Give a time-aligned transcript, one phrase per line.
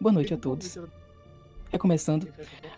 [0.00, 0.78] Boa noite a todos.
[1.70, 2.26] Recomeçando,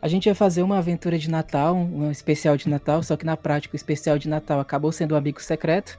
[0.02, 3.36] a gente ia fazer uma aventura de Natal, um especial de Natal, só que na
[3.36, 5.96] prática o especial de Natal acabou sendo um amigo secreto.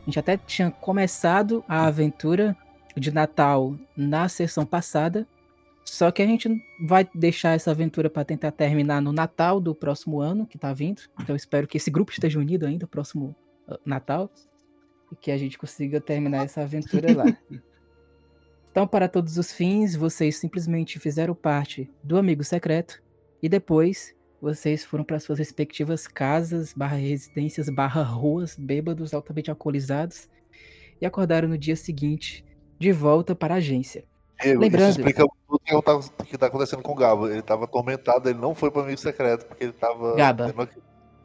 [0.00, 2.56] A gente até tinha começado a aventura
[2.96, 5.26] de Natal na sessão passada,
[5.84, 6.48] só que a gente
[6.80, 11.02] vai deixar essa aventura para tentar terminar no Natal do próximo ano que tá vindo.
[11.20, 13.36] Então eu espero que esse grupo esteja unido ainda próximo
[13.68, 14.30] uh, Natal
[15.12, 17.36] e que a gente consiga terminar essa aventura lá.
[18.72, 23.02] Então, para todos os fins, vocês simplesmente fizeram parte do amigo secreto
[23.42, 30.26] e depois vocês foram para suas respectivas casas, barra residências, barra ruas, bêbados, altamente alcoolizados
[31.00, 32.44] e acordaram no dia seguinte
[32.78, 34.04] de volta para a agência.
[34.42, 37.28] Eu, Lembrando- Isso explica tudo tava- que tá acontecendo com o Gabo.
[37.28, 40.16] Ele tava atormentado, ele não foi pro amigo secreto, porque ele tava.
[40.16, 40.52] Gaba.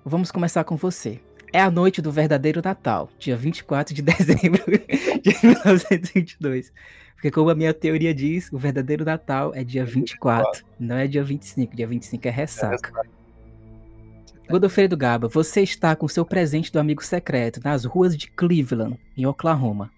[0.05, 1.19] Vamos começar com você.
[1.51, 4.61] É a noite do verdadeiro Natal, dia 24 de dezembro
[5.23, 6.71] de 1922.
[7.17, 11.23] Porque como a minha teoria diz, o verdadeiro Natal é dia 24, não é dia
[11.23, 11.75] 25.
[11.75, 12.91] Dia 25 é ressaca.
[14.47, 19.25] Godofredo Gaba, você está com seu presente do amigo secreto nas ruas de Cleveland, em
[19.25, 19.91] Oklahoma.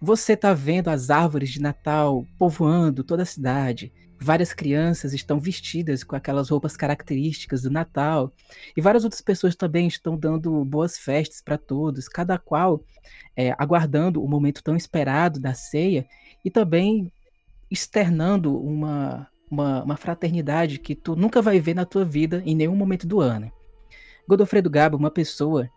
[0.00, 3.90] Você está vendo as árvores de Natal povoando toda a cidade.
[4.20, 8.32] Várias crianças estão vestidas com aquelas roupas características do Natal.
[8.76, 12.82] E várias outras pessoas também estão dando boas festas para todos, cada qual
[13.36, 16.06] é, aguardando o momento tão esperado da ceia
[16.44, 17.12] e também
[17.70, 22.74] externando uma, uma, uma fraternidade que tu nunca vai ver na tua vida em nenhum
[22.74, 23.52] momento do ano.
[24.26, 25.70] Godofredo Gabo, uma pessoa,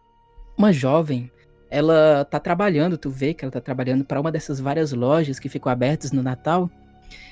[0.58, 1.32] uma jovem,
[1.70, 5.48] ela tá trabalhando, tu vê que ela tá trabalhando para uma dessas várias lojas que
[5.48, 6.70] ficam abertas no Natal,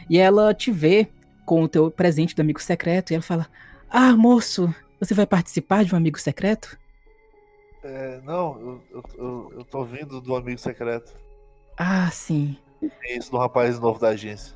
[0.09, 1.07] e ela te vê
[1.45, 3.47] com o teu presente do amigo secreto e ela fala:
[3.89, 6.77] "Ah, moço, você vai participar de um amigo secreto?"
[7.83, 11.15] É, não, eu, eu, eu, tô vindo do amigo secreto.
[11.77, 12.57] Ah, sim.
[13.03, 14.53] É isso do rapaz novo da agência.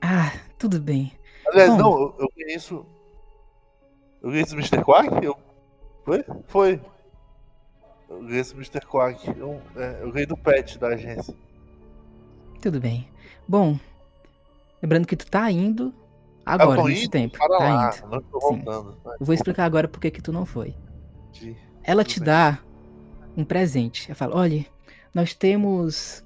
[0.00, 1.12] Ah, tudo bem.
[1.48, 1.76] Aliás, Bom.
[1.76, 2.86] não, eu, eu conheço.
[4.22, 4.84] Eu conheço o Mr.
[4.84, 5.24] Quack?
[5.24, 5.36] Eu...
[6.04, 6.24] Foi?
[6.46, 6.80] Foi.
[8.08, 8.86] Eu conheço o Mr.
[8.86, 9.26] Quack.
[9.36, 11.34] Eu, é, eu ganhei do pet da agência.
[12.60, 13.08] Tudo bem.
[13.48, 13.78] Bom,
[14.84, 15.94] lembrando que tu tá indo
[16.44, 17.10] agora, nesse indo?
[17.10, 17.38] tempo.
[17.38, 18.10] Para tá lá, indo.
[18.10, 18.98] não tô voltando.
[19.18, 20.74] Eu vou explicar agora por que tu não foi.
[21.30, 21.56] Entendi.
[21.82, 22.58] Ela te dá
[23.36, 24.06] um presente.
[24.08, 24.66] Ela fala: olha,
[25.14, 26.22] nós temos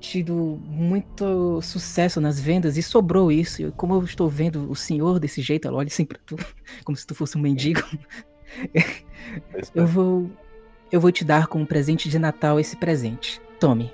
[0.00, 3.62] tido muito sucesso nas vendas e sobrou isso.
[3.62, 6.36] E como eu estou vendo o senhor desse jeito, ela olha assim pra tu,
[6.84, 7.82] como se tu fosse um mendigo.
[9.74, 10.30] Eu vou.
[10.90, 13.40] Eu vou te dar como presente de Natal esse presente.
[13.58, 13.92] Tome.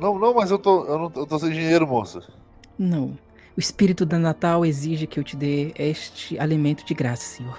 [0.00, 2.22] Não, não, mas eu tô, eu, não, eu tô sem dinheiro, moça.
[2.78, 3.18] Não.
[3.56, 7.58] O espírito da Natal exige que eu te dê este alimento de graça, senhor.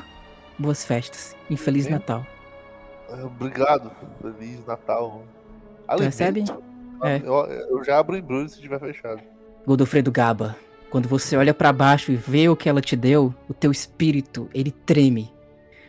[0.57, 1.35] Boas festas.
[1.49, 1.91] E Feliz Sim.
[1.91, 2.25] Natal.
[3.09, 3.91] É, Obrigado.
[4.21, 5.23] Feliz Natal.
[5.89, 6.45] Tu recebe?
[7.03, 7.17] É.
[7.17, 9.21] Eu, eu já abro o embrulho se tiver fechado.
[9.65, 10.55] Godofredo Gaba,
[10.89, 14.49] quando você olha pra baixo e vê o que ela te deu, o teu espírito,
[14.53, 15.33] ele treme.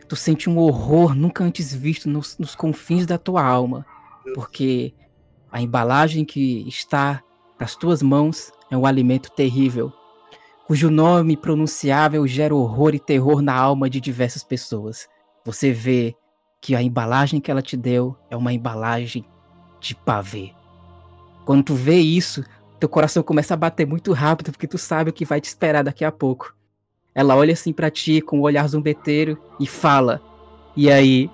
[0.09, 3.87] Tu sente um horror nunca antes visto nos, nos confins da tua alma,
[4.35, 4.93] porque
[5.53, 7.23] a embalagem que está
[7.59, 9.92] nas tuas mãos é um alimento terrível,
[10.66, 15.08] cujo nome pronunciável gera horror e terror na alma de diversas pessoas.
[15.44, 16.14] Você vê
[16.60, 19.25] que a embalagem que ela te deu é uma embalagem
[19.81, 20.53] de pavê.
[21.44, 22.44] Quando tu vê isso,
[22.78, 25.82] teu coração começa a bater muito rápido porque tu sabe o que vai te esperar
[25.82, 26.54] daqui a pouco.
[27.14, 30.20] Ela olha assim pra ti com um olhar zombeteiro e fala:
[30.76, 31.28] E aí,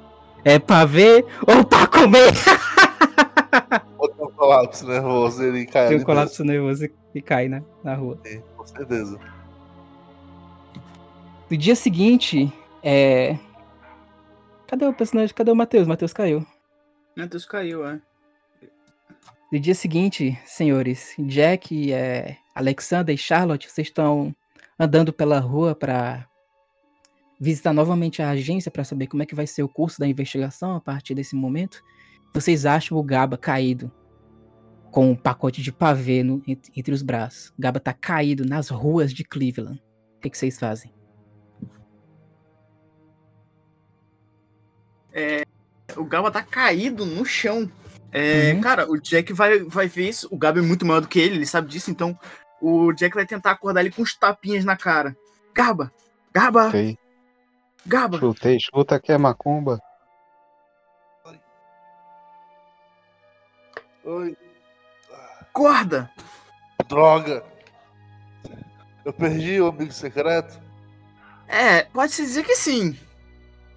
[0.45, 2.33] é pra ver ou pra comer?
[4.19, 6.89] Um colapso nervoso ele cai Tem um colapso nervoso
[7.19, 8.17] e cai na, na rua.
[8.23, 9.19] dentro, Com certeza.
[11.51, 13.39] No dia seguinte, é.
[14.67, 15.35] Cadê o personagem?
[15.35, 15.87] Cadê o Matheus?
[15.87, 16.45] Matheus caiu.
[17.17, 18.01] Matheus caiu, é.
[19.53, 24.35] No dia seguinte, senhores, Jack, é, Alexander e Charlotte, vocês estão
[24.79, 26.29] andando pela rua para
[27.39, 30.75] visitar novamente a agência para saber como é que vai ser o curso da investigação
[30.75, 31.81] a partir desse momento.
[32.35, 33.91] Vocês acham o Gaba caído
[34.91, 37.53] com um pacote de pavê no- entre, entre os braços.
[37.59, 39.83] Gaba tá caído nas ruas de Cleveland.
[40.17, 40.93] O que, que vocês fazem?
[45.97, 47.71] O Gaba tá caído no chão.
[48.13, 48.61] É, Uhum.
[48.61, 50.29] Cara, o Jack vai, vai ver isso.
[50.31, 52.19] O Gaba é muito maior do que ele, ele sabe disso, então
[52.61, 55.17] o Jack vai tentar acordar ele com uns tapinhas na cara.
[55.55, 55.93] Gaba!
[56.33, 56.69] Gaba!
[56.69, 56.99] Ok.
[57.87, 58.19] Gaba!
[58.19, 59.81] Chutei, chuta que é macumba.
[64.05, 64.37] Oi,
[65.57, 66.11] Acorda!
[66.87, 67.43] droga.
[69.03, 70.61] Eu perdi o amigo secreto.
[71.49, 72.95] É, pode-se dizer que sim.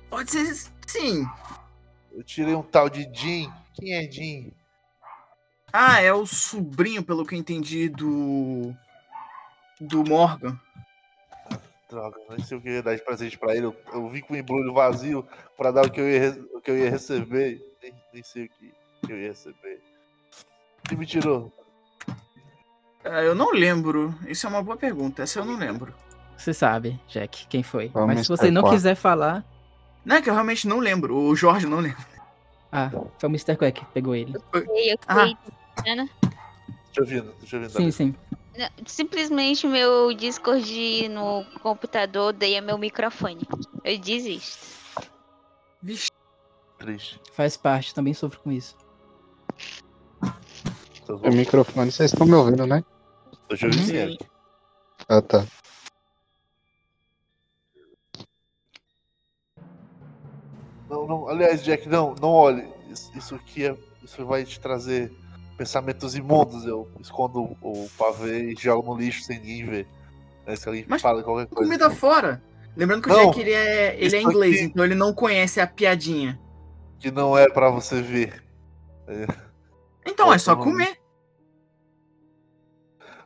[0.10, 0.54] Pode ser
[0.86, 1.26] sim.
[2.12, 3.50] Eu tirei um tal de Jim.
[3.76, 4.52] Quem é Jim?
[5.72, 8.76] Ah, é o sobrinho, pelo que eu entendi, do.
[9.80, 10.60] Do Morgan.
[11.90, 13.68] Droga, nem sei o que eu ia dar de presente pra ele.
[13.68, 16.72] Eu, eu vim com o embrulho vazio pra dar o que eu ia, o que
[16.72, 17.62] eu ia receber.
[17.82, 18.74] Nem, nem sei o que
[19.14, 19.82] eu ia receber.
[20.84, 21.54] Que me tirou?
[23.04, 24.14] Ah, eu não lembro.
[24.28, 25.24] Isso é uma boa pergunta.
[25.24, 25.94] Essa eu não lembro.
[26.38, 27.90] Você sabe, Jack, quem foi.
[27.90, 29.44] Vamos Mas se você não quiser falar.
[30.06, 31.16] Não é que eu realmente não lembro.
[31.18, 32.08] O Jorge não lembra.
[32.72, 33.56] Ah, foi o Mr.
[33.58, 34.34] Quack que pegou ele.
[34.54, 35.16] Eu Ah.
[35.16, 35.38] fui,
[35.88, 36.10] Ana.
[36.24, 37.70] Deixa eu vir, deixa eu vir.
[37.70, 38.16] Sim, sim.
[38.86, 43.42] Simplesmente meu Discord no computador odeia meu microfone.
[43.84, 44.68] Eu desisto.
[45.82, 46.10] Vixe.
[46.78, 47.20] Triste.
[47.34, 48.76] Faz parte, também sofro com isso.
[51.10, 52.84] Tô, O microfone, vocês estão me ouvindo, né?
[53.50, 53.96] Vir sim, Sim.
[53.96, 54.26] Eric.
[55.08, 55.44] Ah, tá.
[60.88, 62.68] Não, não, aliás, Jack, não, não olhe.
[62.92, 65.12] Isso, isso aqui é, isso vai te trazer
[65.58, 66.64] pensamentos imundos.
[66.64, 69.88] Eu escondo o, o pavê e jogo no lixo sem ninguém ver.
[70.46, 71.64] Aí se alguém Mas fala qualquer coisa.
[71.68, 72.40] Comida fora.
[72.78, 73.26] Lembrando que o Não.
[73.32, 76.40] Jack ele é, ele é inglês, aqui- então ele não conhece a piadinha.
[77.00, 78.44] Que não é pra você ver.
[80.06, 80.99] Então é só comer.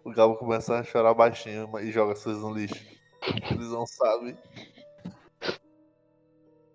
[0.03, 2.83] O Gabo começa a chorar baixinho e joga as coisas no lixo.
[3.51, 4.37] Eles não sabem.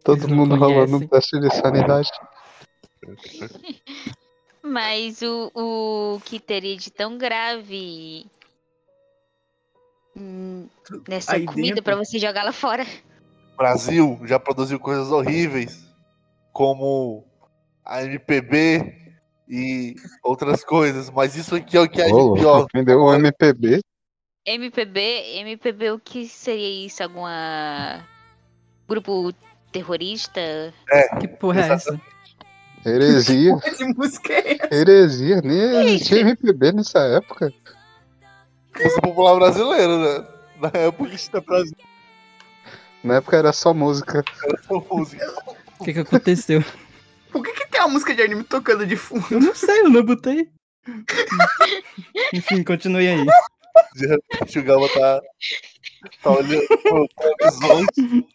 [0.03, 1.09] Todo não mundo rolando um conhecem.
[1.09, 2.11] teste de sanidade.
[4.63, 8.27] Mas o, o que teria de tão grave
[10.17, 10.67] hum,
[11.07, 11.83] nessa Aí comida dentro?
[11.83, 12.85] pra você jogar lá fora?
[13.55, 15.87] O Brasil já produziu coisas horríveis,
[16.53, 17.25] como
[17.85, 19.08] a MPB
[19.49, 22.67] e outras coisas, mas isso aqui é o que é de pior.
[22.75, 23.81] vendeu o MPB.
[24.47, 25.01] MPB,
[25.41, 27.03] MPB, o que seria isso?
[27.03, 28.05] Alguma
[28.89, 29.33] grupo
[29.73, 30.41] terrorista?
[31.21, 32.01] Que porra é essa?
[32.85, 33.57] Heresia.
[33.77, 34.75] Que música é essa?
[34.75, 35.41] Heresia.
[35.43, 37.53] Nem existia MPB nessa época.
[38.75, 40.27] Música popular brasileira, né?
[40.61, 41.11] Na época.
[43.03, 44.25] Na época era só música.
[44.45, 45.35] essa música.
[45.79, 46.65] O que que aconteceu?
[47.31, 49.25] Por que, que tem uma música de anime tocando de fundo?
[49.31, 50.51] Eu não sei, eu não botei.
[52.35, 53.25] Enfim, continue aí.
[53.95, 55.23] De repente o Gabo tá,
[56.23, 57.09] tá olhando pro
[57.41, 58.27] horizonte.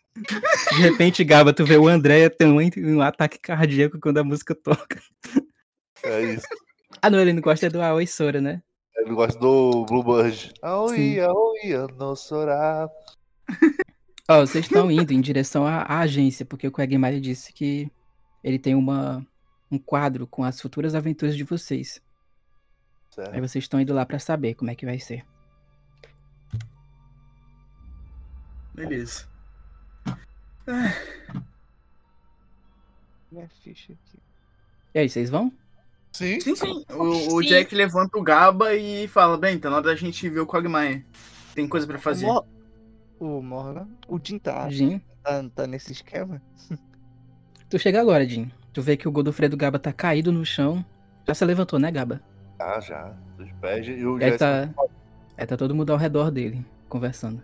[0.76, 2.60] De repente, Gaba, tu vê o André ter um,
[2.96, 5.02] um ataque cardíaco quando a música toca.
[6.04, 6.48] É isso.
[7.02, 8.62] Ah, não, ele não gosta do Aoi Sora, né?
[8.96, 10.54] Ele gosta do Bluebird.
[10.62, 12.88] Aoi, aoi, no Sora.
[14.30, 17.92] Ó, vocês estão indo em direção à, à agência, porque o Quagmire disse que
[18.44, 19.26] ele tem uma,
[19.74, 22.02] um quadro com as futuras aventuras de vocês.
[23.18, 23.40] Aí Certo.
[23.42, 25.26] vocês estão indo lá pra saber como é que vai ser.
[28.74, 29.28] Beleza.
[33.32, 34.20] Minha ficha aqui.
[34.94, 35.52] E aí, vocês vão?
[36.12, 36.86] Sim, Sim, sim.
[36.92, 37.50] O, o Sim.
[37.50, 41.06] Jack levanta o Gaba e fala: Bem, tá na hora da gente ver o Quagmire.
[41.56, 42.26] Tem coisa pra fazer.
[42.26, 42.46] O, Mor-
[43.20, 46.42] o Morgan, o Jim tá, Jin, tá, tá nesse esquema?
[47.70, 48.52] tu chega agora, Jin.
[48.74, 50.84] Tu vê que o Godofredo Gaba tá caído no chão.
[51.28, 52.22] Já se levantou, né, Gaba?
[52.60, 53.14] Ah, já.
[53.38, 54.70] Dos pés e o aí Jesse- tá,
[55.38, 57.42] aí tá todo mundo ao redor dele, conversando.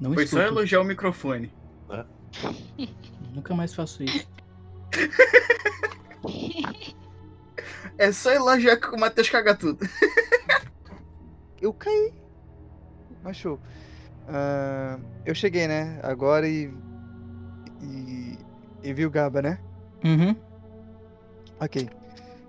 [0.00, 0.58] Não Foi só escuto.
[0.58, 1.52] elogiar o microfone.
[3.34, 4.26] Nunca mais faço isso.
[7.98, 9.86] É só elogiar que o Matheus caga tudo.
[11.60, 12.12] Eu caí.
[13.22, 13.58] Mas show.
[14.28, 15.98] Ah, eu cheguei, né?
[16.02, 16.72] Agora e,
[17.80, 18.38] e.
[18.84, 19.58] E vi o Gaba, né?
[20.04, 20.34] Uhum.
[21.60, 21.88] Ok.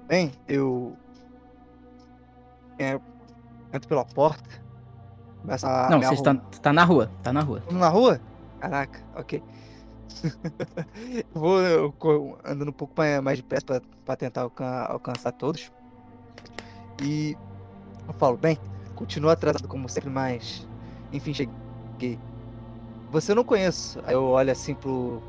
[0.08, 0.96] Bem, eu.
[2.80, 3.00] É,
[3.72, 4.44] entro pela porta.
[5.62, 5.90] A.
[5.90, 7.10] Não, você está, tá na rua.
[7.22, 7.62] Tá na rua.
[7.70, 8.20] Na rua?
[8.60, 9.44] Caraca, ok.
[10.24, 15.72] eu vou eu co- andando um pouco mais depressa pra, pra tentar alcan- alcançar todos.
[17.04, 17.36] E
[18.08, 18.58] eu falo, bem,
[18.96, 20.68] continua atrasado como sempre, mas
[21.12, 22.20] enfim, cheguei.
[23.12, 24.02] Você eu não conheço.
[24.06, 25.22] Aí eu olho assim pro,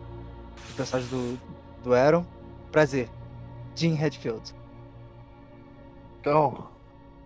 [0.54, 1.38] pro personagem do,
[1.82, 2.24] do Aaron.
[2.72, 3.08] Prazer.
[3.74, 4.54] Jim Redfield.
[6.20, 6.70] Então,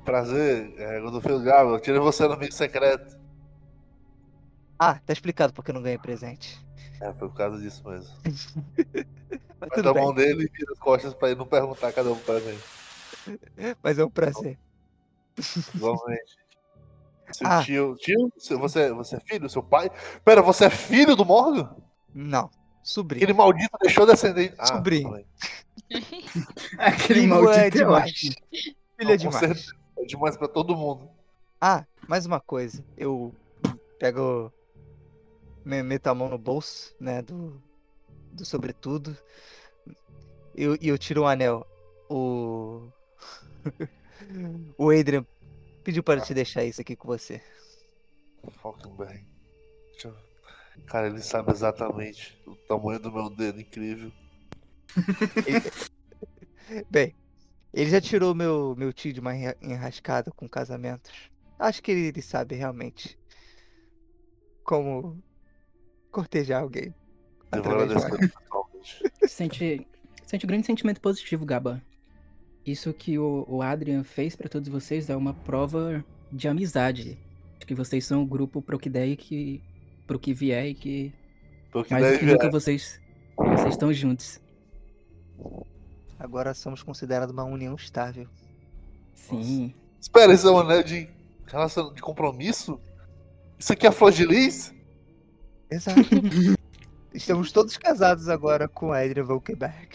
[0.05, 1.71] prazer, é, Godofredo Gabo.
[1.75, 3.17] Eu tirei você no amigo secreto.
[4.79, 6.59] Ah, tá explicado porque eu não ganhei presente.
[7.01, 8.13] É, foi por causa disso mesmo.
[9.61, 11.93] Mas Vai tudo da bem, mão dele e vira as costas pra ele não perguntar
[11.93, 12.59] cada um pra mim.
[13.83, 14.57] mas é um prazer.
[17.33, 17.63] Seu Ah.
[17.63, 17.95] tio.
[17.99, 18.33] Tio?
[18.39, 19.49] Seu- Você, você é filho?
[19.51, 19.91] Seu pai?
[20.25, 21.75] Pera, você é filho do Morgan?
[22.15, 22.51] Não,
[22.83, 23.23] sobrinho.
[23.23, 24.55] Aquele maldito deixou descendente.
[24.59, 25.25] Ah, Sobrinho.
[26.79, 28.13] Aquele Filho maldito é é demais.
[28.13, 29.39] Filho é demais.
[29.39, 31.09] certeza, É demais pra todo mundo.
[31.61, 32.85] Ah, mais uma coisa.
[32.97, 33.35] Eu
[33.99, 34.53] pego.
[35.65, 37.21] me- Meto a mão no bolso, né?
[37.21, 37.61] Do,
[38.33, 39.17] do sobretudo.
[40.55, 41.67] eu, e eu tiro um anel.
[42.09, 42.89] O.
[44.77, 45.25] o Adrian
[45.85, 47.41] pediu para te deixar isso aqui com você.
[48.63, 49.25] Falkenberg.
[49.93, 50.29] Deixa eu-
[50.87, 54.13] Cara, ele sabe exatamente o tamanho do meu dedo, incrível.
[56.89, 57.15] Bem,
[57.75, 61.11] ele já tirou meu, meu tio de uma enra- enrascada com casamentos.
[61.59, 63.19] Acho que ele, ele sabe realmente
[64.63, 65.21] como
[66.13, 66.95] cortejar alguém.
[69.27, 69.87] Sente,
[70.27, 71.83] sente um grande sentimento positivo, Gaba.
[72.71, 77.19] Isso que o, o Adrian fez pra todos vocês é uma prova de amizade.
[77.59, 79.63] De que vocês são o grupo pro que der e que.
[80.07, 81.13] pro que vier e que.
[81.73, 82.53] Pelo que Mais do que nunca vier.
[82.53, 83.01] vocês.
[83.37, 84.41] Vocês estão juntos.
[86.19, 88.27] Agora somos considerados uma união estável.
[89.15, 89.73] Sim.
[90.01, 91.09] Espera, esse é um anel de,
[91.47, 92.81] relacion- de compromisso?
[93.59, 94.75] Isso aqui é a flor de lis?
[95.71, 96.01] Exato.
[97.15, 99.89] Estamos todos casados agora com Adrian Volkenberg.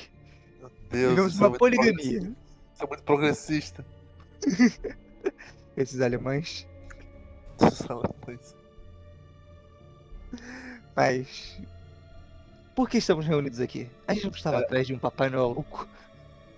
[0.60, 2.32] Meu Deus, Vivemos isso é uma muito poligamia.
[2.84, 3.86] É muito progressista.
[5.78, 6.68] Esses alemães.
[7.62, 8.56] Esses alemães.
[10.96, 11.60] Mas.
[12.76, 13.90] Por que estamos reunidos aqui?
[14.08, 14.64] A gente não estava É.
[14.64, 15.88] atrás de um Papai Noel louco.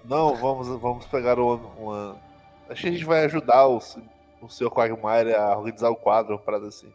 [0.06, 2.18] Não, vamos, vamos pegar uma, uma-
[2.70, 3.80] Acho que a gente vai ajudar o,
[4.42, 6.92] o seu Quagmire a organizar o quadro, uma parada assim.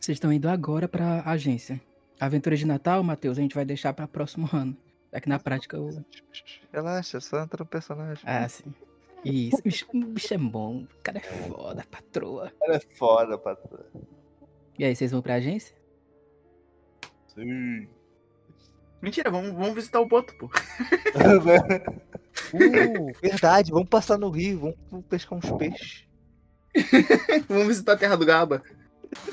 [0.00, 1.80] Vocês estão indo agora pra agência.
[2.20, 4.76] A aventura de Natal, Matheus, a gente vai deixar pra próximo ano.
[5.12, 6.04] É que na prática o.
[6.72, 8.22] Relaxa, só entra no personagem.
[8.26, 8.72] Ah, sim.
[9.24, 10.82] Isso, o bicho, o bicho é bom.
[10.82, 12.52] O cara é foda, patroa.
[12.62, 13.84] Ela é foda, patrão.
[14.78, 15.74] E aí, vocês vão pra agência?
[17.34, 17.88] Sim.
[19.02, 20.48] Mentira, vamos, vamos visitar o Boto, pô.
[22.54, 26.06] Uh, verdade, vamos passar no rio, vamos- vamos pescar uns peixes.
[27.48, 28.62] vamos visitar a terra do Gaba.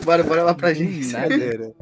[0.04, 1.12] Bora, bora lá pra gente.
[1.12, 1.74] Nada.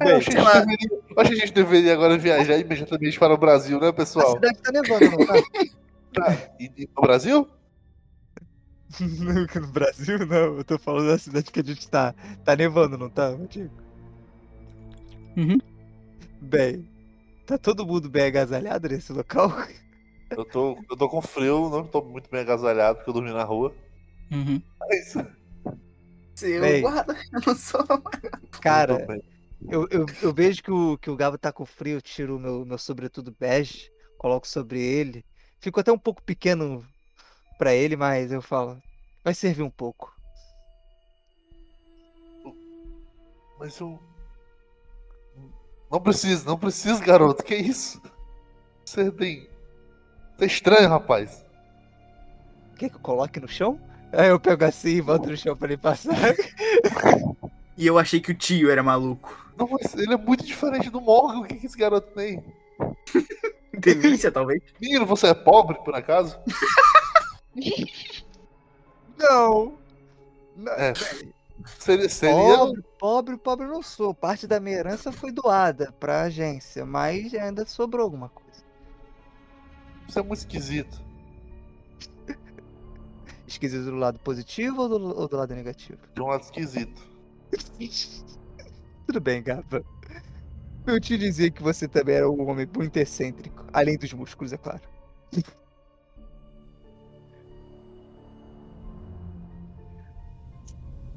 [0.00, 3.34] É, eu acho a deveria- eu acho que a gente deveria agora viajar imediatamente para
[3.34, 4.32] o Brasil, né, A pessoal?
[4.32, 5.36] cidade tá nevando, não tá?
[6.58, 7.48] E, e no Brasil?
[8.98, 10.56] No, Brasil, não.
[10.58, 12.12] Eu tô falando da cidade que a gente tá.
[12.44, 13.70] Tá nevando, não tá, Diego?
[15.36, 15.58] Uhum.
[16.40, 16.88] Bem,
[17.46, 19.52] tá todo mundo bem agasalhado nesse local?
[20.30, 23.44] Eu tô, eu tô com frio, não tô muito bem agasalhado porque eu dormi na
[23.44, 23.72] rua.
[24.32, 24.60] Uhum.
[24.80, 25.14] Mas
[26.34, 26.82] Seu Bem.
[26.82, 27.84] guarda, eu não sou.
[27.88, 29.06] eu Cara.
[29.68, 32.40] Eu, eu, eu vejo que o, que o Gabo tá com frio, eu tiro o
[32.40, 35.24] meu, meu sobretudo bege, coloco sobre ele.
[35.58, 36.84] Ficou até um pouco pequeno
[37.58, 38.80] pra ele, mas eu falo,
[39.22, 40.14] vai servir um pouco.
[43.58, 44.00] Mas eu.
[45.90, 47.44] Não precisa, não precisa, garoto.
[47.44, 48.00] Que isso?
[48.84, 49.50] Você tem.
[50.38, 51.44] Tá estranho, rapaz.
[52.78, 53.78] Quer que eu coloque no chão?
[54.10, 56.14] Aí eu pego assim e volto no chão pra ele passar.
[57.80, 59.49] E eu achei que o tio era maluco.
[59.60, 61.40] Não, mas ele é muito diferente do Morgan.
[61.40, 62.42] O que, que esse garoto tem?
[63.78, 64.62] Delícia, talvez.
[64.80, 66.38] Menino, você é pobre, por acaso?
[69.18, 69.78] Não!
[70.56, 70.94] Não, É.
[71.78, 72.08] Seria.
[72.08, 72.56] seria...
[72.56, 74.14] Pobre, pobre, pobre eu não sou.
[74.14, 78.64] Parte da minha herança foi doada pra agência, mas ainda sobrou alguma coisa.
[80.08, 81.02] Isso é muito esquisito.
[83.46, 85.98] Esquisito do lado positivo ou do, ou do lado negativo?
[86.14, 87.02] De um lado esquisito.
[89.10, 89.84] Tudo bem, Gaba.
[90.86, 94.56] Eu te dizia que você também era um homem muito excêntrico, além dos músculos, é
[94.56, 94.80] claro.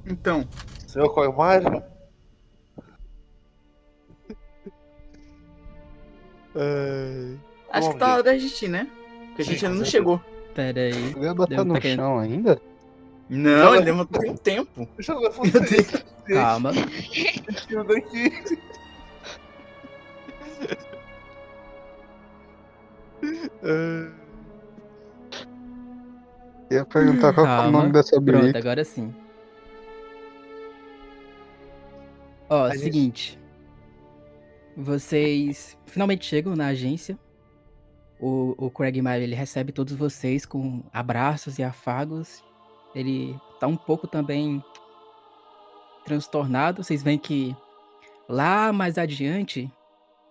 [0.08, 0.48] Então,
[0.88, 1.84] Senhor Quagmire?
[6.56, 7.40] Ai,
[7.74, 8.90] acho que tá na hora da gente ir, né?
[9.28, 10.20] Porque a gente ainda não chegou.
[10.56, 11.14] Pera aí.
[11.14, 12.60] Deu tá no chão ainda?
[13.38, 14.88] Não, ele levantou tem um tempo.
[15.08, 16.04] Eu Deus.
[16.28, 16.72] Calma.
[17.68, 18.32] Tira daqui.
[23.64, 24.12] ai.
[26.72, 27.72] Ia perguntar qual que é o Calma.
[27.80, 28.58] nome dessa Pronto, birita.
[28.58, 29.14] agora sim.
[32.50, 33.40] Ó, A gente- seguinte.
[34.76, 37.18] Vocês finalmente chegam na agência.
[38.20, 42.44] O, o Craig Meyer, ele recebe todos vocês com abraços e afagos.
[42.94, 44.64] Ele tá um pouco também
[46.04, 46.84] transtornado.
[46.84, 47.56] Vocês veem que
[48.28, 49.72] lá mais adiante,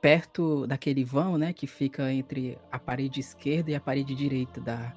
[0.00, 4.92] perto daquele vão, né, que fica entre a parede esquerda e a parede direita da,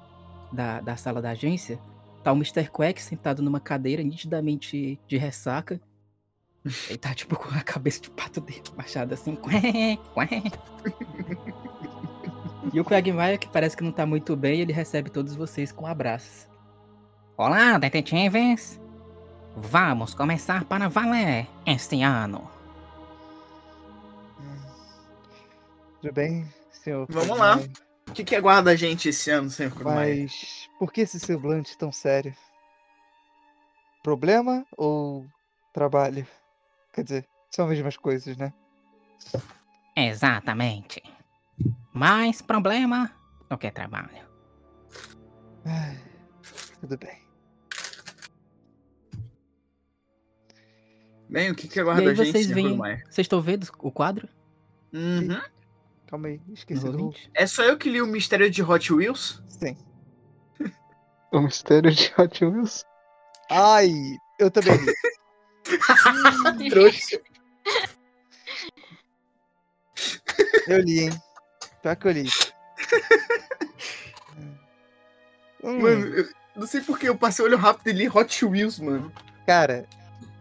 [0.52, 1.78] da, da sala da agência,
[2.22, 2.68] tá o Mr.
[2.70, 5.80] Quack sentado numa cadeira nitidamente de ressaca.
[6.88, 9.36] Ele tá tipo com a cabeça de pato dele baixada assim.
[9.36, 10.42] Qué, qué.
[12.72, 15.86] e o Quagmire, que parece que não tá muito bem, ele recebe todos vocês com
[15.86, 16.48] abraços.
[17.38, 18.80] Olá, detetives!
[19.54, 22.50] Vamos começar para valer este ano.
[26.00, 27.06] Tudo bem, senhor?
[27.10, 27.58] Vamos lá.
[28.08, 29.70] O que, que aguarda a gente esse ano, senhor?
[29.82, 32.34] Mas por que esse semblante tão sério?
[34.02, 35.26] Problema ou
[35.74, 36.26] trabalho?
[36.94, 38.50] Quer dizer, são as mesmas coisas, né?
[39.94, 41.02] Exatamente.
[41.92, 43.14] Mais problema
[43.50, 44.26] do que trabalho.
[45.66, 46.00] Ai,
[46.80, 47.25] tudo bem.
[51.28, 52.46] Bem, o que, que E aguarda aí a gente, vocês.
[52.48, 53.02] Quagmire?
[53.04, 54.28] Vocês estão vendo o quadro?
[54.92, 55.40] Uhum.
[56.06, 57.12] Calma aí, esqueci do.
[57.34, 59.42] É só eu que li o Mistério de Hot Wheels?
[59.48, 59.76] Sim.
[61.32, 62.84] O mistério de Hot Wheels.
[63.50, 63.90] Ai,
[64.38, 64.94] eu também li.
[66.70, 67.20] Trouxa.
[70.68, 71.10] Eu li, hein?
[71.82, 72.30] Pior que eu li.
[75.62, 78.78] Hum, Mano, eu não sei porque eu passei o olho rápido e li Hot Wheels,
[78.78, 79.12] mano.
[79.46, 79.86] Cara,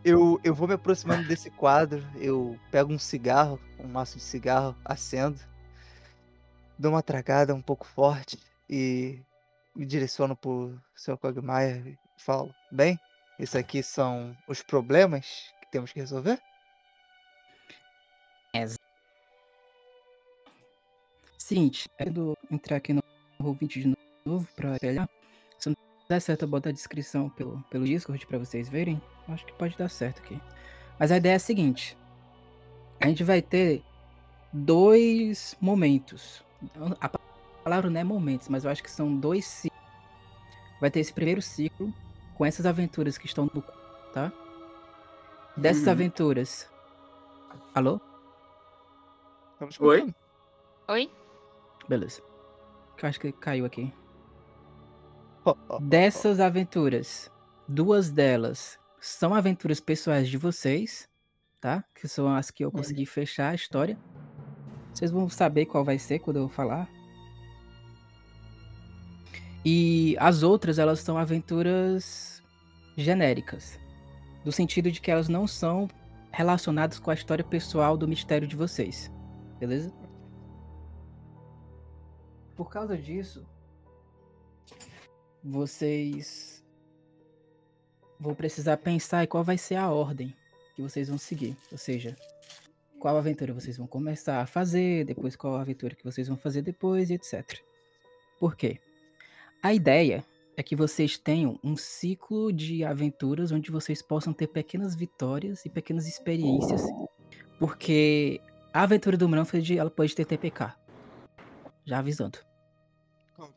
[0.06, 4.76] eu, eu vou me aproximando desse quadro, eu pego um cigarro, um maço de cigarro,
[4.86, 5.40] acendo,
[6.78, 8.38] dou uma tragada um pouco forte
[8.70, 9.20] e
[9.76, 11.18] me direciono pro Sr.
[11.18, 13.00] Quagmire e falo, bem,
[13.40, 16.40] isso aqui são os problemas que temos que resolver?
[21.40, 23.02] Seguinte, é do entrar aqui no
[23.40, 25.10] ouvinte de novo pra olhar.
[26.08, 29.02] Der certo, eu boto a descrição pelo, pelo Discord pra vocês verem.
[29.28, 30.40] Acho que pode dar certo aqui.
[31.00, 31.98] Mas a ideia é a seguinte:
[33.00, 33.84] a gente vai ter
[34.54, 36.44] dois momentos.
[37.02, 37.20] A pa-
[37.64, 39.82] palavra não é momentos, mas eu acho que são dois ciclos.
[40.80, 41.92] Vai ter esse primeiro ciclo
[42.36, 43.62] com essas aventuras que estão no.
[44.14, 44.32] tá?
[45.58, 45.92] Dessas Uhum.
[45.92, 46.70] aventuras.
[47.74, 48.00] Alô?
[49.80, 50.14] Oi?
[50.88, 51.12] Oi?
[51.90, 52.22] Beleza.
[53.02, 53.92] Eu acho que caiu aqui.
[55.82, 57.32] Dessas aventuras,
[57.68, 61.08] duas delas são aventuras pessoais de vocês,
[61.62, 61.84] tá?
[61.94, 63.98] Que são as que eu consegui fechar a história.
[64.94, 66.90] Vocês vão saber qual vai ser quando eu falar.
[69.64, 72.42] E as outras, elas são aventuras
[72.96, 73.80] genéricas.
[74.44, 75.88] No sentido de que elas não são
[76.32, 79.12] relacionadas com a história pessoal do mistério de vocês.
[79.60, 79.92] Beleza?
[82.56, 83.46] Por causa disso,
[85.46, 86.66] vocês
[88.20, 90.36] vão precisar pensar em qual vai ser a ordem
[90.76, 91.56] que vocês vão seguir.
[91.72, 92.18] Ou seja,
[93.00, 97.12] qual aventura vocês vão começar a fazer, depois qual aventura que vocês vão fazer depois,
[97.12, 97.60] e etc.
[98.40, 98.80] Por quê?
[99.62, 100.26] A ideia
[100.58, 105.70] é que vocês tenham um ciclo de aventuras onde vocês possam ter pequenas vitórias e
[105.70, 106.82] pequenas experiências,
[107.60, 108.42] porque
[108.74, 110.74] a aventura do Manfred ela pode ter TPK.
[111.86, 112.40] Já avisando.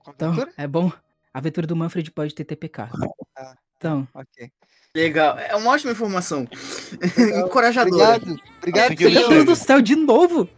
[0.07, 0.92] Então, é bom.
[1.38, 2.88] A aventura do Manfred pode ter TPK.
[3.37, 3.55] Ah.
[3.77, 4.51] Então, Ok.
[4.92, 6.48] Legal, é uma ótima informação.
[7.46, 8.16] Encorajadora.
[8.16, 8.88] Obrigado, obrigado.
[8.98, 9.29] Meu senhor.
[9.29, 10.48] Deus do céu, de novo!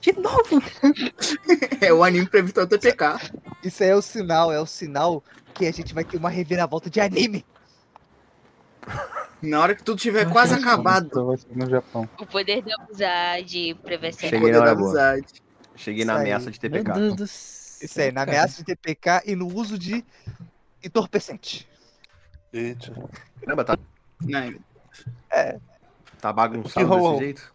[0.00, 0.62] De novo!
[1.82, 3.18] É o anime pra evitar o TPK.
[3.62, 6.88] Isso aí é o sinal, é o sinal que a gente vai ter uma reviravolta
[6.88, 7.44] de anime.
[9.42, 11.36] Na hora que tudo tiver Eu quase acabado.
[11.54, 12.08] No Japão.
[12.18, 13.74] O poder da amizade
[14.10, 14.30] ser.
[14.30, 14.88] Cheguei poder na da hora boa.
[14.88, 15.42] amizade.
[15.76, 16.92] Cheguei na ameaça de Meu TPK.
[16.98, 17.57] Deus do céu.
[17.80, 20.04] Isso aí, na ameaça de TPK e no uso de
[20.82, 21.68] entorpecente.
[22.52, 22.92] Eita.
[23.40, 23.78] Caramba, tá,
[24.20, 24.52] Não,
[26.20, 27.12] tá Que bagunçado rolou?
[27.12, 27.54] desse jeito?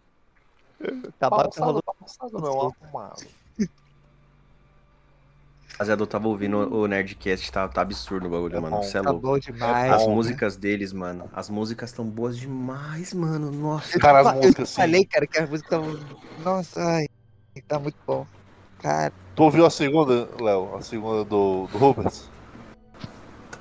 [1.19, 3.23] Tá ba- Balançado, rolou- balançado não, arrumado.
[5.73, 8.75] Rapaziada, eu tava ouvindo o Nerdcast, tá, tá absurdo o bagulho, É mano.
[8.77, 8.83] bom.
[8.83, 9.25] Você é Tá louco.
[9.27, 9.91] bom demais.
[9.91, 10.15] As bom, né?
[10.15, 11.29] músicas deles, mano.
[11.33, 13.51] As músicas estão boas demais, mano.
[13.51, 13.97] Nossa.
[13.99, 14.75] Cara, as Eu músicas, sim.
[14.75, 16.19] falei, cara, que as músicas estavam.
[16.43, 17.07] Nossa, ai,
[17.67, 18.27] tá muito bom.
[18.79, 20.75] Cara, Tu ouviu a segunda, Léo?
[20.75, 22.29] A segunda do, do Rubens?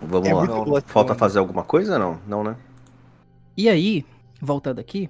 [0.00, 0.46] Vamos é lá.
[0.46, 2.20] Não, Falta fazer alguma coisa não?
[2.26, 2.56] Não, né?
[3.56, 4.04] E aí,
[4.40, 5.08] voltando aqui,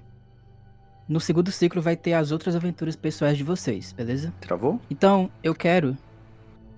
[1.07, 4.33] no segundo ciclo vai ter as outras aventuras pessoais de vocês, beleza?
[4.39, 4.79] Travou?
[4.89, 5.97] Então, eu quero.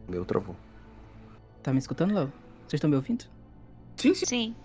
[0.07, 0.55] Meu travou.
[1.61, 2.31] Tá me escutando, Léo?
[2.61, 3.25] Vocês estão me ouvindo?
[3.97, 4.25] sim, sim.
[4.25, 4.55] Sim.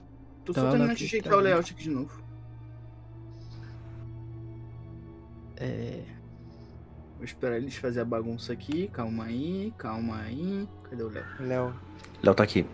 [0.44, 2.22] Tô só terminando aqui, de ajeitar tá o layout aqui de novo.
[5.56, 6.02] É.
[7.20, 8.88] Vou esperar eles fazer a bagunça aqui.
[8.88, 10.66] Calma aí, calma aí.
[10.88, 11.24] Cadê o Léo?
[11.38, 11.74] Léo.
[12.22, 12.64] Léo tá aqui.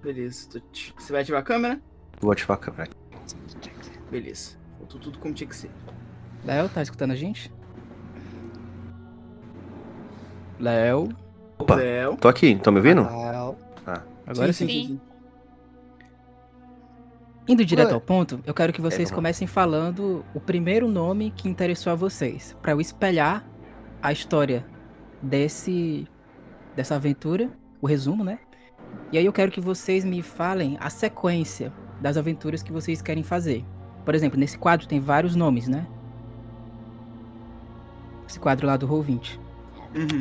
[0.00, 0.48] Beleza.
[0.48, 1.80] tô te- Você vai ativar a câmera?
[2.20, 2.88] Vou ativar a câmera.
[4.12, 4.56] Beleza.
[4.78, 5.72] Voltou tudo como tinha que ser.
[6.44, 7.50] Léo, tá escutando a gente?
[10.60, 11.08] Léo?
[11.58, 12.16] Opa, Léo.
[12.18, 12.54] tô aqui.
[12.62, 13.02] Tão me ouvindo?
[13.02, 13.56] Léo.
[14.24, 14.68] Agora sim.
[14.68, 15.00] sim.
[17.48, 19.14] Indo direto ao ponto, eu quero que vocês lá.
[19.14, 23.44] comecem falando o primeiro nome que interessou a vocês, Pra eu espelhar
[24.02, 24.66] a história
[25.22, 26.06] desse
[26.74, 28.38] dessa aventura, o resumo, né?
[29.10, 33.22] E aí eu quero que vocês me falem a sequência das aventuras que vocês querem
[33.22, 33.64] fazer.
[34.04, 35.86] Por exemplo, nesse quadro tem vários nomes, né?
[38.28, 39.38] Esse quadro lá do Roll20.
[39.94, 40.20] Uhum.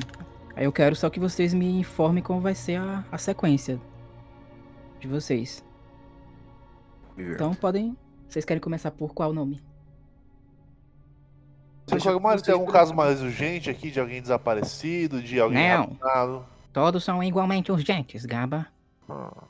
[0.55, 3.79] Aí eu quero só que vocês me informem como vai ser a, a sequência
[4.99, 5.63] de vocês.
[7.17, 7.97] Então podem.
[8.27, 9.61] Vocês querem começar por qual nome?
[11.87, 12.03] Vocês
[12.43, 15.85] tem algum caso mais urgente aqui de alguém desaparecido, de alguém Não.
[15.99, 16.45] raptado?
[16.73, 18.67] Todos são igualmente urgentes, Gaba.
[19.07, 19.43] Ah,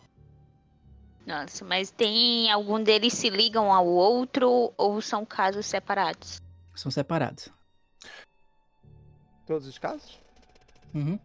[1.25, 6.41] Nossa, mas tem algum deles se ligam ao outro ou são casos separados?
[6.75, 7.49] São separados.
[9.47, 10.19] Todos os casos?
[10.93, 11.17] Uhum.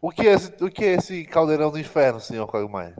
[0.00, 2.96] O que, é esse, o que é esse caldeirão do inferno, senhor Quagmire?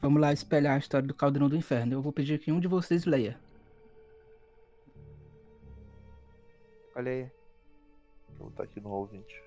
[0.00, 1.92] Vamos lá espelhar a história do Caldeirão do Inferno.
[1.92, 3.38] Eu vou pedir que um de vocês leia.
[6.96, 7.30] Olha aí.
[8.38, 9.42] Vou botar aqui no ouvinte.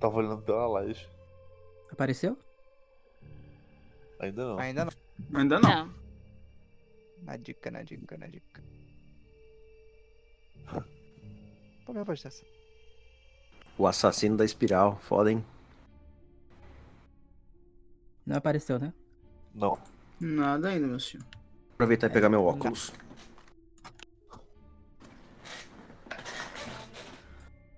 [0.00, 1.06] Tava olhando pela live.
[1.92, 2.38] Apareceu?
[4.18, 4.58] Ainda não.
[4.58, 4.92] Ainda não.
[5.34, 5.70] Ainda não.
[5.70, 5.94] Não.
[7.22, 8.62] Na dica, na dica, na dica.
[11.84, 12.44] Qual é a voz dessa?
[13.76, 15.44] O assassino da espiral, foda, hein?
[18.26, 18.92] Não apareceu, né?
[19.54, 19.78] Não.
[20.20, 21.24] Nada ainda, meu senhor.
[21.74, 22.92] Aproveitar e pegar meu óculos.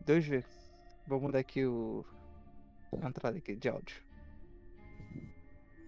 [0.04, 0.44] Dois V.
[1.06, 2.04] Vou mudar aqui o.
[3.00, 3.96] A entrada aqui de áudio.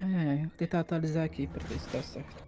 [0.01, 2.45] É, vou tentar atualizar aqui pra ver se tá certo.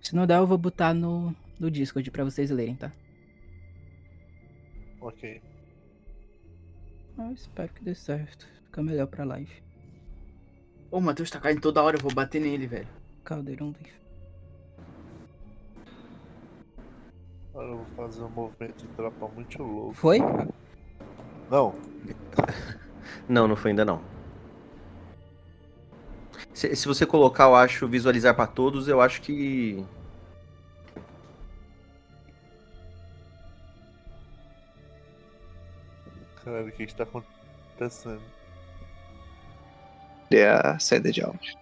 [0.00, 2.92] Se não der, eu vou botar no, no Discord pra vocês lerem, tá?
[5.00, 5.42] Ok.
[7.18, 8.46] Ah, espero que dê certo.
[8.66, 9.62] Fica melhor pra live.
[10.94, 12.86] Ô, o Matheus tá caindo toda hora, eu vou bater nele, velho.
[13.24, 14.04] Caldeirão do Inferno.
[17.50, 19.92] Agora eu vou fazer um movimento de tropa muito louco.
[19.94, 20.20] Foi?
[21.50, 21.74] Não.
[23.28, 24.02] Não, não foi ainda não.
[26.52, 29.84] Se, se você colocar, eu acho, visualizar pra todos, eu acho que.
[36.44, 38.33] Caralho, o que está acontecendo?
[40.36, 41.56] É a saída de áudio.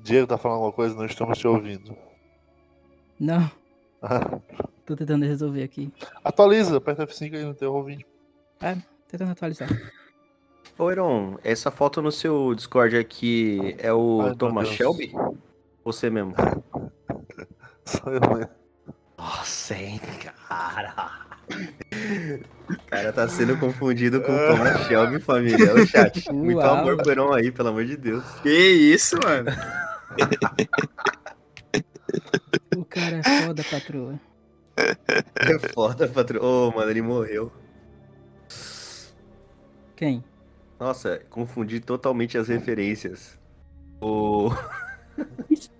[0.00, 0.94] Diego tá falando alguma coisa?
[0.94, 1.96] Não estamos te ouvindo.
[3.18, 3.50] Não,
[4.84, 5.92] tô tentando resolver aqui.
[6.22, 8.06] Atualiza, aperta F5 aí no teu ouvinte.
[9.08, 9.68] Tentando atualizar.
[10.78, 14.68] Ô, Eron, essa foto no seu Discord aqui é o Ai, Thomas.
[14.68, 15.12] Shelby?
[15.84, 16.34] Você mesmo?
[17.84, 18.50] Só eu mesmo.
[19.16, 20.00] Nossa, hein,
[20.48, 21.25] cara.
[22.68, 25.74] O cara tá sendo confundido com o Thomas Shelby, família.
[25.74, 26.32] Ô, chat.
[26.32, 26.74] Muito Uau.
[26.76, 28.24] amor pro Eron aí, pelo amor de Deus.
[28.42, 29.50] Que isso, mano?
[32.76, 34.20] O cara é foda, patroa.
[34.76, 36.42] É foda, patrão.
[36.42, 37.52] Ô, mano, ele morreu.
[39.94, 40.22] Quem?
[40.78, 43.38] Nossa, confundi totalmente as referências.
[44.00, 44.50] O.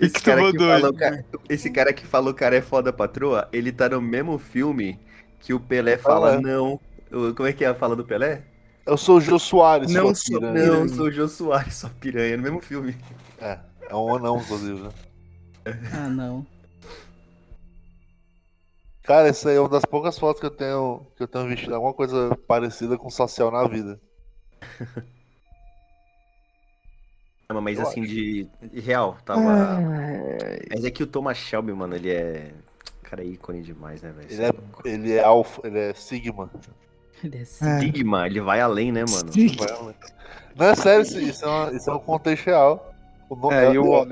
[0.00, 3.72] Esse que cara, que falou, cara, esse cara que falou cara é foda patroa, ele
[3.72, 4.98] tá no mesmo filme
[5.40, 6.80] que o Pelé fala não.
[7.10, 8.42] Como é que é a fala do Pelé?
[8.84, 10.66] Eu sou o Jô Soares, Não sou- piranha.
[10.70, 12.96] Não, sou o Jô Soares, só piranha, no mesmo filme.
[13.40, 13.58] É,
[13.88, 14.90] é um anão, inclusive, né?
[15.92, 16.44] Ah, não.
[19.02, 21.72] Cara, essa aí é uma das poucas fotos que eu tenho que eu tenho visto
[21.74, 24.00] alguma coisa parecida com social na vida.
[27.54, 29.40] Não, Mas Eu assim, de, de real, tava.
[29.40, 32.50] Ai, Mas é que o Thomas Shelby, mano, ele é.
[33.02, 34.28] Cara, é ícone demais, né, velho?
[34.30, 34.52] Ele é,
[34.94, 36.50] ele é alfa, ele é sigma.
[37.22, 37.80] Ele é ai.
[37.80, 39.32] Sigma, ele vai além, né, mano?
[39.32, 39.54] Sim.
[40.56, 42.94] Não é sério, isso, é, uma, isso é um contexto real.
[43.28, 44.06] O nome- É, e o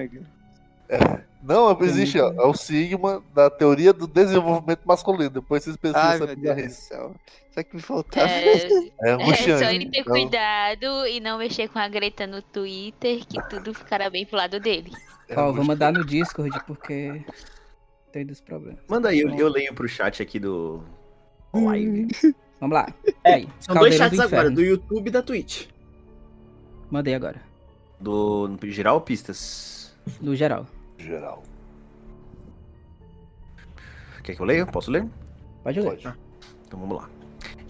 [1.25, 1.31] é-.
[1.43, 5.31] Não, existe, ó, é o sigma da teoria do desenvolvimento masculino.
[5.31, 6.83] Depois vocês pesquisam Ai, essa meu Deus do bizarrice.
[6.83, 7.15] céu.
[7.51, 8.29] Só que me faltava.
[8.29, 8.67] É,
[9.03, 13.25] É é só ele ter Então, cuidado e não mexer com a Greta no Twitter,
[13.27, 14.93] que tudo ficará bem pro lado dele.
[15.29, 17.25] é Ó, vou mandar no Discord porque
[18.13, 18.81] tem dos problemas.
[18.87, 20.85] Manda aí, eu, eu leio pro chat aqui do.
[21.55, 22.09] Live.
[22.61, 22.87] Vamos lá.
[23.25, 25.67] É, Aí, São dois chats do agora, do YouTube e da Twitch.
[26.91, 27.41] Mandei agora.
[27.99, 28.47] Do.
[28.49, 29.97] no geral ou pistas?
[30.21, 30.67] No geral.
[31.05, 31.43] Geral.
[34.23, 34.67] Quer que eu leia?
[34.67, 35.07] Posso ler?
[35.63, 35.91] Pode ler.
[35.91, 36.19] Pode.
[36.67, 37.09] Então vamos lá.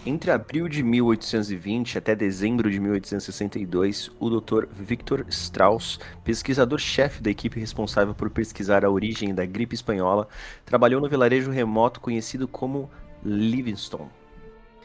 [0.05, 4.67] Entre abril de 1820 até dezembro de 1862, o Dr.
[4.73, 10.27] Victor Strauss, pesquisador-chefe da equipe responsável por pesquisar a origem da gripe espanhola,
[10.65, 12.91] trabalhou no vilarejo remoto conhecido como
[13.23, 14.09] Livingston,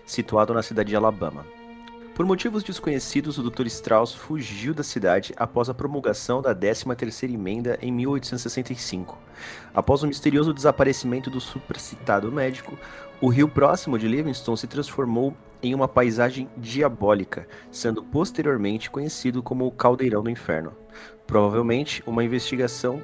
[0.05, 1.45] situado na cidade de Alabama.
[2.15, 3.65] Por motivos desconhecidos, o Dr.
[3.65, 9.17] Strauss fugiu da cidade após a promulgação da 13ª emenda em 1865.
[9.73, 12.79] Após o misterioso desaparecimento do supracitado médico,
[13.19, 19.67] o rio próximo de Livingston se transformou em uma paisagem diabólica, sendo posteriormente conhecido como
[19.67, 20.71] o Caldeirão do Inferno.
[21.27, 23.03] Provavelmente, uma investigação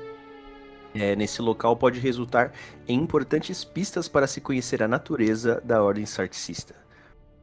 [0.95, 2.53] é, nesse local pode resultar
[2.87, 6.81] em importantes pistas para se conhecer a natureza da ordem sarxista.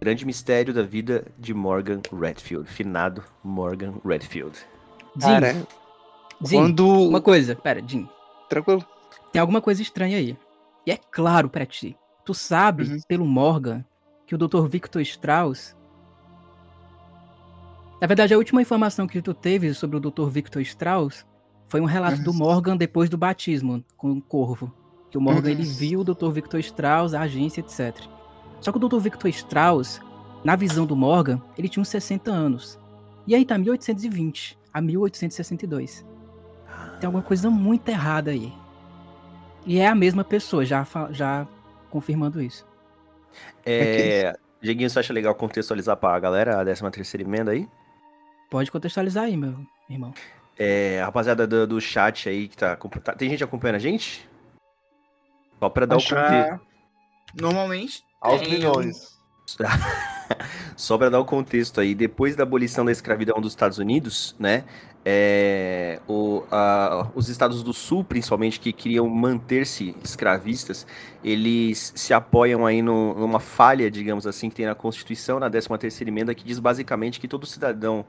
[0.00, 2.68] Grande mistério da vida de Morgan Redfield.
[2.70, 4.56] Finado Morgan Redfield.
[5.16, 5.52] Jim, Cara,
[6.44, 6.86] Jim, quando.
[6.86, 8.08] uma coisa, pera, Jim.
[8.48, 8.84] Tranquilo.
[9.32, 10.36] Tem alguma coisa estranha aí.
[10.86, 11.96] E é claro pra ti.
[12.24, 13.00] Tu sabe, Uhum.
[13.08, 13.84] pelo Morgan,
[14.26, 14.66] que o Dr.
[14.68, 15.76] Victor Strauss.
[18.00, 20.28] Na verdade, a última informação que tu teve sobre o Dr.
[20.28, 21.26] Victor Strauss
[21.66, 22.36] foi um relato do Uhum.
[22.38, 24.72] Morgan depois do batismo com o Corvo.
[25.10, 25.48] Que o Morgan Uhum.
[25.48, 26.30] ele viu o Dr.
[26.30, 27.96] Victor Strauss, a agência, etc.
[28.60, 28.98] Só que o Dr.
[28.98, 30.00] Victor Strauss,
[30.44, 32.78] na visão do Morgan, ele tinha uns 60 anos.
[33.26, 36.04] E aí tá 1820 a 1862.
[37.00, 38.52] Tem alguma coisa muito errada aí.
[39.66, 41.46] E é a mesma pessoa, já, já
[41.90, 42.66] confirmando isso.
[43.64, 47.68] É, Dieguinho, você acha legal contextualizar pra galera a 13 terceira emenda aí?
[48.50, 49.54] Pode contextualizar aí, meu
[49.88, 50.12] irmão.
[50.58, 54.28] É, rapaziada do, do chat aí que tá, tá- Tem gente acompanhando a gente?
[55.60, 56.60] Só pra dar o Acho contexto.
[57.40, 58.02] Normalmente.
[58.20, 59.18] Aos milhões.
[60.76, 64.64] Só para dar o contexto aí, depois da abolição da escravidão dos Estados Unidos, né?
[65.10, 70.86] é, o- a- os estados do sul, principalmente, que queriam manter-se escravistas,
[71.24, 76.06] eles se apoiam aí no- numa falha, digamos assim, que tem na Constituição, na 13ª
[76.08, 78.04] emenda, que diz basicamente que todo cidadão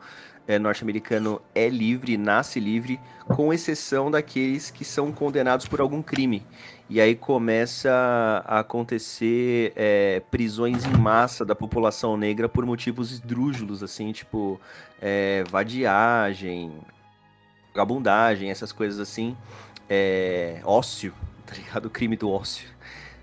[0.46, 6.44] é, norte-americano é livre, nasce livre, com exceção daqueles que são condenados por algum crime.
[6.90, 13.84] E aí começa a acontecer é, prisões em massa da população negra por motivos esdrúxulos,
[13.84, 14.60] assim, tipo
[15.00, 16.72] é, vadiagem,
[17.72, 19.38] vagabundagem, essas coisas assim.
[19.88, 21.14] É, ócio,
[21.46, 21.86] tá ligado?
[21.86, 22.68] O crime do ócio.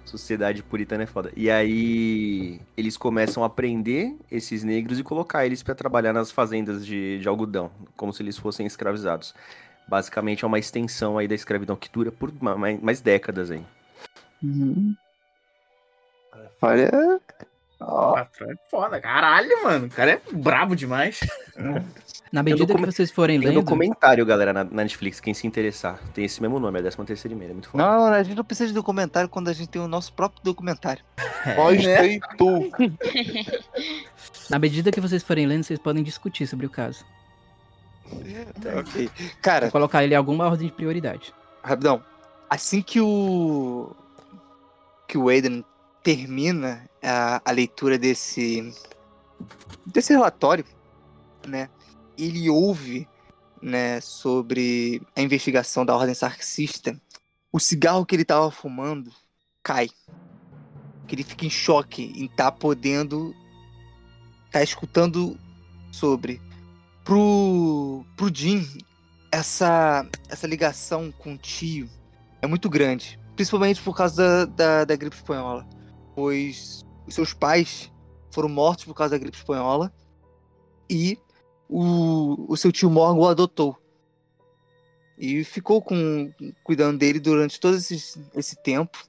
[0.05, 1.33] Sociedade puritana é foda.
[1.37, 6.87] E aí eles começam a prender esses negros e colocar eles pra trabalhar nas fazendas
[6.87, 9.35] de, de algodão, como se eles fossem escravizados.
[9.89, 13.63] Basicamente é uma extensão aí da escravidão que dura por ma- mais, mais décadas aí.
[14.43, 14.95] Uhum.
[16.61, 17.21] Olha.
[17.79, 19.87] Ó, Patrão é foda, caralho, mano.
[19.87, 21.21] O cara é brabo demais.
[22.33, 26.01] Na medida que vocês forem Tem lendo, documentário, galera, na, na Netflix, quem se interessar.
[26.13, 27.85] Tem esse mesmo nome, é 13 terceira emenda, é muito foda.
[27.85, 31.05] Não, a gente não precisa de documentário quando a gente tem o nosso próprio documentário.
[31.57, 31.97] Nós né?
[31.97, 32.71] tem tu.
[34.51, 37.05] na medida que vocês forem lendo, vocês podem discutir sobre o caso.
[38.81, 39.11] Ok.
[39.43, 41.35] Cara, Vou colocar ele em alguma ordem de prioridade.
[41.63, 42.03] rapidão.
[42.49, 43.95] Assim que o.
[45.09, 45.65] Que o Aiden
[46.03, 48.73] termina a, a leitura desse.
[49.85, 50.65] desse relatório,
[51.47, 51.69] né?
[52.17, 53.07] Ele ouve,
[53.61, 57.01] né, sobre a investigação da ordem sarxista.
[57.53, 59.11] O cigarro que ele tava fumando
[59.63, 59.89] cai.
[61.07, 63.35] Que ele fica em choque em estar podendo.
[64.51, 65.39] tá escutando
[65.93, 66.41] sobre.
[67.07, 68.05] Pro.
[68.17, 68.67] pro Jim,
[69.31, 71.89] essa, essa ligação com o tio
[72.43, 73.17] é muito grande.
[73.37, 75.65] Principalmente por causa da, da, da gripe espanhola.
[76.17, 77.93] Pois os seus pais
[78.33, 79.93] foram mortos por causa da gripe espanhola.
[80.91, 81.17] E
[81.69, 83.79] o, o seu tio Morgan o adotou.
[85.17, 86.33] E ficou com,
[86.65, 89.07] cuidando dele durante todo esse, esse tempo.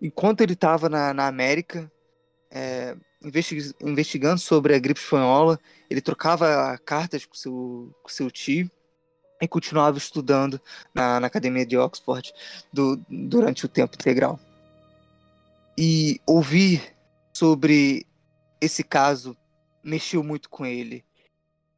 [0.00, 1.90] Enquanto ele estava na, na América,
[2.50, 5.58] é, investigando sobre a gripe espanhola,
[5.88, 8.70] ele trocava cartas com seu, com seu tio
[9.40, 10.60] e continuava estudando
[10.94, 12.32] na, na academia de Oxford
[12.72, 14.38] do- durante o tempo integral.
[15.76, 16.94] E ouvir
[17.32, 18.06] sobre
[18.60, 19.36] esse caso
[19.82, 21.04] mexeu muito com ele.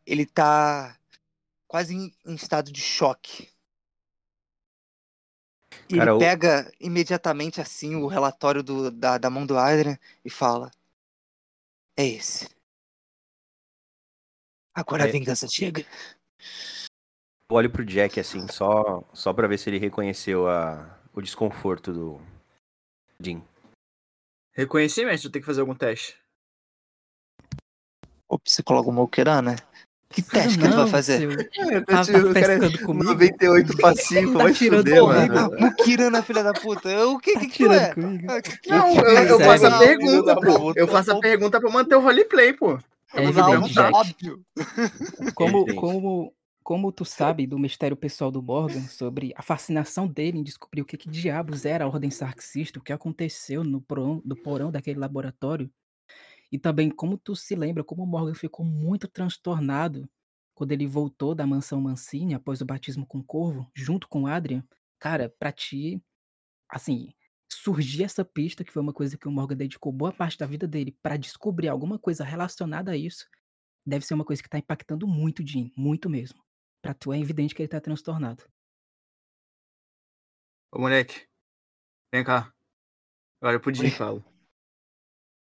[0.06, 0.98] Ele tá
[1.66, 3.48] quase em, em estado de choque.
[5.88, 10.30] E Cara, ele pega imediatamente assim o relatório do- da, da mão do Adrian e
[10.30, 10.70] fala:
[11.96, 12.48] É esse.
[14.74, 15.12] Agora a É.
[15.12, 15.82] vingança chega.
[17.50, 21.92] Eu olho pro Jack, assim, só, só pra ver se ele reconheceu a, o desconforto
[21.92, 22.18] do
[23.20, 23.46] Jim.
[24.52, 26.18] Reconhecimento, eu tenho que fazer algum teste.
[28.28, 29.56] O psicólogo Moqueira, né?
[30.14, 31.48] Que teste que ele vai fazer?
[31.58, 33.04] É, Tá, tá pescando comigo?
[33.04, 35.50] 98 passivo, Tá vai tirando fuder, mano.
[35.58, 37.06] Mukirana, filha da puta.
[37.08, 37.94] O que Tá que tu tirando é?
[38.28, 40.72] Ah, que- que- Não, que- eu, faço a pergunta, pô.
[40.76, 42.78] Eu faço a pergunta pra manter o roleplay, pô.
[43.14, 44.40] É evidente, óbvio.
[45.34, 50.42] Como, como, como tu sabe do mistério pessoal do Morgan, sobre a fascinação dele em
[50.42, 54.34] descobrir o que, que diabos era a ordem sarxista, o que aconteceu no porão, do
[54.36, 55.70] porão daquele laboratório,
[56.54, 60.08] e também como tu se lembra como o Morgan ficou muito transtornado
[60.54, 64.26] quando ele voltou da mansão Mancini após o batismo com o Corvo, junto com o
[64.28, 64.64] Adrian,
[65.00, 66.00] cara, pra ti,
[66.68, 67.12] assim,
[67.50, 70.64] surgir essa pista, que foi uma coisa que o Morgan dedicou boa parte da vida
[70.64, 73.28] dele pra descobrir alguma coisa relacionada a isso,
[73.84, 76.40] deve ser uma coisa que tá impactando muito o Jim, muito mesmo.
[76.80, 78.44] Pra tu é evidente que ele tá transtornado.
[80.70, 81.26] Ô, moleque.
[82.12, 82.54] Vem cá.
[83.40, 84.24] Agora eu podia e falo.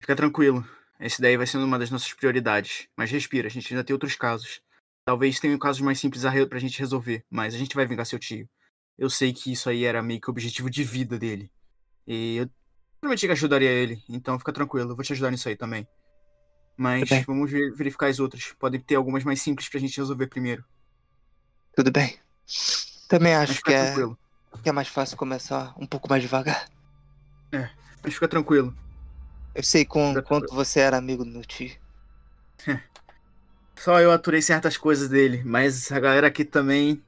[0.01, 0.65] Fica tranquilo.
[1.01, 2.89] Esse daí vai sendo uma das nossas prioridades.
[2.97, 4.61] Mas respira, a gente ainda tem outros casos.
[5.05, 8.49] Talvez tenham casos mais simples pra gente resolver, mas a gente vai vingar seu tio.
[8.99, 11.51] Eu sei que isso aí era meio que o objetivo de vida dele.
[12.07, 12.51] E eu
[13.01, 15.87] prometi que ajudaria ele, então fica tranquilo, eu vou te ajudar nisso aí também.
[16.77, 18.53] Mas vamos ver- verificar as outras.
[18.59, 20.65] Podem ter algumas mais simples pra gente resolver primeiro.
[21.75, 22.19] Tudo bem.
[23.09, 23.95] Também acho que é,
[24.63, 26.69] que é mais fácil começar um pouco mais devagar.
[28.03, 28.75] Mas fica tranquilo.
[29.59, 31.73] Eu sei com, quanto você era amigo do meu tio.
[33.75, 37.03] Só eu aturei certas coisas dele, mas a galera aqui também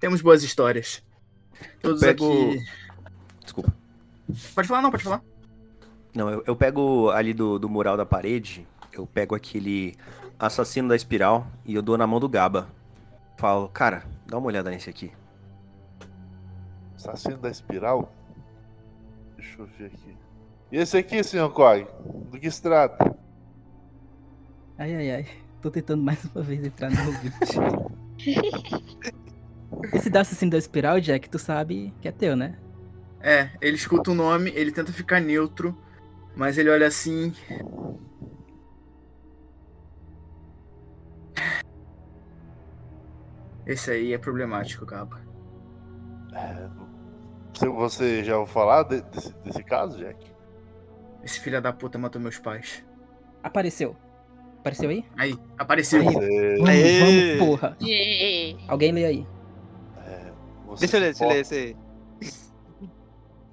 [0.00, 1.04] temos boas histórias.
[1.80, 2.64] Todos pego- aqui.
[3.44, 3.72] Desculpa.
[4.56, 5.22] Pode falar, não, pode falar.
[6.12, 9.94] Não, eu, eu pego ali do, do mural da parede, eu pego aquele
[10.36, 12.68] assassino da espiral e eu dou na mão do Gaba.
[13.36, 15.12] Falo, cara, dá uma olhada nesse aqui.
[16.96, 18.12] Assassino da espiral?
[19.36, 20.16] Deixa eu ver aqui.
[20.70, 21.86] E esse aqui, senhor Koi?
[22.30, 23.16] Do que se trata?
[24.76, 25.26] Ai, ai, ai.
[25.60, 27.58] Tô tentando mais uma vez entrar no ouvinte.
[29.92, 32.58] Esse da assassino da espiral, Jack, tu sabe que é teu, né?
[33.20, 35.76] É, ele escuta o nome, ele tenta ficar neutro,
[36.36, 37.32] mas ele olha assim.
[43.66, 45.20] Esse aí é problemático, Gaba.
[47.52, 50.30] Você- Você já ouviu falar de- desse, desse caso, Jack?
[51.24, 52.84] Esse filho da puta matou meus pais.
[53.42, 53.96] Apareceu.
[54.60, 55.04] Apareceu aí?
[55.16, 56.00] Aí, apareceu.
[56.00, 56.14] Aí.
[56.14, 57.36] Vamos, Aê!
[57.36, 57.76] vamos, porra.
[58.68, 59.26] Alguém lê aí.
[60.66, 61.76] você Deixa eu ler, deixa eu ler esse aí.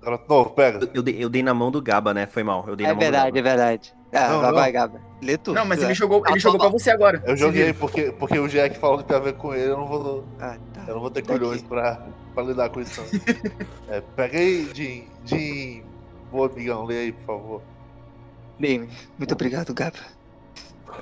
[0.01, 0.89] Garoto novo, pega.
[0.93, 2.27] Eu dei, eu dei na mão do Gaba, né?
[2.27, 2.63] Foi mal.
[2.67, 3.55] Eu dei É na mão verdade, do é Gaba.
[3.57, 3.93] verdade.
[4.13, 4.53] Ah, Não, vai, não.
[4.55, 5.01] vai, Gaba.
[5.21, 5.55] Lê tudo.
[5.55, 5.95] Não, mas ele é.
[5.95, 7.23] jogou, ele Ah, jogou tá pra você agora.
[7.25, 9.87] Eu joguei porque, porque o Jack falou que tem a ver com ele, eu não
[9.87, 10.83] vou, Ah, tá.
[10.87, 11.39] eu não vou ter Daqui.
[11.39, 13.01] culhões pra, pra lidar com isso.
[13.89, 15.07] é, pega aí, Jim.
[15.25, 15.83] Jim.
[16.31, 17.63] Boa, amigão, lê aí, por favor.
[18.59, 19.97] Bem, muito obrigado, Gaba.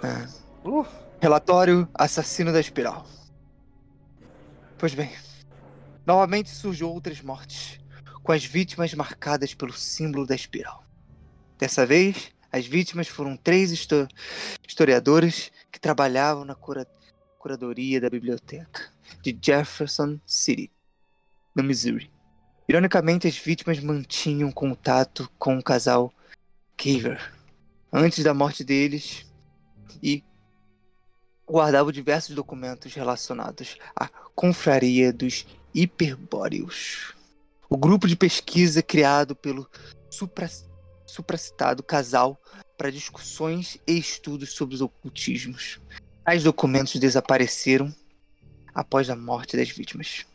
[0.04, 0.28] Ah,
[1.22, 3.06] Relatório Assassino da Espiral.
[4.78, 5.12] Pois bem,
[6.06, 7.80] novamente surgiu outras mortes,
[8.22, 10.84] com as vítimas marcadas pelo símbolo da espiral.
[11.58, 14.08] Dessa vez, as vítimas foram três histo-
[14.68, 16.88] historiadores que trabalhavam na cura-
[17.40, 20.70] curadoria da biblioteca de Jefferson City,
[21.56, 22.12] no Missouri.
[22.68, 26.14] Ironicamente, as vítimas mantinham contato com o casal
[26.78, 27.34] Caver
[27.94, 29.26] antes da morte deles
[30.02, 30.24] e
[31.48, 37.14] guardavam diversos documentos relacionados à confraria dos hiperbóreos.
[37.70, 39.70] O grupo de pesquisa criado pelo
[40.10, 40.50] supra,
[41.06, 42.42] supracitado casal
[42.78, 45.80] para discussões e estudos sobre os ocultismos.
[46.24, 47.94] Tais documentos desapareceram
[48.74, 50.26] após a morte das vítimas.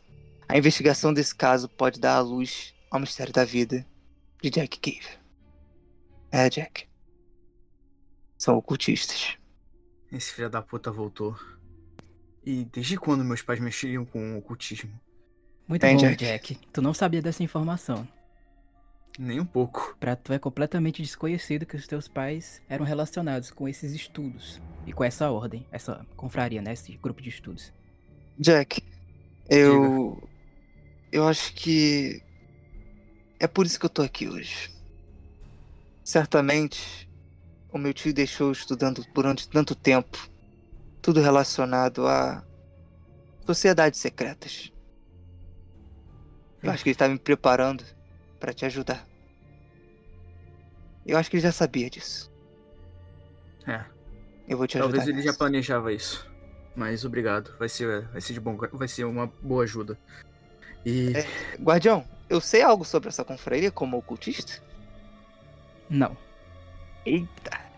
[0.49, 3.85] A investigação desse caso pode dar à luz ao mistério da vida
[4.41, 5.19] de Jack Cave.
[6.31, 6.87] É, Jack.
[8.35, 9.37] São ocultistas.
[10.11, 11.37] Esse filho da puta voltou.
[12.43, 14.99] E desde quando meus pais mexiam com o ocultismo?
[15.67, 16.25] Muito Bem, bom, Jack.
[16.25, 16.55] Jack.
[16.73, 18.07] Tu não sabia dessa informação.
[19.19, 19.95] Nem um pouco.
[19.99, 24.59] Pra tu é completamente desconhecido que os teus pais eram relacionados com esses estudos.
[24.87, 26.73] E com essa ordem, essa confraria, né?
[26.73, 27.71] Esse grupo de estudos.
[28.39, 28.81] Jack,
[29.47, 30.27] eu.
[31.11, 32.21] Eu acho que.
[33.39, 34.69] É por isso que eu tô aqui hoje.
[36.03, 37.09] Certamente,
[37.71, 40.29] o meu tio deixou estudando durante tanto tempo
[41.01, 42.43] tudo relacionado a
[43.45, 44.71] sociedades secretas.
[46.61, 47.83] Eu acho que ele tá me preparando
[48.39, 49.07] pra te ajudar.
[51.05, 52.29] Eu acho que ele já sabia disso.
[53.65, 53.85] É,
[54.47, 55.13] Eu vou te talvez ajudar.
[55.13, 55.37] ele já nessa.
[55.37, 56.29] planejava isso.
[56.75, 57.55] Mas obrigado.
[57.57, 59.97] Vai ser, vai ser de bom, vai ser uma boa ajuda.
[60.85, 61.25] E É.
[61.61, 64.61] Guardião, eu sei algo sobre essa confraria como ocultista?
[65.89, 66.15] Não.
[67.05, 67.69] Eita.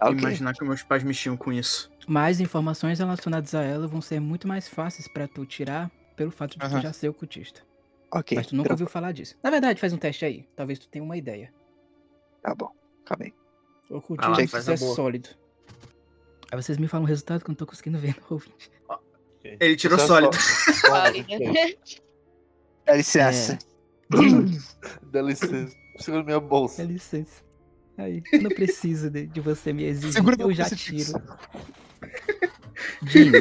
[0.00, 0.18] Ok.
[0.18, 1.90] imaginar que meus pais mexiam com isso.
[2.06, 6.58] Mas informações relacionadas a ela vão ser muito mais fáceis pra tu tirar pelo fato
[6.58, 7.62] de tu já ser ocultista.
[8.10, 8.36] Ok.
[8.36, 9.36] Mas tu nunca ouviu falar disso.
[9.42, 10.48] Na verdade, faz um teste aí.
[10.56, 11.52] Talvez tu tenha uma ideia.
[12.42, 12.72] Tá bom.
[13.04, 13.34] Calma aí.
[14.18, 14.94] Ah, é boa.
[14.94, 15.30] sólido.
[16.50, 18.70] Aí vocês me falam o resultado que eu não tô conseguindo ver no ouvinte.
[19.44, 20.36] Ele tirou Isso é sólido.
[20.36, 21.28] só- Sólido.
[22.84, 23.58] Dá licença.
[25.12, 25.76] Dá licença.
[25.98, 26.82] Segura minha bolsa.
[26.84, 27.42] Dá licença.
[27.96, 30.12] Aí, eu não preciso de, de você me exigir.
[30.12, 31.12] Segura eu já tiro.
[33.02, 33.32] Jim.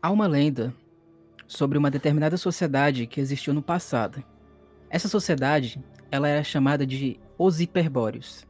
[0.00, 0.72] Há uma lenda
[1.46, 4.22] sobre uma determinada sociedade que existiu no passado.
[4.88, 8.46] Essa sociedade, ela era chamada de os hiperbóreos.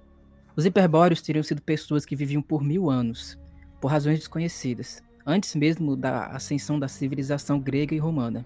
[0.56, 3.38] Os hiperbóreos teriam sido pessoas que viviam por mil anos,
[3.80, 8.44] por razões desconhecidas, antes mesmo da ascensão da civilização grega e romana.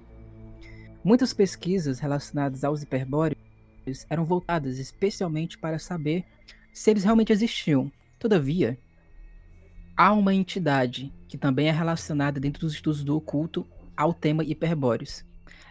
[1.03, 3.39] Muitas pesquisas relacionadas aos hiperbóreos
[4.11, 6.25] eram voltadas especialmente para saber
[6.73, 7.91] se eles realmente existiam.
[8.19, 8.79] Todavia,
[9.97, 13.67] há uma entidade que também é relacionada dentro dos estudos do oculto
[13.97, 15.25] ao tema hiperbóreos.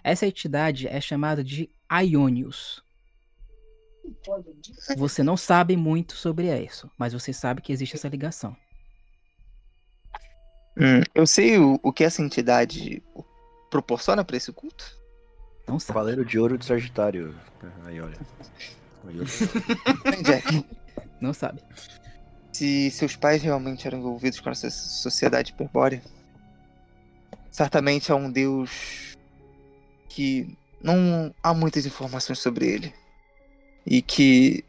[0.03, 2.83] Essa entidade é chamada de Ionius.
[4.97, 8.55] Você não sabe muito sobre isso, mas você sabe que existe essa ligação.
[10.80, 13.01] Hum, eu sei o, o que essa entidade
[13.69, 14.95] proporciona pra esse culto.
[15.67, 15.93] Não sabe.
[15.93, 17.36] Cavaleiro de Ouro de Sagitário.
[17.86, 18.17] Aí, olha.
[19.07, 20.11] Aí, olha.
[20.11, 20.65] Bem, Jack,
[21.19, 21.61] Não sabe.
[22.53, 26.01] se seus pais realmente eram envolvidos com essa sociedade hiperbórea,
[27.51, 29.15] certamente há um deus
[30.07, 32.93] que não há muitas informações sobre ele.
[33.86, 34.63] E que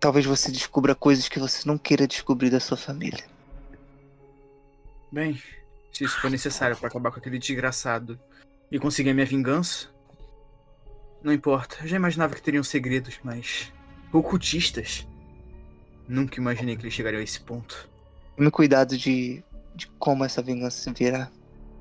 [0.00, 3.24] talvez você descubra coisas que você não queira descobrir da sua família.
[5.12, 5.40] Bem,
[5.92, 8.18] se isso for necessário pra acabar com aquele desgraçado
[8.70, 9.88] e conseguir a minha vingança,
[11.22, 11.78] não importa.
[11.82, 13.72] Eu já imaginava que teriam segredos, mas
[14.12, 15.06] ocultistas.
[16.08, 17.88] Nunca imaginei que eles chegariam a esse ponto.
[18.36, 19.44] Tome cuidado de,
[19.74, 21.30] de como essa vingança se virá.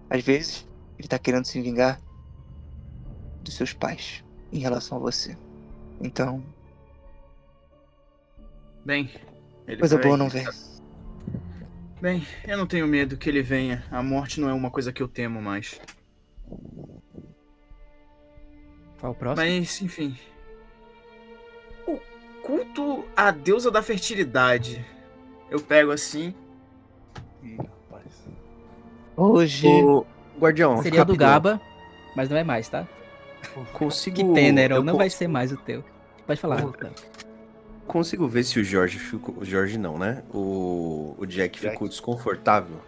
[0.09, 0.67] Às vezes,
[0.97, 1.99] ele tá querendo se vingar
[3.43, 5.37] dos seus pais em relação a você.
[6.01, 6.43] Então,
[8.85, 9.09] Bem,
[9.67, 10.45] ele coisa boa não vem.
[12.01, 13.83] Bem, eu não tenho medo que ele venha.
[13.91, 15.79] A morte não é uma coisa que eu temo mais.
[18.99, 19.45] Qual o próximo?
[19.45, 20.17] Mas, enfim.
[21.85, 21.99] O
[22.41, 24.85] culto à deusa da fertilidade.
[25.49, 26.33] Eu pego assim.
[27.43, 28.27] Ih, rapaz.
[29.17, 29.67] Hoje.
[29.67, 30.05] Ô,
[30.39, 31.29] Guardião, Seria o do rapidão.
[31.29, 31.61] Gaba,
[32.15, 32.87] mas não é mais, tá?
[33.73, 34.15] Consigo.
[34.15, 35.83] Que Teneron, eu não vai ser mais o teu.
[36.25, 36.63] Pode falar.
[36.63, 36.73] Léo.
[37.89, 39.33] Consigo ver se o Jorge ficou.
[39.39, 40.21] O Jorge não, né?
[40.31, 41.73] O, o Jack, Jack.
[41.73, 42.79] ficou desconfortável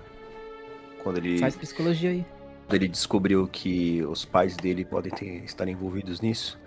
[1.02, 2.24] quando ele, Faz psicologia aí.
[2.68, 6.60] quando ele descobriu que os pais dele podem ter, estar envolvidos nisso.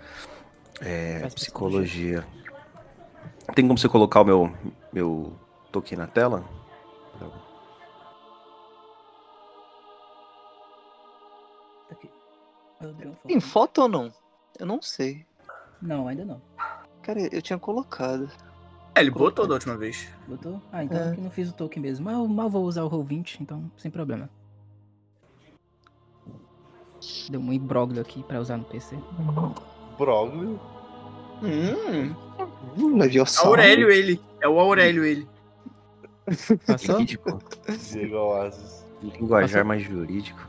[0.81, 2.27] É, Faz psicologia.
[3.55, 4.53] Tem como você colocar o meu,
[4.91, 5.33] meu
[5.71, 6.43] token na tela?
[7.17, 7.31] Tá.
[13.25, 14.13] Tem foto ou não?
[14.59, 15.25] Eu não sei.
[15.81, 16.41] Não, ainda não.
[17.05, 18.27] Cara, eu tinha colocado.
[18.95, 20.07] É, ele botou da última vez.
[20.27, 20.59] Botou?
[20.71, 21.11] Ah, então É.
[21.11, 22.03] aqui não fiz o token mesmo.
[22.05, 24.27] Mas eu mal vou usar o Roll20, então sem problema.
[27.29, 28.97] Deu um imbróglio aqui pra usar no PC.
[29.99, 30.59] Broglio.
[31.43, 32.15] Hum,
[32.75, 33.41] Hum, Leviosa.
[33.41, 34.19] Aurélio ele.
[34.41, 35.27] É o Aurélio ele.
[36.65, 36.95] Passou?
[36.95, 37.39] Jurídico.
[39.03, 40.39] Linguajar mais jurídico.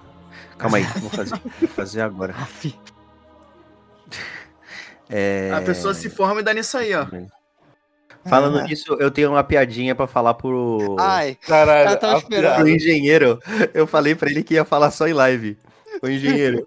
[0.57, 2.35] Calma aí, vou fazer, vou fazer agora.
[5.09, 5.51] É...
[5.53, 7.07] A pessoa se forma e dá nisso aí, ó.
[8.29, 8.63] Falando Ah.
[8.65, 12.57] nisso, eu tenho uma piadinha pra falar pro, Ai, Caralho, Eu tava a esperando.
[12.57, 13.41] pro engenheiro.
[13.73, 15.57] Eu falei pra ele que ia falar só em live.
[16.03, 16.67] O engenheiro,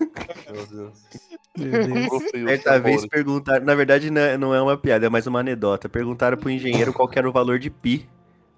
[0.48, 2.22] Meu Deus.
[2.48, 3.64] Certa vez perguntaram.
[3.64, 5.88] Na verdade, não é- não é uma piada, é mais uma anedota.
[5.88, 8.08] Perguntaram pro engenheiro qual que era o valor de pi.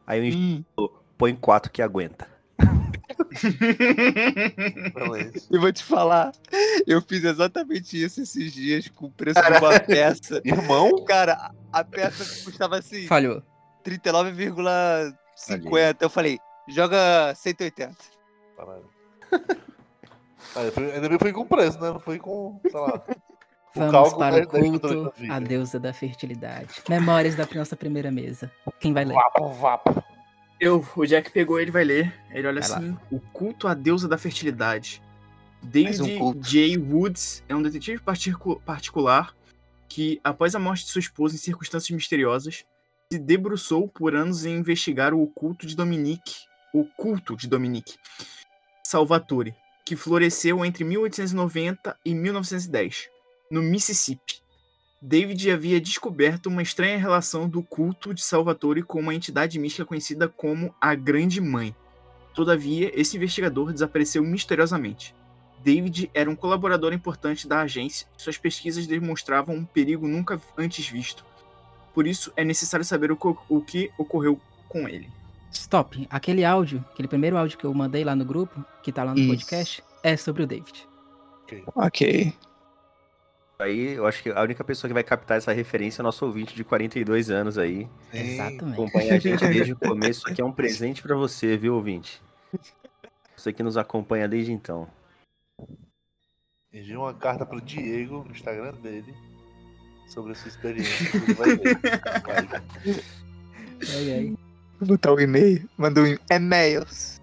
[0.07, 2.27] Aí o engenheiro hum, falou: põe 4 que aguenta.
[5.51, 6.33] Eu vou te falar.
[6.87, 10.41] Eu fiz exatamente isso esses dias com o preço de uma peça.
[10.45, 11.05] Irmão?
[11.05, 13.43] Cara, a a peça custava assim, Falhou.
[13.85, 15.97] 39,50.
[16.01, 16.39] Eu falei,
[16.69, 17.97] joga 180.
[18.57, 18.89] Caralho.
[20.73, 21.91] Foi- ainda bem que foi com preço, né?
[21.91, 22.95] Não foi com, sei lá.
[22.95, 23.03] o
[23.75, 26.69] Vamos cálculo para o da estrutura culto à deusa da fertilidade.
[26.89, 28.53] Memórias da nossa primeira mesa.
[28.79, 29.15] Quem vai ler?
[29.15, 30.05] Vapo, vapo.
[30.65, 32.15] Eu, o Jack pegou, ele vai ler.
[32.31, 32.77] Ele olha Vai lá.
[32.79, 35.03] assim: O culto à deusa da fertilidade.
[35.63, 36.41] Mais um.
[36.41, 36.79] J.
[36.79, 39.37] Woods é um detetive particu- particular
[39.87, 42.65] que, após a morte de sua esposa em circunstâncias misteriosas,
[43.13, 46.35] se debruçou por anos em investigar o culto de Dominique,
[46.73, 47.97] o culto de Dominique
[48.83, 49.55] Salvatore,
[49.85, 53.11] que floresceu entre 1890 e 1910,
[53.51, 54.43] no Mississippi.
[55.07, 60.27] David havia descoberto uma estranha relação do culto de Salvatore com uma entidade mística conhecida
[60.29, 61.77] como a Grande Mãe.
[62.35, 65.15] Todavia, esse investigador desapareceu misteriosamente.
[65.63, 70.89] David era um colaborador importante da agência e suas pesquisas demonstravam um perigo nunca antes
[70.89, 71.23] visto.
[71.93, 74.41] Por isso, é necessário saber o, co- o que ocorreu
[74.71, 75.11] com ele.
[75.53, 76.07] Stop.
[76.09, 79.21] Aquele áudio, aquele primeiro áudio que eu mandei lá no grupo, que tá lá no
[79.21, 79.29] Isso.
[79.29, 80.89] podcast, é sobre o David.
[81.77, 82.33] Ok.
[83.65, 86.25] Aí eu acho que a única pessoa que vai captar essa referência é o nosso
[86.27, 87.89] ouvinte de 42 anos aí.
[88.13, 88.73] Exatamente.
[88.75, 90.21] Acompanha a gente desde o começo.
[90.21, 92.21] Isso aqui é um presente pra você, viu, ouvinte?
[93.37, 94.89] Você que nos acompanha desde então.
[96.73, 99.15] Enviei uma carta pro Diego no Instagram dele
[100.09, 101.57] sobre essa experiência que vai.
[101.57, 102.63] Vai.
[103.97, 104.35] Ai, ai.
[104.81, 105.69] Vou botar o e-mail.
[105.77, 107.21] Manda um e-mails.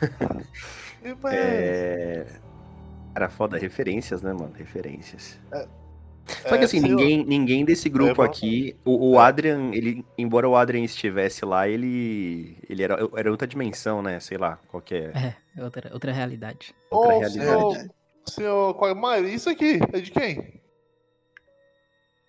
[1.04, 2.26] E, mas- É...
[3.16, 4.52] Cara, foda, referências, né, mano?
[4.54, 5.40] Referências.
[5.50, 5.66] É,
[6.46, 8.76] Só que assim, senhor- ninguém, ninguém desse grupo aqui.
[8.84, 12.58] O, o Adrian, ele, embora o Adrian estivesse lá, ele.
[12.68, 14.20] Ele era, era outra dimensão, né?
[14.20, 15.36] Sei lá, qual que é.
[15.56, 16.74] É, outra, outra realidade.
[16.90, 17.74] outra realidade.
[17.74, 17.90] senhor,
[18.26, 20.60] senhor Quagmire, isso aqui é de quem?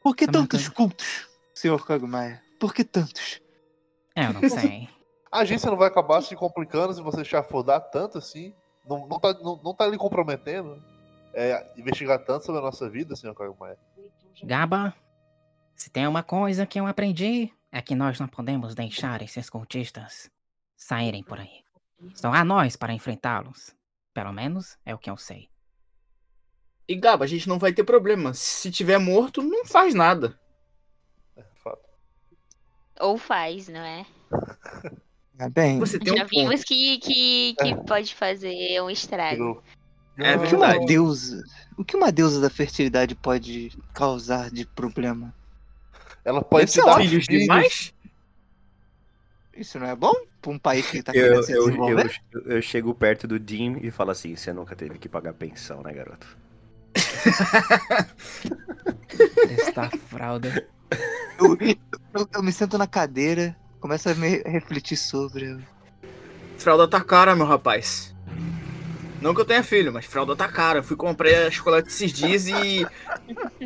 [0.01, 0.75] Por que Tá tantos marcando.
[0.87, 2.39] cultos, senhor Quagmire?
[2.61, 3.41] Por que tantos?
[4.15, 4.87] É, eu não sei.
[5.29, 8.53] A agência não vai acabar se complicando se você chafurdar tanto assim?
[8.87, 10.81] Não, não, tá, não, não tá lhe comprometendo?
[11.33, 13.77] É, investigar tanto sobre a nossa vida, senhor Quagmire?
[14.43, 14.93] Gaba,
[15.75, 20.31] se tem uma coisa que eu aprendi, é que nós não podemos deixar esses cultistas
[20.75, 21.63] saírem por aí.
[22.15, 23.75] Só há nós para enfrentá-los.
[24.13, 25.49] Pelo menos é o que eu sei.
[26.87, 28.33] E Gaba, a gente não vai ter problema.
[28.33, 30.39] Se tiver morto, não faz nada.
[31.35, 31.83] É, fato.
[32.99, 34.05] Ou faz, não é?
[35.39, 36.29] Ah, bem, Você tem Já um ponto.
[36.29, 39.61] vimos que, que, que pode fazer um estrago.
[40.17, 40.85] É o que uma verdade.
[40.87, 41.43] deusa,
[41.77, 45.31] o que uma deusa da fertilidade pode causar de problema?
[46.25, 47.93] Ela pode Deve te ser dar Filhos demais?
[49.55, 52.09] Isso não é bom pra um país que tá Eu, querendo se eu, eu,
[52.45, 55.93] eu chego perto do Jim e falo assim: você nunca teve que pagar pensão, né,
[55.93, 56.27] garoto?
[59.49, 60.67] Esta fralda.
[61.39, 65.57] Eu, eu- eu me sento na cadeira, começo a me refletir sobre.
[66.57, 68.15] Fralda tá cara, meu rapaz.
[69.21, 70.79] Não que eu tenha filho, mas fralda tá cara.
[70.79, 72.85] Eu fui comprar chocolate esses dias e.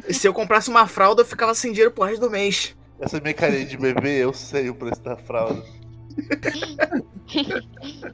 [0.08, 2.76] e se eu comprasse uma fralda, eu ficava sem dinheiro pro resto do mês.
[3.00, 5.64] Essa minha carinha de bebê, eu sei o preço da fralda.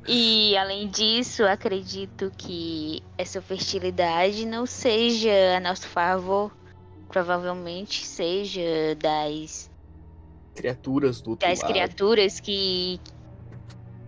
[0.08, 6.56] E além disso, acredito que essa fertilidade não seja a nosso favor.
[7.10, 9.72] Provavelmente seja das,
[10.58, 11.72] Criaturas do outro das lado.
[11.72, 13.00] criaturas que,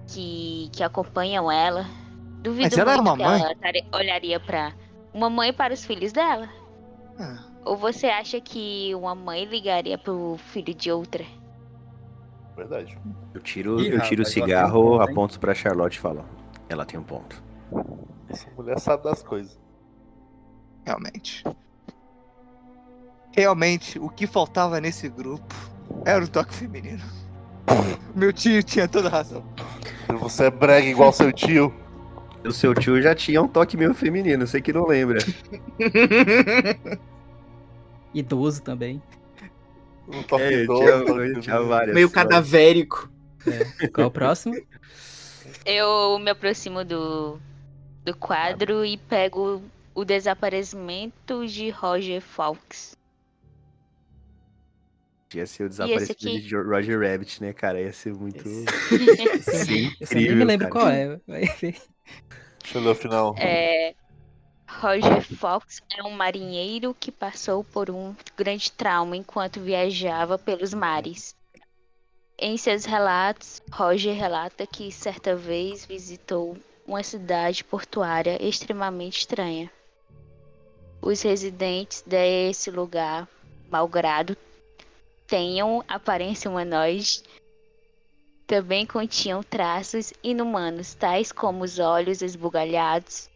[0.07, 1.85] que que acompanham ela.
[2.41, 3.55] Duvido Mas ela era uma que ela
[3.93, 4.73] olharia pra
[5.13, 6.49] uma mãe para os filhos dela.
[7.19, 11.25] Ah, Ou você acha que uma mãe ligaria pro filho de outra?
[12.55, 12.97] Verdade.
[13.33, 16.25] Eu tiro, Ih, eu tiro o tem um cigarro, ponto, aponto pra Charlotte e falo:
[16.67, 17.41] ela tem um ponto.
[18.29, 19.59] Essa mulher sabe das coisas.
[20.85, 21.43] realmente.
[23.31, 25.55] Realmente, o que faltava nesse grupo
[26.05, 27.01] era o toque feminino.
[28.15, 29.43] Meu tio tinha toda razão.
[30.19, 31.73] Você é brega igual seu tio.
[32.45, 35.19] O seu tio já tinha um toque meio feminino, sei que não lembra.
[38.13, 39.01] Idoso também.
[40.07, 41.93] Um toque É, idoso, tinha- tinha várias.
[41.93, 43.09] Meio cadavérico.
[43.81, 43.87] É.
[43.89, 44.55] Qual o próximo?
[45.65, 47.39] Eu me aproximo do,
[48.03, 49.61] do quadro e pego
[49.93, 52.97] o desaparecimento de Roger Fawkes.
[55.35, 56.41] Ia ser o desaparecido aqui?
[56.41, 57.79] de Roger Rabbit, né, cara?
[57.81, 58.43] Ia ser muito.
[58.43, 60.71] Sim, esse eu nem me incrível, lembro cara.
[60.71, 61.19] qual é.
[61.27, 63.35] mas- Deixa eu ler o final.
[63.37, 63.93] É,
[64.67, 71.35] Roger Fox é um marinheiro que passou por um grande trauma enquanto viajava pelos mares.
[72.37, 76.57] Em seus relatos, Roger relata que certa vez visitou
[76.87, 79.69] uma cidade portuária extremamente estranha.
[81.01, 83.27] Os residentes desse lugar,
[83.69, 84.35] malgrado
[85.29, 87.21] tenham aparência humanoide,
[88.47, 93.29] também continham traços inumanos, tais como os olhos esbugalhados,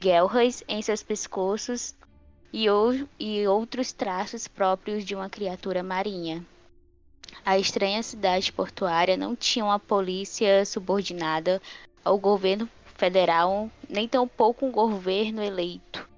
[0.00, 1.94] guelras em seus pescoços
[2.50, 6.42] e, ou- e outros traços próprios de uma criatura marinha.
[7.44, 11.60] A estranha cidade portuária não tinha uma polícia subordinada
[12.02, 12.66] ao governo
[12.96, 16.08] federal, nem tampouco um governo eleito.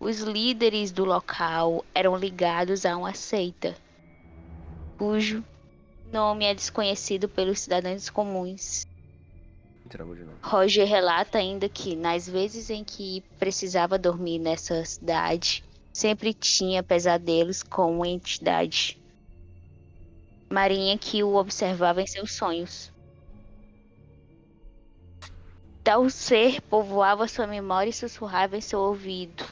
[0.00, 3.76] Os líderes do local eram ligados a uma seita,
[5.00, 5.42] cujo
[6.12, 8.86] nome é desconhecido pelos cidadãos comuns.
[10.42, 17.62] Roger relata ainda que, nas vezes em que precisava dormir nessa cidade, sempre tinha pesadelos
[17.62, 19.00] com uma entidade
[20.50, 22.92] marinha que o observava em seus sonhos.
[25.82, 29.46] Tal ser povoava sua memória e sussurrava em seu ouvido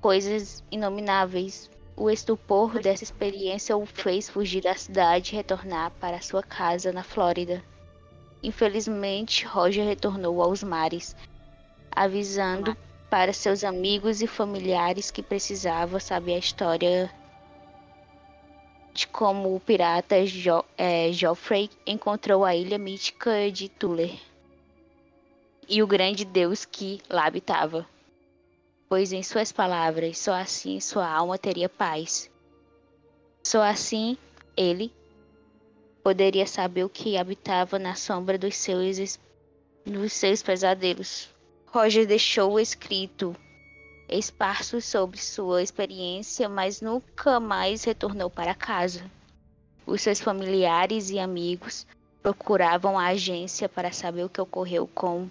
[0.00, 1.68] coisas inomináveis.
[1.96, 7.04] O estupor dessa experiência o fez fugir da cidade e retornar para sua casa na
[7.04, 7.62] Flórida.
[8.42, 11.14] Infelizmente, Roger retornou aos mares,
[11.90, 12.76] avisando
[13.08, 17.10] para seus amigos e familiares que precisava saber a história
[18.92, 20.64] de como o pirata jo
[21.12, 24.18] Joffrey encontrou a ilha mítica de Tuller
[25.68, 27.86] e o grande deus que lá habitava.
[28.88, 32.30] Pois em suas palavras, só assim sua alma teria paz.
[33.42, 34.16] Só assim
[34.56, 34.92] ele
[36.02, 39.18] poderia saber o que habitava na sombra dos seus,
[39.84, 41.30] dos seus pesadelos.
[41.66, 43.34] Roger deixou escrito
[44.08, 49.10] esparso sobre sua experiência, mas nunca mais retornou para casa.
[49.86, 51.86] Os seus familiares e amigos
[52.22, 55.28] procuravam a agência para saber o que ocorreu com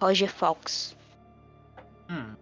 [0.00, 0.96] Roger Fox.
[2.10, 2.34] Hum.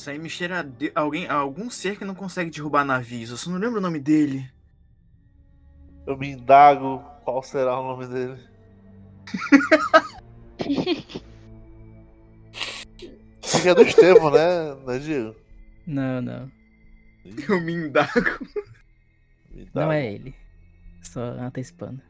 [0.00, 3.28] Isso aí me cheira a de- alguém, algum ser que não consegue derrubar navios.
[3.28, 4.50] Eu só não lembro o nome dele.
[6.06, 8.40] Eu me indago qual será o nome dele.
[13.42, 15.36] Esse é do Estevam, né, né Diego?
[15.86, 16.50] Não, não.
[17.46, 18.38] Eu me indago.
[19.50, 19.92] Me Não indago.
[19.92, 20.34] é ele.
[21.02, 22.00] Só antecipando.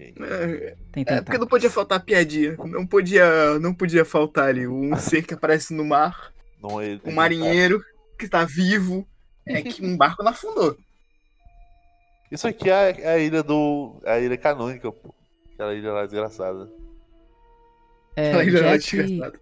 [0.00, 2.56] É, Tem é porque não podia faltar piadinha.
[2.56, 6.32] Não podia, não podia faltar ali um ser que aparece no mar,
[6.62, 7.00] Não ele.
[7.04, 7.82] um marinheiro
[8.18, 9.06] que está vivo.
[9.46, 10.76] É que um barco não afundou.
[12.30, 14.00] Isso aqui é, é a ilha do.
[14.04, 15.14] É a ilha canônica, pô.
[15.54, 16.70] Aquela ilha lá desgraçada.
[18.14, 19.40] É, Aquela ilha lá Jack, desgraçada.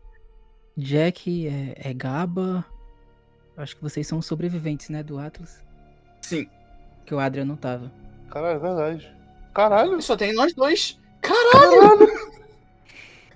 [0.76, 2.64] Jack é, é Gaba.
[3.56, 5.64] Acho que vocês são sobreviventes, né, do Atlas.
[6.20, 6.48] Sim.
[7.04, 7.90] Que o Adrian não tava.
[8.30, 9.16] Caralho, é verdade.
[9.54, 10.02] Caralho!
[10.02, 11.00] Só tem nós dois.
[11.22, 12.06] Caralho!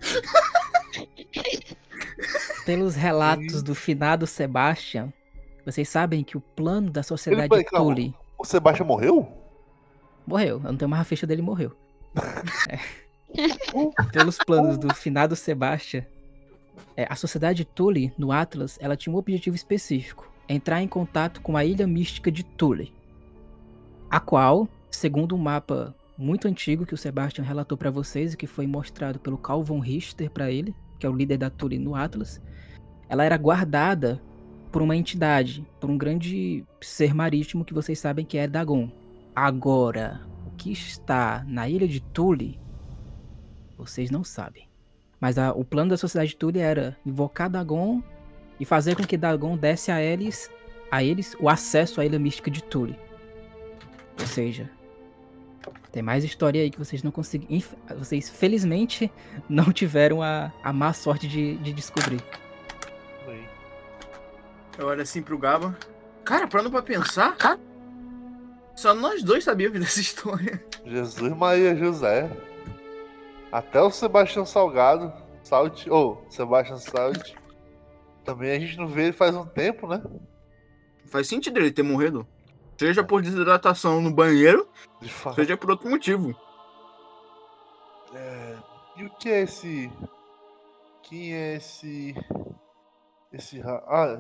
[2.65, 5.13] Pelos relatos do finado Sebastian,
[5.65, 7.49] vocês sabem que o plano da sociedade.
[7.71, 9.41] Tully O Sebastião morreu?
[10.27, 10.61] morreu.
[10.65, 11.73] Eu não tenho mais a ficha dele, morreu.
[13.33, 14.07] É.
[14.11, 16.05] Pelos planos do finado Sebastian,
[16.97, 21.57] é, a sociedade Tully, no Atlas, ela tinha um objetivo específico: entrar em contato com
[21.57, 22.93] a ilha mística de Tully.
[24.11, 28.49] A qual, segundo um mapa muito antigo que o Sebastian relatou para vocês e que
[28.49, 31.97] foi mostrado pelo Carl von Richter para ele, que é o líder da Tully no
[31.97, 32.41] Atlas,
[33.09, 34.23] ela era guardada
[34.71, 38.89] por uma entidade, por um grande ser marítimo que vocês sabem que é Dagon.
[39.35, 42.61] Agora, o que está na ilha de Tully,
[43.77, 44.69] vocês não sabem.
[45.19, 48.03] Mas a- o plano da sociedade de Tully era invocar Dagon
[48.61, 50.51] e fazer com que Dagon desse a eles,
[50.91, 52.97] a eles o acesso à ilha mística de Tully.
[54.21, 54.71] Ou seja,
[55.93, 57.63] tem mais história aí que vocês não conseguiram.
[57.99, 59.11] Vocês felizmente
[59.49, 62.21] não tiveram a, a má sorte de, de descobrir.
[64.81, 65.77] Eu olho assim pro Gaba.
[66.25, 67.37] Cara, parando pra pensar.
[68.75, 70.65] Só nós dois sabíamos dessa história.
[70.87, 72.31] Jesus Maria José.
[73.53, 75.13] Até o Sebastião Salgado.
[75.43, 75.87] Salt.
[75.89, 77.35] Ou, Sebastião Salt.
[78.25, 80.03] Também a gente não vê ele faz um tempo, né?
[81.07, 82.27] Faz sentido ele ter morrido.
[82.81, 84.67] Seja por desidratação no banheiro,
[85.03, 85.35] De fato.
[85.35, 86.35] seja por outro motivo.
[88.15, 88.57] É,
[88.97, 89.93] E o que é esse.
[91.03, 92.15] Quem é esse.
[93.31, 93.61] Esse.
[93.61, 94.19] Ah,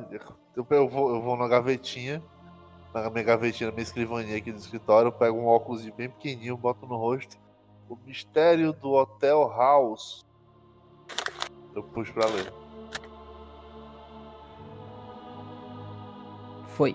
[0.54, 2.22] eu, eu vou, eu vou na gavetinha.
[2.92, 5.08] Na minha gavetinha, na minha escrivaninha aqui do escritório.
[5.08, 7.38] Eu pego um óculos bem pequenininho, boto no rosto.
[7.88, 10.22] O mistério do Hotel House.
[11.74, 12.52] Eu puxo pra ler.
[16.76, 16.94] Foi.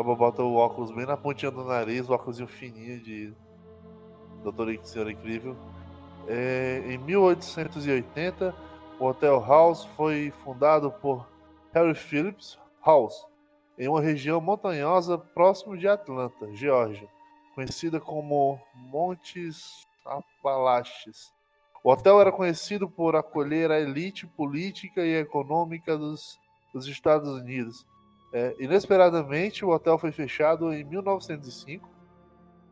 [0.00, 3.34] Acaba bota o óculos bem na pontinha do nariz, o óculos fininho de
[4.42, 5.54] Doutor Senhor Incrível.
[6.26, 8.54] É, em 1880,
[8.98, 11.28] o Hotel House foi fundado por
[11.74, 13.26] Harry Phillips House,
[13.78, 17.06] em uma região montanhosa próximo de Atlanta, Geórgia,
[17.54, 21.30] conhecida como Montes Apalaches.
[21.84, 26.40] O hotel era conhecido por acolher a elite política e econômica dos,
[26.72, 27.84] dos Estados Unidos.
[28.32, 31.88] É, inesperadamente, o hotel foi fechado em 1905,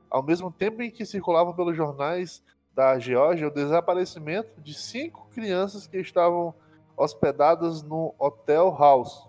[0.09, 2.43] ao mesmo tempo em que circulava pelos jornais
[2.75, 6.55] da Geórgia o desaparecimento de cinco crianças que estavam
[6.97, 9.29] hospedadas no Hotel House.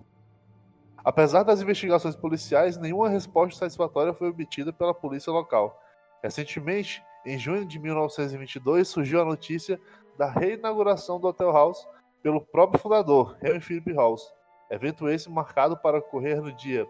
[1.03, 5.81] Apesar das investigações policiais, nenhuma resposta satisfatória foi obtida pela polícia local.
[6.21, 9.79] Recentemente, em junho de 1922, surgiu a notícia
[10.17, 11.87] da reinauguração do Hotel House
[12.21, 14.31] pelo próprio fundador, Henry Philip House.
[14.69, 16.87] Evento esse marcado para ocorrer no dia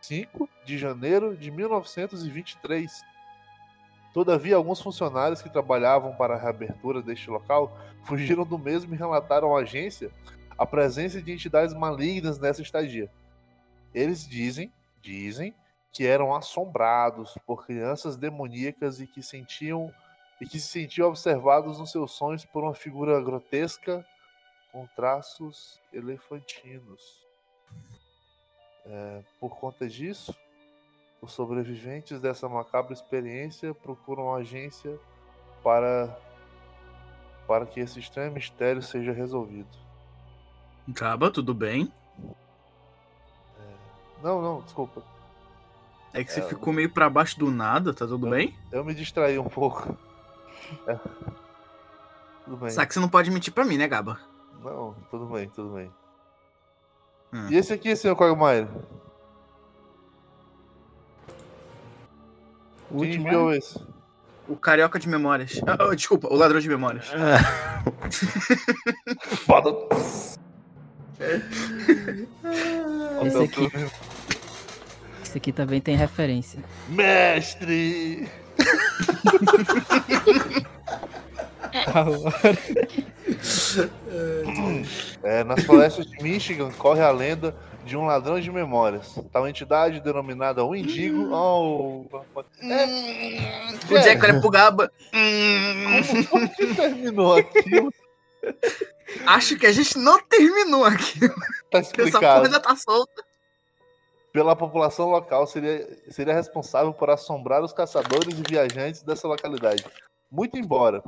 [0.00, 3.02] 5 de janeiro de 1923.
[4.14, 9.54] Todavia, alguns funcionários que trabalhavam para a reabertura deste local fugiram do mesmo e relataram
[9.54, 10.10] à agência
[10.56, 13.10] a presença de entidades malignas nessa estadia.
[13.92, 14.72] Eles dizem,
[15.02, 15.54] dizem,
[15.92, 19.92] que eram assombrados por crianças demoníacas e que sentiam
[20.38, 24.04] e que se sentiam observados nos seus sonhos por uma figura grotesca
[24.76, 27.00] com traços elefantinos.
[28.84, 30.36] É, por conta disso,
[31.22, 35.00] os sobreviventes dessa macabra experiência procuram agência
[35.64, 36.14] para
[37.46, 39.68] para que esse estranho mistério seja resolvido.
[40.88, 41.90] Gaba, tudo bem?
[44.22, 45.02] Não, não, desculpa.
[46.12, 48.54] É que você É, ficou meio pra baixo do nada, tá tudo eu- bem?
[48.70, 49.96] Eu me distraí um pouco.
[50.88, 50.96] É.
[52.44, 52.70] Tudo bem.
[52.70, 54.18] Só que você não pode mentir pra mim, né, Gaba?
[54.66, 55.88] Não, tudo bem, tudo bem.
[57.32, 57.46] Ah.
[57.48, 58.66] E esse aqui, senhor Quagmire?
[62.90, 63.80] O Quem último enviou é- esse?
[64.48, 65.60] O carioca de memórias.
[65.66, 67.06] Ah, desculpa, o ladrão de memórias.
[69.46, 69.70] Foda.
[73.24, 73.70] Esse aqui.
[75.22, 76.60] Esse aqui também tem referência.
[76.88, 78.28] Mestre!
[85.26, 87.52] É, nas florestas de Michigan corre a lenda
[87.84, 89.18] de um ladrão de memórias.
[89.32, 91.28] Tal entidade denominada o Indigo.
[91.32, 92.04] Oh,
[92.62, 92.86] é,
[93.92, 94.92] O Jack olha pro Gaba.
[95.12, 97.92] Hum, como que terminou aquilo?
[99.26, 101.18] acho que a gente não terminou aqui.
[101.70, 102.44] Tá Essa explicado.
[102.44, 103.24] ainda tá solta.
[104.32, 109.84] Pela população local, seria, seria responsável por assombrar os caçadores e viajantes dessa localidade.
[110.30, 111.02] Muito embora,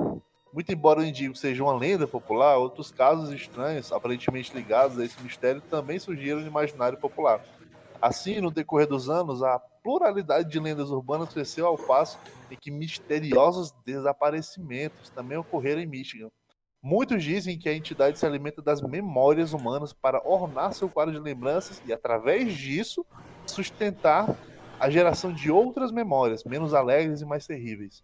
[0.51, 5.21] muito embora o Indigo seja uma lenda popular, outros casos estranhos, aparentemente ligados a esse
[5.21, 7.43] mistério, também surgiram no imaginário popular.
[8.01, 12.17] Assim, no decorrer dos anos, a pluralidade de lendas urbanas cresceu ao passo
[12.49, 16.29] em que misteriosos desaparecimentos também ocorreram em Michigan.
[16.81, 21.19] Muitos dizem que a entidade se alimenta das memórias humanas para ornar seu quadro de
[21.19, 23.05] lembranças e, através disso,
[23.45, 24.33] sustentar
[24.79, 28.01] a geração de outras memórias, menos alegres e mais terríveis.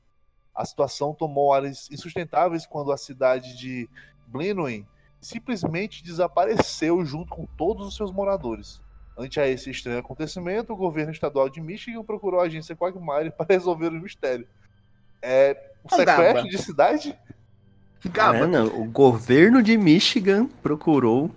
[0.56, 3.90] A situação tomou áreas insustentáveis quando a cidade de
[4.28, 4.86] Blenheim
[5.20, 8.80] simplesmente desapareceu junto com todos os seus moradores.
[9.18, 13.46] Ante a esse estranho acontecimento, o governo estadual de Michigan procurou a agência Quagmire para
[13.50, 14.48] resolver o mistério.
[15.22, 17.18] É o sequestro de cidade?
[18.06, 21.32] Gaba, É, não, o governo de Michigan procurou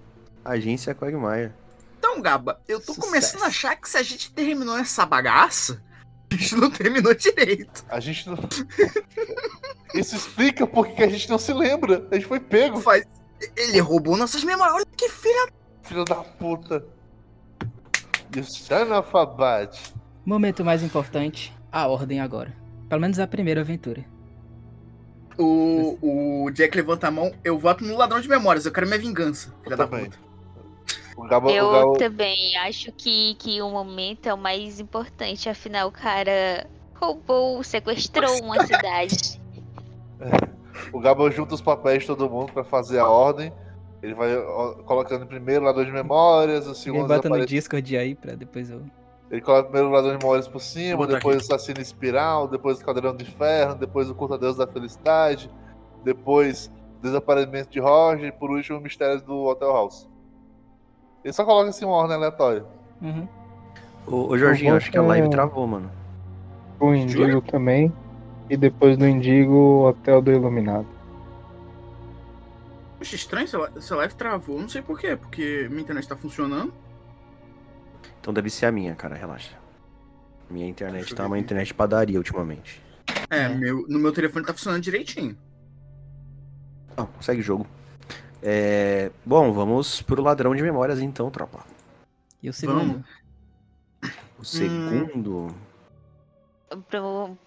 [0.44, 1.52] a agência Quagmire.
[1.98, 3.00] então, Gaba, eu tô Sucesso.
[3.00, 5.82] começando a achar que se a gente terminou essa bagaça,
[6.30, 7.84] a gente não terminou direito.
[7.88, 8.36] A gente não.
[9.94, 12.06] Isso explica porque que a gente não se lembra.
[12.10, 13.04] A gente foi pego, Faz...
[13.56, 14.76] Ele roubou nossas memórias.
[14.76, 15.48] Olha que filha.
[15.82, 16.84] filho da puta.
[18.30, 18.68] Bitch.
[20.24, 22.54] Momento mais importante, a ordem agora.
[22.88, 24.04] Pelo menos a primeira aventura.
[25.38, 27.32] O, o Jack levanta a mão.
[27.44, 28.66] Eu voto no ladrão de memórias.
[28.66, 29.54] Eu quero minha vingança.
[29.62, 30.06] Filha da Também.
[30.06, 30.27] puta.
[31.18, 35.48] O Gabo, o Eu Gabo- também acho que, que o momento é o mais importante.
[35.48, 36.64] Afinal, o cara
[36.94, 39.40] roubou, sequestrou uma cidade.
[40.92, 43.52] O Gabo junta os papéis de todo mundo pra fazer a ordem.
[44.00, 44.30] Ele vai
[44.86, 48.80] colocando primeiro o ladrão de memórias, o segundo bota no Discord aí pra depois eu.
[49.28, 51.50] Ele coloca primeiro o ladrão de memórias por cima, botar depois aqui.
[51.50, 55.50] o assassino espiral, depois o caldeirão de ferro, depois o curta-deus da felicidade,
[56.04, 60.07] depois o desaparecimento de Roger e por último o mistério do Hotel House.
[61.24, 62.64] Ele só coloca assim uma ordem aleatória.
[63.02, 63.28] Uhum.
[64.06, 65.90] Ô, ô Jorginho, Eu acho que a live travou, mano.
[66.80, 67.92] O Indigo também.
[68.48, 70.86] E depois do Indigo, o Hotel do Iluminado.
[72.98, 74.58] Poxa, estranho, essa li- essa live travou.
[74.60, 76.72] Não sei por quê, porque minha internet tá funcionando.
[78.20, 79.56] Então deve ser a minha, cara, relaxa.
[80.50, 82.82] Minha internet tá uma internet padaria ultimamente.
[83.30, 83.48] É, É.
[83.48, 85.36] Meu, no meu telefone tá funcionando direitinho.
[86.96, 87.66] Não, segue o jogo.
[88.42, 91.64] É, Bom, vamos pro ladrão de memórias então, tropa.
[92.42, 93.04] E o segundo?
[94.38, 95.54] O segundo.
[96.88, 97.00] Pra,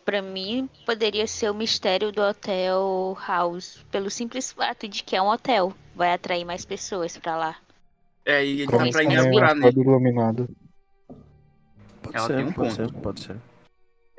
[0.04, 3.86] pra mim, poderia ser o mistério do Hotel House.
[3.92, 5.74] Pelo simples fato de que é um hotel.
[5.96, 7.56] Vai atrair mais pessoas pra lá.
[8.26, 9.68] É, e ele tá pra também, inaugurar, né?
[9.68, 10.50] Hotel do Iluminado.
[12.02, 12.92] Pode Ela ser, tem um pode ponto.
[12.94, 13.38] ser, pode ser.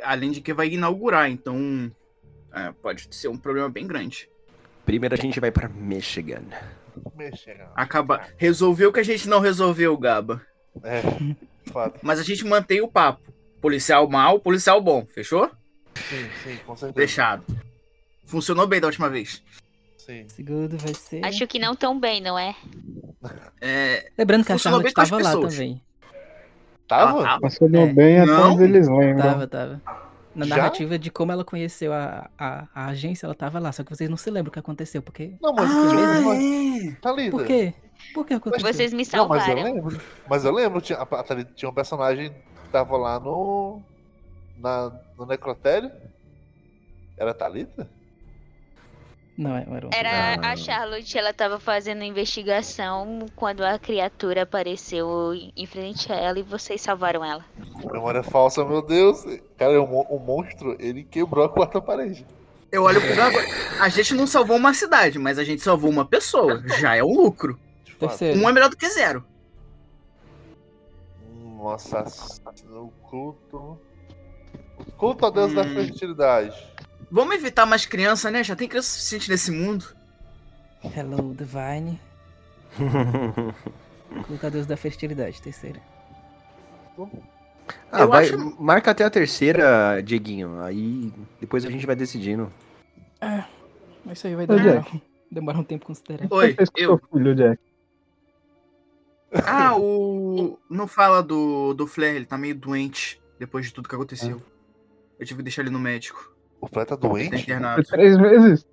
[0.02, 1.92] Além de que vai inaugurar, então.
[2.52, 4.28] é, pode ser um problema bem grande.
[4.84, 6.42] Primeiro a gente vai pra Michigan.
[7.16, 7.52] Mexa.
[7.74, 8.20] Acaba.
[8.36, 10.42] Resolveu o que a gente não resolveu, Gaba.
[10.82, 11.02] É,
[11.72, 12.00] fato.
[12.02, 13.32] Mas a gente mantém o papo.
[13.60, 15.06] Policial mal, policial bom.
[15.06, 15.50] Fechou?
[15.94, 17.06] Sim, sim, com certeza.
[17.06, 17.44] Fechado.
[18.24, 19.42] Funcionou bem da última vez.
[19.98, 20.24] Sim.
[20.28, 21.24] Segundo vai ser.
[21.24, 22.56] Acho que não tão bem, não é?
[23.60, 24.10] É.
[24.18, 25.82] Lembrando que a funcionou Charlotte bem com as tava lá também.
[26.88, 27.20] Tava?
[27.20, 27.38] Ah, tá.
[27.40, 27.92] Mas falou É.
[27.92, 29.22] bem até onde eles lembram.
[29.22, 29.80] Tava, tava.
[30.34, 30.56] Na Já?
[30.56, 33.70] narrativa de como ela conheceu a, a, a agência, ela tava lá.
[33.72, 35.02] Só que vocês não se lembram o que aconteceu.
[35.02, 35.34] Porque.
[35.42, 36.92] Não, mas Ah, é.
[37.02, 37.30] Thalita.
[37.30, 37.74] Por quê?
[38.14, 38.72] Por que aconteceu?
[38.72, 39.74] Vocês me Não, mas eu salvaram.
[39.74, 40.00] lembro.
[40.28, 43.80] Mas eu lembro, tinha, a Thalita tinha um personagem que tava lá no.
[44.58, 45.90] Na, no necrotério.
[47.16, 47.88] Era a Thalita?
[49.36, 49.90] Não, era um.
[49.92, 50.52] Era Ah.
[50.52, 56.42] a Charlotte, ela tava fazendo investigação quando a criatura apareceu em frente a ela e
[56.42, 57.44] vocês salvaram ela.
[57.90, 59.24] Memória falsa, meu Deus.
[59.56, 62.26] Cara, o, o monstro, ele quebrou a quarta parede.
[62.70, 63.82] Eu olho pro.
[63.82, 66.62] A gente não salvou uma cidade, mas a gente salvou uma pessoa.
[66.78, 67.58] Já é um lucro.
[67.98, 68.38] Terceiro.
[68.40, 69.24] Um é melhor do que zero.
[71.56, 72.04] Nossa,
[72.70, 73.78] o culto.
[74.78, 75.74] O culto a Deus da Hum.
[75.74, 76.71] fertilidade.
[77.12, 78.42] Vamos evitar mais criança, né?
[78.42, 79.84] Já tem criança suficiente nesse mundo.
[80.82, 82.00] Hello, Divine.
[84.50, 85.78] Deus da fertilidade, terceira.
[87.92, 90.62] Ah, Eu vai, acho- marca até a terceira, Dieguinho.
[90.62, 92.50] Aí depois a gente vai decidindo.
[94.04, 94.86] Mas isso aí vai demorar,
[95.30, 96.34] demorar um tempo considerável.
[96.34, 96.98] Oi, eu.
[97.12, 97.60] filho, Jack.
[99.46, 100.58] Ah, o.
[100.68, 104.42] Não fala do, do Flair, ele tá meio doente depois de tudo que aconteceu.
[105.20, 106.32] Eu tive que deixar ele no médico.
[106.62, 107.30] O Flair tá tá doente?
[107.30, 107.82] Foi internado.
[107.82, 108.64] três meses?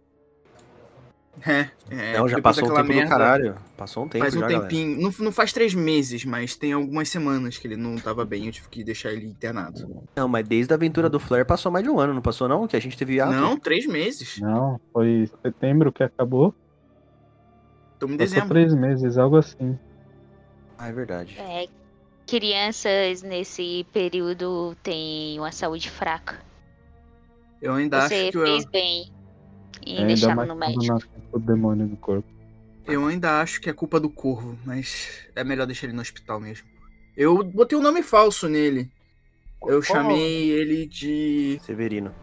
[1.45, 2.17] É, é.
[2.17, 3.55] não, já passou um tempo do merda, caralho.
[3.75, 5.01] Passou um tempo Faz um já, tempinho.
[5.01, 8.45] Não, não faz três meses, mas tem algumas semanas que ele não tava bem.
[8.45, 10.03] Eu tive que deixar ele internado.
[10.15, 12.67] Não, mas desde a aventura do Flare passou mais de um ano, não passou não?
[12.67, 13.31] Que a gente teve ato.
[13.31, 14.37] Não, três meses.
[14.39, 16.53] Não, foi setembro que acabou.
[17.93, 18.49] Estamos em Passou dezembro.
[18.49, 19.79] três meses, algo assim.
[20.77, 21.37] Ah, é verdade.
[21.39, 21.67] É,
[22.27, 26.48] crianças nesse período têm uma saúde fraca.
[27.61, 29.11] Eu ainda Você acho que eu, fez bem
[29.85, 30.05] em É,
[30.35, 30.97] mais no médico.
[31.31, 32.27] o demônio no corpo.
[32.85, 36.39] eu ainda acho que é culpa do corvo, mas é melhor deixar ele no hospital
[36.39, 36.67] mesmo.
[37.15, 38.89] Eu botei um nome falso nele.
[39.63, 41.59] Eu Qual- chamei ele de.
[41.65, 42.13] Severino.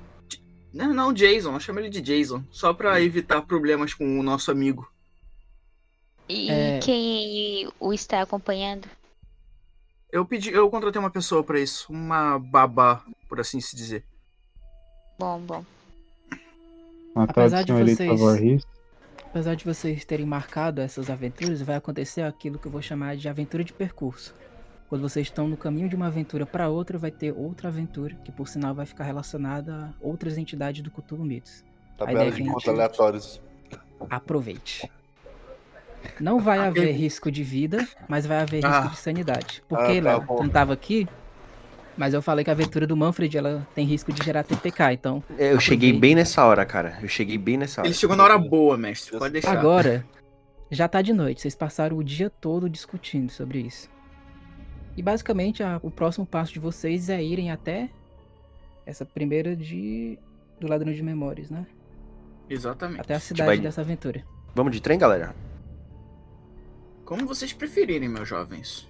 [0.73, 1.53] Não, não, Jason.
[1.55, 2.43] Eu chamei ele de Jason.
[2.51, 4.91] Só pra evitar problemas com o nosso amigo.
[6.29, 6.79] E É.
[6.81, 8.89] quem o está acompanhando?
[10.11, 11.93] Eu pedi, eu contratei uma pessoa pra isso.
[11.93, 14.03] Uma babá, por assim se dizer.
[15.19, 15.65] Bom, bom.
[17.15, 18.63] Uma Apesar de vocês-.
[19.25, 23.29] Apesar de vocês terem marcado essas aventuras, vai acontecer aquilo que eu vou chamar de
[23.29, 24.35] aventura de percurso.
[24.89, 28.31] Quando vocês estão no caminho de uma aventura para outra, vai ter outra aventura, que
[28.31, 31.65] por sinal vai ficar relacionada a outras entidades do Cthulhu Mitos.
[31.99, 33.41] Tabela de contos gente- aleatórios.
[34.09, 34.89] Aproveite.
[36.21, 38.81] Não vai Ah, haver risco de vida, mas vai haver Ah.
[38.81, 39.63] risco de sanidade.
[39.69, 41.09] Porque, Ah, tá não tava aqui,
[41.97, 45.23] mas eu falei que a aventura do Manfred ela tem risco de gerar TPK, então
[45.39, 46.99] É, Eu cheguei bem nessa hora, cara.
[47.03, 47.89] Eu cheguei bem nessa hora.
[47.89, 49.19] Ele chegou na hora boa, mestre.
[49.19, 49.53] Pode deixar.
[49.59, 50.05] Agora,
[50.71, 51.41] já tá de noite.
[51.41, 53.89] Vocês passaram o dia todo discutindo sobre isso.
[54.97, 57.91] E basicamente, a- o próximo passo de vocês é irem até
[58.85, 60.19] essa primeira de
[60.61, 61.67] do ladrão de memórias, né?
[62.49, 63.01] Exatamente.
[63.01, 64.25] Até a cidade vai- dessa aventura.
[64.55, 65.35] Vamos de trem, galera?
[67.05, 68.89] Como vocês preferirem, meus jovens.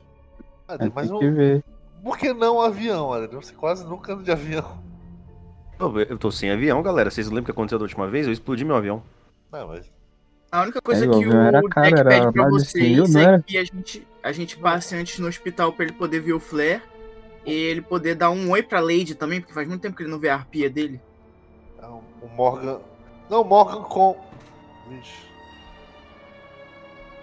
[0.69, 1.65] Ah, Mas mas tem o- que ver.
[2.07, 3.43] Por que não avião, Adriano?
[3.43, 4.81] Você quase nunca anda de avião.
[6.09, 7.11] Eu tô sem avião, galera.
[7.11, 8.27] Vocês lembram o que aconteceu da última vez?
[8.27, 9.03] Eu explodi meu avião.
[9.53, 9.91] Não, mas
[10.51, 13.23] A única coisa É, que o Jack era pede pra mais de 100 vocês é
[13.23, 13.43] era?
[13.43, 16.83] que a gente, a gente passe antes no hospital pra ele poder ver o Flair.
[17.45, 20.11] E ele poder dar um oi pra Lady também, porque faz muito tempo que ele
[20.11, 21.01] não vê a arpia dele.
[21.81, 22.81] não, o Morgan.
[23.29, 24.17] Não, o Morgan com.
[24.89, 25.27] Vixe.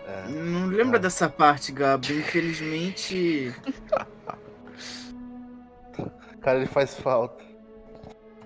[0.06, 1.02] É, Não lembra Ah.
[1.02, 2.14] dessa parte, Gabi.
[2.20, 3.54] Infelizmente.
[6.44, 7.44] cara, ele faz falta.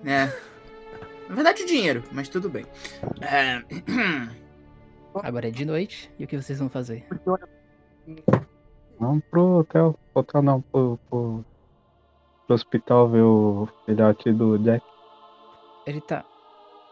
[0.04, 0.26] É.
[1.28, 2.64] Na verdade, o dinheiro, mas tudo bem.
[3.20, 3.62] É,
[5.22, 6.10] Agora é de noite.
[6.18, 7.06] E o que vocês vão fazer?
[8.98, 9.98] Vamos pro hotel.
[10.14, 11.44] Hotel não, pro, pro,
[12.46, 14.84] pro hospital ver o filhote do Jack.
[15.86, 16.24] Ele tá.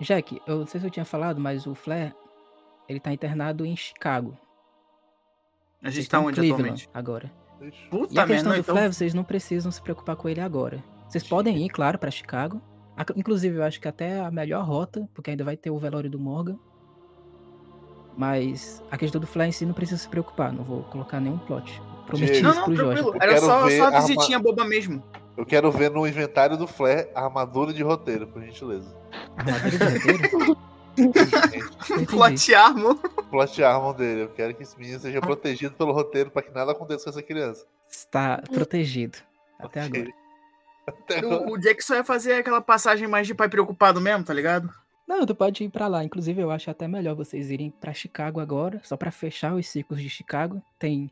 [0.00, 2.14] Jack, eu não sei se eu tinha falado, mas o Flair.
[2.88, 4.36] Ele tá internado em Chicago.
[5.82, 6.90] A Vocês gente tá estão em onde Cleveland atualmente?
[6.94, 7.32] agora.
[7.90, 8.74] Puta E a questão merda, do então.
[8.74, 10.82] Flair, vocês não precisam se preocupar com ele agora.
[11.08, 12.60] Vocês podem ir, claro, pra Chicago.
[13.14, 16.18] Inclusive, eu acho que até a melhor rota, porque ainda vai ter o velório do
[16.18, 16.58] Morgan.
[18.16, 20.52] Mas a questão do Flair em si não precisa se preocupar.
[20.52, 21.82] Não vou colocar nenhum plot.
[22.06, 22.40] Prometi.
[22.40, 23.04] Não, isso não, pro Jorge.
[23.20, 25.02] Era só, só a visitinha boba mesmo.
[25.36, 28.96] Eu quero ver no inventário do Flair a armadura de roteiro, por gentileza.
[29.36, 30.56] Armadilha de roteiro?
[32.08, 32.94] Plot armor.
[33.30, 34.22] Plot armor dele.
[34.22, 37.22] Eu quero que esse menino seja protegido pelo roteiro pra que nada aconteça com essa
[37.22, 37.66] criança.
[37.86, 39.18] Está protegido.
[39.58, 40.00] Até Ok.
[40.00, 40.25] agora.
[41.24, 44.72] O, o Jack só ia fazer aquela passagem mais de pai preocupado mesmo, tá ligado?
[45.06, 46.02] Não, tu pode ir pra lá.
[46.04, 50.00] Inclusive, eu acho até melhor vocês irem pra Chicago agora, só pra fechar os ciclos
[50.00, 50.60] de Chicago.
[50.78, 51.10] Tem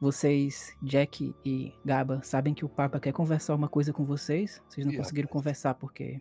[0.00, 4.62] vocês, Jack e Gaba, sabem que o Papa quer conversar uma coisa com vocês.
[4.68, 6.20] Vocês não conseguiram conversar porque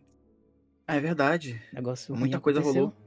[0.88, 1.62] Ah, é verdade.
[1.72, 2.86] negócio Muita coisa aconteceu.
[2.86, 3.07] rolou.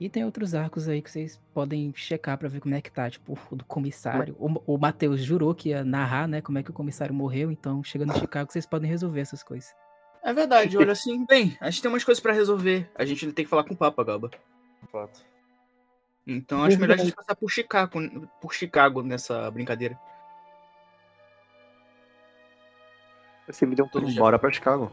[0.00, 3.10] E tem outros arcos aí que vocês podem checar pra ver como é que tá,
[3.10, 4.34] tipo, o do comissário.
[4.38, 7.84] O, o Matheus jurou que ia narrar, né, como é que o comissário morreu, então
[7.84, 9.74] chegando em Chicago vocês podem resolver essas coisas.
[10.22, 11.26] É verdade, olha assim.
[11.26, 12.90] Bem, a gente tem umas coisas pra resolver.
[12.94, 14.30] A gente tem que falar com o Papa, Gaba.
[14.90, 15.22] Fato.
[16.26, 19.98] Então acho melhor a gente passar por Chicago, por Chicago nessa brincadeira.
[23.46, 24.18] Você me deu um dia.
[24.20, 24.90] Bora pra Chicago.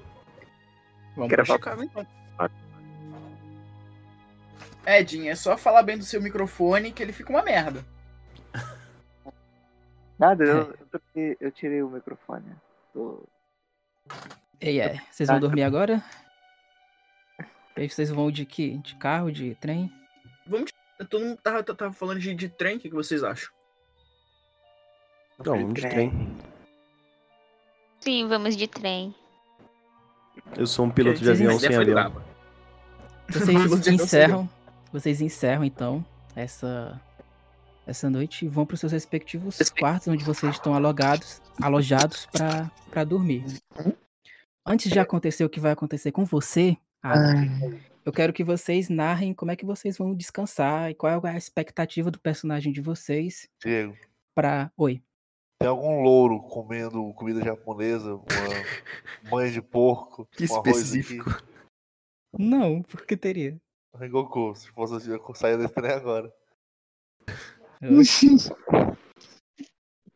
[1.15, 2.07] Vamos Quero pra falar- Chicago então.
[4.87, 7.83] Edinho, é só falar bem do seu microfone que ele fica uma merda.
[10.17, 10.47] Nada, É.
[10.49, 12.55] eu, eu, troquei- eu tirei o microfone.
[12.93, 13.23] Tô-
[14.61, 16.03] E é, vocês vão dormir agora?
[17.75, 18.77] E aí vocês vão de que?
[18.79, 19.91] De carro, de trem?
[21.09, 23.51] Todo mundo tava, tava falando de, de trem, o que, que vocês acham?
[25.37, 26.37] Não, vamos de trem.
[27.99, 29.13] Sim, vamos de trem.
[30.55, 32.23] Eu sou um piloto de avião sem avião.
[33.29, 34.49] Vocês encerram,
[34.91, 36.99] vocês encerram então essa
[37.85, 42.69] essa noite e vão para os seus respectivos quartos onde vocês estão alogados, alojados para
[42.89, 43.45] para dormir.
[44.65, 49.33] Antes de acontecer o que vai acontecer com você, Adam, eu quero que vocês narrem
[49.33, 53.47] como é que vocês vão descansar e qual é a expectativa do personagem de vocês
[53.63, 53.95] Diego,
[54.35, 55.01] para Oi.
[55.61, 58.21] tem algum louro comendo comida japonesa, uma
[59.31, 61.29] mãe de porco, Que arroz específico.
[61.29, 61.43] aqui?
[62.37, 63.57] Não, por que teria?
[63.99, 66.31] Rengoku, se fosse assim, eu saia desse trem agora.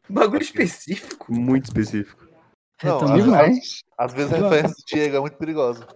[0.10, 1.32] Bagulho específico.
[1.34, 2.26] Muito específico.
[2.84, 5.88] Não, Então, às, de, vezes- às vezes a referência do Diego é muito perigosa.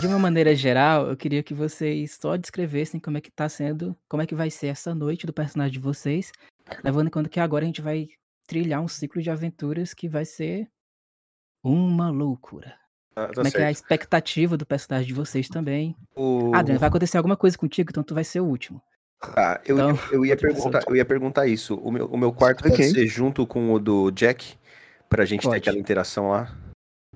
[0.00, 3.96] de uma maneira geral, eu queria que vocês só descrevessem como é que tá sendo,
[4.08, 6.32] como é que vai ser essa noite do personagem de vocês,
[6.82, 8.08] levando em conta que agora a gente vai
[8.46, 10.68] trilhar um ciclo de aventuras que vai ser
[11.64, 12.76] uma loucura.
[13.16, 15.96] Ah, tá como é que é a expectativa do personagem de vocês também?
[16.16, 18.82] O- Adriano, vai acontecer alguma coisa contigo, então tu vai ser o último.
[19.22, 21.76] Ah, eu, Então, eu, ia perguntar, eu ia perguntar isso.
[21.76, 22.90] O meu, o meu quarto pode Ok.
[22.90, 24.56] ser junto com o do Jack?
[25.08, 25.58] Pra gente ter Pode.
[25.58, 26.54] aquela interação lá?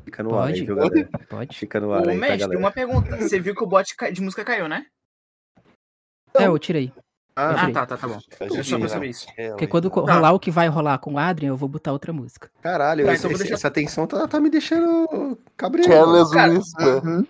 [0.04, 0.64] Fica no ar aí, Pode.
[0.64, 1.08] viu, galera?
[1.28, 1.56] Pode?
[1.56, 2.58] Fica no Ô, ar aí pra mestre, galera.
[2.58, 3.16] uma pergunta.
[3.16, 4.86] Você viu que o bot de música caiu, né?
[6.36, 6.92] É, eu tirei.
[7.40, 8.18] Ah, Ah, tá, tá, tá bom.
[8.40, 9.26] É só pra saber isso.
[9.50, 10.00] Porque quando Tá.
[10.00, 12.50] rolar o que vai rolar com o Adrian, eu vou botar outra música.
[12.60, 15.88] caralho, Tá, esse- então deixar- essa tensão tá, tá me deixando cabreiro.
[15.92, 17.24] Uhum.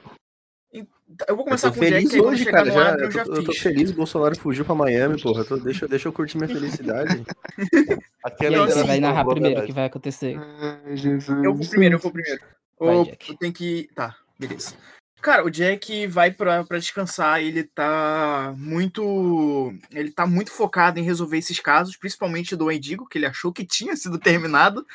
[1.26, 2.70] Eu vou Eu começar tô com o Jack, feliz aí quando hoje, cara.
[2.70, 5.42] Já, Adrian, eu, eu já tô, eu tô feliz, o Bolsonaro fugiu pra Miami, porra.
[5.44, 7.22] Tô- deixa, deixa eu curtir minha felicidade.
[8.24, 10.38] Aquela E aí, assim, você vai narrar primeiro o que vai acontecer.
[10.38, 11.44] Ai, Jesus.
[11.44, 12.40] Eu vou primeiro, eu vou primeiro.
[12.78, 13.30] Vai, Ou Jack.
[13.30, 13.88] eu tenho que.
[13.94, 14.74] Tá, beleza.
[15.20, 19.74] Cara, o Jack vai pra descansar, ele tá muito.
[19.90, 23.66] Ele tá muito focado em resolver esses casos, principalmente do Endigo, que ele achou que
[23.66, 24.86] tinha sido terminado,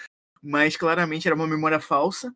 [0.42, 2.34] mas claramente era uma memória falsa.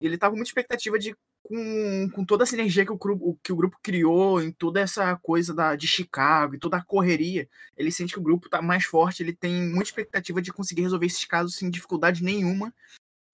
[0.00, 1.16] Ele tá com muita expectativa de.
[1.42, 5.16] Com, com toda a sinergia que o, grupo, que o grupo criou, em toda essa
[5.16, 8.84] coisa da, de Chicago e toda a correria, ele sente que o grupo tá mais
[8.84, 12.72] forte, ele tem muita expectativa de conseguir resolver esses casos sem dificuldade nenhuma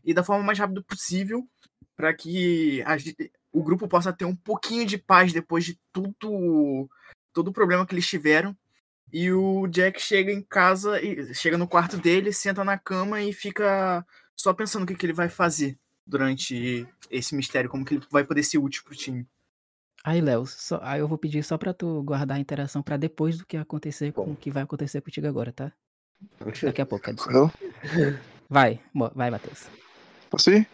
[0.04, 1.46] e da forma mais rápida possível
[1.96, 2.82] para que
[3.56, 6.88] o grupo possa ter um pouquinho de paz depois de tudo
[7.32, 8.56] todo o problema que eles tiveram.
[9.10, 13.32] E o Jack chega em casa e chega no quarto dele, senta na cama e
[13.32, 14.04] fica
[14.34, 18.24] só pensando o que, que ele vai fazer durante esse mistério, como que ele vai
[18.24, 19.26] poder ser útil pro time.
[20.04, 20.44] Aí, Léo,
[20.82, 24.12] aí eu vou pedir só pra tu guardar a interação pra depois do que acontecer
[24.12, 25.72] com o que vai acontecer contigo agora, tá?
[26.62, 27.32] Daqui a pouco, quer dizer.
[27.32, 27.50] Eu?
[28.48, 28.80] Vai,
[29.14, 29.66] vai, Matheus.
[30.30, 30.68] Posso ir?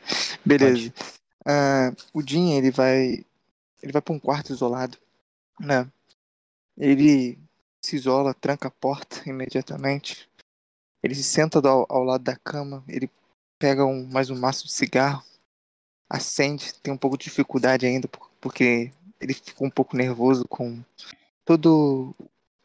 [0.45, 0.93] Beleza.
[1.47, 3.25] Ah, o Jim, ele vai.
[3.83, 4.97] Ele vai pra um quarto isolado,
[5.59, 5.91] né?
[6.77, 7.39] Ele
[7.85, 10.29] se isola, tranca a porta imediatamente.
[11.03, 13.11] Ele se senta ao, ao lado da cama, ele
[13.59, 15.23] pega um, mais um maço de cigarro,
[16.09, 20.81] acende, tem um pouco de dificuldade ainda, por- porque ele ficou um pouco nervoso com
[21.45, 22.15] todo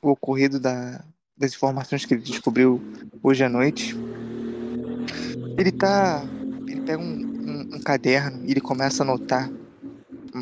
[0.02, 1.04] o ocorrido da,
[1.36, 2.80] das informações que ele descobriu
[3.24, 3.96] hoje à noite.
[5.58, 6.24] Ele tá
[6.68, 7.37] ele pega um,
[7.72, 9.50] um- caderno e ele começa a anotar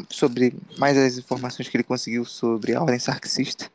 [0.09, 3.71] sobre mais as informações que ele conseguiu sobre a ordem sarxista.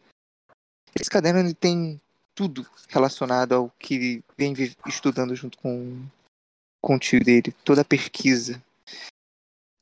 [0.98, 2.00] Esse caderno ele tem
[2.34, 4.54] tudo relacionado ao que ele vem
[4.86, 6.04] estudando junto com,
[6.82, 8.62] com o tio dele, toda a pesquisa.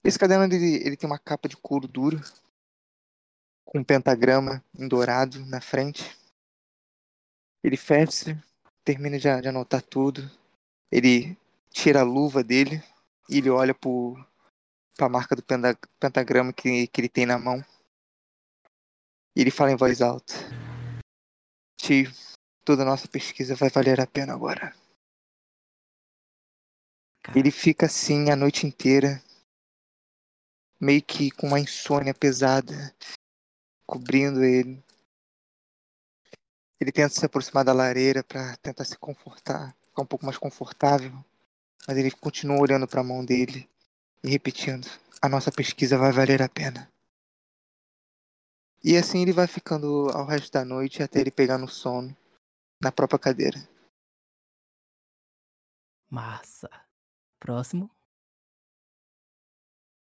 [0.04, 2.20] Esse caderno ele, ele tem uma capa de couro duro,
[3.64, 6.16] com um pentagrama em dourado na frente.
[7.62, 8.42] Ele fecha,
[8.84, 10.30] termina de, de anotar tudo.
[10.90, 11.36] Ele
[11.70, 12.82] tira a luva dele
[13.28, 14.16] e ele olha pro,
[14.96, 17.62] pra marca do penta- pentagrama que, que ele tem na mão.
[19.36, 20.32] E ele fala em voz alta:
[21.76, 22.10] Tio,
[22.64, 24.74] toda a nossa pesquisa vai valer a pena agora.
[27.34, 29.22] Ele fica assim a noite inteira,
[30.80, 32.94] meio que com uma insônia pesada
[33.86, 34.82] cobrindo ele.
[36.80, 41.12] Ele tenta se aproximar da lareira para tentar se confortar, ficar um pouco mais confortável,
[41.88, 43.66] mas ele continua olhando para a mão dele
[44.22, 44.86] e repetindo:
[45.22, 46.92] a nossa pesquisa vai valer a pena.
[48.84, 52.14] E assim ele vai ficando ao resto da noite até ele pegar no sono
[52.80, 53.58] na própria cadeira.
[56.10, 56.68] Massa.
[57.40, 57.90] Próximo.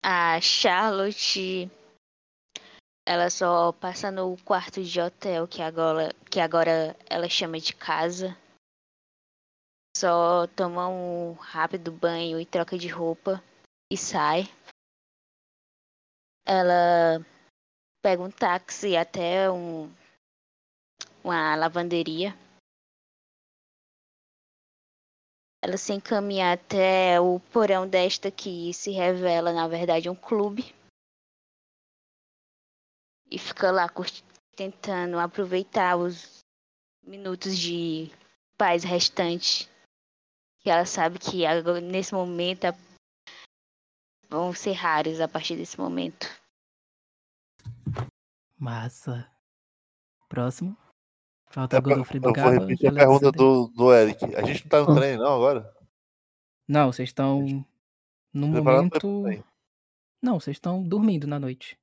[0.03, 1.71] A Charlotte,
[3.07, 8.37] ela só passa no quarto de hotel que agora, que agora ela chama de casa.
[9.97, 13.43] Só toma um rápido banho e troca de roupa
[13.93, 14.45] e sai.
[16.47, 17.25] Ela
[18.03, 19.93] pega um táxi até um
[21.23, 22.35] uma lavanderia.
[25.63, 30.75] Ela se encaminha até o porão desta que se revela, na verdade, um clube.
[33.31, 33.87] E fica lá
[34.57, 36.41] tentando aproveitar os
[37.03, 38.11] minutos de
[38.57, 39.70] paz restantes.
[40.63, 42.75] Que ela sabe que agora, nesse momento a-
[44.29, 46.27] vão ser raros a partir desse momento.
[48.59, 49.27] Massa.
[50.29, 50.77] Próximo.
[51.49, 54.25] Falta Eu, Godofredo eu vou repetir a pergunta do, do Eric.
[54.37, 54.95] A gente não tá no Ah.
[54.95, 55.75] trem, não, agora?
[56.69, 57.67] Não, vocês estão
[58.33, 59.25] no momento.
[60.23, 61.77] Não, vocês estão dormindo na noite.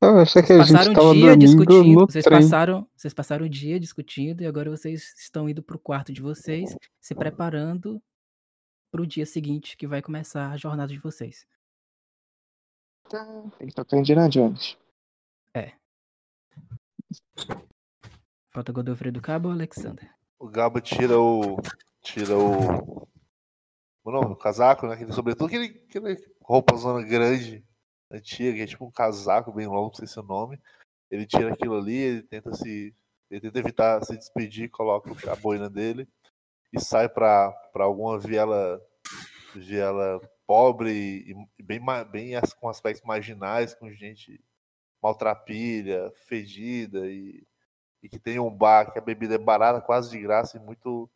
[0.00, 2.00] Eu achei que Vocês a gente passaram tava o dia dormindo discutindo.
[2.00, 2.40] no Vocês trem.
[2.40, 6.74] passaram, vocês passaram o dia discutindo e agora vocês estão indo pro quarto de vocês,
[7.00, 8.02] se preparando
[8.92, 11.46] pro dia seguinte que vai começar a jornada de vocês.
[13.58, 14.76] Tem que tocar Indiana Jones.
[18.50, 20.14] Falta Godofredo Cabo ou Alexander?
[20.38, 21.56] O Gabo tira o.
[22.02, 23.08] Tira o.
[24.04, 24.32] O nome?
[24.32, 24.94] O casaco, né?
[24.94, 27.64] Aquele sobretudo, aquele, aquele roupa zona grande,
[28.10, 30.60] antiga, que é tipo um casaco bem longo, não sei se é o nome.
[31.10, 32.94] Ele tira aquilo ali, ele tenta se.
[33.30, 36.06] Ele tenta evitar se despedir, coloca a boina dele
[36.72, 38.80] e sai pra alguma viela.
[39.54, 44.42] Viela pobre e, bem, bem com aspectos marginais, com gente
[45.02, 47.46] maltrapilha, fedida e
[48.02, 51.08] e que tem um bar que a bebida é barata, quase de graça e muito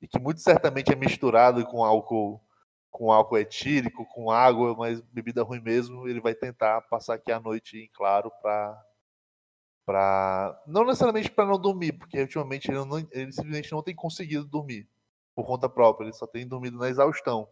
[0.00, 2.40] e que muito certamente é misturado com álcool
[2.90, 7.40] com álcool etílico, com água, mas bebida ruim mesmo, ele vai tentar passar aqui a
[7.40, 8.80] noite em claro para
[9.88, 14.44] para não necessariamente para não dormir, porque ultimamente ele, não, ele simplesmente não tem conseguido
[14.44, 14.86] dormir
[15.34, 17.48] por conta própria, ele só tem dormido na exaustão.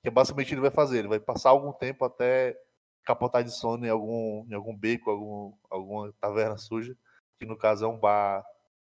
[0.00, 2.58] Que é basicamente ele vai fazer, ele vai passar algum tempo até
[3.04, 6.96] capotar de sono em algum em algum beco, algum alguma taverna suja
[7.38, 8.42] que no caso é um bar,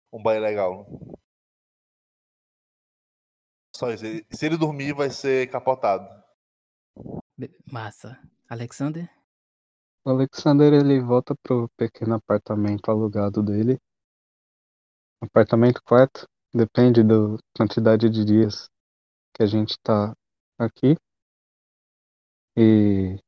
[0.09, 0.87] um bar ilegal.
[0.89, 1.15] né?
[3.75, 4.05] Só isso.
[4.31, 6.07] Se ele dormir, vai ser capotado.
[7.69, 8.17] Massa.
[8.47, 9.09] Alexander?
[10.07, 13.79] O Alexander ele volta pro pequeno apartamento alugado dele.
[15.19, 17.15] Apartamento quarto, depende da
[17.57, 18.69] quantidade de dias
[19.33, 20.13] que a gente tá
[20.59, 20.95] aqui.
[22.55, 23.19] E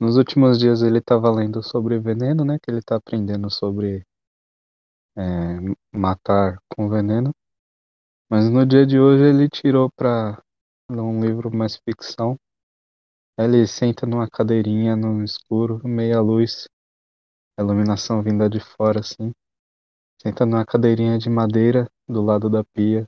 [0.00, 2.58] nos últimos dias ele tava lendo sobre veneno, né?
[2.58, 4.04] Que ele tá aprendendo sobre
[5.16, 5.22] é,
[5.96, 7.30] matar com veneno.
[8.28, 10.42] Mas no dia de hoje ele tirou pra
[10.90, 12.36] ler um livro mais ficção.
[13.38, 16.66] Ele senta numa cadeirinha no escuro, meia luz,
[17.58, 19.30] a iluminação vinda de fora assim.
[20.22, 23.06] Senta numa cadeirinha de madeira do lado da pia,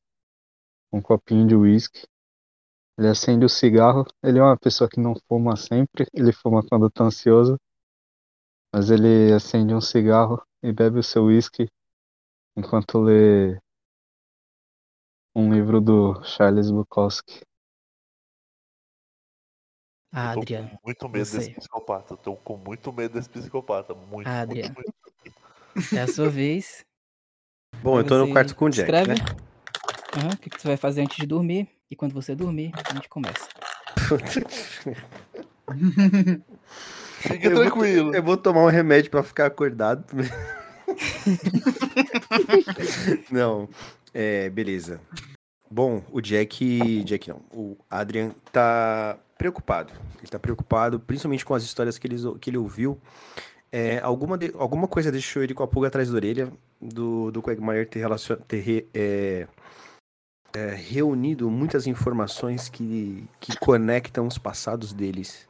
[0.92, 2.06] um copinho de uísque.
[2.98, 4.04] Ele acende o cigarro.
[4.22, 7.56] Ele é uma pessoa que não fuma sempre, ele fuma quando tá ansioso.
[8.70, 11.70] Mas ele acende um cigarro e bebe o seu uísque
[12.54, 13.58] enquanto lê
[15.34, 17.40] um livro do Charles Bukowski.
[20.12, 20.68] Ah, eu tô Adrian.
[20.68, 21.38] com muito medo você.
[21.38, 22.14] desse psicopata.
[22.14, 23.94] Eu tô com muito medo desse psicopata.
[23.94, 24.74] Muito, Ah, muito, Adrian.
[24.74, 25.94] muito.
[25.94, 26.84] É a sua vez.
[27.82, 29.26] Bom, eu tô no Você quarto com o Jack, escreve né?
[30.16, 31.68] aham, o que, que você vai fazer antes de dormir.
[31.90, 33.48] E quando você dormir, a gente começa.
[37.42, 38.14] Eu vou- tranquilo.
[38.14, 40.04] Eu vou tomar um remédio pra ficar acordado.
[43.30, 43.68] não,
[44.14, 45.00] é, beleza.
[45.70, 49.92] Bom, o Jack, Jack não, o Adrian tá preocupado.
[50.18, 52.98] Ele tá preocupado, principalmente com as histórias que ele, que ele ouviu.
[53.70, 56.50] É, alguma, de- alguma coisa deixou ele com a pulga atrás da orelha
[56.80, 59.46] do, do Quagmire ter, relacion, ter re- é,
[60.54, 65.46] é, reunido muitas informações que, que conectam os passados deles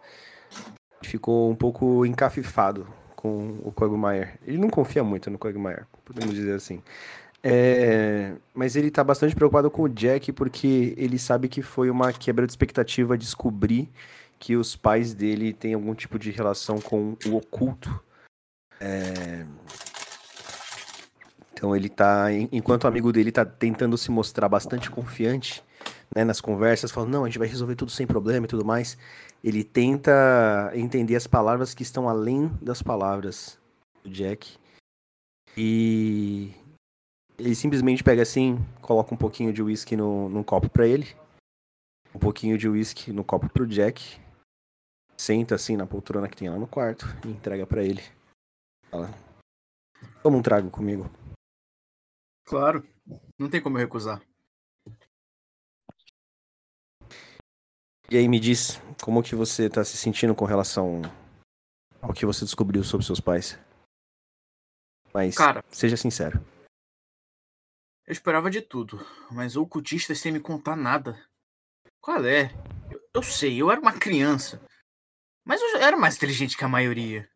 [1.05, 4.31] ficou um pouco encafifado com o Quagmire.
[4.45, 6.83] Ele não confia muito no Quagmire, podemos dizer assim.
[7.43, 12.13] É, mas ele tá bastante preocupado com o Jack porque ele sabe que foi uma
[12.13, 13.89] quebra de expectativa descobrir
[14.39, 18.03] que os pais dele têm algum tipo de relação com o oculto.
[18.81, 19.45] É,
[21.53, 25.61] Então ele tá, en- enquanto o amigo dele tá tentando se mostrar bastante confiante,
[26.15, 28.97] né, nas conversas, falando, não, a gente vai resolver tudo sem problema e tudo mais.
[29.43, 33.59] Ele tenta entender as palavras que estão além das palavras
[34.05, 34.57] do Jack.
[35.57, 36.53] E
[37.39, 41.07] ele simplesmente pega assim, coloca um pouquinho de uísque no, num copo pra ele,
[42.15, 44.21] um pouquinho de uísque no copo pro Jack,
[45.17, 48.03] senta assim na poltrona que tem lá no quarto e entrega pra ele.
[48.91, 49.09] Fala,
[50.23, 51.09] toma um trago comigo.
[52.45, 52.87] Claro.
[53.39, 54.21] Não tem como eu recusar.
[58.11, 61.03] E aí me diz, como que você tá se sentindo com relação
[62.01, 63.59] ao que você descobriu sobre seus pais?
[65.13, 65.63] Mas Cara.
[65.71, 66.43] seja sincero.
[68.09, 71.23] Eu esperava de tudo, mas o ocultista sem me contar nada.
[72.01, 72.51] Qual é?
[72.91, 74.63] Eu, eu sei, eu era uma criança.
[75.45, 77.29] Mas eu já era mais inteligente que a maioria.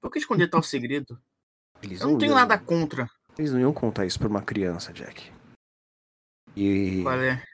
[0.00, 1.22] Por que esconder tal segredo?
[1.80, 3.08] Eles Eu não tenho iam- nada contra.
[3.38, 5.30] Eles não iam contar isso pra uma criança, Jack.
[6.56, 7.44] E Qual é?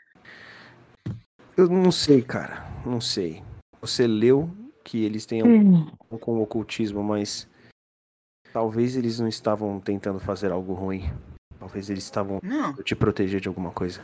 [1.55, 2.65] eu não sei, cara.
[2.87, 3.43] Não sei.
[3.83, 4.49] Você leu
[4.83, 7.47] que eles tenham um com o ocultismo, mas
[8.55, 11.03] talvez eles não estavam tentando fazer algo ruim.
[11.63, 14.01] Talvez eles estavam Não, te proteger de alguma coisa.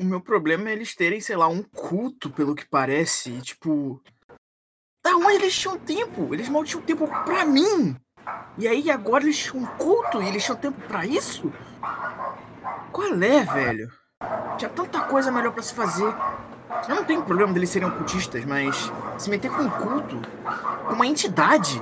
[0.00, 3.32] o meu problema é eles terem, sei lá, um culto, pelo que parece.
[3.32, 4.00] E, tipo.
[5.04, 6.32] Da onde eles tinham tempo?
[6.32, 7.94] Eles mal tinham tempo pra mim!
[8.56, 11.52] E aí agora eles tinham um culto e eles tinham tempo pra isso?
[12.90, 13.92] Qual é, velho?
[14.56, 16.14] Tinha tanta coisa melhor pra se fazer.
[16.88, 20.18] Eu não tenho problema deles serem ocultistas, mas se meter com um culto,
[20.86, 21.78] com uma entidade,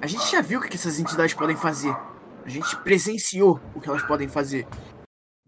[0.00, 1.94] a gente já viu o que essas entidades podem fazer.
[2.44, 4.68] A gente presenciou o que elas podem fazer.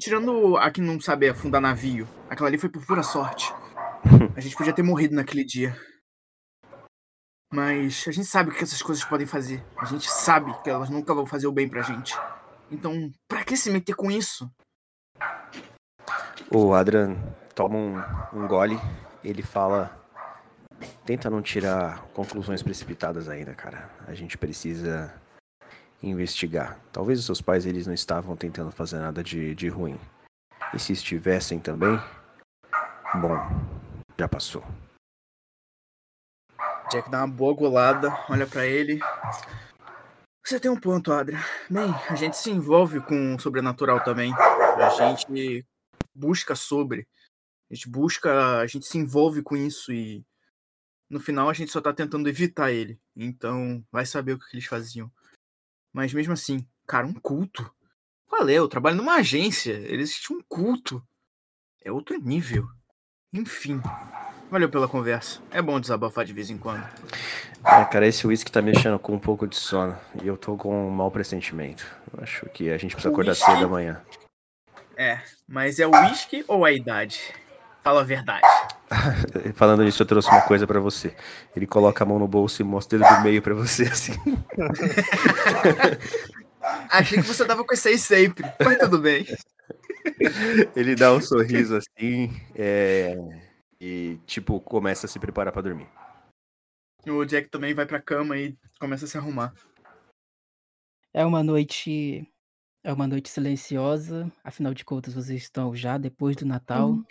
[0.01, 3.53] Tirando a que não sabe afundar navio, aquela ali foi por pura sorte.
[4.35, 5.77] A gente podia ter morrido naquele dia.
[7.53, 9.65] Mas a gente sabe o que essas coisas podem fazer.
[9.79, 12.15] A gente sabe que elas nunca vão fazer o bem pra gente.
[12.71, 14.51] Então, pra que se meter com isso?
[16.51, 17.17] O Adrian
[17.55, 18.79] toma um, um gole,
[19.23, 19.97] ele fala.
[21.07, 23.91] Tenta não tirar conclusões precipitadas ainda, cara.
[24.07, 25.15] A gente precisa
[26.03, 26.81] investigar.
[26.93, 29.99] Talvez os seus pais eles não estavam tentando fazer nada de, de ruim.
[30.75, 31.99] E se estivessem também,
[33.15, 33.37] bom,
[34.19, 34.65] já passou.
[36.91, 39.01] Jack dá uma boa golada, olha pra ele.
[40.45, 41.41] Você tem um ponto, Adria.
[41.69, 44.33] Bem, a gente se envolve com o sobrenatural também.
[44.33, 45.67] A gente
[46.15, 47.09] busca sobre.
[47.69, 48.61] A gente busca.
[48.61, 50.25] A gente se envolve com isso e.
[51.11, 53.01] No final a gente só tá tentando evitar ele.
[53.17, 55.11] Então, vai saber o que eles faziam.
[55.97, 57.73] Mas mesmo assim, cara, um culto.
[58.29, 58.53] Qual é?
[58.53, 59.73] Eu trabalho numa agência.
[59.73, 61.03] Eles tinham um culto.
[61.83, 62.69] É outro nível.
[63.33, 63.81] Enfim.
[64.51, 65.41] Valeu pela conversa.
[65.51, 66.87] É bom desabafar de vez em quando.
[67.65, 69.99] É, cara, esse whisky tá mexendo com um pouco de sono.
[70.23, 71.87] E eu tô com um mau pressentimento.
[72.19, 74.03] Acho que a gente precisa acordar cedo amanhã.
[74.99, 77.33] É, mas é o uísque ou a idade?
[77.87, 78.43] Fala a verdade.
[79.55, 81.15] Falando nisso, eu trouxe uma coisa pra você.
[81.55, 84.15] Ele coloca a mão no bolso e mostra o dedo do meio pra você, assim.
[86.91, 89.25] Achei que você tava com isso aí sempre, mas tudo bem.
[90.75, 93.17] Ele dá um sorriso assim, é,
[93.81, 95.87] e tipo, começa a se preparar pra dormir.
[97.07, 99.55] O Jack também vai pra cama e começa a se arrumar.
[101.15, 102.29] É uma noite.
[102.87, 104.31] É uma noite silenciosa.
[104.45, 107.05] Afinal de contas, vocês estão já depois do Natal.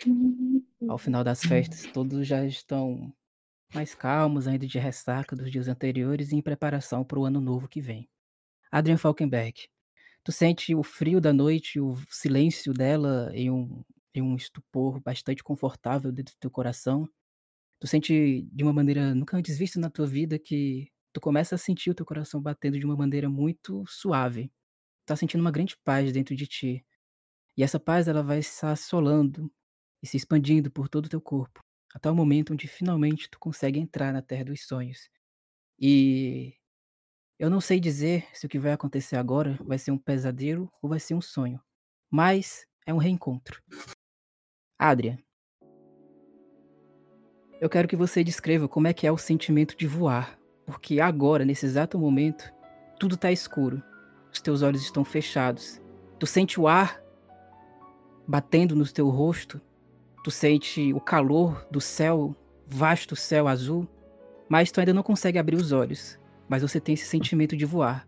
[0.88, 3.12] Ao final das festas, todos já estão
[3.74, 7.68] mais calmos, ainda de ressaca dos dias anteriores e em preparação para o ano novo
[7.68, 8.08] que vem.
[8.72, 9.68] Adrian Falkenberg,
[10.24, 13.82] tu sente o frio da noite, o silêncio dela em um,
[14.14, 17.06] em um estupor bastante confortável dentro do teu coração.
[17.80, 21.58] Tu sente de uma maneira nunca antes vista na tua vida que tu começa a
[21.58, 24.50] sentir o teu coração batendo de uma maneira muito suave.
[25.06, 26.84] Tá sentindo uma grande paz dentro de ti.
[27.56, 29.50] E essa paz ela vai se assolando
[30.02, 31.60] e se expandindo por todo o teu corpo,
[31.94, 35.08] até o momento onde finalmente tu consegue entrar na terra dos sonhos.
[35.78, 36.54] E
[37.38, 40.90] eu não sei dizer se o que vai acontecer agora vai ser um pesadelo ou
[40.90, 41.60] vai ser um sonho,
[42.10, 43.62] mas é um reencontro.
[44.78, 45.18] Adrian,
[47.58, 51.44] eu quero que você descreva como é que é o sentimento de voar, porque agora,
[51.44, 52.52] nesse exato momento,
[52.98, 53.82] tudo tá escuro.
[54.36, 55.80] Os teus olhos estão fechados.
[56.18, 57.02] Tu sente o ar
[58.28, 59.58] batendo no teu rosto.
[60.22, 62.36] Tu sente o calor do céu,
[62.66, 63.88] vasto céu azul,
[64.46, 66.18] mas tu ainda não consegue abrir os olhos.
[66.50, 68.06] Mas você tem esse sentimento de voar.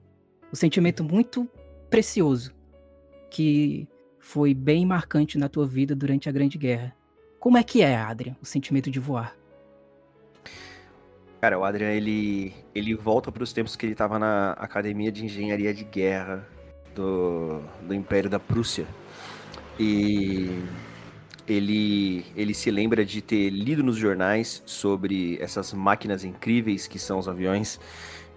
[0.52, 1.48] Um sentimento muito
[1.88, 2.54] precioso
[3.30, 3.88] que
[4.18, 6.94] foi bem marcante na tua vida durante a Grande Guerra.
[7.40, 9.34] Como é que é, Adrian, o sentimento de voar?
[11.40, 15.24] Cara, o Adrian, ele, ele volta para os tempos que ele estava na Academia de
[15.24, 16.44] Engenharia de Guerra
[16.94, 18.86] do, do Império da Prússia.
[19.78, 20.64] E
[21.46, 27.20] ele, ele se lembra de ter lido nos jornais sobre essas máquinas incríveis que são
[27.20, 27.78] os aviões.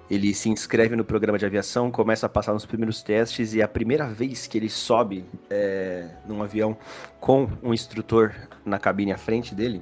[0.08, 3.68] Ele se inscreve no programa de aviação, começa a passar nos primeiros testes e a
[3.68, 6.78] primeira vez que ele sobe é, num avião
[7.20, 9.82] com um instrutor na cabine à frente dele,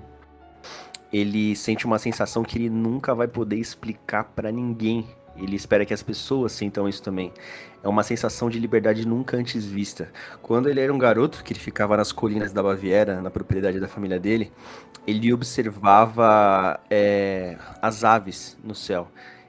[1.12, 5.08] ele sente uma sensação que ele nunca vai poder explicar pra ninguém.
[5.36, 7.32] Ele espera que as pessoas sintam isso também.
[7.82, 10.12] É uma sensação de liberdade nunca antes vista.
[10.42, 13.88] Quando ele era um garoto, que ele ficava nas colinas da Baviera, na propriedade da
[13.88, 14.52] família dele,
[15.08, 19.08] ele observava é, as aves no céu.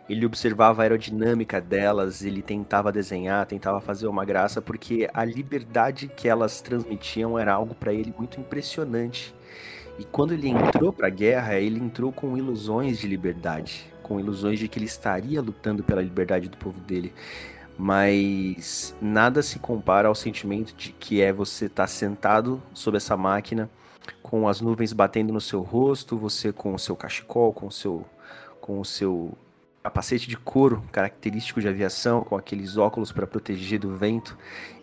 [0.09, 6.09] ele observava a aerodinâmica delas, ele tentava desenhar, tentava fazer uma graça, porque a liberdade
[6.09, 9.33] que elas transmitiam era algo para ele muito impressionante.
[9.99, 14.59] E quando ele entrou para a guerra, ele entrou com ilusões de liberdade, com ilusões
[14.59, 17.13] de que ele estaria lutando pela liberdade do povo dele.
[17.77, 23.17] Mas nada se compara ao sentimento de que é você estar tá sentado sob essa
[23.17, 23.71] máquina,
[24.23, 28.05] com as nuvens batendo no seu rosto, você com o seu cachecol, com o seu,
[28.61, 29.37] com o seu
[29.83, 34.37] capacete de couro característico de aviação, com aqueles óculos para proteger do vento,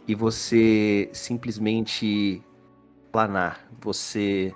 [0.08, 2.42] e você simplesmente
[3.12, 4.54] planar, você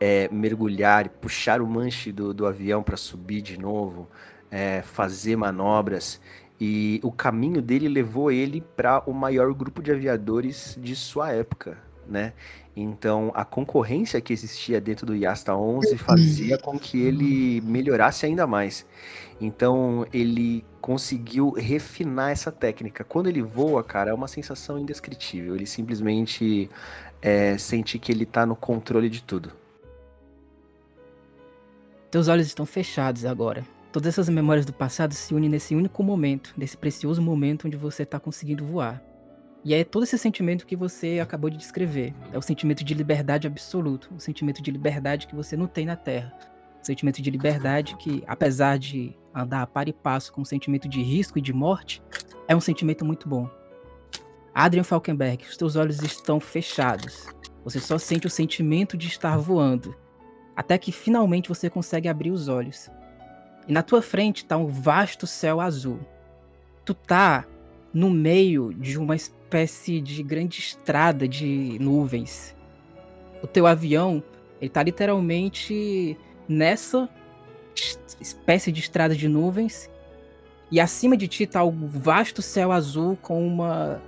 [0.00, 4.08] é, mergulhar puxar o manche do, do avião para subir de novo,
[4.50, 6.20] é, fazer manobras.
[6.60, 11.78] E o caminho dele levou ele para o maior grupo de aviadores de sua época,
[12.08, 12.32] né?
[12.74, 18.46] Então, a concorrência que existia dentro do Yasta 11 fazia com que ele melhorasse ainda
[18.46, 18.86] mais.
[19.40, 23.02] Então, ele conseguiu refinar essa técnica.
[23.02, 25.54] Quando ele voa, cara, é uma sensação indescritível.
[25.54, 26.70] Ele simplesmente
[27.22, 29.52] é, sente que ele está no controle de tudo.
[32.16, 33.62] Teus olhos estão fechados agora.
[33.92, 38.04] Todas essas memórias do passado se unem nesse único momento, nesse precioso momento onde você
[38.04, 39.02] está conseguindo voar.
[39.62, 42.14] E é todo esse sentimento que você acabou de descrever.
[42.32, 45.94] É o sentimento de liberdade absoluto, o sentimento de liberdade que você não tem na
[45.94, 46.32] Terra.
[46.82, 50.88] O sentimento de liberdade que, apesar de andar a par e passo com o sentimento
[50.88, 52.02] de risco e de morte,
[52.48, 53.46] é um sentimento muito bom.
[54.54, 57.26] Adrian Falkenberg, os teus olhos estão fechados.
[57.62, 59.94] Você só sente o sentimento de estar voando
[60.56, 62.90] até que finalmente você consegue abrir os olhos.
[63.68, 66.00] E na tua frente está um vasto céu azul.
[66.84, 67.44] Tu tá
[67.92, 72.56] no meio de uma espécie de grande estrada de nuvens.
[73.42, 74.22] O teu avião,
[74.60, 76.16] ele tá literalmente
[76.48, 77.08] nessa
[78.20, 79.90] espécie de estrada de nuvens.
[80.70, 84.00] E acima de ti tá o vasto céu azul com uma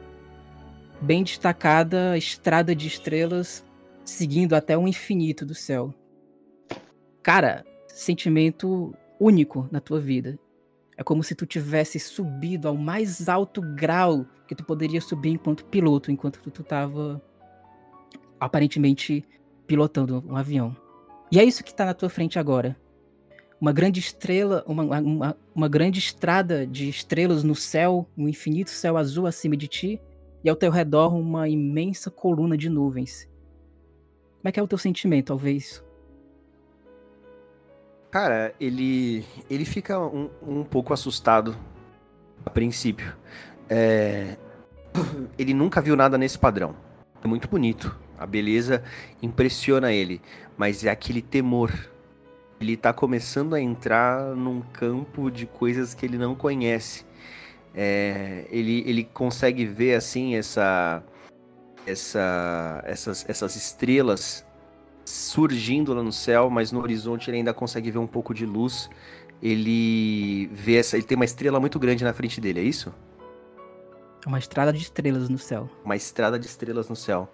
[1.00, 3.64] bem destacada estrada de estrelas
[4.04, 5.94] seguindo até o infinito do céu
[7.28, 10.38] cara, sentimento único na tua vida.
[10.96, 15.66] É como se tu tivesse subido ao mais alto grau que tu poderia subir enquanto
[15.66, 17.20] piloto, enquanto tu, tu tava
[18.40, 19.22] aparentemente
[19.66, 20.74] pilotando um avião.
[21.30, 22.74] E é isso que está na tua frente agora.
[23.60, 28.96] Uma grande estrela, uma, uma, uma grande estrada de estrelas no céu, um infinito céu
[28.96, 30.00] azul acima de ti,
[30.42, 33.28] e ao teu redor uma imensa coluna de nuvens.
[34.38, 35.86] Como é que é o teu sentimento ao ver isso?
[38.10, 41.56] Cara, ele, ele fica um, um pouco assustado
[42.44, 43.14] a princípio.
[43.68, 44.36] É,
[45.38, 46.74] ele nunca viu nada nesse padrão.
[47.22, 47.94] É muito bonito.
[48.18, 48.82] A beleza
[49.22, 50.22] impressiona ele.
[50.56, 51.72] Mas é aquele temor.
[52.58, 57.04] Ele tá começando a entrar num campo de coisas que ele não conhece.
[57.74, 61.02] É, ele, ele consegue ver assim essa,
[61.86, 64.47] essa, essas, essas estrelas
[65.08, 68.90] surgindo lá no céu, mas no horizonte ele ainda consegue ver um pouco de luz.
[69.42, 72.92] Ele vê essa, ele tem uma estrela muito grande na frente dele, é isso?
[74.26, 75.70] Uma estrada de estrelas no céu.
[75.82, 77.28] Uma estrada de estrelas no céu.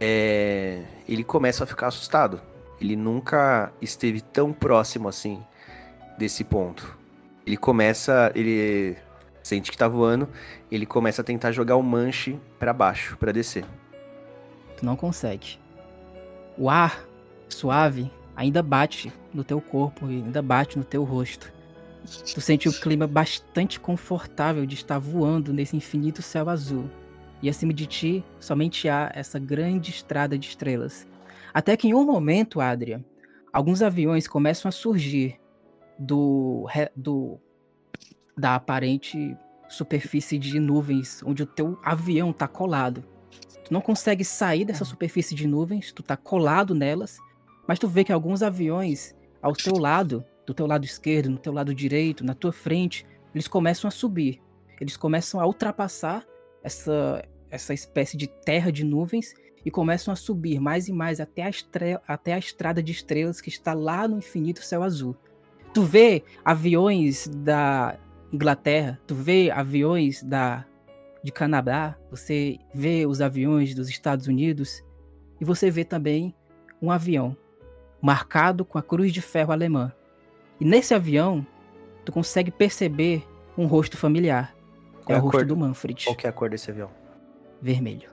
[0.00, 2.40] É, ele começa a ficar assustado.
[2.80, 5.42] Ele nunca esteve tão próximo assim
[6.16, 6.96] desse ponto.
[7.46, 8.96] Ele começa, ele
[9.42, 10.26] sente que tá voando,
[10.70, 13.66] ele começa a tentar jogar o manche para baixo, para descer.
[14.78, 15.63] Tu não consegue
[16.56, 17.06] o ar
[17.48, 21.52] suave ainda bate no teu corpo e ainda bate no teu rosto.
[22.34, 26.90] Tu sente o clima bastante confortável de estar voando nesse infinito céu azul.
[27.40, 31.06] E acima de ti, somente há essa grande estrada de estrelas.
[31.52, 33.04] Até que em um momento, Adria,
[33.52, 35.40] alguns aviões começam a surgir
[35.98, 37.38] do, do
[38.36, 39.36] da aparente
[39.68, 43.04] superfície de nuvens onde o teu avião está colado.
[43.64, 47.18] Tu não consegue sair dessa superfície de nuvens, tu tá colado nelas,
[47.66, 51.52] mas tu vê que alguns aviões ao teu lado, do teu lado esquerdo, no teu
[51.52, 54.40] lado direito, na tua frente, eles começam a subir.
[54.80, 56.26] Eles começam a ultrapassar
[56.62, 59.34] essa, essa espécie de terra de nuvens
[59.64, 61.50] e começam a subir mais e mais até a,
[62.06, 65.16] até a estrada de estrelas que está lá no infinito céu azul.
[65.72, 67.98] Tu vê aviões da
[68.32, 70.66] Inglaterra, tu vê aviões da
[71.24, 74.84] de Canadá, você vê os aviões dos Estados Unidos
[75.40, 76.34] e você vê também
[76.82, 77.34] um avião
[78.00, 79.90] marcado com a cruz de ferro alemã.
[80.60, 81.44] E nesse avião,
[82.04, 83.26] tu consegue perceber
[83.56, 84.54] um rosto familiar.
[85.02, 85.46] Qual é, é o rosto cor...
[85.46, 86.04] do Manfred.
[86.04, 86.90] Qual que é a cor desse avião?
[87.62, 88.10] Vermelho.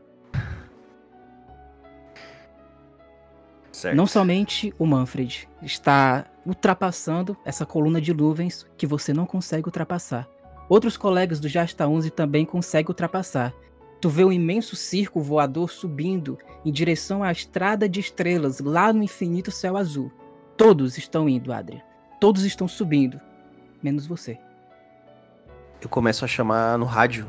[3.73, 3.95] Certo.
[3.95, 10.29] Não somente o Manfred está ultrapassando essa coluna de nuvens que você não consegue ultrapassar.
[10.72, 13.53] Outros colegas do Jasta 11 também conseguem ultrapassar.
[13.99, 19.03] Tu vê um imenso circo voador subindo em direção à estrada de estrelas lá no
[19.03, 20.10] infinito céu azul.
[20.56, 21.84] Todos estão indo, Adria.
[22.22, 23.19] Todos estão subindo,
[23.84, 24.39] menos você.
[25.81, 27.27] Eu começo a chamar no rádio.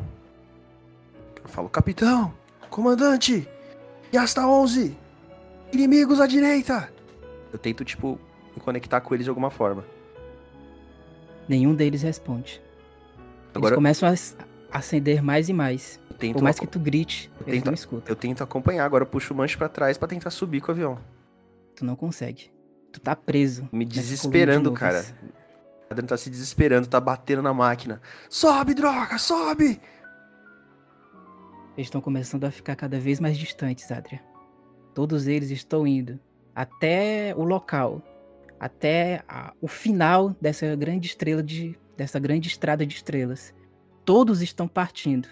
[1.42, 2.32] Eu falo, capitão,
[2.70, 3.48] comandante,
[4.14, 4.96] Yasta 11,
[5.72, 6.92] inimigos à direita.
[7.52, 8.20] Eu tento, tipo,
[8.54, 9.84] me conectar com eles de alguma forma.
[11.48, 12.62] Nenhum deles responde.
[13.52, 14.14] Eles Agora começam a
[14.78, 16.00] acender mais e mais.
[16.18, 18.04] tento, Por mais que tu grite, eles tento- não escutam.
[18.08, 18.84] eu tento acompanhar.
[18.84, 20.98] Agora eu puxo o manche pra trás pra tentar subir com o avião.
[21.76, 22.50] Tu não consegue.
[22.92, 23.68] Tu tá preso.
[23.72, 25.04] Me desesperando, de cara.
[25.88, 28.00] O Adriano tá se desesperando, tá batendo na máquina.
[28.30, 29.80] Sobe, droga, sobe!
[31.76, 34.20] Eles estão começando a ficar cada vez mais distantes, Adria.
[34.94, 36.18] Todos eles estão indo
[36.54, 38.02] até o local,
[38.60, 43.54] até a- o final dessa grande estrela de dessa grande estrada de estrelas.
[44.04, 45.28] Todos estão partindo.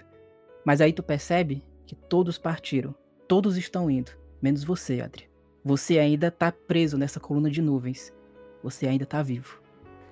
[0.65, 2.95] Mas aí tu percebe que todos partiram.
[3.27, 4.11] Todos estão indo,
[4.43, 5.29] menos você, Adria.
[5.65, 8.13] Você ainda tá preso nessa coluna de nuvens.
[8.63, 9.61] Você ainda tá vivo.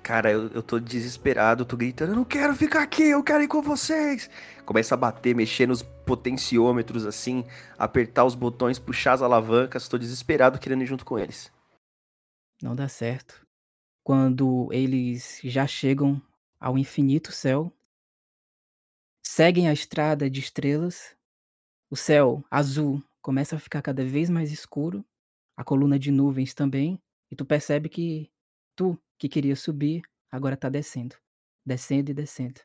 [0.03, 3.49] Cara, eu, eu tô desesperado, tô gritando, eu não quero ficar aqui, eu quero ir
[3.49, 4.31] com vocês.
[4.65, 7.45] Começa a bater, mexer nos potenciômetros assim,
[7.77, 11.53] apertar os botões, puxar as alavancas, tô desesperado querendo ir junto com eles.
[12.63, 13.47] Não dá certo.
[14.03, 16.23] Quando eles já chegam
[16.61, 17.73] ao infinito céu,
[19.23, 21.17] seguem a estrada de estrelas,
[21.91, 25.05] o céu azul começa a ficar cada vez mais escuro,
[25.57, 28.31] a coluna de nuvens também, e tu percebe que
[28.77, 31.17] tu, que queria subir, agora tá descendo,
[31.65, 32.61] descendo e descendo.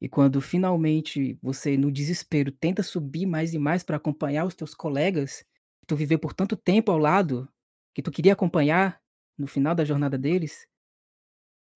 [0.00, 4.74] E quando finalmente você, no desespero, tenta subir mais e mais para acompanhar os teus
[4.74, 5.44] colegas,
[5.80, 7.48] que tu viveu por tanto tempo ao lado,
[7.94, 9.00] que tu queria acompanhar
[9.36, 10.66] no final da jornada deles,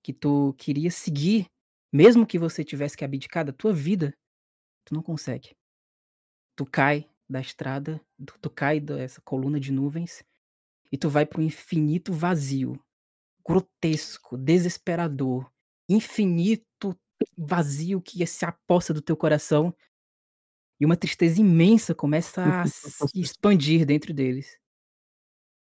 [0.02, 1.46] que tu queria seguir,
[1.92, 4.12] mesmo que você tivesse que abdicar da tua vida,
[4.84, 5.54] tu não consegue.
[6.56, 10.22] Tu cai da estrada, tu, tu cai dessa coluna de nuvens
[10.90, 12.78] e tu vai para um infinito vazio,
[13.46, 15.50] grotesco, desesperador,
[15.88, 16.98] infinito
[17.36, 19.74] vazio que se aposta do teu coração
[20.80, 24.58] e uma tristeza imensa começa a se expandir dentro deles.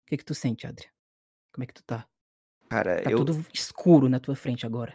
[0.04, 0.90] O que que tu sente, Adria?
[1.52, 2.06] Como é que tu tá?
[2.68, 4.94] Cara, Tá eu, tudo escuro na tua frente agora,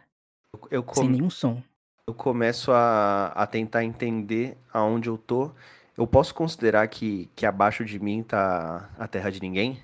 [0.69, 1.61] eu, sem come- nenhum som.
[2.07, 5.51] eu começo a, a tentar entender aonde eu tô.
[5.97, 9.81] Eu posso considerar que, que abaixo de mim tá a terra de ninguém?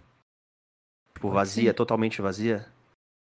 [1.14, 2.66] Tipo, vazia, totalmente vazia?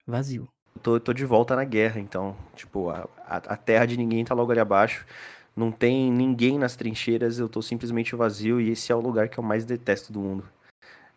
[0.07, 0.47] Vazio.
[0.75, 3.95] Eu tô, eu tô de volta na guerra, então, tipo, a, a, a terra de
[3.97, 5.05] ninguém tá logo ali abaixo.
[5.55, 9.37] Não tem ninguém nas trincheiras, eu tô simplesmente vazio e esse é o lugar que
[9.37, 10.49] eu mais detesto do mundo.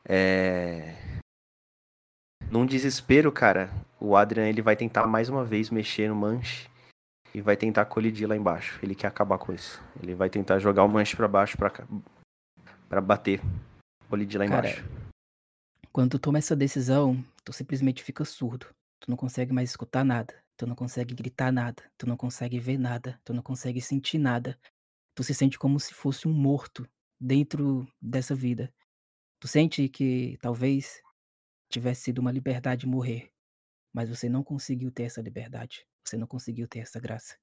[0.05, 0.95] É...
[2.51, 3.71] Num desespero, cara,
[4.01, 6.69] o Adrian ele vai tentar mais uma vez mexer no manche
[7.35, 8.79] e vai tentar colidir lá embaixo.
[8.83, 9.83] Ele quer acabar com isso.
[10.03, 11.87] Ele vai tentar jogar o manche pra baixo pra, ca-
[12.89, 13.41] pra bater,
[14.09, 14.85] colidir lá Cara, embaixo.
[15.93, 18.67] Quando tu toma essa decisão, tu simplesmente fica surdo.
[19.01, 20.35] Tu não consegue mais escutar nada.
[20.57, 21.83] Tu não consegue gritar nada.
[21.99, 23.19] Tu não consegue ver nada.
[23.25, 24.59] Tu não consegue sentir nada.
[25.15, 26.87] Tu se sente como se fosse um morto
[27.21, 28.73] dentro dessa vida.
[29.41, 31.03] Tu sente que talvez
[31.69, 33.31] tivesse sido uma liberdade morrer,
[33.93, 35.87] mas você não conseguiu ter essa liberdade.
[36.05, 37.37] Você não conseguiu ter essa graça.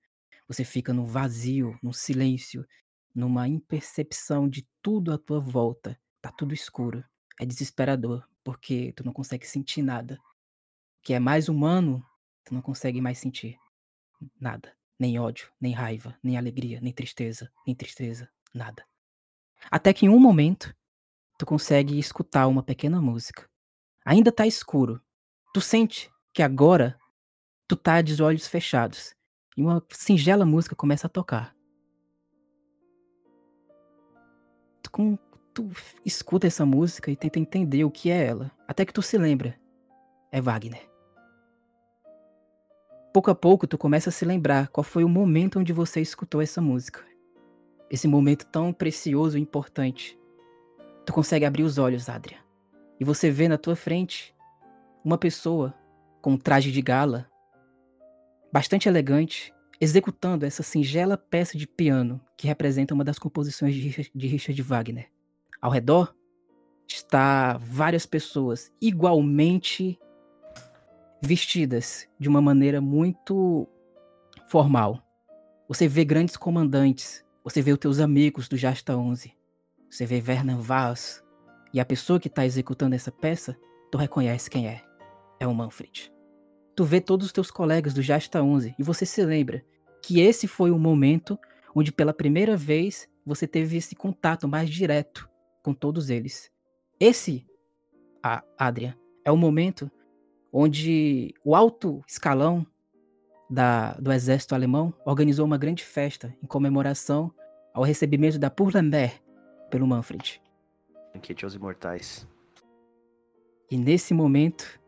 [0.47, 2.65] Você fica no vazio, no silêncio,
[3.13, 5.99] numa impercepção de tudo à tua volta.
[6.21, 7.03] Tá tudo escuro.
[7.39, 10.19] É desesperador, porque tu não consegue sentir nada.
[10.99, 12.05] O que é mais humano,
[12.45, 13.57] tu não consegue mais sentir
[14.39, 14.75] nada.
[14.99, 18.85] Nem ódio, nem raiva, nem alegria, nem tristeza, nem tristeza, nada.
[19.71, 20.73] Até que em um momento,
[21.37, 23.49] tu consegue escutar uma pequena música.
[24.05, 25.01] Ainda tá escuro.
[25.53, 26.97] Tu sente que agora
[27.67, 29.15] tu tá de olhos fechados.
[29.55, 31.55] E uma singela música começa a tocar.
[34.81, 35.17] Tu, com-
[35.53, 35.69] tu
[36.03, 38.51] escuta essa música e tenta entender o que é ela.
[38.67, 39.57] Até que tu se lembra.
[40.31, 40.89] É Wagner.
[43.13, 46.41] Pouco a pouco tu começa a se lembrar qual foi o momento onde você escutou
[46.41, 47.05] essa música.
[47.89, 50.19] Esse momento tão precioso e importante.
[51.05, 52.42] Tu consegue abrir os olhos, Adria.
[52.99, 54.35] E você vê na tua frente
[55.03, 55.73] uma pessoa
[56.21, 57.29] com um traje de gala,
[58.51, 64.61] bastante elegante, executando essa singela peça de piano que representa uma das composições de Richard-
[64.61, 65.09] Wagner.
[65.61, 66.15] Ao redor
[66.87, 69.99] está várias pessoas igualmente
[71.21, 73.67] vestidas de uma maneira muito
[74.47, 75.01] formal.
[75.67, 79.33] Você vê grandes comandantes, você vê os teus amigos do Jasta 11,
[79.89, 81.22] você vê Werner Vaz,
[81.73, 83.57] e a pessoa que está executando essa peça,
[83.91, 84.83] tu reconhece quem é.
[85.39, 86.11] é o Manfred.
[86.75, 89.65] Tu vê todos os teus colegas do Jasta 11 e você se lembra
[90.01, 91.37] que esse foi o momento
[91.75, 95.29] onde pela primeira vez você teve esse contato mais direto
[95.63, 96.51] com todos eles.
[96.99, 97.45] Esse,
[98.21, 98.95] a Adrian,
[99.25, 99.89] é o momento
[100.51, 102.65] onde o alto escalão
[103.49, 107.33] da, do exército alemão organizou uma grande festa em comemoração
[107.73, 109.21] ao recebimento da Purlander
[109.69, 110.42] pelo Manfred.
[111.13, 112.27] Banquete aos imortais.
[113.69, 114.79] E nesse momento,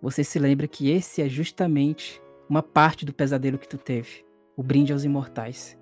[0.00, 4.24] você se lembra que esse é justamente uma parte do pesadelo que tu teve,
[4.56, 5.78] o brinde aos imortais.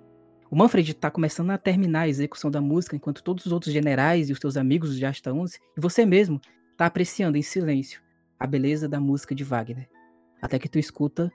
[0.49, 4.29] O Manfred está começando a terminar a execução da música, enquanto todos os outros generais
[4.29, 6.41] e os teus amigos já estão 11, e você mesmo
[6.71, 8.01] está apreciando em silêncio
[8.37, 9.89] a beleza da música de Wagner.
[10.41, 11.31] Até que tu escuta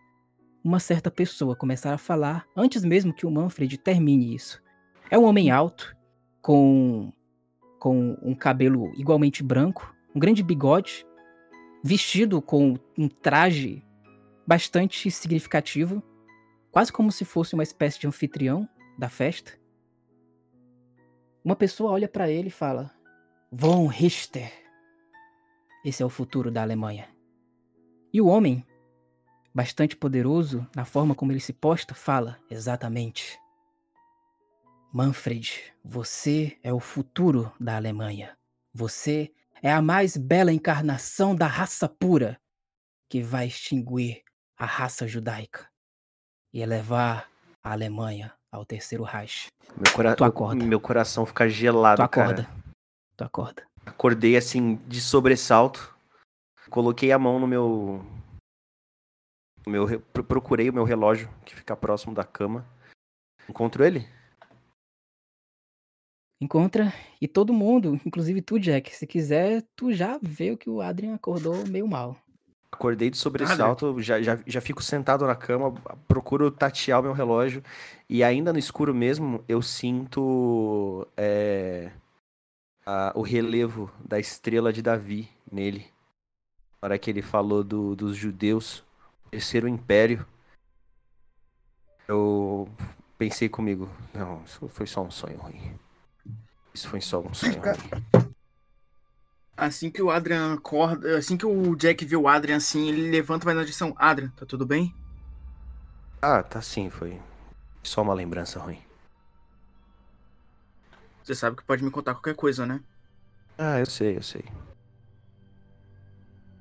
[0.63, 4.63] uma certa pessoa começar a falar antes mesmo que o Manfred termine isso.
[5.11, 5.97] É um homem alto,
[6.43, 7.13] com,
[7.87, 11.07] com um cabelo igualmente branco, um grande bigode,
[11.85, 13.81] vestido com um traje
[14.45, 16.03] bastante significativo,
[16.73, 18.69] quase como se fosse uma espécie de anfitrião
[18.99, 19.53] da festa.
[21.45, 22.91] Uma pessoa olha para ele e fala:
[23.53, 24.53] Von Richter.
[25.85, 27.09] Esse é o futuro da Alemanha.
[28.13, 28.67] E o homem,
[29.55, 33.39] bastante poderoso na forma como ele se posta, fala: Exatamente.
[35.01, 38.35] Manfred, você é o futuro da Alemanha.
[38.73, 39.31] Você
[39.63, 42.41] é a mais bela encarnação da raça pura
[43.07, 44.23] que vai extinguir
[44.57, 45.69] a raça judaica
[46.51, 47.31] e elevar
[47.63, 49.49] a Alemanha ao terceiro Reich.
[49.77, 50.17] Meu, cora...
[50.17, 50.65] Tu acorda.
[50.65, 52.45] meu coração fica gelado, Tu acorda.
[52.45, 52.57] cara.
[53.19, 53.67] Tu acorda.
[53.85, 55.95] Acordei assim, de sobressalto.
[56.71, 58.03] Coloquei a mão no meu.
[59.69, 62.67] meu re- pro- Procurei o meu relógio, que fica próximo da cama.
[63.47, 64.09] Encontro ele?
[66.41, 71.15] Encontra e todo mundo, inclusive tu, Jack, se quiser, tu já vê que o Adrian
[71.15, 72.17] acordou meio mal.
[72.71, 75.73] Acordei de sobressalto, já, já, já fico sentado na cama,
[76.07, 77.63] procuro tatear o meu relógio.
[78.07, 81.91] E ainda no escuro mesmo, eu sinto é,
[82.85, 85.87] a- o relevo da estrela de Davi nele.
[86.83, 88.85] Na hora que ele falou do- dos judeus,
[89.31, 90.27] terceiro império.
[92.07, 92.69] Eu
[93.17, 95.75] pensei comigo, não, isso foi só um sonho ruim.
[96.77, 97.63] Isso foi só um sonho.
[99.57, 103.45] Assim que o Adrian acorda, assim que o Jack vê o Adrian assim, ele levanta
[103.45, 103.95] e vai na direção.
[103.97, 104.95] Adrian, tá tudo bem?
[106.21, 107.19] Ah, tá sim, foi
[107.83, 108.79] só uma lembrança ruim.
[111.25, 112.79] Você sabe que pode me contar qualquer coisa, né?
[113.57, 114.45] Ah, eu sei, eu sei.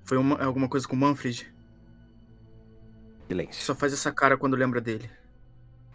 [0.06, 1.54] Foi uma- alguma coisa com o Manfred?
[3.28, 3.66] Silêncio.
[3.66, 5.10] Só faz essa cara quando lembra dele.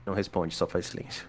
[0.05, 1.27] Não responde, só faz silêncio.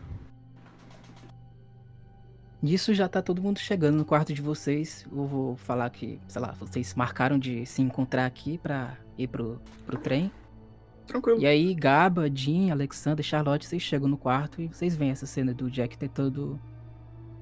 [2.61, 5.07] Nisso já tá todo mundo chegando no quarto de vocês.
[5.11, 9.59] Eu vou falar que, sei lá, vocês marcaram de se encontrar aqui pra ir pro,
[9.85, 10.31] pro trem.
[11.07, 11.41] Tranquilo.
[11.41, 15.53] E aí, Gaba, Jean, Alexander, Charlotte, vocês chegam no quarto e vocês veem essa cena
[15.53, 16.59] do Jack tentando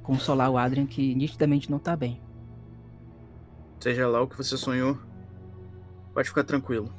[0.02, 2.22] consolar o Adrian, que nitidamente não tá bem.
[3.82, 4.98] Seja lá o que você sonhou,
[6.14, 6.92] pode ficar tranquilo.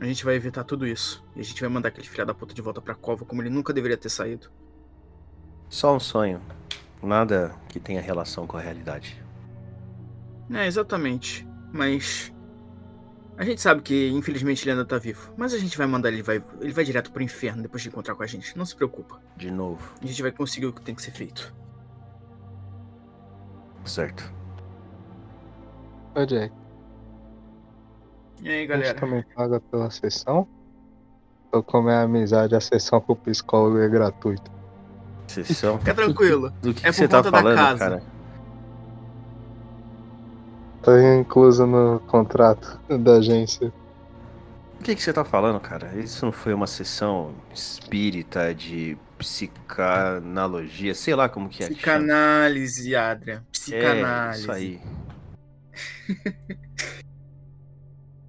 [0.00, 1.24] A gente vai evitar tudo isso.
[1.34, 3.50] E a gente vai mandar aquele filho da puta de volta pra cova como ele
[3.50, 4.50] nunca deveria ter saído.
[5.68, 6.40] Só um sonho.
[7.02, 9.22] Nada que tenha relação com a realidade.
[10.50, 11.46] É, exatamente.
[11.72, 12.32] Mas.
[13.38, 15.32] A gente sabe que, infelizmente, ele ainda tá vivo.
[15.36, 18.14] Mas a gente vai mandar ele, vai, ele vai direto pro inferno depois de encontrar
[18.14, 18.56] com a gente.
[18.56, 19.20] Não se preocupa.
[19.36, 19.92] De novo.
[20.02, 21.54] A gente vai conseguir o que tem que ser feito.
[23.84, 24.32] Certo.
[26.14, 26.52] Ô, Jack,
[28.42, 28.94] E aí, a gente galera?
[28.94, 30.48] também paga pela sessão?
[31.52, 34.50] Ou como é a amizade, a sessão com o psicólogo é gratuita?
[35.32, 35.78] Sessão.
[35.78, 36.50] Fica tranquilo.
[36.62, 37.78] Do que, É que você por tá conta da falando, casa.
[37.78, 38.02] cara?
[40.82, 43.72] Tá incluso no contrato da agência.
[44.78, 45.98] O que, que você tá falando, cara?
[45.98, 51.68] Isso não foi uma sessão espírita de psicanalogia, sei lá como que é.
[51.68, 53.38] Psicanálise, Adrian.
[53.38, 54.40] É, Psicanálise.
[54.42, 54.80] isso aí.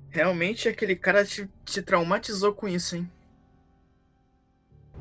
[0.09, 3.07] Realmente aquele cara te, te traumatizou com isso, hein?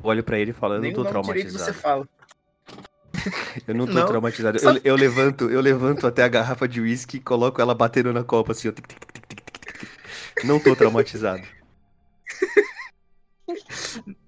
[0.07, 1.79] Olho pra ele e falo, eu não tô o nome direito você traumatizado.
[1.81, 2.07] fala.
[3.67, 4.05] Eu não tô Não.
[4.05, 4.59] traumatizado.
[4.59, 8.13] Só- Eu, eu levanto, eu levanto até a garrafa de uísque e coloco ela batendo
[8.13, 8.71] na copa assim, ó.
[8.71, 10.45] Tic, tic, tic, tic, tic, tic, tic.
[10.45, 11.43] Não tô traumatizado.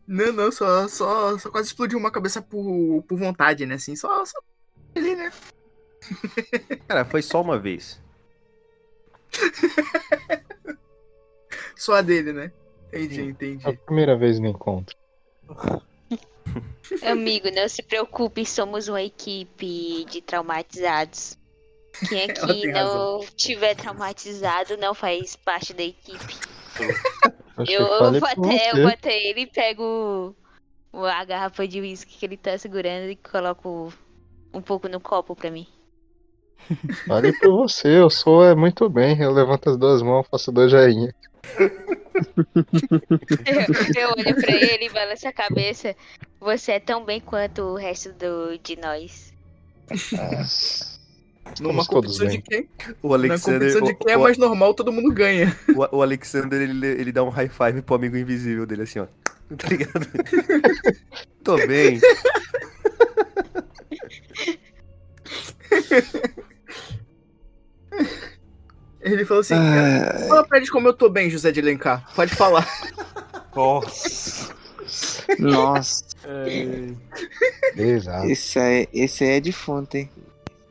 [0.07, 3.75] Não, não, só, só, só quase explodiu uma cabeça por, por vontade, né?
[3.75, 4.39] Assim, só, só
[4.95, 5.31] ali, né?
[6.89, 8.01] Cara, foi só uma vez.
[11.75, 12.51] Só a dele, né?
[12.87, 13.67] Entendi, entendi.
[13.67, 14.95] É a primeira vez no encontro.
[17.03, 21.37] Amigo, não se preocupe, somos uma equipe de traumatizados.
[22.07, 26.35] Quem aqui não tiver traumatizado não faz parte da equipe.
[27.67, 27.81] Eu,
[28.15, 30.35] eu até, eu até ele e pego
[30.93, 33.93] o- a garrafa de uísque que ele tá segurando e coloco
[34.53, 35.67] um pouco no copo pra mim.
[37.07, 39.19] Falei pra você, eu sou é muito bem.
[39.21, 41.13] Eu levanto as duas mãos, faço dois joinha.
[43.45, 45.95] Eu, eu olho pra ele e balanço a cabeça.
[46.39, 49.33] Você é tão bem quanto o resto do, de nós.
[51.59, 52.69] Numa Estamos todos competição de quem?
[53.01, 55.57] O Na Alexander, competição de o, quem é o- mais normal, todo mundo ganha.
[55.75, 59.07] o- o Alexander ele, ele dá um high five pro amigo invisível dele assim, ó.
[59.57, 60.05] Tá ligado?
[61.43, 61.99] Tô bem.
[69.11, 72.05] Ele falou assim: Ah, fala pra eles como eu tô bem, José de Alencar.
[72.15, 72.67] Pode falar.
[73.55, 74.55] Nossa.
[75.37, 76.05] nossa,
[77.75, 78.27] Exato.
[78.27, 80.09] esse aí, esse aí é defunto, hein?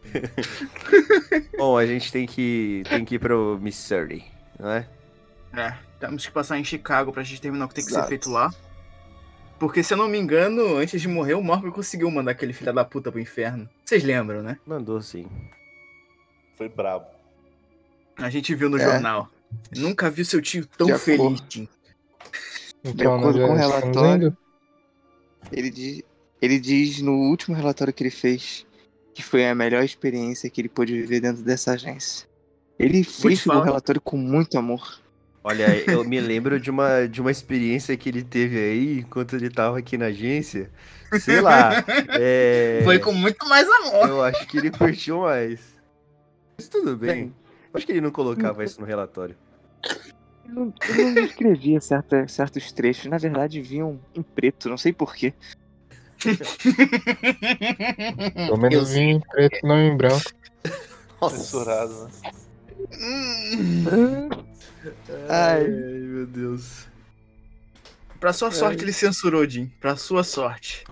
[1.58, 4.24] Bom, a gente tem que tem que ir pro Missouri,
[4.58, 4.88] não é?
[5.54, 8.08] É, temos que passar em Chicago pra gente terminar o que tem que ser Exato.
[8.08, 8.50] feito lá.
[9.58, 12.72] Porque se eu não me engano, antes de morrer, o Morgan conseguiu mandar aquele filho
[12.72, 13.68] da puta pro inferno.
[13.84, 14.56] Vocês lembram, né?
[14.64, 15.26] Mandou sim.
[16.56, 17.06] Foi brabo.
[18.18, 18.84] A gente viu no É.
[18.84, 19.30] jornal.
[19.76, 21.04] Nunca vi seu tio tão De acordo.
[21.04, 21.68] feliz, Tim.
[22.84, 24.36] Então, acordo nós com o estamos relatório-?
[25.50, 26.02] Ele diz,
[26.42, 28.66] ele diz no último relatório que ele fez
[29.14, 32.28] que foi a melhor experiência que ele pôde viver dentro dessa agência.
[32.78, 35.00] Ele fez o relatório com muito amor.
[35.42, 39.50] Olha, eu me lembro de uma, de uma experiência que ele teve aí enquanto ele
[39.50, 40.70] tava aqui na agência.
[41.20, 41.84] Sei lá.
[42.20, 44.08] é, Foi com muito mais amor.
[44.08, 45.58] Eu acho que ele curtiu mais.
[46.56, 47.34] Mas tudo bem.
[47.72, 49.36] Acho que ele não colocava isso no relatório.
[50.46, 54.92] Eu não, eu não escrevia certa, certos trechos, na verdade vinham em preto, não sei
[54.92, 55.34] porquê.
[58.46, 60.32] Pelo menos vinha em preto, não em branco.
[61.30, 62.32] Censurado, né?
[63.00, 64.28] Hum.
[65.28, 65.64] Ai.
[65.64, 66.86] meu Deus.
[68.18, 69.70] Pra sua sorte, ele censurou, Jim.
[69.80, 70.84] Pra sua sorte.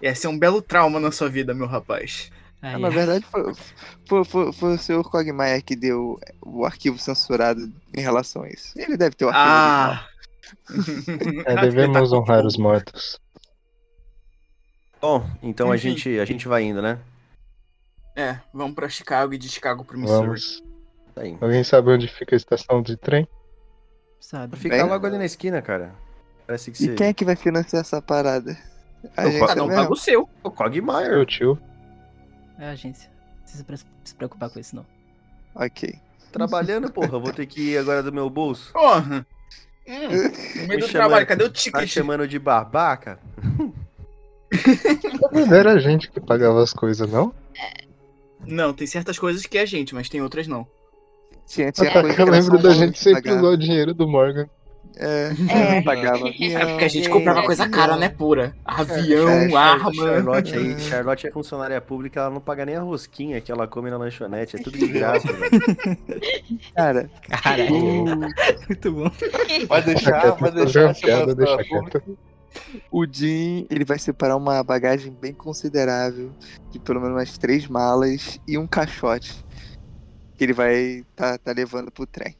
[0.00, 2.30] Ia ser um belo trauma na sua vida, meu rapaz.
[2.62, 3.52] Ah, na verdade foi,
[4.08, 7.60] foi, foi, foi o senhor Cogmaier que deu o arquivo censurado
[7.92, 8.72] em relação a isso.
[8.76, 10.08] Ele deve ter o arquivo Ah!
[11.46, 13.18] É, devemos honrar os mortos.
[15.00, 17.00] Bom, então a gente, a gente vai indo, né?
[18.14, 20.26] É, vamos pra Chicago e de Chicago pro Missouri.
[20.26, 20.62] Vamos.
[21.14, 21.22] Tá.
[21.40, 23.26] Alguém sabe onde fica a estação de trem?
[24.20, 24.56] sabe?
[24.56, 25.94] Fica Bem- logo ali na esquina, cara.
[26.46, 26.94] Parece que E você...
[26.94, 28.56] quem é que vai financiar essa parada?
[29.16, 30.28] A Eu gente Cada um paga o seu.
[30.44, 31.10] O Cogmire.
[31.10, 31.58] Meu tio.
[32.58, 33.10] É a agência.
[33.36, 34.86] Não precisa pre- se preocupar com isso, não.
[35.54, 35.94] Ok.
[36.30, 37.12] Trabalhando, porra.
[37.16, 38.72] Eu vou ter que ir agora do meu bolso.
[38.72, 39.26] Porra!
[39.86, 40.08] Hum, no
[40.62, 41.86] Me meio do chamando- trabalho, cadê o Tá ticket?
[41.88, 43.18] chamando de babaca?
[45.32, 47.34] Não era a gente que pagava as coisas, não?
[48.46, 50.66] Não, tem certas coisas que é a gente, mas tem outras não.
[51.46, 54.48] Tinha, Ah, tinha tá, que eu lembro da gente sempre usar o dinheiro do Morgan.
[54.96, 55.82] É, É.
[55.82, 56.66] pagava É avião.
[56.68, 58.54] porque a gente comprava coisa cara, né, pura?
[58.64, 59.92] Avião, É, arma.
[59.94, 63.90] Charlotte aí, Charlotte é funcionária pública, ela não paga nem a rosquinha que ela come
[63.90, 65.28] na lanchonete, é tudo de graça.
[66.74, 67.74] Cara, Caralho.
[67.74, 69.10] o, Muito bom.
[69.68, 72.18] Vai deixar, vai fazer deixar piada, deixa quieto.
[72.90, 76.30] o Jim, ele vai separar uma bagagem bem considerável,
[76.70, 79.44] de pelo menos umas três malas e um caixote.
[80.36, 82.36] Que ele vai tá, tá levando pro trem.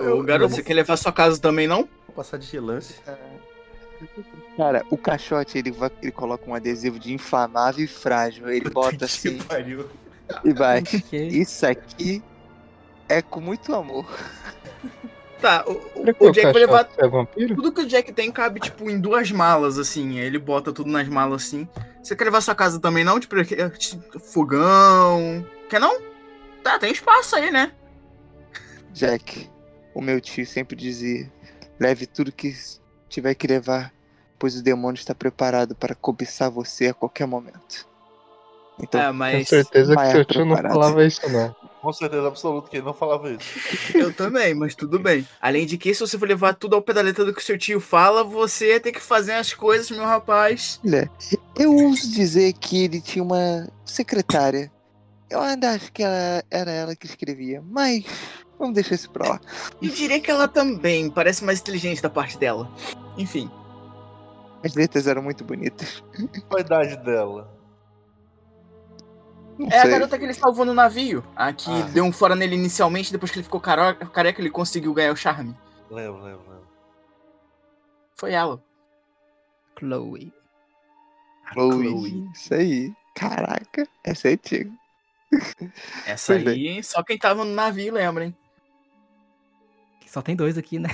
[0.00, 1.88] Ô, garoto, você quer levar sua casa também, não?
[2.06, 2.94] Vou passar de relance.
[4.56, 8.48] Cara, o caixote, ele, vai, ele coloca um adesivo de inflamável e frágil.
[8.50, 9.88] Ele bota assim pariu.
[10.44, 10.82] e vai.
[11.12, 12.22] Isso aqui
[13.08, 14.06] é com muito amor.
[15.40, 16.88] Tá, o, o- o Jack vai levar.
[16.96, 17.54] é vampiro?
[17.56, 20.18] Tudo que o Jack tem cabe, tipo, em duas malas, assim.
[20.18, 21.68] Ele bota tudo nas malas, assim.
[22.02, 23.20] Você quer levar sua casa também, não?
[23.20, 25.46] Tipo, tipo, fogão.
[25.68, 26.00] Quer não?
[26.62, 27.72] Tá, tem espaço aí, né?
[28.94, 29.50] Jack,
[29.94, 31.30] o meu tio sempre dizia:
[31.78, 32.54] leve tudo que
[33.08, 33.92] tiver que levar,
[34.38, 37.86] pois o demônio está preparado para cobiçar você a qualquer momento.
[38.80, 41.54] Então, É, Tenho mas certeza que seu tio não falava isso, não.
[41.80, 43.46] Com certeza absoluta que ele não falava isso.
[43.94, 45.26] eu também, mas tudo bem.
[45.40, 47.58] Além de que, se você for levar tudo ao pé da letra do que seu
[47.58, 50.80] tio fala, você ia ter que fazer as coisas, meu rapaz.
[50.84, 51.10] olha,
[51.56, 54.72] eu ouso dizer que ele tinha uma secretária.
[55.28, 58.04] Eu ainda acho que ela, era ela que escrevia, mas
[58.58, 59.40] vamos deixar isso pra lá.
[59.80, 62.70] E diria que ela também parece mais inteligente da parte dela.
[63.16, 63.50] Enfim.
[64.64, 66.02] As letras eram muito bonitas.
[66.48, 67.52] Qual a idade dela?
[69.58, 69.90] Não É a sei.
[69.90, 71.22] garota que ele salvou no navio.
[71.36, 71.82] A que Ah.
[71.92, 75.54] deu um fora nele inicialmente, depois que ele ficou careca, ele conseguiu ganhar o charme.
[75.90, 76.66] Lembro, lembro, lembro.
[78.16, 78.60] Foi ela.
[79.78, 80.32] Chloe.
[81.52, 81.84] Chloe.
[81.88, 82.30] Chloe.
[82.34, 82.92] Isso aí.
[83.14, 84.72] Caraca, essa é antiga.
[86.06, 88.36] Essa Pois aí, só quem tava no navio lembra, hein?
[90.14, 90.88] Só tem dois aqui, né?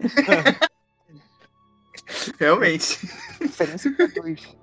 [2.40, 3.06] Realmente.
[3.40, 4.56] Diferença pra dois.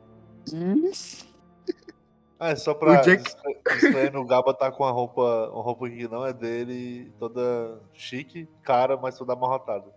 [2.37, 3.33] Ah, é só pra O Jack-
[3.71, 8.49] disclaimer, o Gaba tá com a roupa, uma roupa que não é dele, toda chique,
[8.63, 9.89] cara, mas toda amarrotada.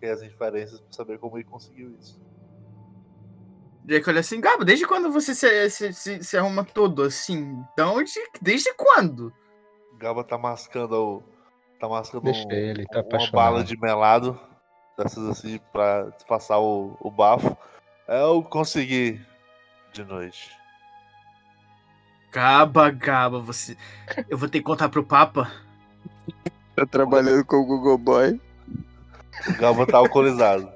[0.00, 2.20] Que é as inferências pra saber como ele conseguiu isso.
[3.84, 7.62] Jack olha assim, Gabo, desde quando você se, se, se, se arruma todo assim?
[7.72, 8.12] Então, de,
[8.42, 9.32] desde quando?
[9.98, 11.22] Gaba tá mascando o.
[11.80, 13.32] Tá mascando Deixa um- ele, tá uma apaixonado.
[13.32, 14.38] bala de melado.
[14.98, 17.56] Dessas assim, pra disfarçar o, o bafo.
[18.06, 19.18] Eu consegui
[19.92, 20.50] de noite.
[22.30, 23.76] Gaba, Gaba, você.
[24.28, 25.50] Eu vou ter que contar pro Papa.
[26.76, 28.40] Tá trabalhando com o Google Boy.
[29.48, 30.70] O Gaba tá alcoolizado.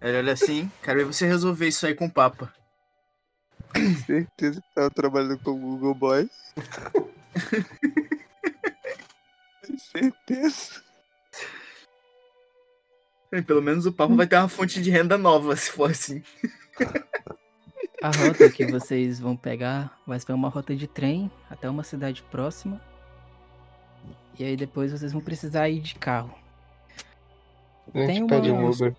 [0.00, 2.52] Ele olha assim, quero ver você resolver isso aí com o Papa.
[4.06, 6.30] Certeza que tava trabalhando com o Google Boy.
[9.78, 10.82] Certeza.
[13.46, 16.22] Pelo menos o Papa vai ter uma fonte de renda nova, se for assim.
[18.02, 22.22] A rota que vocês vão pegar vai ser uma rota de trem até uma cidade
[22.24, 22.80] próxima.
[24.38, 26.34] E aí depois vocês vão precisar ir de carro.
[27.94, 28.94] A gente Tem pede um uma- Uber.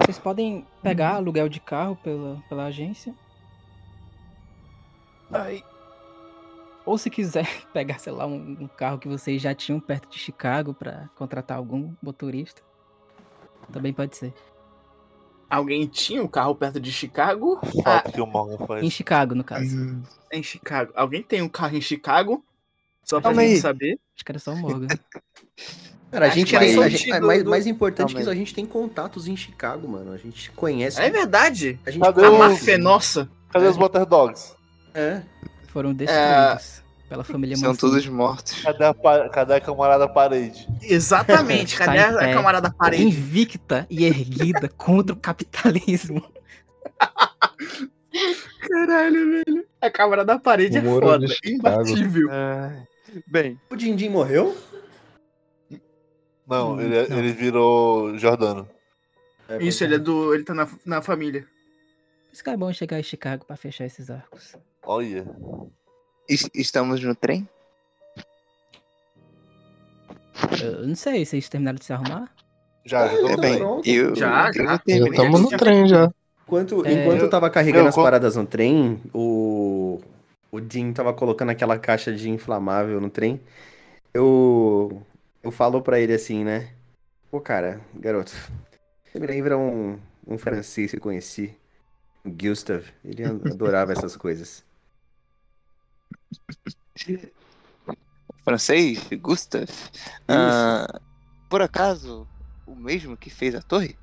[0.00, 3.14] Vocês podem pegar aluguel de carro pela, pela agência.
[5.32, 5.62] Aí.
[6.86, 10.18] Ou se quiser pegar, sei lá, um, um carro que vocês já tinham perto de
[10.18, 12.62] Chicago pra contratar algum motorista.
[13.72, 14.32] Também pode ser.
[15.48, 17.58] Alguém tinha um carro perto de Chicago?
[17.82, 18.84] Falta que o Morgan faz.
[18.84, 19.76] Em Chicago, no caso.
[19.76, 20.02] Hum.
[20.32, 20.92] Em Chicago.
[20.94, 22.44] Alguém tem um carro em Chicago?
[23.02, 23.60] Só pra Calma gente aí.
[23.60, 23.98] saber.
[24.14, 24.86] Acho que era só o Morgan.
[26.10, 26.72] Cara, a Acho gente que tem.
[26.72, 28.36] era a gente- é mais, do- mais importante que Calma isso, aí.
[28.36, 30.12] a gente tem contatos em Chicago, mano.
[30.12, 31.00] A gente conhece.
[31.00, 31.78] É verdade.
[31.86, 33.28] A gente Cadê A máfia é nossa.
[33.50, 34.54] Cadê os Water Dogs?
[34.94, 35.22] É.
[35.72, 37.92] Foram destruídos pela família São Mancini.
[37.92, 38.60] todos mortos.
[38.62, 40.66] Cadê a, cadê a camarada parede?
[40.82, 41.72] Exatamente.
[41.74, 43.04] Está Cadê a, a camarada parede?
[43.04, 46.22] Invicta e erguida contra o capitalismo.
[48.68, 49.66] Caralho, velho.
[49.80, 51.26] A camarada parede é O Moro foda.
[51.44, 52.28] Imbatível.
[52.30, 52.82] Ah,
[53.26, 54.56] bem, O Dindim morreu?
[56.46, 57.18] Não, Hum, ele, não.
[57.18, 58.68] ele virou Jordano.
[59.60, 60.34] Isso, ele é do.
[60.34, 61.42] Ele tá na, na família.
[61.42, 64.56] Por isso que é bom chegar em Chicago pra fechar esses arcos.
[64.84, 65.26] Olha.
[66.28, 67.48] es- estamos no trem?
[70.62, 72.32] Eu não sei, vocês terminaram de se arrumar?
[72.84, 73.88] Já, já tô É bem, pronto.
[73.88, 74.82] eu, Já, eu já.
[74.86, 76.10] Já estamos no trem já.
[76.46, 80.00] Enquanto, É, enquanto eu- eu tava carregando eu as paradas no trem, o.
[80.52, 83.40] O Jim tava colocando aquela caixa de inflamável no trem.
[84.12, 85.00] Eu.
[85.42, 86.70] Eu falo pra ele assim, né?
[87.30, 88.32] Pô, cara, garoto.
[89.04, 91.54] Você me lembra um, um francês que eu conheci.
[92.24, 92.84] O Gustav.
[93.04, 94.64] Ele adorava essas coisas.
[98.44, 99.68] Francês, Gustav.
[100.28, 101.00] Ah,
[101.48, 102.26] por acaso,
[102.66, 103.96] o mesmo que fez a torre?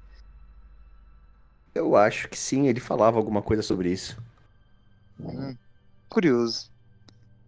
[1.74, 4.18] Eu acho que sim, ele falava alguma coisa sobre isso.
[5.20, 5.56] Hum,
[6.10, 6.72] curioso.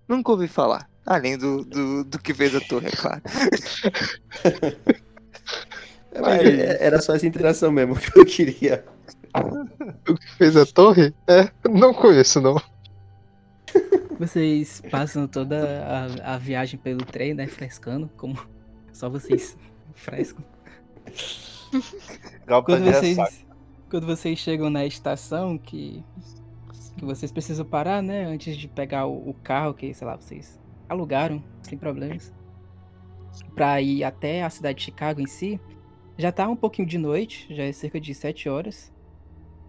[0.07, 0.89] Nunca ouvi falar.
[1.05, 3.21] Além do, do, do que fez a torre, é claro.
[6.11, 8.83] É, mas Mas- é- era só essa interação mesmo que eu queria.
[10.09, 11.13] O que fez a torre?
[11.27, 12.59] É, não conheço não.
[14.19, 17.47] Vocês passam toda a, a viagem pelo trem, né?
[17.47, 18.37] Frescando, como
[18.91, 19.57] só vocês
[19.95, 20.43] frescam.
[22.65, 23.45] Quando vocês,
[23.89, 26.03] quando vocês chegam na estação, que,
[26.97, 28.25] que vocês precisam parar, né?
[28.25, 30.59] Antes de pegar o, o carro que, sei lá, vocês
[30.89, 32.33] alugaram, sem problemas.
[33.55, 35.61] Pra ir até a cidade de Chicago em si.
[36.17, 38.93] Já tá um pouquinho de noite, já é cerca de 7 horas.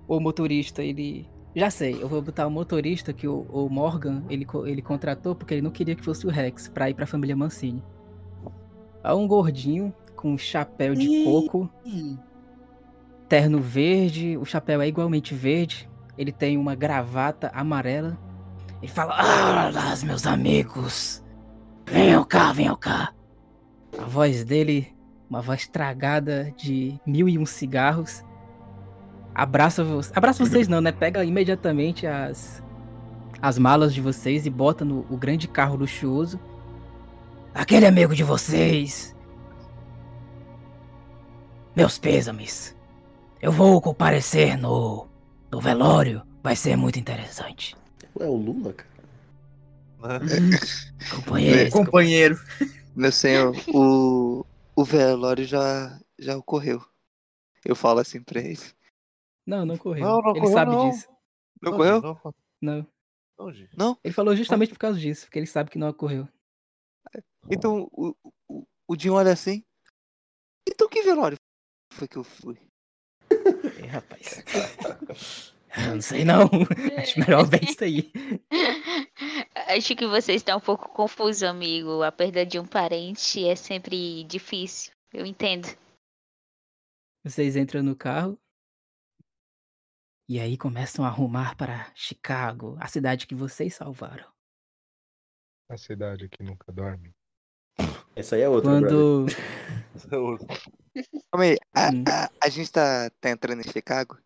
[0.08, 1.28] O motorista, ele.
[1.54, 5.54] Já sei, eu vou botar o motorista que o, o Morgan ele, ele contratou porque
[5.54, 7.82] ele não queria que fosse o Rex pra ir pra família Mancini.
[9.02, 11.24] É um gordinho com um chapéu de Ih.
[11.24, 11.68] coco
[13.30, 18.18] terno verde, o chapéu é igualmente verde, ele tem uma gravata amarela.
[18.82, 19.70] Ele fala: Ah,
[20.04, 21.22] meus amigos,
[21.86, 23.14] venham cá, venham cá.
[23.96, 24.92] A voz dele,
[25.28, 28.24] uma voz tragada de mil e um cigarros.
[29.34, 29.84] Abraça,
[30.14, 30.92] abraça vocês, não, né?
[30.92, 32.62] Pega imediatamente as,
[33.40, 36.38] as malas de vocês e bota no o grande carro luxuoso.
[37.54, 39.16] Aquele amigo de vocês.
[41.74, 42.76] Meus pêsames.
[43.40, 45.08] Eu vou comparecer no,
[45.50, 46.22] no velório.
[46.42, 47.76] Vai ser muito interessante.
[48.18, 48.90] É o Lula, cara.
[51.10, 51.72] Companheiros.
[51.72, 52.40] Companheiro.
[52.94, 54.44] Meu senhor, o,
[54.74, 56.82] o velório já, já ocorreu.
[57.64, 58.60] Eu falo assim pra ele.
[59.50, 60.06] Não, não correu.
[60.06, 60.90] Não, não Ele correu, sabe não.
[60.90, 61.08] disso.
[61.60, 62.00] Não ocorreu?
[62.62, 62.86] Não,
[63.76, 63.98] Não.
[64.04, 66.28] Ele falou justamente por causa disso, porque ele sabe que não ocorreu.
[67.50, 68.14] Então o,
[68.48, 69.64] o, o Jim olha assim.
[70.68, 71.36] Então que velório
[71.92, 72.60] foi que eu fui?
[73.82, 75.52] Ih, rapaz.
[75.76, 76.48] Eu não sei não.
[76.96, 78.12] Acho melhor ver isso aí.
[79.66, 82.04] Acho que você está um pouco confuso, amigo.
[82.04, 84.92] A perda de um parente é sempre difícil.
[85.12, 85.66] Eu entendo.
[87.24, 88.38] Vocês entram no carro.
[90.30, 94.24] E aí começam a arrumar para Chicago, a cidade que vocês salvaram.
[95.68, 97.10] A cidade que nunca dorme.
[98.14, 98.70] Essa aí é outra.
[98.70, 99.26] Quando.
[101.32, 102.04] Calma aí, a, Hum.
[102.08, 104.18] a, a gente tá, tá entrando em Chicago?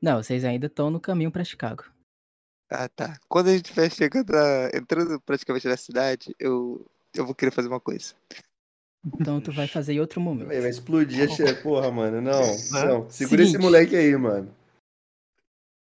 [0.00, 1.84] Não, vocês ainda estão no caminho para Chicago.
[2.70, 3.18] Ah, tá.
[3.28, 7.68] Quando a gente estiver chegando, a- entrando praticamente na cidade, eu, eu vou querer fazer
[7.68, 8.14] uma coisa.
[9.04, 10.46] Então tu vai fazer em outro momento.
[10.48, 11.52] Vai explodir a che...
[11.62, 12.22] Porra, mano.
[12.22, 13.10] Não, não.
[13.10, 13.58] Segura esse Seguinte.
[13.58, 14.61] moleque aí, mano.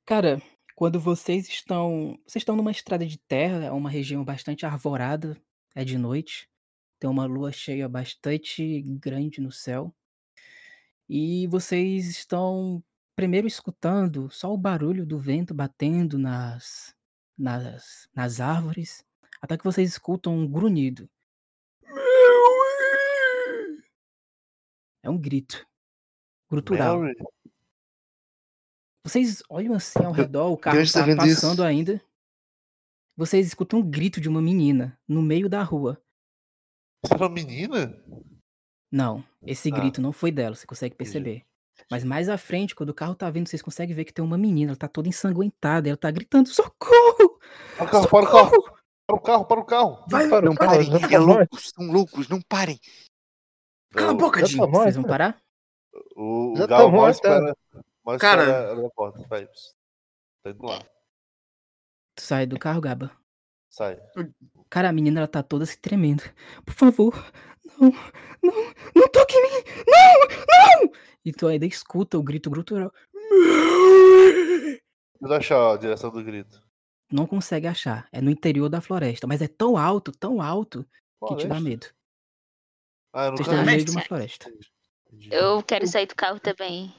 [0.07, 0.41] Cara,
[0.77, 2.17] quando vocês estão.
[2.25, 5.37] Vocês estão numa estrada de terra, é uma região bastante arvorada,
[5.75, 6.49] é de noite.
[7.01, 9.93] Tem uma lua cheia bastante grande no céu.
[11.09, 12.83] E vocês estão
[13.17, 16.95] primeiro escutando só o barulho do vento batendo nas,
[17.37, 19.05] nas, nas árvores,
[19.43, 21.11] até que vocês escutam um grunhido.
[25.03, 25.67] É um grito.
[26.49, 27.01] Grutural.
[29.07, 31.43] Vocês olham assim ao redor, o carro tá tá vendo isso?
[31.43, 32.03] passando ainda.
[33.17, 36.03] Vocês escutam um grito de uma menina no meio da rua.
[37.05, 38.03] Você é uma menina?
[38.91, 39.77] Não, esse Ah.
[39.77, 41.13] grito não foi dela, você consegue Entendi.
[41.13, 41.47] perceber.
[41.89, 44.37] Mas mais à frente, quando o carro tá vindo, vocês conseguem ver que tem uma
[44.37, 47.39] menina, ela tá toda ensanguentada, ela tá gritando: socorro!
[47.77, 48.77] Para o carro, para o carro!
[49.07, 50.05] Para o carro, para o carro!
[50.11, 52.81] Vai, Para, Não para, parem, já é tá loucos, são loucos, não parem.
[53.93, 54.59] Cala a boca, Jim.
[54.59, 54.67] tá.
[54.67, 55.41] Vocês vão parar?
[56.17, 57.57] O, o tá Gal mal espera.
[58.07, 58.43] Mal Cara.
[58.45, 59.27] ela na porta.
[59.29, 59.47] Vai.
[60.43, 60.79] Tá indo lá.
[62.15, 63.11] Tu sai do carro, Gaba.
[63.69, 63.99] Sai.
[64.71, 66.23] Cara, a menina ela tá toda se tremendo.
[66.65, 67.13] Por favor,
[67.79, 67.91] não,
[68.43, 69.65] não, não toque em mim!
[69.87, 70.93] Não, não!
[71.25, 72.93] E tu ainda escuta o grito grutural.
[75.21, 76.63] Eu achar a direção do grito.
[77.11, 78.09] Não consegue achar.
[78.13, 80.85] É no interior da floresta, mas é tão alto, tão alto,
[81.29, 81.61] que te dá Floresta?
[81.61, 81.87] medo.
[83.13, 84.53] Ah, eu Vocês nunca estão no meio de uma floresta.
[85.31, 86.95] Eu quero sair do carro também.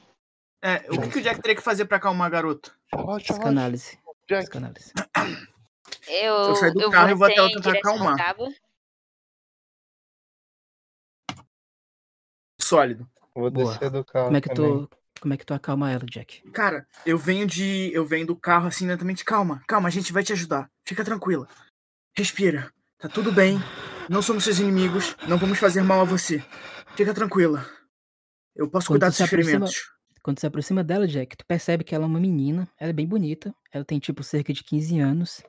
[0.62, 2.72] É, o que, que o Jack teria que fazer pra acalmar a garota?
[3.18, 3.98] Psicanálise.
[4.28, 4.42] Jack.
[4.44, 4.92] Psicanálise.
[6.08, 8.16] Eu, Eu saio do eu carro e vou até ela tentar acalmar.
[12.60, 13.08] Sólido.
[13.34, 13.72] Vou Boa.
[13.72, 14.86] descer do carro Como é que também.
[14.86, 14.90] tu,
[15.20, 16.42] como é que tu acalma ela, Jack?
[16.50, 17.90] Cara, eu venho de.
[17.94, 19.24] Eu venho do carro assim lentamente.
[19.24, 20.68] Calma, calma, a gente vai te ajudar.
[20.84, 21.46] Fica tranquila.
[22.16, 22.72] Respira.
[22.98, 23.58] Tá tudo bem.
[24.08, 25.16] Não somos seus inimigos.
[25.28, 26.42] Não vamos fazer mal a você.
[26.96, 27.64] Fica tranquila.
[28.56, 29.97] Eu posso Quando cuidar dos se aproxima- ferimentos.
[30.28, 32.68] Quando se aproxima dela, Jack, tu percebe que ela é uma menina.
[32.78, 33.50] Ela é bem bonita.
[33.72, 35.42] Ela tem tipo cerca de 15 anos.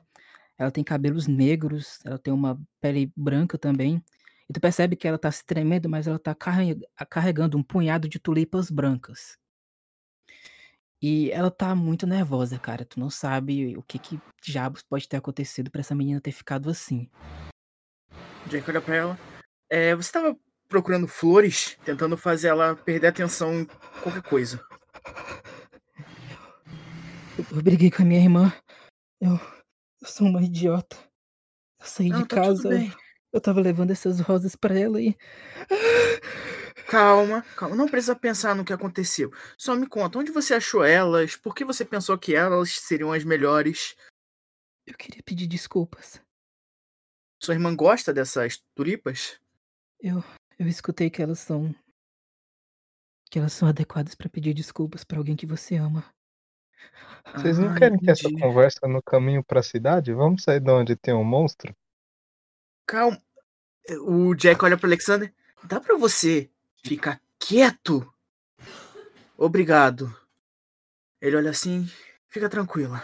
[0.56, 1.98] Ela tem cabelos negros.
[2.02, 4.02] Ela tem uma pele branca também.
[4.48, 6.80] E tu percebe que ela tá se tremendo, mas ela tá carre-
[7.10, 9.36] carregando um punhado de tulipas brancas.
[11.02, 12.82] E ela tá muito nervosa, cara.
[12.86, 16.70] Tu não sabe o que que diabos pode ter acontecido pra essa menina ter ficado
[16.70, 17.06] assim.
[18.46, 19.18] Jack olha pra ela.
[19.68, 20.34] É, você tava
[20.70, 23.66] procurando flores, tentando fazer ela perder atenção em
[24.02, 24.69] qualquer coisa.
[27.38, 28.52] Eu, eu briguei com a minha irmã.
[29.20, 29.32] Eu,
[30.00, 30.96] eu sou uma idiota.
[31.78, 32.68] Eu saí Não, de tá casa.
[33.32, 35.16] Eu tava levando essas rosas pra ela e.
[36.88, 37.76] Calma, calma.
[37.76, 39.30] Não precisa pensar no que aconteceu.
[39.56, 41.36] Só me conta, onde você achou elas?
[41.36, 43.94] Por que você pensou que elas seriam as melhores?
[44.84, 46.20] Eu queria pedir desculpas.
[47.40, 49.40] Sua irmã gosta dessas tulipas?
[50.00, 50.24] Eu,
[50.58, 51.72] eu escutei que elas são.
[53.30, 56.04] Que elas são adequadas pra pedir desculpas pra alguém que você ama.
[57.36, 58.42] Vocês não Ah, querem ter essa entendi.
[58.42, 60.12] conversa no caminho pra cidade?
[60.12, 61.74] Vamos sair de onde tem um monstro?
[62.86, 63.22] Calma.
[64.06, 65.32] O Jack olha pro Alexander.
[65.62, 66.50] Dá pra você
[66.82, 68.12] ficar quieto?
[69.36, 70.14] Obrigado.
[71.20, 71.88] Ele olha assim.
[72.28, 73.02] Fica tranquila.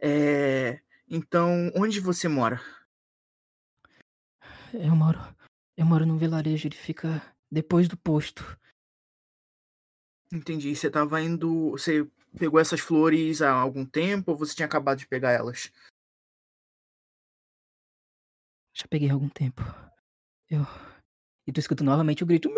[0.00, 0.80] É.
[1.08, 2.60] Então, onde você mora?
[4.72, 5.20] Eu moro.
[5.76, 8.58] Eu moro num vilarejo, ele fica depois do posto.
[10.32, 10.74] Entendi.
[10.74, 11.70] Você tava indo.
[11.72, 15.70] Você pegou essas flores há algum tempo ou você tinha acabado de pegar elas?
[18.72, 19.62] Já peguei há algum tempo.
[20.50, 20.62] Eu.
[21.46, 22.50] E tu escuta novamente o grito.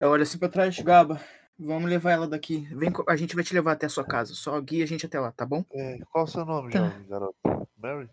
[0.00, 1.20] Eu olho assim pra trás, Gaba.
[1.58, 2.66] Vamos levar ela daqui.
[2.74, 4.34] Vem, a gente vai te levar até a sua casa.
[4.34, 5.64] Só guia a gente até lá, tá bom?
[5.72, 6.88] É, qual é o seu nome, Tá.
[6.88, 7.36] jovem garoto?
[7.76, 8.08] Mary?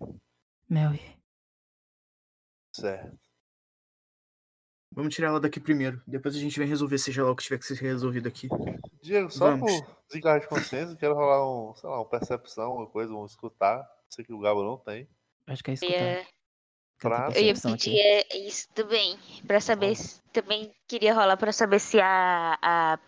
[0.68, 1.18] Mary.
[2.74, 3.20] Certo.
[4.96, 6.02] Vamos tirar ela daqui primeiro.
[6.08, 8.48] Depois a gente vem resolver, seja lá o que tiver que ser resolvido aqui.
[9.02, 9.72] Diego, só Vamos.
[9.82, 13.86] por desencargo de consciência, quero rolar um, sei lá, uma percepção, uma coisa, um escutar.
[14.10, 15.08] Sei que o Gabo não tem.
[15.48, 15.94] Acho que é escutar.
[15.94, 16.30] É, Tenta
[16.98, 18.00] Pra- Eu ia pedir aqui.
[18.00, 19.20] é, isso também.
[19.46, 20.22] Pra saber se.
[20.32, 23.00] Também queria rolar pra saber se a, a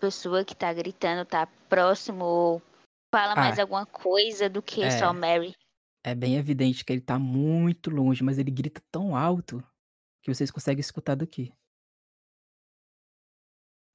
[0.00, 2.62] pessoa que tá gritando tá próximo ou
[3.14, 3.62] fala mais Ah.
[3.62, 4.90] alguma coisa do que É.
[4.98, 5.54] só Mary.
[6.04, 9.62] É bem evidente que ele tá muito longe, mas ele grita tão alto
[10.28, 11.52] que vocês conseguem escutar daqui.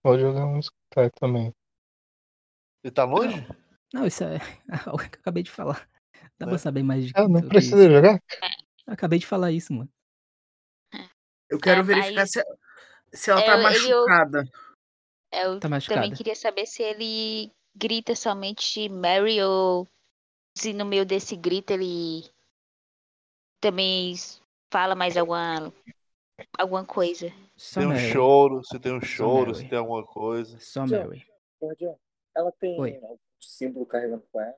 [0.03, 1.53] Vou jogar um escutar também.
[2.83, 3.35] Ele tá longe?
[3.93, 4.37] Não, isso é
[4.87, 5.87] algo que eu acabei de falar.
[6.39, 6.49] Dá É.
[6.49, 7.93] pra saber mais de Ah, não precisa isso.
[7.93, 8.19] jogar?
[8.87, 9.89] Eu acabei de falar isso, mano.
[11.49, 12.43] Eu quero É, verificar mas- se,
[13.13, 14.43] se ela tá É, ou- machucada.
[15.31, 16.15] Eu Tá também machucada.
[16.15, 19.87] queria saber se ele grita somente Mary ou
[20.57, 22.29] se no meio desse grito ele
[23.61, 24.13] também
[24.71, 25.71] fala mais alguma
[26.57, 27.31] alguma coisa.
[27.55, 28.11] Só Tem um Mary.
[28.11, 30.59] choro, se tem um choro, se tem alguma coisa.
[30.59, 30.85] Só.
[30.85, 31.25] Mary.
[32.35, 32.95] Ela tem Oi.
[32.95, 34.55] algum símbolo carregando com ela?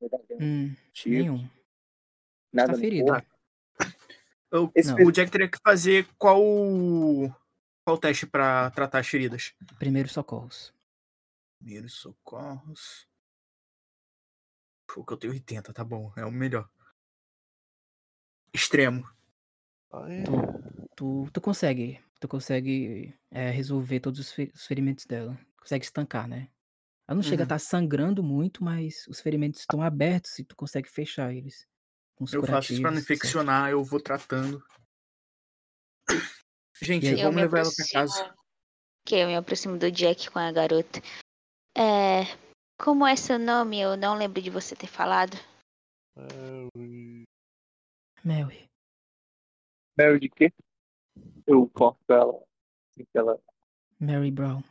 [0.00, 1.48] Medalhão, Hum, tipo, nenhum.
[2.52, 3.26] nada tá corpo?
[4.50, 4.70] Eu-
[5.06, 6.38] o Jack teria que fazer qual
[7.84, 9.54] qual teste pra tratar as feridas?
[9.78, 10.74] Primeiros socorros.
[11.58, 13.08] Primeiros socorros.
[14.94, 16.68] O que eu tenho 80, tá bom, é o melhor.
[18.52, 19.08] Extremo.
[19.90, 20.22] Aí,
[21.02, 22.00] Tu, tu consegue.
[22.20, 25.36] Tu consegue é, resolver todos os, fe- os ferimentos dela.
[25.58, 26.48] Consegue estancar, né?
[27.08, 27.46] Ela não chega a Uhum.
[27.46, 31.66] estar sangrando muito, mas os ferimentos estão abertos e tu consegue fechar eles.
[32.14, 34.64] Com os Eu faço isso pra não infeccionar, eu vou tratando.
[36.80, 37.12] Gente, aí?
[37.14, 38.00] Eu vamos me levar ela pra aproximo.
[38.22, 38.34] casa.
[39.04, 41.00] Que eu me aproximo do Jack com a garota.
[41.76, 42.22] É.
[42.80, 43.80] Como é seu nome?
[43.80, 45.36] Eu não lembro de você ter falado.
[46.16, 47.24] Mary.
[48.24, 48.70] Mary.
[49.98, 50.52] Mary de quê?
[51.46, 52.42] Eu corto ela.
[52.90, 53.40] Assim que ela.
[53.98, 54.62] Mary Brown.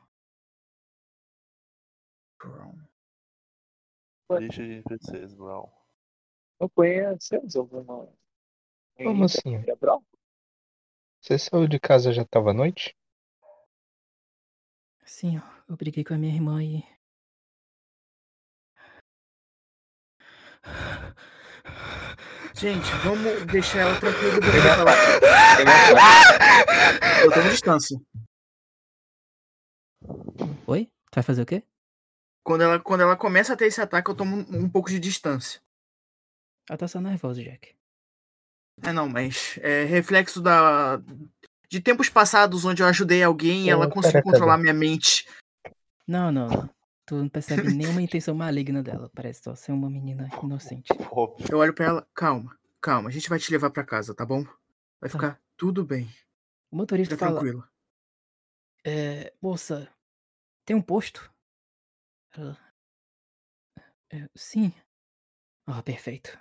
[4.32, 5.70] Lista de NPCs, Brown.
[6.60, 8.08] Não conhecemos alguma.
[8.96, 9.64] Como assim?
[11.20, 12.96] Você saiu de casa já tava à noite?
[15.04, 16.84] Sim, ó, eu briguei com a minha irmã e.
[22.62, 24.94] Gente, vamos deixar ela tranquila e dormir pra lá.
[27.24, 28.00] Eu tô em distância.
[30.68, 30.86] Oi?
[30.86, 31.64] Tu vai fazer o quê?
[32.46, 35.00] Quando ela, quando ela começa a ter esse ataque, eu tomo um, um pouco de
[35.00, 35.60] distância.
[36.70, 37.76] Ela tá só nervosa, Jack.
[38.84, 41.02] É, não, mas é reflexo da.
[41.68, 45.28] De tempos passados onde eu ajudei alguém e ela conseguiu controlar minha mente.
[46.08, 46.70] Não, não, não.
[47.12, 49.12] Tu não percebe nenhuma intenção maligna dela.
[49.14, 50.88] Parece só ser uma menina inocente.
[51.52, 54.46] Eu olho pra ela, calma, calma, a gente vai te levar pra casa, tá bom?
[54.46, 55.18] Vai Tá.
[55.18, 56.10] ficar tudo bem.
[56.72, 57.42] O motorista Fica fala.
[57.42, 57.68] tranquilo.
[58.86, 59.90] É, moça,
[60.64, 61.30] tem um posto?
[62.34, 62.58] Ela.
[64.10, 64.74] "É, sim.
[65.68, 66.40] Ah, perfeito.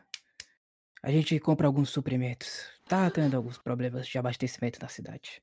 [1.03, 2.71] A gente compra alguns suprimentos.
[2.87, 5.43] Tá tendo alguns problemas de abastecimento na cidade.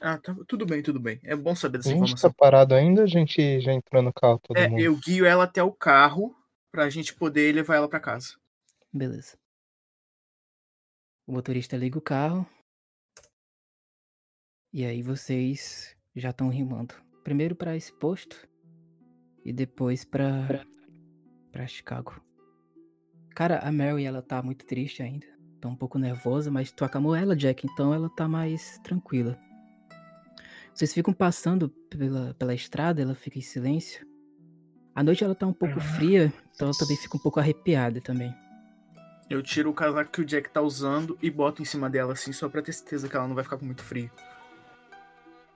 [0.00, 1.20] Ah, tá, tudo bem, tudo bem.
[1.24, 2.32] É bom saber A dessa gente tá informação.
[2.32, 4.80] parado ainda, a gente já entrou no carro todo É, mundo.
[4.80, 6.34] eu guio ela até o carro
[6.72, 8.34] pra gente poder levar ela pra casa.
[8.92, 9.36] Beleza.
[11.26, 12.46] O motorista liga o carro.
[14.72, 16.94] E aí vocês já estão rimando.
[17.22, 18.48] Primeiro pra esse posto
[19.44, 20.64] e depois pra
[21.52, 22.22] para Chicago.
[23.34, 25.26] Cara, a Mary ela tá muito triste ainda.
[25.60, 29.36] Tá um pouco nervosa, mas tu acalmou ela, Jack, então ela tá mais tranquila.
[30.74, 34.06] Vocês ficam passando pela, pela estrada, ela fica em silêncio.
[34.94, 38.34] A noite ela tá um pouco fria, então ela também fica um pouco arrepiada também.
[39.28, 42.32] Eu tiro o casaco que o Jack tá usando e boto em cima dela, assim,
[42.32, 44.10] só pra ter certeza que ela não vai ficar com muito frio.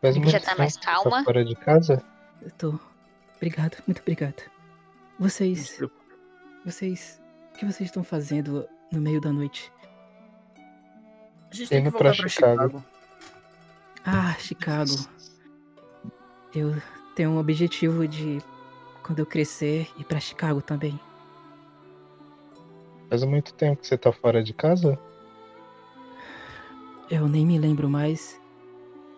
[0.01, 1.19] Faz Já tá mais que calma?
[1.19, 2.03] Tá fora de casa?
[2.41, 2.78] Eu tô.
[3.36, 4.43] Obrigado, muito obrigado.
[5.19, 5.81] Vocês.
[6.65, 7.20] Vocês.
[7.53, 9.73] O que vocês estão fazendo no meio da noite?
[11.51, 12.85] A gente tem que Indo pra voltar pra Chicago.
[14.05, 14.26] Chicago.
[14.28, 14.90] Ah, Chicago.
[16.55, 16.76] Eu
[17.16, 18.39] tenho um objetivo de,
[19.02, 20.98] quando eu crescer, ir pra Chicago também.
[23.09, 24.98] Faz muito tempo que você tá fora de casa?
[27.10, 28.40] Eu nem me lembro mais.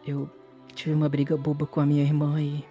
[0.07, 0.31] Eu
[0.75, 2.65] tive uma briga boba com a minha irmã e.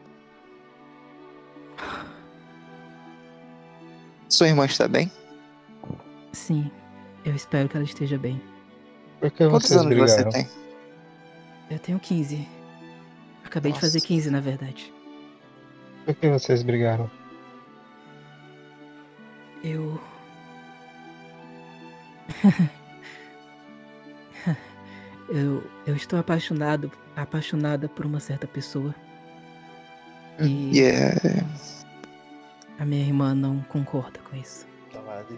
[4.30, 5.12] Sua irmã está bem?
[6.32, 6.70] Sim,
[7.24, 8.42] eu espero que ela esteja bem.
[9.20, 10.30] Por que Quantos anos você brigaram?
[10.32, 10.65] tem?
[11.70, 12.48] Eu tenho 15.
[13.44, 14.08] Acabei de fazer Nossa.
[14.08, 14.94] 15, na verdade.
[16.06, 17.10] Por que vocês brigaram?
[19.64, 20.00] Eu.
[25.30, 28.94] eu, eu estou apaixonado, apaixonada por uma certa pessoa.
[30.40, 31.14] E é,
[32.78, 34.68] a minha irmã não concorda com isso.
[34.92, 35.34] Talarica.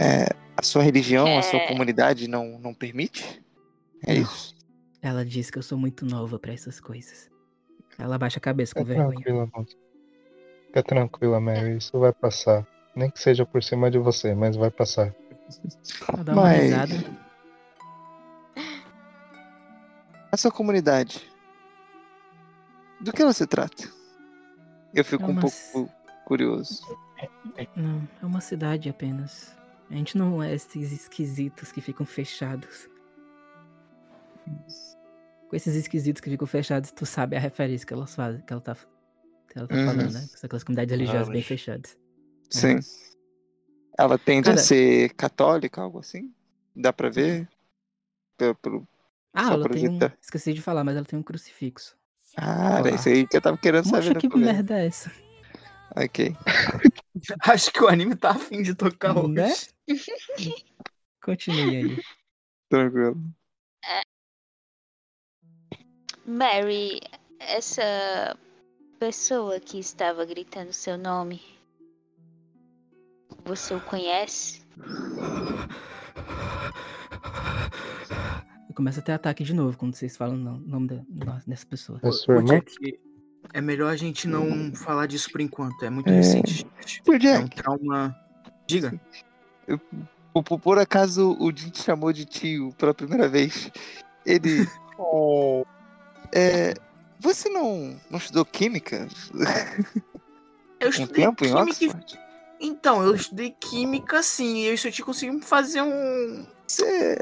[0.00, 0.26] é,
[0.56, 1.68] A sua religião, a sua É.
[1.68, 3.42] comunidade não, não permite?
[4.06, 4.22] É Não.
[4.22, 4.56] isso?
[5.00, 7.30] Ela diz que eu sou muito nova pra essas coisas.
[7.98, 9.14] Ela abaixa a cabeça com Fica vergonha.
[9.16, 9.76] tranquila, moça.
[10.66, 11.76] Fica tranquila, Mary.
[11.76, 12.66] Isso vai passar.
[12.94, 15.14] Nem que seja por cima de você, mas vai passar.
[16.12, 16.94] Ela dá uma Mas- risada.
[20.30, 21.30] A sua comunidade.
[23.00, 23.88] Do que ela se trata?
[24.94, 25.88] Eu fico É um uma pouco c-
[26.26, 26.82] curioso.
[27.74, 29.56] Não, é uma cidade apenas.
[29.90, 32.88] A gente não é esses esquisitos que ficam fechados.
[35.48, 38.60] Com esses esquisitos que ficam fechados, tu sabe a referência que elas fazem, que ela
[38.60, 39.86] tá, que ela tá Uhum.
[39.86, 40.28] falando, né?
[40.42, 41.46] Aquelas comunidades religiosas bem Realmente.
[41.46, 41.98] fechadas.
[42.50, 42.78] Sim.
[43.98, 46.32] Ela tende a Cara- ser católica, algo assim?
[46.76, 47.48] Dá pra ver?
[48.36, 48.88] Pelo, pelo...
[49.34, 49.90] Ah, Só ela tem um.
[49.92, 50.16] evitar.
[50.20, 51.96] Esqueci de falar, mas ela tem um crucifixo.
[52.36, 52.90] Ah, era Olá.
[52.96, 53.96] isso aí que eu tava querendo saber.
[54.12, 55.10] Moxa, no que merda é essa?
[55.96, 56.36] Ok.
[57.40, 59.32] Acho que o anime tá afim de tocar hoje.
[59.34, 59.52] Né?
[61.24, 62.02] Continue aí.
[62.68, 63.16] Tranquilo.
[66.32, 67.00] Mary,
[67.40, 68.36] essa
[69.00, 71.40] pessoa que estava gritando seu nome,
[73.46, 74.60] você o conhece?
[78.68, 81.98] Eu começo a ter ataque de novo quando vocês falam o nome da, dessa pessoa.
[82.02, 82.48] É sua Ô, irmã?
[82.56, 83.00] Jack,
[83.54, 85.82] é melhor a gente não falar disso por enquanto.
[85.82, 86.16] É muito É.
[86.16, 86.66] recente.
[86.84, 88.14] Tio É um trauma.
[88.66, 89.00] Diga.
[90.34, 93.70] por, por- por acaso o Jim te chamou de tio pela primeira vez.
[94.26, 94.66] Ele.
[95.00, 95.64] Oh,
[96.32, 96.74] É.
[97.20, 99.08] Você não, não estudou química?
[100.78, 101.84] Eu Um estudei tempo em química.
[101.84, 102.20] e- Oxford?
[102.60, 104.58] Então, eu estudei química sim.
[104.58, 106.46] E eu te consegui fazer um.
[106.66, 107.18] Você.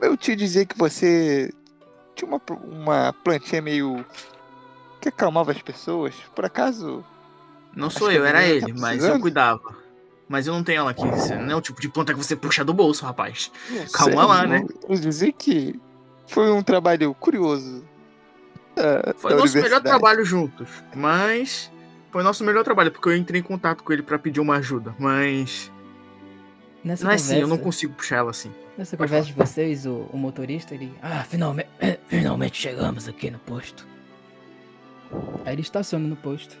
[0.00, 1.52] Eu te dizer que você
[2.14, 4.04] tinha uma, uma plantinha meio.
[5.00, 6.14] que acalmava as pessoas.
[6.34, 7.04] Por acaso.
[7.74, 9.76] Não sou eu, era tá ele, mas eu cuidava.
[10.28, 11.02] Mas eu não tenho ela aqui.
[11.04, 13.50] Não é o tipo de planta que você puxa do bolso, rapaz.
[13.92, 14.64] Calma lá, né?
[14.88, 15.78] Eu, eu dizer que
[16.26, 17.84] foi um trabalho curioso.
[18.76, 20.68] da- Foi nosso melhor trabalho juntos.
[20.94, 21.70] Mas.
[22.10, 24.94] Foi nosso melhor trabalho, porque eu entrei em contato com ele pra pedir uma ajuda.
[24.98, 25.70] Mas.
[26.84, 28.52] Nessa não é conversa, assim, eu não consigo puxar ela assim.
[28.76, 30.92] Nessa Pode conversa de vocês, o, o motorista, ele.
[31.02, 31.68] Ah, finalmente,
[32.08, 33.86] finalmente chegamos aqui no posto.
[35.44, 36.56] Aí ele estaciona no posto.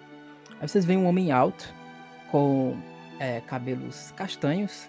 [0.60, 1.72] Aí vocês veem um homem alto,
[2.30, 2.76] com
[3.18, 4.88] é, cabelos castanhos.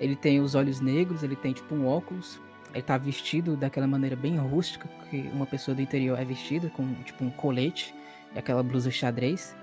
[0.00, 2.40] Ele tem os olhos negros, ele tem tipo um óculos.
[2.76, 6.94] Ele tá vestido daquela maneira bem rústica que uma pessoa do interior é vestida, com
[7.04, 7.94] tipo um colete
[8.34, 9.56] e aquela blusa xadrez.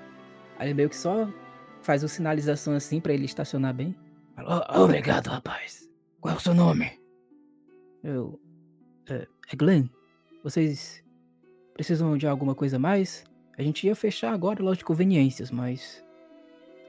[0.57, 1.29] Aí ele meio que só
[1.81, 3.95] faz uma sinalização assim pra ele estacionar bem.
[4.35, 5.87] Fala, "Ó, Obrigado, rapaz.
[6.19, 6.91] Qual é o seu nome?
[8.03, 8.39] Eu.
[9.07, 9.85] É, é Glenn.
[10.43, 11.03] Vocês
[11.73, 13.23] precisam de alguma coisa a mais?
[13.57, 16.03] A gente ia fechar agora a loja de conveniências, mas.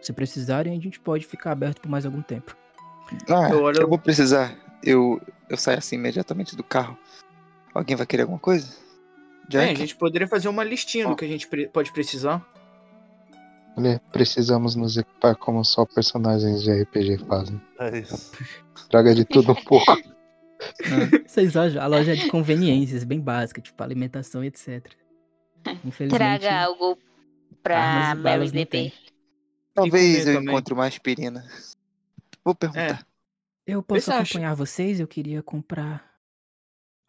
[0.00, 2.56] Se precisarem, a gente pode ficar aberto por mais algum tempo.
[3.28, 4.56] Ah, Eu eu, olho- vou precisar.
[4.84, 6.96] Eu, eu saio assim imediatamente do carro.
[7.72, 8.66] Alguém vai querer alguma coisa?
[9.48, 9.66] Jack?
[9.66, 12.44] Bem, a gente poderia fazer uma listinha do que a gente pre- pode precisar.
[13.76, 17.60] Olha, precisamos nos equipar como só personagens de RPG fazem.
[17.80, 18.32] é isso.
[18.88, 19.96] Traga de tudo um pouco.
[21.26, 21.82] Vocês acham?
[21.82, 24.86] A loja é de conveniências, bem básica, tipo alimentação e etc.
[25.84, 26.10] Infelizmente.
[26.40, 26.96] Traga algo
[27.62, 28.92] pra Mary tem.
[29.74, 30.48] Talvez eu também.
[30.54, 31.44] encontre uma aspirina.
[32.44, 33.04] Vou perguntar.
[33.66, 34.22] Eu posso Você acha?
[34.34, 35.00] acompanhar vocês?
[35.00, 36.04] Eu queria comprar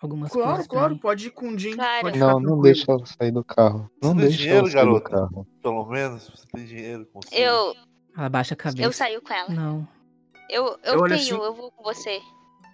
[0.02, 0.68] algumas Claro, coisas.
[0.68, 1.00] claro, mim.
[1.00, 1.76] pode ir com o Jim.
[1.76, 2.02] Claro.
[2.02, 3.90] Pode Não, não deixa ela sair do carro.
[4.02, 5.10] Não Você deixa dinheiro, ela sair do garota?
[5.10, 5.48] carro.
[5.62, 7.36] Pelo menos você tem dinheiro consigo.
[7.36, 7.76] Eu,
[8.18, 8.84] Ela baixa a cabeça.
[8.84, 9.50] eu saio com ela.
[9.50, 9.88] Não.
[10.50, 12.20] Eu, eu, Eu olho tenho, assim- eu vou com você.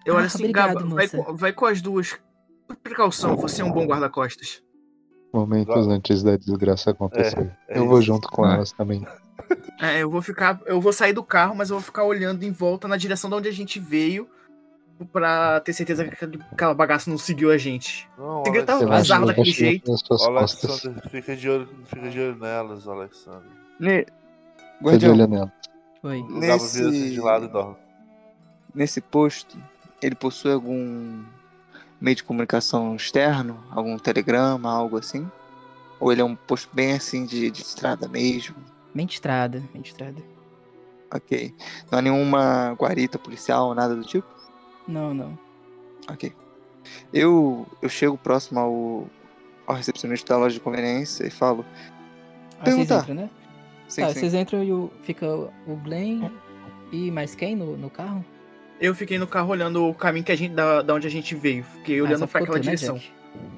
[0.04, 2.18] Eu olho Ah, assim, obrigado, Gaba, vai, vai com as duas.
[2.68, 4.62] Por precaução, você é um bom guarda-costas.
[5.32, 7.56] Momentos antes da desgraça acontecer.
[7.68, 8.54] É eu vou junto com Ah.
[8.56, 9.04] elas também.
[9.82, 10.60] É, eu vou ficar.
[10.64, 13.36] Eu vou sair do carro, mas eu vou ficar olhando em volta na direção de
[13.36, 14.28] onde a gente veio.
[15.12, 18.08] Pra ter certeza que aquela bagaça não seguiu a gente.
[18.16, 19.92] Não, vai azar jogar daquele jeito.
[20.24, 23.50] Alexander, fica de olho, fica de olho nelas, Alexander.
[23.80, 24.06] Ne...
[24.80, 25.52] Tô de olho nela.
[26.04, 26.20] Oi.
[26.52, 27.76] Assim Nesse- de lado e dorme.
[28.72, 29.58] nesse posto,
[30.00, 31.24] ele possui algum
[32.00, 33.58] meio de comunicação externo?
[33.72, 35.28] Algum telegrama, algo assim?
[35.98, 38.54] Ou ele é um posto bem assim de, de estrada mesmo?
[38.94, 40.22] Mente estrada, mente estrada.
[41.14, 41.54] Ok.
[41.90, 44.26] Não há nenhuma guarita policial, nada do tipo?
[44.86, 45.38] Não, não.
[46.10, 46.32] Ok.
[47.12, 49.06] Eu, eu chego próximo ao,
[49.66, 51.64] ao recepcionista da loja de conveniência e falo:
[52.60, 53.30] Aí vocês entram, né?
[53.88, 54.20] Sim, tá, sim.
[54.20, 56.30] vocês entram e o, fica o Glenn
[56.90, 58.24] e mais quem no, no carro?
[58.80, 61.34] Eu fiquei no carro olhando o caminho que a gente, da, da onde a gente
[61.34, 61.62] veio.
[61.62, 63.00] Fiquei Ah, olhando pra ficou aquela tu, né, direção.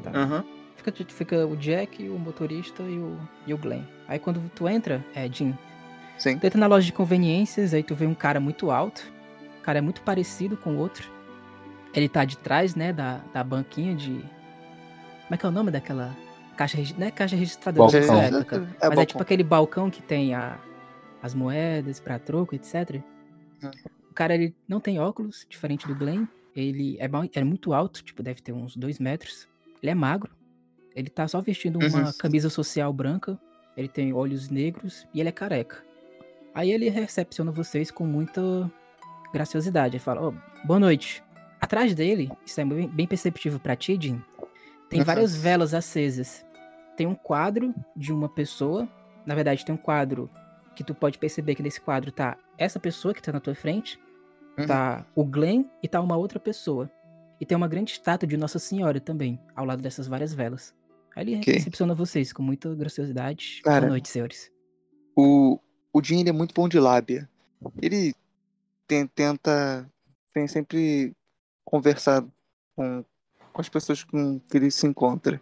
[0.03, 0.11] Tá.
[0.11, 0.45] Aham.
[0.85, 3.83] Fica, fica o Jack, o motorista e o, e o Glenn.
[4.07, 5.57] Aí quando tu entra, é, Jim,
[6.19, 6.39] Sim.
[6.39, 9.03] tu entra na loja de conveniências, aí tu vê um cara muito alto,
[9.63, 11.11] cara é muito parecido com o outro.
[11.95, 14.11] Ele tá de trás, né, da, da banquinha de.
[14.13, 16.15] Como é que é o nome daquela
[16.57, 18.01] caixa Não é caixa registradora Balcão.
[18.17, 18.57] dessa É, época.
[18.57, 19.07] é mas é balcão.
[19.07, 20.59] tipo aquele balcão que tem a,
[21.23, 23.01] as moedas pra troco, etc.
[23.63, 23.71] Hum.
[24.11, 26.27] O cara, ele não tem óculos, diferente do Glenn.
[26.55, 29.49] Ele é, é muito alto, tipo, deve ter uns dois metros.
[29.83, 30.31] Ele é magro.
[30.95, 32.13] Ele tá só vestindo uma Uhum.
[32.19, 33.39] camisa social branca.
[33.77, 35.83] Ele tem olhos negros e ele é careca.
[36.55, 38.71] Aí ele recepciona vocês com muita
[39.33, 39.97] graciosidade.
[39.97, 40.35] Ele fala, "Ô,
[40.65, 41.23] boa noite.
[41.61, 44.23] Atrás dele, isso é bem perceptível pra ti, Jim,
[44.89, 45.05] tem Uhum.
[45.05, 46.45] várias velas acesas.
[46.97, 48.89] Tem um quadro de uma pessoa.
[49.27, 50.31] Na verdade, tem um quadro
[50.77, 53.99] que tu pode perceber que nesse quadro tá essa pessoa que tá na tua frente,
[54.59, 54.67] Uhum.
[54.67, 56.89] tá o Glenn e tá uma outra pessoa.
[57.41, 60.73] E tem uma grande estátua de Nossa Senhora também, ao lado dessas várias velas.
[61.17, 61.55] Aí ele Ok.
[61.55, 63.61] recepciona vocês com muita graciosidade.
[63.63, 63.81] Cara.
[63.83, 64.51] Boa noite, senhores.
[65.17, 65.59] O,
[65.93, 67.29] o ele é muito bom de lábia.
[67.81, 68.13] Ele
[68.87, 69.89] tem- tenta
[70.33, 71.13] tem sempre
[71.65, 72.25] conversar
[72.75, 73.05] com,
[73.53, 75.41] com as pessoas com que ele se encontra.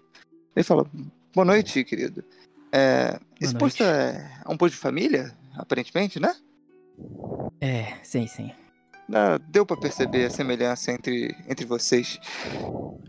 [0.55, 0.86] Ele fala,
[1.35, 2.23] boa noite, querido.
[2.70, 3.59] É, esse noite.
[3.59, 6.35] posto é um posto de família, aparentemente, né?
[7.61, 8.53] É, sim, sim.
[9.12, 12.19] Ah, Deu pra perceber a semelhança entre, entre vocês.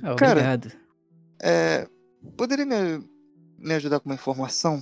[0.02, 0.72] Ah, Cara, obrigado.
[1.41, 1.88] É,
[2.38, 3.04] poderia me,
[3.58, 4.82] me ajudar com uma informação?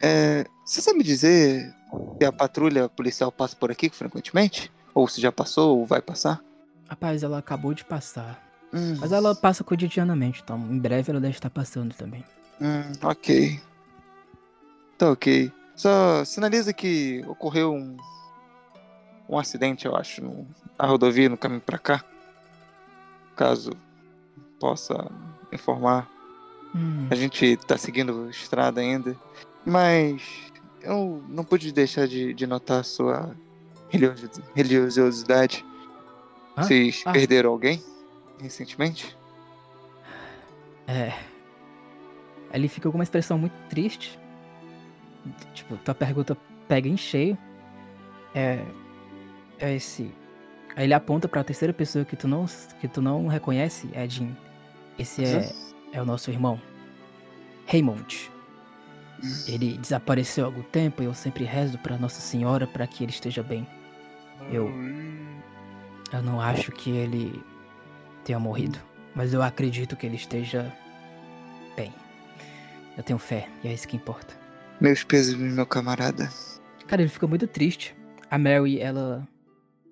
[0.00, 1.74] É, você sabe me dizer
[2.20, 4.70] se a patrulha policial passa por aqui frequentemente?
[4.94, 6.42] Ou se já passou ou vai passar?
[6.88, 8.42] Rapaz, ela acabou de passar.
[8.72, 12.24] Hum, Mas ela passa cotidianamente, então em breve ela deve estar passando também.
[12.60, 13.60] hum, ok.
[14.98, 15.50] Tá ok.
[15.74, 17.96] Só sinaliza que ocorreu um,
[19.28, 20.46] um acidente, eu acho, no,
[20.78, 22.04] na rodovia no caminho pra cá.
[23.34, 23.72] Caso
[24.60, 24.94] possa
[25.52, 26.08] informar.
[26.74, 29.16] Hum, A gente tá seguindo estrada ainda.
[29.64, 30.22] Mas
[30.80, 33.36] eu não pude deixar de, de notar a sua
[33.90, 35.64] religio- religiosidade.
[36.56, 36.62] Hã?
[36.62, 37.12] Vocês Ah.
[37.12, 37.82] perderam alguém
[38.40, 39.16] recentemente?
[40.86, 41.12] É.
[42.52, 44.18] Ele fica com uma expressão muito triste.
[45.54, 46.36] Tipo, tua pergunta
[46.68, 47.38] pega em cheio.
[48.34, 48.64] É.
[49.58, 50.10] É esse.
[50.74, 52.46] Aí ele aponta pra terceira pessoa que tu não,
[52.80, 54.34] que tu não reconhece, é Jim.
[54.98, 55.52] Esse é,
[55.92, 56.60] é o nosso irmão.
[57.66, 58.30] Raymond.
[59.46, 63.12] Ele desapareceu há algum tempo e eu sempre rezo pra Nossa Senhora para que ele
[63.12, 63.66] esteja bem.
[64.50, 64.68] Eu.
[66.12, 67.42] Eu não acho que ele
[68.24, 68.78] tenha morrido,
[69.14, 70.74] mas eu acredito que ele esteja
[71.76, 71.92] bem.
[72.96, 74.36] Eu tenho fé, e é isso que importa.
[74.80, 76.28] Meus pesos, meu camarada.
[76.86, 77.96] Cara, ele fica muito triste.
[78.30, 79.26] A Mary, ela.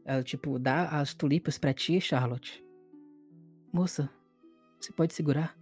[0.04, 2.64] Ela, tipo, dá as tulipas pra ti, Charlotte.
[3.72, 4.10] Moça,
[4.80, 5.56] você pode segurar?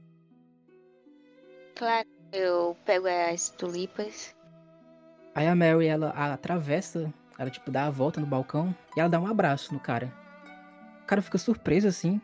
[1.79, 4.35] Claro, eu pego as tulipas.
[5.33, 9.21] Aí a Mary, ela atravessa, ela, tipo, dá a volta no balcão e ela dá
[9.21, 10.13] um abraço no cara.
[11.05, 12.21] O cara fica surpreso assim.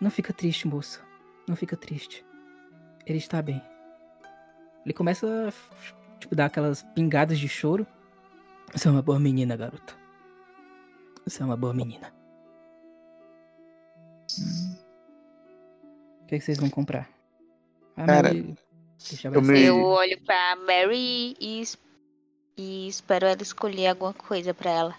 [0.00, 1.02] Não fica triste, moça.
[1.46, 2.24] Não fica triste.
[3.04, 3.62] Ele está bem.
[4.82, 7.86] Ele começa a, tipo, dar aquelas pingadas de choro.
[8.72, 9.94] Você é uma boa menina, garota.
[11.26, 12.14] Você é uma boa menina.
[16.22, 17.10] O que, que vocês vão comprar?
[17.94, 18.56] A Cara, Mary
[19.24, 19.52] eu abraçar.
[19.54, 21.62] me- Eu olho pra Mary e,
[22.56, 24.96] e espero ela escolher alguma coisa pra ela.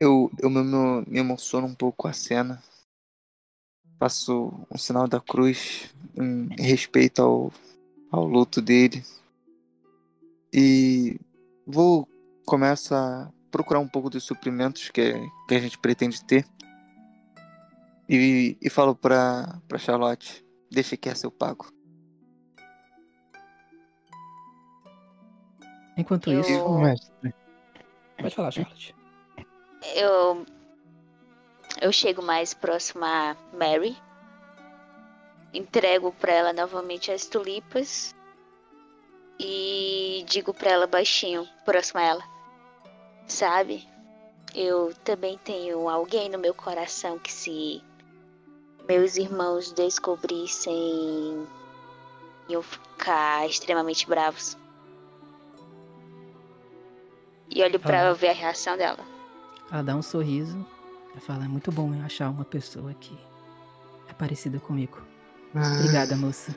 [0.00, 2.62] Eu, eu me, me- me emociono um pouco com a cena.
[3.98, 7.52] Faço um sinal da cruz em respeito ao,
[8.10, 9.04] ao luto dele.
[10.52, 11.18] E
[11.66, 12.08] vou
[12.44, 15.14] começar a procurar um pouco dos suprimentos que,
[15.46, 16.44] que a gente pretende ter.
[18.08, 21.66] E, e falo pra, pra Charlotte, deixa que essa eu pago.
[25.96, 27.34] Enquanto Eu- isso, Mestre,
[28.18, 28.94] pode falar, Charlotte.
[29.94, 30.46] Eu.
[31.80, 33.96] Eu chego mais próximo a Mary.
[35.52, 38.14] Entrego pra ela novamente as tulipas.
[39.38, 42.22] E digo pra ela baixinho, próximo a ela.
[43.26, 43.88] Sabe?
[44.54, 47.82] Eu também tenho alguém no meu coração que se
[48.86, 51.46] meus irmãos descobrissem
[52.48, 54.56] iam ficar extremamente bravos.
[57.54, 58.12] E olho pra Ah.
[58.12, 58.98] ver a reação dela.
[59.70, 60.64] Ela dá um sorriso.
[61.12, 63.18] Ela fala, é muito bom eu achar uma pessoa que
[64.08, 65.02] é parecida comigo.
[65.54, 66.54] Obrigada, moça.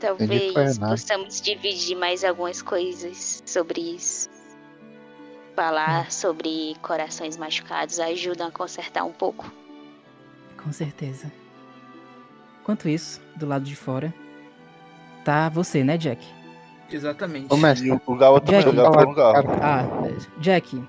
[0.00, 0.80] Talvez Renato.
[0.92, 4.28] possamos dividir mais algumas coisas sobre isso.
[5.56, 9.50] Falar sobre corações machucados ajuda a consertar um pouco.
[10.62, 11.32] Com certeza.
[12.60, 14.12] Enquanto isso, do lado de fora,
[15.24, 16.26] tá você, né, Jack?
[16.90, 17.52] Exatamente.
[17.52, 19.48] Ô, mestre, E o, o Galo também, Jack, o Galo carro.
[19.62, 19.84] Ah.
[20.38, 20.82] Jack,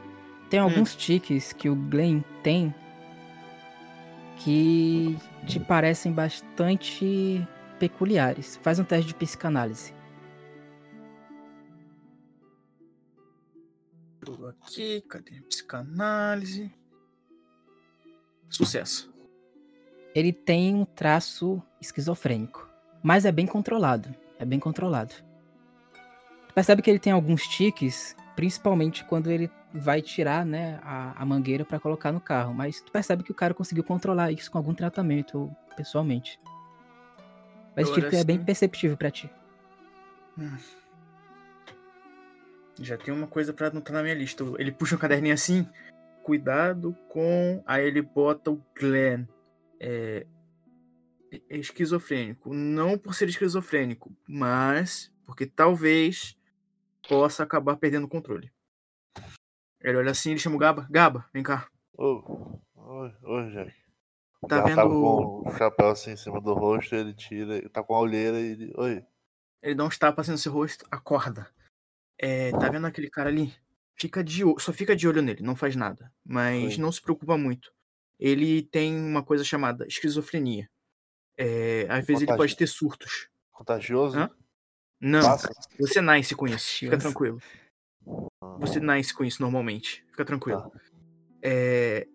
[0.50, 2.74] tem alguns tiques que o Glenn tem
[4.38, 5.18] que
[5.48, 7.46] te parecem bastante
[7.80, 8.58] peculiares.
[8.62, 9.94] Faz um teste de psicanálise.
[14.50, 15.42] Aqui, cadê?
[15.42, 16.72] Psicanálise.
[18.50, 19.14] Sucesso.
[20.14, 22.68] Ele tem um traço esquizofrênico,
[23.04, 24.16] mas é bem controlado.
[24.40, 25.24] É bem controlado.
[26.56, 31.65] Percebe que ele tem alguns tiques, principalmente quando ele vai tirar, né, a, a mangueira
[31.65, 32.53] pra colocar no carro.
[32.53, 36.40] Mas tu percebe que o cara conseguiu controlar isso com algum tratamento pessoalmente.
[37.76, 39.30] Mas esse Agora tique é bem perceptível pra ti.
[42.80, 44.45] Já tem uma coisa pra anotar na minha lista.
[44.57, 45.68] Ele puxa um caderninho assim.
[46.23, 47.61] Cuidado com.
[47.65, 49.26] Aí ele bota o Glenn.
[49.77, 50.26] É...
[51.49, 52.53] é esquizofrênico.
[52.53, 56.38] Não por ser esquizofrênico, mas porque talvez
[57.07, 58.52] possa acabar perdendo o controle.
[59.82, 60.88] Ele olha assim, ele chama o Gaba.
[60.90, 61.69] Gaba, vem cá.
[61.98, 63.73] Ô, Oi, oi, Jack.
[64.48, 67.95] Tá vendo- com o chapéu assim em cima do rosto, ele tira, ele tá com
[67.95, 68.73] a olheira e ele.
[68.77, 69.03] Oi.
[69.61, 71.49] Ele dá uns tapas assim no seu rosto, acorda.
[72.18, 73.53] É, tá vendo aquele cara ali?
[73.95, 76.11] Fica de olho, só fica de olho nele, não faz nada.
[76.23, 76.77] Mas Oi.
[76.77, 77.73] não se preocupa muito.
[78.19, 80.69] Ele tem uma coisa chamada esquizofrenia.
[81.38, 83.30] É, às vezes ele Contagio- pode ter surtos.
[83.52, 84.18] Contagioso?
[84.19, 84.30] Hã?
[85.06, 85.48] Não, Passa?
[85.80, 87.40] você nasce com isso, fica tranquilo.
[88.57, 90.61] Você nasce com isso normalmente, fica tranquilo.
[90.61, 90.80] Tá.
[91.44, 92.07] É,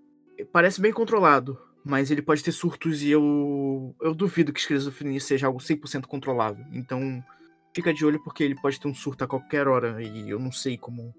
[0.52, 5.46] parece bem controlado, mas ele pode ter surtos e eu, eu duvido que esquizofrenia seja
[5.46, 6.64] algo 100% controlável.
[6.72, 7.24] Então,
[7.72, 10.50] fica de olho porque ele pode ter um surto a qualquer hora e eu não
[10.50, 11.14] sei como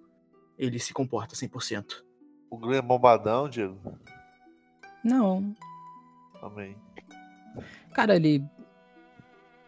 [0.60, 2.04] ele se comporta 100%.
[2.50, 3.98] O Glenn é bombadão, Diego?
[5.06, 5.56] Não,
[6.42, 6.76] Também.
[7.94, 8.44] Cara, ele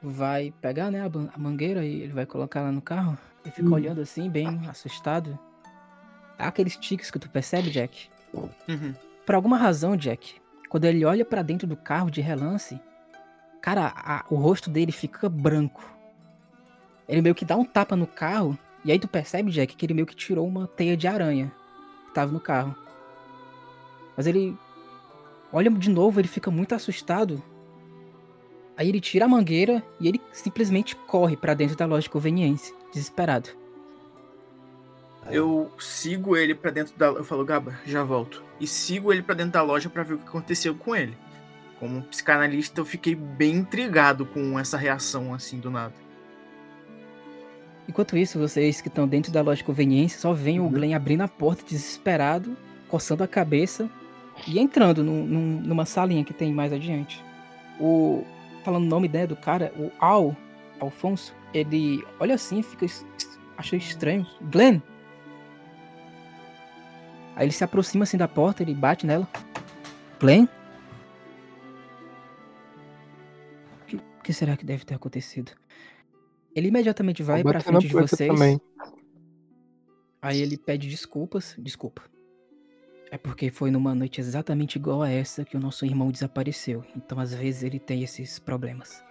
[0.04, 3.18] vai pegar, né, a, mangueira e ele vai colocar lá no carro.
[3.44, 5.38] Ele fica olhando assim, bem assustado.
[6.38, 8.10] Há aqueles tiques que tu percebe, Jack?
[8.34, 8.94] Uhum.
[9.26, 10.36] Por alguma razão, Jack,
[10.70, 12.80] quando ele olha pra dentro do carro de relance,
[13.62, 15.84] cara, a- o rosto dele fica branco.
[17.08, 19.94] Ele meio que dá um tapa no carro, e aí tu percebe, Jack, que ele
[19.94, 21.52] meio que tirou uma teia de aranha
[22.08, 22.76] que tava no carro.
[24.18, 24.58] Mas ele
[25.52, 27.42] olha de novo, ele fica muito assustado.
[28.76, 32.74] Aí ele tira a mangueira e ele simplesmente corre pra dentro da loja de conveniência,
[32.92, 33.50] desesperado.
[35.30, 37.06] Eu sigo ele pra dentro da.
[37.08, 38.44] Eu falo, Gaba, já volto.
[38.60, 41.16] E sigo ele pra dentro da loja pra ver o que aconteceu com ele.
[41.80, 45.94] Como psicanalista, eu fiquei bem intrigado com essa reação assim do nada.
[47.88, 51.22] Enquanto isso, vocês que estão dentro da loja de conveniência só veem o Glenn abrindo
[51.22, 52.56] a porta desesperado,
[52.88, 53.90] coçando a cabeça
[54.48, 57.24] e entrando num- num- numa salinha que tem mais adiante.
[57.80, 58.24] O.
[58.64, 60.36] Falando o nome né, do cara, o Al,
[60.80, 62.86] Alfonso, ele olha assim e fica.
[63.58, 64.26] Acha estranho.
[64.50, 64.82] Glenn!
[67.36, 69.28] Aí ele se aproxima assim da porta, ele bate nela.
[70.20, 70.48] Glenn?
[73.82, 75.52] O que, que será que deve ter acontecido?
[76.56, 78.30] Ele imediatamente vai pra frente de vocês.
[78.32, 78.62] também.
[80.22, 81.56] Aí ele pede desculpas.
[81.58, 82.04] Desculpa.
[83.14, 86.84] É porque foi numa noite exatamente igual a essa que o nosso irmão desapareceu.
[86.98, 89.04] Então às vezes ele tem esses problemas.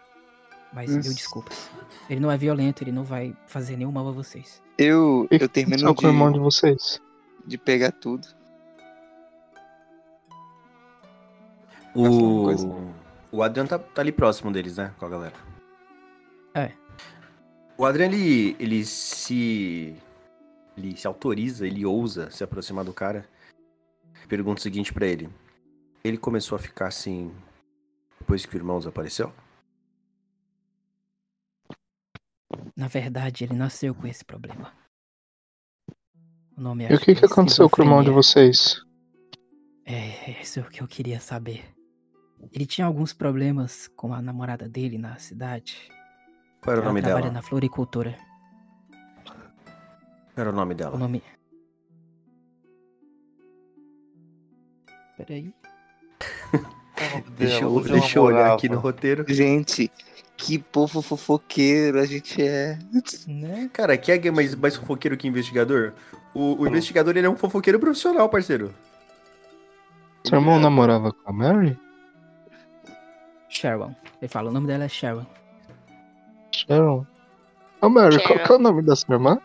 [0.73, 1.15] Mas mil Isso.
[1.15, 1.71] desculpas.
[2.11, 4.61] Ele não é violento, ele não vai fazer nenhum mal a vocês.
[4.77, 7.01] Eu, eu termino Só com o irmão de de, vocês.
[7.47, 8.27] de pegar tudo.
[11.95, 12.49] O,
[13.31, 14.93] o Adrian tá, tá ali próximo deles, né?
[14.99, 15.35] Com a galera.
[16.57, 16.73] É.
[17.79, 19.95] O Adrian, ele, ele se.
[20.77, 23.31] Ele se autoriza, ele ousa se aproximar do cara.
[24.33, 25.29] Pergunta o seguinte pra ele:
[26.03, 27.31] Ele começou a ficar assim.
[28.19, 29.31] Depois que o irmão desapareceu?
[32.75, 34.73] Na verdade, ele nasceu com esse problema.
[36.57, 38.83] O nome E o que, que aconteceu com o irmão de vocês?
[39.85, 41.63] É, isso é o que eu queria saber.
[42.51, 45.91] Ele tinha alguns problemas com a namorada dele na cidade.
[46.63, 47.35] Qual era o Ela nome trabalha dela?
[47.35, 48.17] na floricultura.
[49.27, 49.37] Qual
[50.39, 50.97] era o nome O dela?
[50.97, 51.23] nome.
[55.17, 55.53] Peraí.
[57.37, 59.25] Deixa eu, deixa eu olhar aqui no roteiro.
[59.27, 59.91] Gente,
[60.37, 62.79] que povo fofoqueiro a gente é.
[63.27, 63.71] Né?
[63.73, 65.93] Cara, quem é mais, mais fofoqueiro que investigador?
[66.35, 68.73] O, o investigador ele é um fofoqueiro profissional, parceiro.
[70.25, 71.79] Seu irmão namorava com a Mary?
[73.49, 73.95] Sharon.
[74.21, 75.27] Ele fala, o nome dela é Sharon.
[76.53, 77.07] Sharon.
[77.81, 78.45] Ô Mary, qual Sharon.
[78.45, 79.41] que é o nome da sua irmã?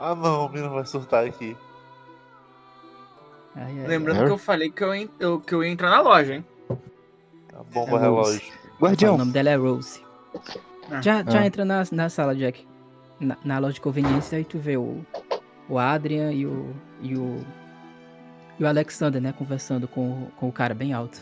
[0.00, 1.56] Ah não, o menino vai surtar aqui.
[3.60, 4.26] Ai, ai, Lembrando É?
[4.26, 6.44] que eu falei que eu, en- eu- que eu ia entrar na loja, hein?
[7.52, 8.40] A bomba É relógio.
[8.80, 10.00] Guardião, O nome dela é Rose.
[11.02, 11.46] Já, já Ah.
[11.46, 12.66] entra na, na sala, Jack.
[13.18, 15.04] Na, na loja de conveniência, aí tu vê o,
[15.68, 16.72] o Adrian e o,
[17.02, 17.44] e o.
[18.60, 19.32] E o Alexander, né?
[19.36, 21.18] Conversando com, o- com o cara bem alto.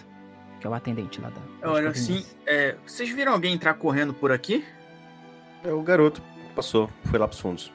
[0.60, 1.70] Que é o atendente lá da.
[1.70, 4.62] Olha, assim, é, vocês viram alguém entrar correndo por aqui?
[5.64, 6.22] É o garoto.
[6.54, 7.72] Passou, foi lá pros fundos.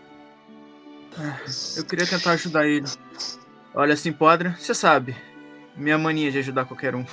[1.77, 2.87] Eu queria tentar ajudar ele.
[3.73, 5.15] Olha, assim, Podre, você sabe.
[5.75, 7.05] Minha mania de ajudar qualquer um.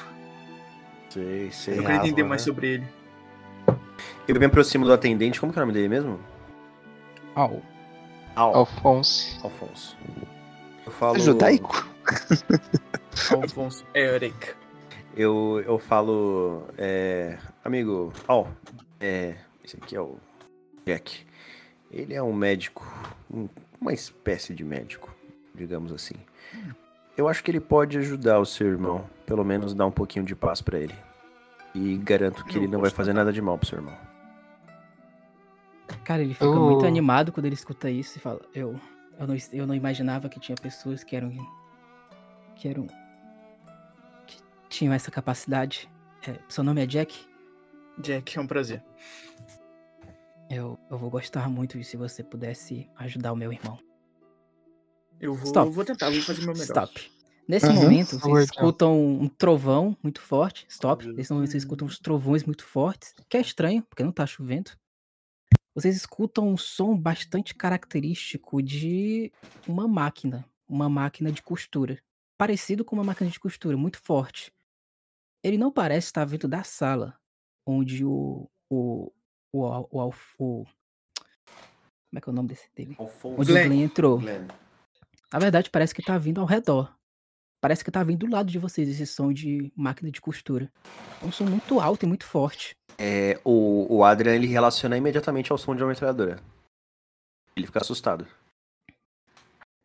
[1.11, 1.79] Sei, sei.
[1.79, 2.29] Eu queria entender né?
[2.29, 2.87] mais sobre ele.
[4.27, 6.21] Eu me aproximo do atendente, como que é o nome dele mesmo?
[7.35, 7.63] Al.
[8.35, 9.39] Alphonse.
[9.43, 9.97] Alfonso.
[10.85, 11.17] Eu falo.
[11.17, 11.89] É Judaico?
[13.33, 14.55] Alfonso Eric.
[15.17, 16.65] Eu, eu falo.
[16.77, 18.13] É, amigo.
[18.27, 18.49] Al.
[19.01, 20.17] É, esse aqui é o
[20.85, 21.25] Jack.
[21.91, 22.87] Ele é um médico.
[23.33, 23.49] um-
[23.81, 25.15] uma espécie de médico,
[25.55, 26.17] digamos assim.
[27.19, 29.05] Eu acho que ele pode ajudar o seu irmão.
[29.27, 30.95] Pelo menos dar um pouquinho de paz pra ele.
[31.75, 33.95] E garanto que Eu ele não vai fazer nada de mal pro seu irmão.
[36.05, 36.71] Cara, ele fica Oh.
[36.71, 38.79] muito animado quando ele escuta isso e fala, eu,
[39.19, 41.33] eu, não, eu não imaginava que tinha pessoas que eram.
[42.55, 42.87] que eram.
[44.27, 44.39] que
[44.69, 45.91] tinham essa capacidade.
[46.27, 47.27] É, seu nome é Jack?
[47.99, 48.83] Jack, é um prazer.
[50.49, 53.79] Eu, eu vou gostar muito se você pudesse ajudar o meu irmão.
[55.21, 55.71] Eu vou, Stop.
[55.73, 56.65] vou tentar, vou fazer o meu melhor.
[56.65, 57.11] Stop.
[57.47, 60.67] Nesse Uhum, momento, vocês escutam um trovão muito forte.
[60.69, 61.07] Stop.
[61.07, 63.15] Nesse momento, vocês escutam uns trovões muito fortes.
[63.29, 64.71] Que é estranho, porque não tá chovendo.
[65.75, 69.33] Vocês escutam um som bastante característico de
[69.67, 70.45] uma máquina.
[70.69, 71.99] Uma máquina de costura.
[72.37, 74.53] Parecido com uma máquina de costura, muito forte.
[75.43, 77.19] Ele não parece estar vindo da sala
[77.67, 78.49] onde o.
[78.71, 79.11] O.
[79.51, 79.63] O.
[79.63, 80.09] o, o,
[80.39, 80.65] o-
[82.11, 82.95] como é que é o nome desse dele?
[82.99, 83.41] Alfonso.
[83.41, 83.65] Onde Glenn.
[83.65, 84.19] o Glenn entrou.
[84.19, 84.47] Glenn.
[85.33, 86.95] Na verdade, parece que tá vindo ao redor.
[87.61, 90.71] Parece que tá vindo do lado de vocês esse som de máquina de costura.
[91.21, 92.75] É um som muito alto e muito forte.
[92.97, 96.41] É, o, o Adrian ele relaciona imediatamente ao som de uma metralhadora.
[97.57, 98.27] Ele fica assustado.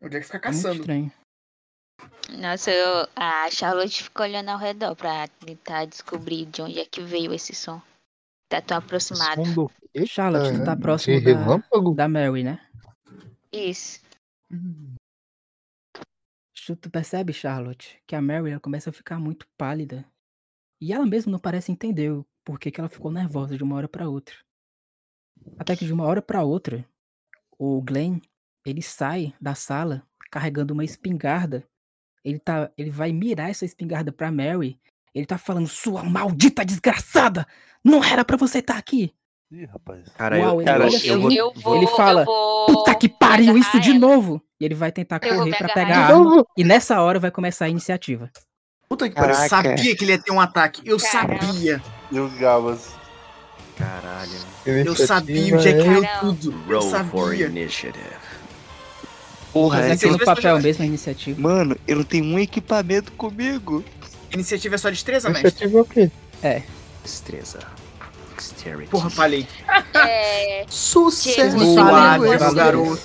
[0.00, 0.80] O Jack fica É muito caçando.
[0.80, 1.12] estranho.
[2.38, 7.02] Nossa, eu- a Charlotte fica olhando ao redor pra tentar descobrir de onde é que
[7.02, 7.82] veio esse som.
[8.48, 9.44] Tá tão aproximado.
[9.44, 10.06] Som do?
[10.06, 11.94] Charlotte, tu tá próximo da, relâmpago?
[11.94, 12.60] da Mary, né?
[13.52, 14.00] Isso.
[16.64, 20.02] Tu tu percebe, Charlotte, que a Mary ela começa a ficar muito pálida.
[20.80, 23.86] E ela mesma não parece entender o porquê que ela ficou nervosa de uma hora
[23.86, 24.34] pra outra.
[25.58, 26.88] Até que de uma hora pra outra,
[27.58, 28.18] o Glenn,
[28.64, 31.68] ele sai da sala carregando uma espingarda.
[32.24, 34.80] Ele tá, ele vai mirar essa espingarda pra Mary.
[35.14, 37.46] Ele tá falando: "Sua maldita desgraçada!
[37.84, 39.14] Não era pra você estar aqui."
[39.50, 40.08] Ih, rapaz.
[40.14, 42.93] Cara, Uau, eu, eu, olha eu assim, vou, eu vou, ele fala, eu vou Puta
[42.93, 42.93] que
[43.36, 44.42] pariu, me isso de agarrar novo!
[44.60, 46.06] E ele vai tentar Eu correr agarrar pegar a ela.
[46.06, 46.18] arma.
[46.24, 46.46] Novo?
[46.56, 48.30] E nessa hora vai começar a iniciativa.
[48.88, 49.34] Puta que Eu pariu.
[49.34, 49.48] Caraca.
[49.48, 50.82] sabia que ele ia ter um ataque.
[50.84, 51.42] Eu Caramba.
[51.42, 51.82] sabia.
[52.12, 52.90] E o Gabas.
[53.76, 54.30] Caralho.
[54.64, 55.42] Eu sabia.
[55.42, 56.20] O Iniciativa Jack é- Caramba.
[56.20, 56.64] tudo.
[56.68, 57.46] Eu Roll for sabia.
[57.46, 58.04] initiative.
[59.52, 61.40] Porra, Fazer é aqui eu- no pessoas papel mesmo a iniciativa.
[61.40, 63.84] Mano, eu não tenho um equipamento comigo.
[64.32, 65.48] Iniciativa é só destreza, mestre?
[65.48, 66.10] Iniciativa é o quê?
[67.02, 67.60] Destreza.
[68.30, 68.90] Dexterity.
[68.90, 69.46] Porra, falei.
[69.94, 71.56] É, Sucesso.
[71.58, 73.00] Suave, eu garoto.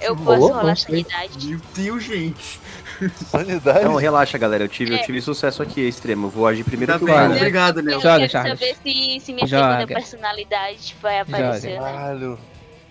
[0.00, 1.04] Eu posso rolar Não sei.
[1.04, 1.46] sanidade.
[1.48, 2.60] Meu Deus, gente.
[3.30, 3.84] Sanidade?
[3.84, 4.64] Não, relaxa, galera.
[4.64, 5.02] Eu tive, eu É.
[5.02, 6.26] tive sucesso aqui extremo.
[6.26, 8.00] Eu vou agir primeiro Tá que o obrigado, Eu Léo.
[8.00, 8.58] Joga, quero Charles.
[8.58, 9.64] saber se, se minha Joga.
[9.78, 11.92] segunda personalidade vai aparecer, né?
[11.92, 12.38] Caralho.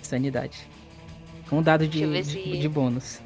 [0.02, 0.58] Sanidade.
[1.52, 3.20] Um dado de, eu se- de bônus.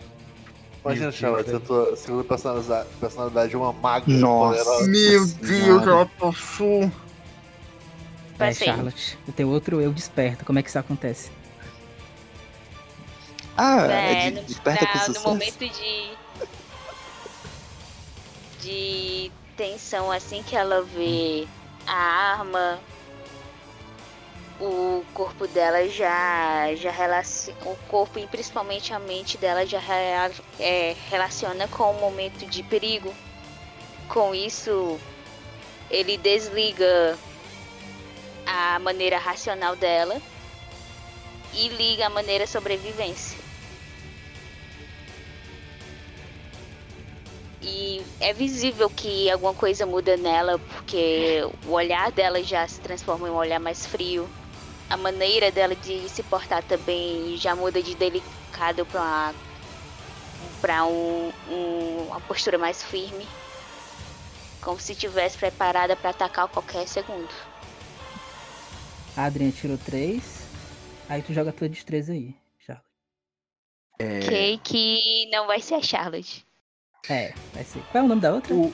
[0.83, 4.57] Imagina, Charlotte, se a tua segunda personalidade, personalidade é uma maga Nossa.
[4.63, 4.89] poderosa.
[4.89, 6.83] Meu Deus, ela passou.
[6.83, 6.91] É,
[8.37, 8.67] Passei.
[8.67, 9.17] Charlotte.
[9.27, 10.43] O teu outro eu desperta.
[10.43, 11.31] Como é que isso acontece?
[13.57, 15.27] Ah, É, é, no, de- desperta com na- no sucesso.
[15.29, 16.17] momento de.
[18.61, 21.47] de tensão, assim que ela vê
[21.85, 22.79] a arma,
[24.59, 26.73] o corpo dela já.
[26.75, 27.59] já relaciona.
[27.65, 29.79] O corpo e principalmente a mente dela já
[30.59, 33.13] é, relaciona com o momento de perigo.
[34.09, 34.99] Com isso,
[35.89, 37.17] ele desliga
[38.45, 40.21] a maneira racional dela
[41.53, 43.42] e liga a maneira sobrevivência.
[47.65, 53.27] E é visível que alguma coisa muda nela, porque o olhar dela já se transforma
[53.27, 54.27] em um olhar mais frio.
[54.89, 59.33] A maneira dela de se portar também já muda de delicado para
[60.61, 63.27] para um, um- uma postura mais firme,
[64.61, 67.27] como se estivesse preparada para atacar a qualquer segundo.
[69.17, 70.43] A Adriana tirou 3.
[71.09, 72.87] Aí tu joga a tua destreza aí, Charlotte.
[73.99, 76.45] É, Ok, que não vai ser a Charlotte.
[77.09, 77.81] É, vai ser.
[77.91, 78.53] Qual é o nome da outra?
[78.53, 78.73] O-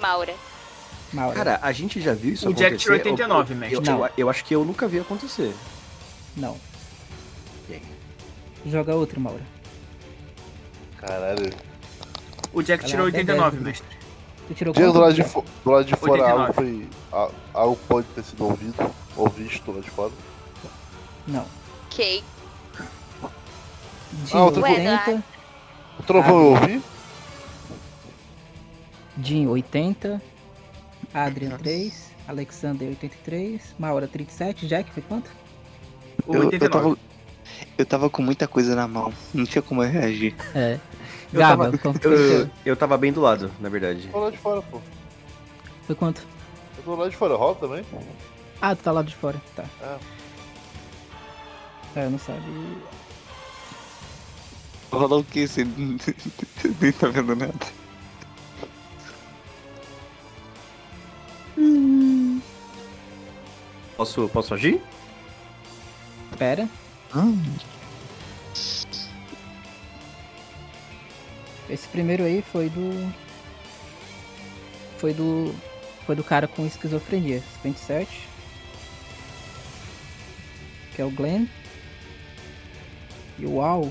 [0.00, 0.34] Maura.
[1.12, 1.34] Maura.
[1.34, 2.78] Cara, a gente já viu isso O Jack acontecer?
[2.82, 3.76] tirou 89, eu, mestre.
[3.76, 4.06] eu, Não.
[4.06, 5.54] eu, eu acho que eu nunca vi acontecer.
[6.36, 6.56] Não.
[7.68, 7.82] E aí?
[8.66, 9.40] Joga outro, Maura.
[10.98, 11.50] Caralho.
[12.52, 13.98] O Jack Ela tirou é até 89, dez, mestre.
[14.48, 14.92] Tu tirou quanto?
[14.92, 16.40] do lado de, fo- do lado de fora, 89.
[16.42, 17.32] algo foi.
[17.54, 20.12] Algo pode ter sido ouvido ou visto do lado de fora.
[21.26, 21.46] Não.
[21.86, 22.22] Ok.
[24.12, 24.90] Dinho, Ah, outra coisa.
[24.90, 25.24] 80.
[25.98, 26.82] O trovão eu ouvi?
[29.22, 30.20] Dinho, 80.
[31.14, 32.12] Adrian, 3.
[32.26, 33.74] Alexander, 83.
[33.78, 34.66] Maura, 37.
[34.66, 35.30] Jack, foi quanto?
[36.26, 36.68] Eu, eu, 89.
[36.68, 36.98] tava,
[37.78, 39.12] eu tava com muita coisa na mão.
[39.32, 40.34] Não tinha como eu reagir.
[40.54, 40.78] É.
[41.32, 42.50] Eu Gaba, tava- quanto Eu, teu?
[42.66, 44.08] eu tava bem do lado, na verdade.
[44.08, 44.80] Tô do lado de fora, pô.
[45.86, 46.26] Foi quanto?
[46.78, 47.84] Eu tô lado de fora, rola também?
[48.60, 49.40] Ah, tu tá lá de fora.
[49.54, 49.64] Tá.
[49.82, 49.98] É.
[52.00, 52.40] É, não sabe.
[54.90, 55.46] Rolou o que?
[55.46, 55.64] Você
[56.80, 57.81] nem tá vendo nada.
[63.96, 64.80] Posso, posso agir?
[66.38, 66.68] Pera.
[71.68, 73.12] Esse primeiro aí foi do.
[74.98, 75.54] Foi do.
[76.06, 77.42] Foi do cara com esquizofrenia.
[77.62, 78.28] 57.
[80.94, 81.46] Que é o Glenn.
[83.38, 83.90] E o Al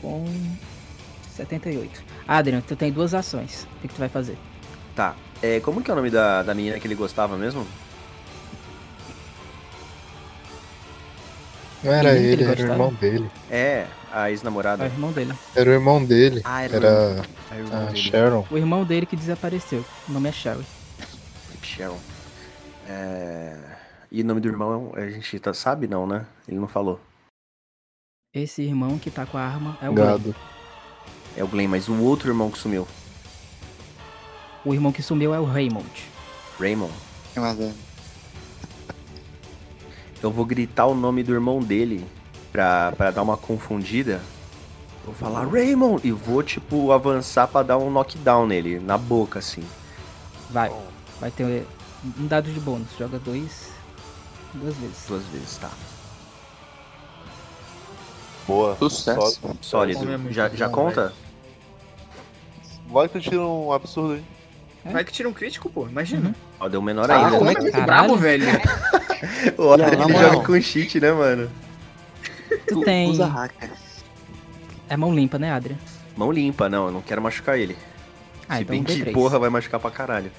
[0.00, 0.24] com
[1.34, 2.02] 78.
[2.26, 3.66] Adrian, tu tem duas ações.
[3.76, 4.36] O que, que tu vai fazer?
[4.94, 5.16] Tá.
[5.42, 7.66] É, como que é o nome da, da menina que ele gostava mesmo?
[11.82, 13.30] Não era ele, ele era o irmão dele.
[13.50, 14.84] É, a É o ex-namorada.
[14.84, 15.32] irmão dele.
[15.56, 16.42] Era o irmão dele.
[16.44, 17.96] Ah, era, Era o irmão a dele.
[17.96, 18.46] Sharon.
[18.50, 19.84] O irmão dele que desapareceu.
[20.08, 20.64] O nome é Sherry.
[21.62, 21.98] Sharon.
[22.86, 23.56] É...
[24.12, 26.26] E o nome do irmão a gente tá, sabe não, né?
[26.46, 27.00] Ele não falou.
[28.34, 30.06] Esse irmão que tá com a arma é o Glenn.
[30.06, 30.36] Gado.
[31.36, 32.86] É o Glenn, mas o outro irmão que sumiu.
[34.64, 35.88] O irmão que sumiu é o Raymond.
[36.58, 36.92] Raymond.
[37.34, 37.74] É uma lenda.
[40.22, 42.06] Eu vou gritar o nome do irmão dele
[42.52, 44.20] pra, pra dar uma confundida.
[45.04, 49.64] Vou falar Raymond e vou, tipo, avançar pra dar um knockdown nele, na boca, assim.
[50.50, 50.70] Vai.
[51.18, 51.66] Vai ter
[52.18, 52.88] um dado de bônus.
[52.98, 53.70] Joga dois.
[54.52, 55.04] Duas vezes.
[55.08, 55.70] Duas vezes, tá.
[58.46, 58.76] Boa.
[58.76, 59.38] Sucesso.
[59.40, 60.06] Só- Sólido.
[60.28, 61.14] É Já, já conta?
[62.88, 64.22] Vai que eu tiro um absurdo
[64.84, 64.92] aí.
[64.92, 65.86] Vai que tira um crítico, pô.
[65.88, 66.34] Imagina.
[66.58, 67.38] Ó, deu menor Ah, ainda.
[67.38, 67.86] como é é muito Caralho.
[67.86, 68.46] brabo, velho.
[69.58, 70.32] O na ele moral.
[70.32, 71.50] joga com cheat, né, mano?
[72.66, 73.10] Tu tem.
[73.10, 73.70] Usa hacker.
[74.88, 75.76] É mão limpa, né, Adrian?
[76.16, 77.76] Mão limpa, não, eu não quero machucar ele.
[78.48, 79.12] Ah, Se então bem um que, D3.
[79.12, 80.32] porra, vai machucar pra caralho.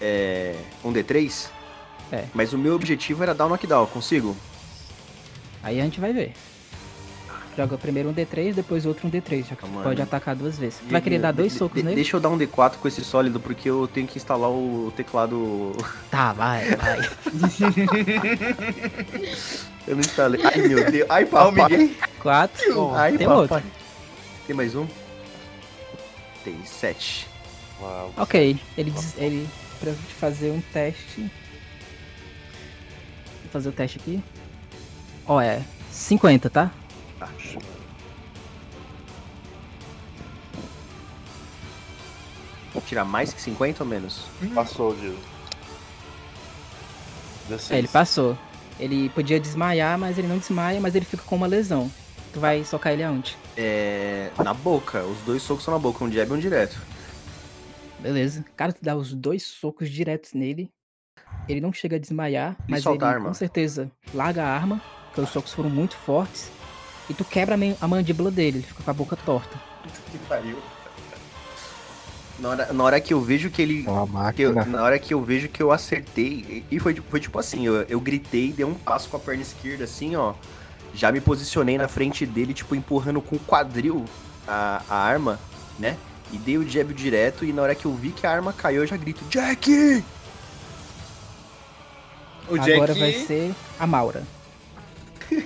[0.00, 0.54] É.
[0.84, 1.48] Um D3?
[2.12, 2.24] É.
[2.34, 4.36] Mas o meu objetivo era dar um knockdown, consigo?
[5.62, 6.32] Aí a gente vai ver.
[7.56, 10.56] Joga primeiro um D3, depois outro um D3, já que tu Calma pode atacar duas
[10.58, 10.78] vezes.
[10.78, 11.96] Tu vai querer dar dois De- socos de- nele?
[11.96, 15.72] Deixa eu dar um D4 com esse sólido, porque eu tenho que instalar o teclado.
[16.10, 17.10] Tá, vai, vai.
[19.86, 20.40] Eu não instalei.
[20.44, 21.10] Ai, meu Deus.
[21.10, 21.94] Ai, papai.
[22.20, 22.94] Quatro.
[22.94, 23.42] Ai, Tem papai.
[23.42, 23.62] outro.
[24.46, 24.86] Tem mais um?
[26.44, 27.26] Tem sete.
[27.80, 28.12] Uau.
[28.16, 29.14] Ok, ele diz.
[29.18, 29.48] Ele.
[29.80, 31.20] Pra te fazer um teste.
[31.20, 31.30] Vou
[33.52, 34.22] fazer o teste aqui.
[35.26, 35.60] Ó, é.
[35.90, 36.70] 50, tá?
[42.86, 44.26] Tirar mais que 50 ou menos?
[44.54, 45.16] Passou, Diego.
[47.70, 48.36] É, ele passou.
[48.78, 51.90] Ele podia desmaiar, mas ele não desmaia, mas ele fica com uma lesão.
[52.32, 53.36] Tu vai socar ele aonde?
[53.56, 54.30] É.
[54.42, 55.02] Na boca.
[55.04, 56.78] Os dois socos são na boca, um jab e um direto.
[57.98, 58.44] Beleza.
[58.56, 60.70] Cara, tu dá os dois socos diretos nele.
[61.48, 63.28] Ele não chega a desmaiar, mas ele a arma.
[63.28, 66.50] com certeza larga a arma, porque os socos foram muito fortes.
[67.12, 69.60] E tu quebra a mandíbula dele, ele fica com a boca torta.
[70.10, 70.56] Que pariu.
[72.38, 73.86] Na hora, na hora que eu vejo que ele.
[73.86, 74.78] Uma que eu- máquina.
[74.78, 76.64] na hora que eu vejo que eu acertei.
[76.70, 79.84] E foi, foi tipo assim, eu, eu gritei, dei um passo com a perna esquerda,
[79.84, 80.32] assim, ó.
[80.94, 84.06] Já me posicionei na frente dele, tipo, empurrando com o quadril
[84.48, 85.38] a, a arma,
[85.78, 85.98] né?
[86.32, 88.80] E dei o jab direto, e na hora que eu vi que a arma caiu,
[88.80, 90.02] eu já grito, Jack!
[92.48, 92.72] O Jack.
[92.72, 94.22] Agora vai ser a Maura.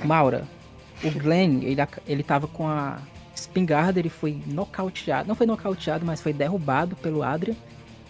[0.05, 0.47] Maura,
[1.03, 2.99] o Glenn, ele, ele tava com a
[3.35, 5.29] espingarda, ele foi nocauteado.
[5.29, 7.57] Não foi nocauteado, mas foi derrubado pelo Adrian.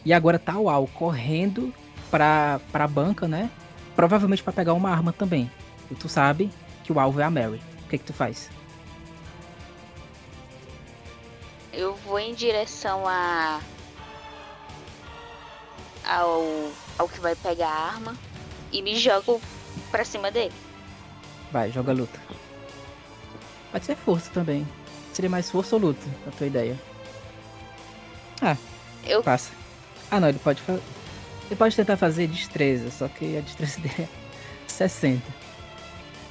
[0.04, 1.74] E agora tá o Al correndo
[2.10, 3.50] pra, pra banca, né?
[3.94, 5.50] Provavelmente pra pegar uma arma também.
[5.90, 6.50] E tu sabe
[6.84, 7.60] que o alvo é a Mary.
[7.84, 8.50] O que que tu faz?
[11.72, 13.60] Eu vou em direção a.
[16.06, 16.70] ao.
[16.98, 18.16] ao que vai pegar a arma
[18.72, 19.40] e me jogo
[19.90, 20.54] pra cima dele.
[21.52, 22.18] Vai, joga luta.
[23.76, 24.66] Pode ser força também.
[25.12, 26.80] Seria mais força ou luta, a tua ideia?
[29.04, 29.50] Eu Passa.
[30.10, 30.80] Ah não, ele pode fazer.
[31.44, 34.08] Ele pode tentar fazer destreza, só que a destreza dele é
[34.66, 35.22] 60.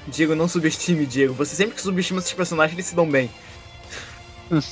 [0.08, 1.36] Diego, não subestime, Diego.
[1.36, 3.30] Você sempre que subestima esses personagens, eles se dão bem.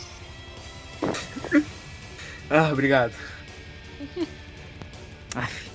[2.50, 3.14] ah, obrigado.
[5.36, 5.70] Aff.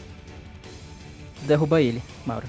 [1.42, 2.48] Derruba ele, Maura.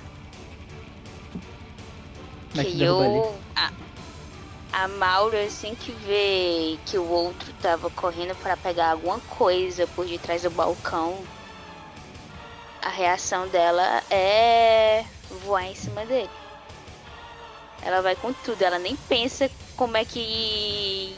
[2.49, 3.17] Como é que Que derruba ele?
[3.19, 3.23] eu.
[3.25, 3.48] A,
[4.71, 10.05] a Maura, assim que vê que o outro tava correndo pra pegar alguma coisa por
[10.05, 11.23] detrás do balcão,
[12.81, 15.03] a reação dela é
[15.43, 16.29] voar em cima dele.
[17.81, 21.15] Ela vai com tudo, ela nem pensa como é que.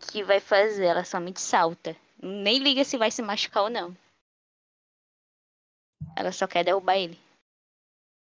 [0.00, 1.96] que vai fazer, ela somente salta.
[2.20, 3.96] Nem liga se vai se machucar ou não.
[6.16, 7.18] Ela só quer derrubar ele.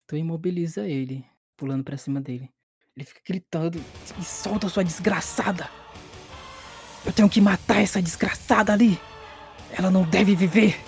[0.06, 1.24] Tu imobiliza ele,
[1.56, 2.50] pulando pra cima dele.
[2.96, 3.82] Ele fica gritando:
[4.18, 5.68] "Me solta, sua desgraçada!
[7.04, 9.00] Eu tenho que matar essa desgraçada ali!
[9.70, 10.78] Ela não deve viver!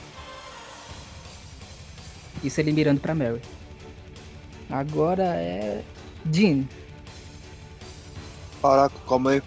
[2.43, 3.41] Isso ele mirando pra Mary.
[4.71, 5.83] Agora é.
[6.31, 6.65] Jean.
[8.61, 9.43] Caraca, calma aí.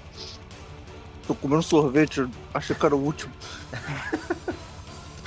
[1.28, 3.34] Tô comendo sorvete, achei que era o último.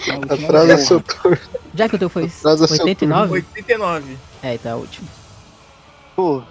[0.08, 0.88] A última Atrasa vez.
[0.88, 1.38] seu turno.
[1.74, 3.32] Já que o teu foi Atrasa seu 89?
[3.34, 4.16] 89.
[4.42, 5.06] É, tá último.
[6.16, 6.42] Pô.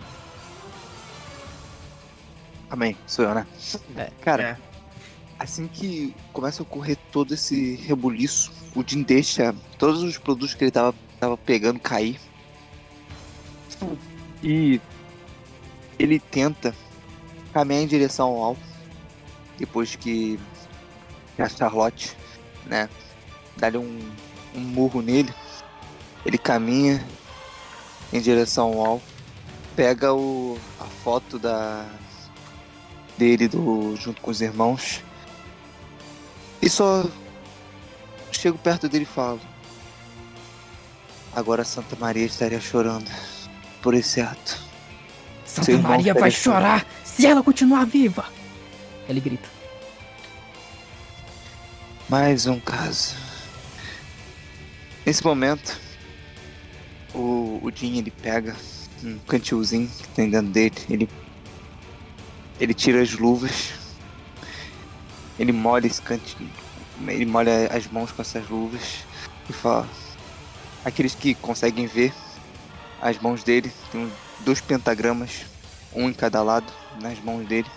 [2.70, 3.48] Amém, sou eu, né?
[3.98, 4.10] É.
[4.22, 4.58] Cara, É.
[5.40, 10.64] assim que começa a ocorrer todo esse rebuliço, o Jim deixa todos os produtos que
[10.66, 12.20] ele tava, tava pegando cair.
[14.44, 14.80] E
[15.98, 16.76] ele tenta
[17.54, 18.62] caminhar em direção ao alvo.
[19.58, 20.40] Depois que
[21.38, 22.16] a Charlotte,
[22.66, 22.90] né,
[23.58, 24.00] dá-lhe um,
[24.56, 25.34] um murro nele.
[26.26, 27.04] Ele caminha
[28.14, 29.04] em direção ao alvo.
[29.76, 31.86] Pega o, a foto da
[33.20, 35.04] dele do, junto com os irmãos.
[36.62, 37.06] E só
[38.32, 39.42] chego perto dele e falo.
[41.36, 43.12] Agora Santa Maria estaria chorando
[43.82, 44.58] por esse ato.
[45.46, 48.26] Santa Maria vai chorar se ela continuar viva!
[49.08, 49.50] Ele grita.
[52.08, 53.16] Mais um caso.
[55.06, 55.80] Nesse momento,
[57.14, 58.56] o, o Jim ele pega
[59.04, 61.10] um cantilzinho que tem dentro dele, ele,
[62.60, 63.74] ele tira as luvas,
[65.38, 66.48] ele molha esse cantil,
[67.08, 69.06] ele molha as mãos com essas luvas
[69.50, 69.88] e fala.
[70.84, 72.14] Aqueles que conseguem ver
[73.02, 75.46] as mãos dele, tem dois pentagramas,
[75.94, 76.72] um em cada lado,
[77.02, 77.70] nas mãos dele.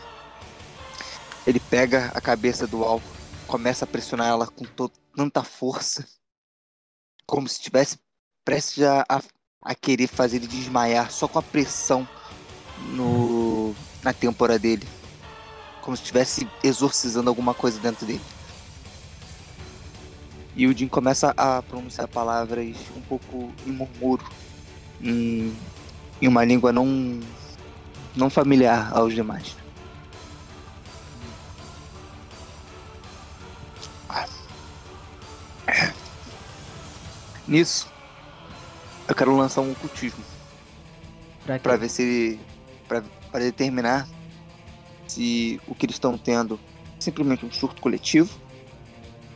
[1.47, 4.65] Ele pega a cabeça do alvo começa a pressionar ela com
[5.15, 6.07] tanta força,
[7.27, 7.99] como se estivesse
[8.43, 9.21] prestes a, a,
[9.61, 12.09] a querer fazer ele desmaiar só com a pressão
[12.95, 13.05] no,
[14.03, 14.87] na têmpora dele,
[15.81, 18.21] como se estivesse exorcizando alguma coisa dentro dele.
[20.55, 24.27] E o Jim começa a pronunciar palavras um pouco em murmúrio,
[25.01, 25.57] em,
[26.21, 27.21] em uma língua não,
[28.15, 29.57] não familiar aos demais.
[37.47, 37.91] Nisso,
[39.09, 40.25] eu quero lançar um ocultismo
[41.45, 42.39] Pra para ver se
[43.33, 44.07] para determinar
[45.09, 48.31] se o que eles estão tendo é simplesmente um surto coletivo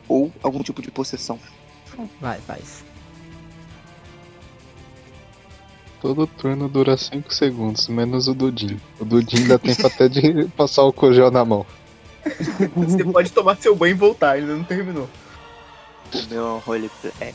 [0.07, 1.37] ou algum tipo de possessão.
[2.21, 2.85] Vai, faz.
[5.99, 8.79] Todo turno dura 5 segundos, menos o Jin.
[8.99, 11.65] O Jin dá tempo até de passar o cojel na mão.
[12.75, 15.09] Você pode tomar seu banho e voltar, ele ainda não terminou.
[16.13, 17.33] O meu roleplay.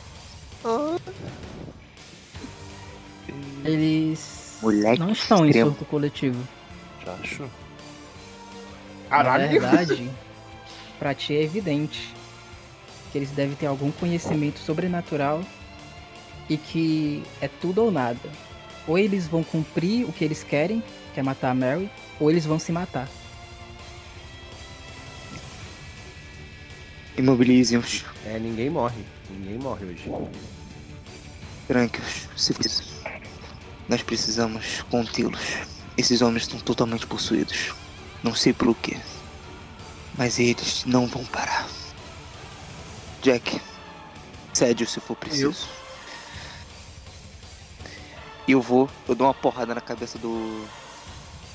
[3.65, 5.71] Eles Moleque não estão em extremo.
[5.71, 6.49] surto coletivo.
[7.23, 7.51] Acho.
[9.11, 10.09] Na verdade,
[10.99, 12.15] pra ti é evidente
[13.11, 15.43] que eles devem ter algum conhecimento sobrenatural
[16.49, 18.31] e que é tudo ou nada.
[18.87, 20.83] Ou eles vão cumprir o que eles querem,
[21.13, 23.09] que é matar a Mary, ou eles vão se matar.
[27.17, 29.05] Imobilizem-os, É, ninguém morre.
[29.31, 30.11] Ninguém morre hoje.
[31.69, 32.92] tranque-os, se preciso.
[33.89, 35.41] Nós precisamos contê-los.
[35.97, 37.75] Esses homens estão totalmente possuídos.
[38.23, 38.99] Não sei pelo quê.
[40.17, 41.69] Mas eles não vão parar.
[43.23, 43.61] Jack,
[44.53, 45.69] cede se for preciso.
[48.47, 50.67] E eu vou, eu dou uma porrada na cabeça do.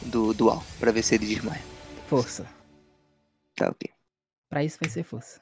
[0.01, 1.63] do, do Al, pra ver se ele desmaia.
[2.07, 2.47] Força.
[3.55, 3.91] Tá ok.
[4.49, 5.41] Pra isso vai ser força.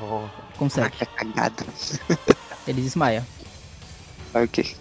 [0.00, 0.26] Oh,
[0.58, 0.92] Consegue.
[1.00, 1.64] Ah, cagada.
[2.66, 3.24] Ele desmaia.
[4.34, 4.74] Ok.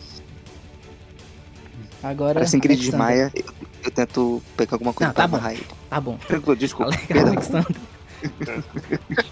[2.04, 2.42] Agora.
[2.44, 3.44] Assim que ele desmaia, eu,
[3.84, 5.38] eu tento pegar alguma coisa Não, pra tá bom.
[5.38, 5.68] amarrar ele.
[5.90, 6.18] Tá bom.
[6.18, 6.92] Tranquilo, desculpa.
[6.94, 7.32] Ale- Perdão.
[7.34, 7.76] Alexandre,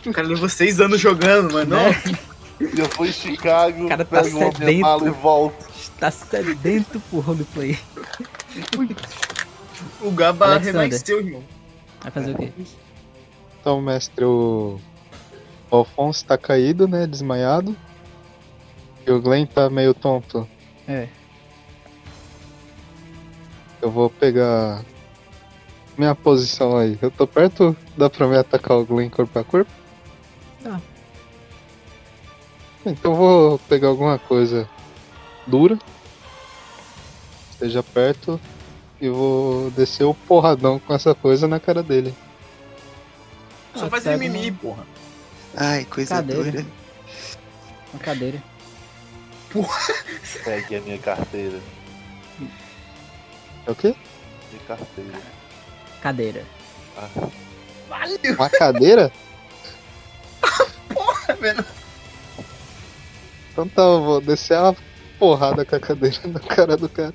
[0.06, 1.76] O cara levou seis anos jogando, mano.
[1.76, 1.92] né?
[2.60, 4.80] Eu vou em Chicago, O cara tá pego minha sedento.
[4.82, 5.66] mala e volto.
[6.00, 7.78] Tá sedento pro roleplay.
[10.02, 11.44] O Gaba renasceu, irmão.
[12.02, 12.52] Vai fazer o quê?
[13.60, 14.80] Então, mestre, o,
[15.74, 17.08] o Alfonso tá caído, né?
[17.08, 17.76] Desmaiado.
[19.08, 20.48] E o Glenn tá meio tonto.
[20.88, 21.08] É.
[23.82, 24.84] Eu vou pegar
[25.98, 26.98] minha posição aí.
[27.02, 29.72] Eu tô perto, dá pra me atacar o Glenn corpo a corpo?
[30.64, 30.80] Tá.
[32.86, 34.70] Então eu vou pegar alguma coisa
[35.48, 35.78] dura.
[37.50, 38.40] Esteja perto.
[39.02, 42.14] E vou descer o porradão com essa coisa na cara dele.
[43.74, 44.93] Só Ah, faz mimimi, porra.
[45.56, 46.52] Ai, coisa Cadeira.
[46.52, 46.66] dura.
[47.94, 48.44] Uma cadeira.
[50.44, 51.60] Pegue a minha carteira.
[53.68, 53.96] É o quê?
[54.52, 55.20] Minha carteira.
[56.02, 56.46] Cadeira.
[56.98, 57.10] Ah,
[57.88, 59.12] Valeu, Uma cadeira?
[61.40, 61.66] velho.
[63.52, 64.76] Então tá, eu vou descer a
[65.20, 67.14] porrada com a cadeira na cara do cara.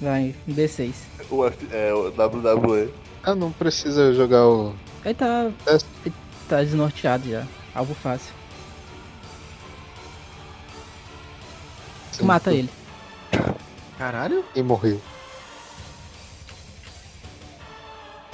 [0.00, 0.92] Vai, um D6.
[1.30, 2.92] o, F, é, o WWE.
[3.22, 4.74] Ah, não precisa jogar o.
[5.04, 5.50] Ele tá.
[5.66, 5.74] É.
[6.04, 6.14] ele
[6.48, 7.46] tá desnorteado já.
[7.74, 8.34] Alvo fácil.
[12.16, 12.68] Tu mata ele.
[13.96, 14.44] Caralho.
[14.54, 15.00] E morreu.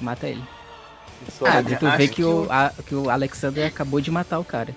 [0.00, 0.42] Mata ele.
[1.46, 4.74] Ah, tu vê que que o, a- que o Alexander acabou de matar o cara.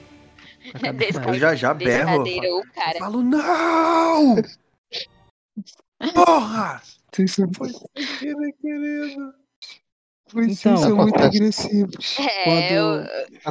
[1.27, 2.23] Eu já já berro.
[2.73, 2.99] Cara.
[2.99, 4.35] Falo, não!
[6.13, 6.81] Porra!
[7.27, 7.49] São,
[8.59, 9.33] querido,
[10.33, 12.17] vocês Então, são muito agressivos.
[12.19, 12.95] É, Quando- eu,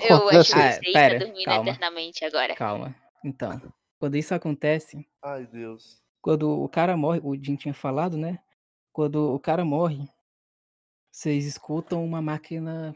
[0.08, 0.36] eu Acontece.
[0.38, 1.70] acho que Ah, você pera, dormindo calma.
[1.70, 2.54] eternamente agora.
[2.54, 2.94] Calma.
[3.24, 3.60] Então,
[3.98, 6.02] quando isso acontece, Ai, Deus.
[6.20, 8.38] quando o cara morre, o Jim tinha falado, né?
[8.92, 10.08] Quando o cara morre,
[11.10, 12.94] vocês escutam uma máquina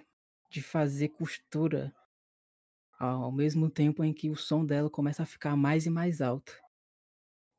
[0.50, 1.92] de fazer costura
[2.98, 6.56] ao mesmo tempo em que o som dela começa a ficar mais e mais alto.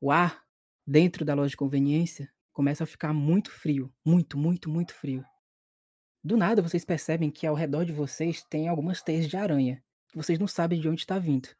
[0.00, 0.42] O ar
[0.86, 5.24] dentro da loja de conveniência começa a ficar muito frio, muito, muito, muito frio.
[6.24, 10.16] Do nada vocês percebem que ao redor de vocês tem algumas teias de aranha, que
[10.16, 11.50] vocês não sabem de onde está vindo.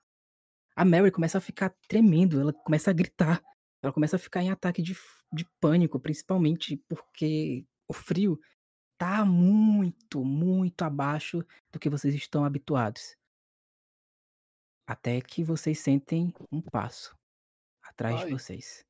[0.74, 3.42] A Mary começa a ficar tremendo, ela começa a gritar.
[3.82, 4.96] Ela começa a ficar em ataque de,
[5.30, 8.40] de pânico, principalmente porque o frio
[8.96, 13.14] tá muito, muito abaixo do que vocês estão habituados.
[14.86, 17.14] Até que vocês sentem um passo
[17.82, 18.26] atrás Ai.
[18.26, 18.82] de vocês.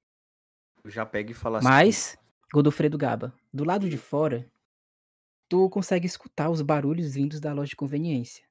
[0.84, 1.66] Eu já pego e falo assim.
[1.66, 2.16] Mas,
[2.52, 4.48] Godofredo Gaba, do lado de fora,
[5.48, 8.44] tu consegue escutar os barulhos vindos da loja de conveniência.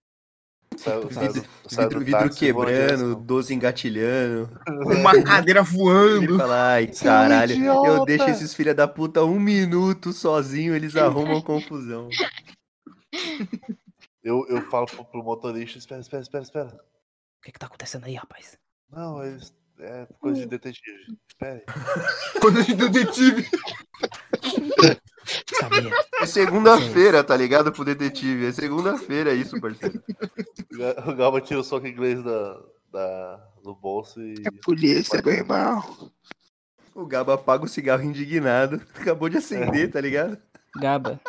[0.80, 1.34] Faz?
[1.34, 3.16] do, saiu Vidro, do vidro táxi, na quebrando.
[3.16, 4.50] 12 engatilhando.
[4.68, 6.38] Uma cadeira voando.
[6.38, 10.96] fala, ai, é caralho, eu idiota." deixo esses filha da puta um minuto sozinho, eles
[10.96, 12.10] arrumam confusão.
[14.24, 16.68] Eu, eu falo pro, pro motorista, espera, espera, espera, espera.
[16.68, 18.58] O que que tá acontecendo aí, rapaz?
[18.90, 19.54] Não, eles.
[19.80, 21.18] É coisa de detetive.
[21.28, 21.66] Espere.
[22.40, 23.46] Quando de detetive.
[25.60, 25.92] Sabia?
[26.22, 27.72] É segunda-feira, tá ligado?
[27.72, 28.46] Pro detetive.
[28.48, 30.02] É segunda-feira é isso, parceiro.
[30.72, 34.36] O Ga- O Galba tira o soco inglês da, da, do bolso e.
[34.46, 36.12] É polícia, meu irmão.
[36.96, 38.82] O Gaba apaga o cigarro indignado.
[38.96, 40.38] Acabou de acender, tá ligado?
[40.76, 41.22] Gaba,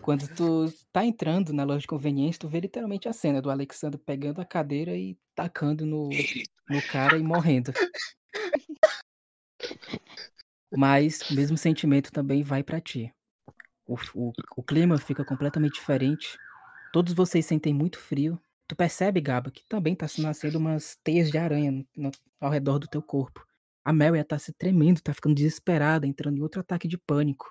[0.00, 3.98] quando tu tá entrando na loja de conveniência, tu vê literalmente a cena do Alexandre
[3.98, 6.08] pegando a cadeira e tacando no,
[6.68, 7.72] no cara e morrendo.
[10.74, 13.12] Mas o mesmo sentimento também vai pra ti.
[13.90, 16.38] O, o, o clima fica completamente diferente.
[16.92, 18.40] Todos vocês sentem muito frio.
[18.68, 22.10] Tu percebe, Gaba, que também tá se nascendo umas teias de aranha no- no-
[22.40, 23.44] ao redor do teu corpo.
[23.84, 27.50] A Mary tá se tremendo, tá ficando desesperada, entrando em outro ataque de pânico.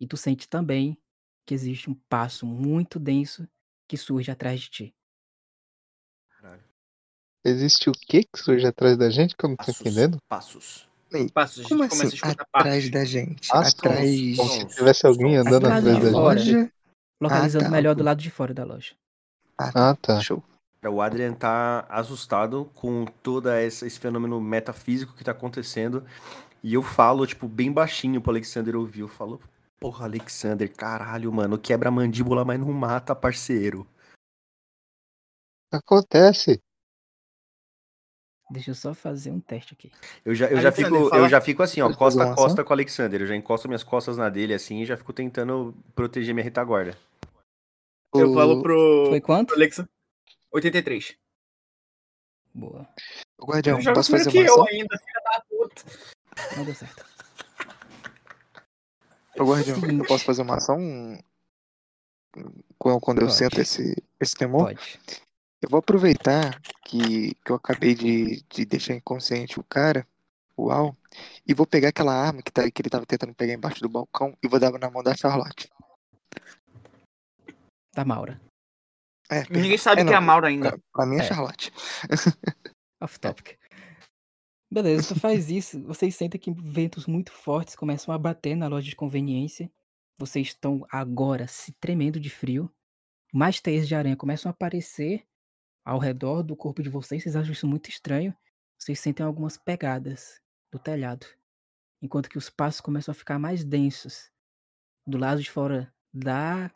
[0.00, 0.98] E tu sente também
[1.46, 3.46] que existe um passo muito denso
[3.86, 4.94] que surge atrás de ti.
[7.44, 10.18] Existe o que que surge atrás da gente que eu não tô entendendo?
[10.28, 10.88] Passos.
[11.32, 12.14] Passos, a gente Como começa assim?
[12.14, 12.90] a escutar Atrás passos.
[12.90, 13.48] da gente.
[13.48, 13.74] Passos?
[13.74, 14.36] Atrás.
[14.36, 16.38] Como se tivesse alguém andando atrás de da fora.
[16.38, 16.54] gente.
[16.56, 16.72] Loja.
[17.20, 18.94] Localizando tá, melhor do lado de fora da loja.
[19.56, 20.20] Ah, tá.
[20.20, 20.42] Show.
[20.84, 26.04] O Adrian tá assustado com todo esse fenômeno metafísico que tá acontecendo.
[26.62, 29.00] E eu falo, tipo, bem baixinho pro Alexander ouvir.
[29.02, 29.40] Eu falo,
[29.78, 33.86] porra, Alexander, caralho, mano, quebra a mandíbula, mas não mata, parceiro.
[35.72, 36.60] Acontece.
[38.52, 39.90] Deixa eu só fazer um teste aqui.
[40.24, 42.62] Eu já, eu já, fico, fala- eu já fico assim, ó, Pode costa a costa
[42.62, 43.22] com o Alexander.
[43.22, 46.96] Eu já encosto minhas costas na dele assim e já fico tentando proteger minha retaguarda.
[48.14, 49.46] Eu O- falo pro, Foi quanto?
[49.48, 49.88] pro Alexa.
[50.52, 51.16] 83.
[52.54, 52.86] Boa.
[53.38, 54.56] o Guardião, joga posso fazer uma ação?
[54.56, 55.82] eu ainda, filha da puta.
[56.56, 57.06] Não deu certo.
[59.38, 59.98] Ô, Guardião, Sim.
[59.98, 60.78] eu posso fazer uma ação
[62.78, 63.38] quando quando eu Pode.
[63.38, 64.66] sinto esse, esse temor?
[64.66, 65.00] Pode.
[65.62, 70.04] Eu vou aproveitar que, que eu acabei de, de deixar inconsciente o cara,
[70.56, 70.96] o Al,
[71.46, 74.36] e vou pegar aquela arma que, tá, que ele tava tentando pegar embaixo do balcão
[74.42, 75.70] e vou dar na mão da Charlotte.
[77.94, 78.40] Da Maura.
[79.30, 80.70] É, Ninguém sabe É, que é a Maura ainda.
[80.72, 81.22] pra, pra mim é É.
[81.22, 81.72] Charlotte.
[83.00, 83.56] Off topic.
[84.70, 85.82] Beleza, tu faz isso.
[85.84, 89.70] Vocês sentem que ventos muito fortes começam a bater na loja de conveniência.
[90.18, 92.70] Vocês estão agora se tremendo de frio.
[93.32, 95.24] Mais teias de aranha começam a aparecer
[95.84, 97.22] ao redor do corpo de vocês.
[97.22, 98.34] Vocês acham isso muito estranho.
[98.78, 101.26] Vocês sentem algumas pegadas do telhado.
[102.00, 104.30] Enquanto que os passos começam a ficar mais densos.
[105.06, 106.70] Do lado de fora da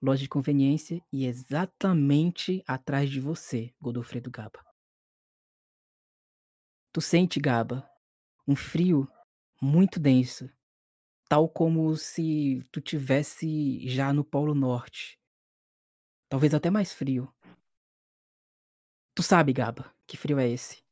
[0.00, 4.64] loja de conveniência e exatamente atrás de você, Godofredo Gaba.
[6.92, 7.88] Tu sente, Gaba,
[8.46, 9.08] um frio
[9.60, 10.50] muito denso,
[11.28, 15.18] tal como se tu tivesse já no Polo Norte.
[16.28, 17.32] Talvez até mais frio.
[19.14, 20.82] Tu sabe, Gaba, que frio é esse?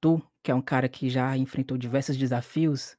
[0.00, 2.96] Tu, que é um cara que já enfrentou diversos desafios,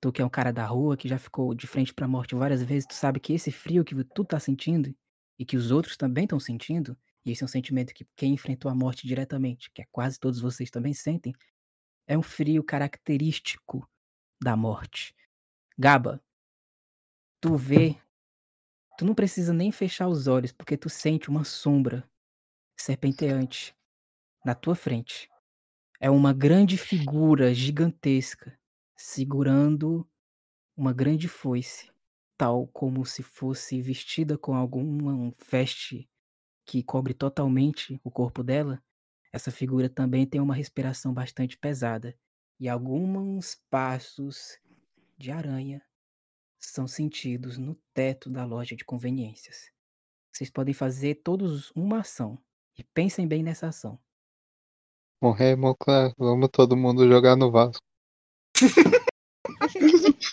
[0.00, 2.62] tu que é um cara da rua, que já ficou de frente pra morte várias
[2.62, 4.94] vezes, tu sabe que esse frio que tu tá sentindo
[5.38, 8.70] e que os outros também estão sentindo, e esse é um sentimento que quem enfrentou
[8.70, 11.34] a morte diretamente, que é quase todos vocês também sentem,
[12.06, 13.88] é um frio característico
[14.42, 15.14] da morte.
[15.78, 16.22] Gaba,
[17.40, 17.96] tu vê,
[18.98, 22.09] tu não precisa nem fechar os olhos, porque tu sente uma sombra
[22.80, 23.76] serpenteante
[24.44, 25.28] na tua frente.
[26.00, 28.58] É uma grande figura gigantesca
[28.96, 30.08] segurando
[30.76, 31.90] uma grande foice,
[32.36, 36.08] tal como se fosse vestida com alguma veste
[36.64, 38.82] que cobre totalmente o corpo dela.
[39.32, 42.16] Essa figura também tem uma respiração bastante pesada
[42.58, 44.58] e alguns passos
[45.18, 45.82] de aranha
[46.58, 49.70] são sentidos no teto da loja de conveniências.
[50.32, 52.42] Vocês podem fazer todos uma ação
[52.80, 53.98] e pensem bem nessa ação.
[55.22, 57.82] Morrer, Moclar, vamos todo mundo jogar no Vasco.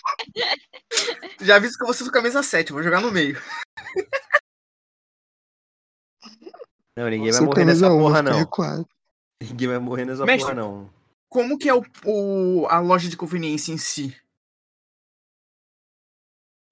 [1.40, 3.36] Já aviso que eu vou ser com a camisa 7, vou jogar no meio.
[6.96, 8.32] Não, ninguém vai Você morrer nessa porra, não.
[9.40, 10.42] Ninguém vai morrer nessa Mestre.
[10.52, 10.92] porra, não.
[11.30, 14.20] Como que é o, o- a loja de conveniência em si?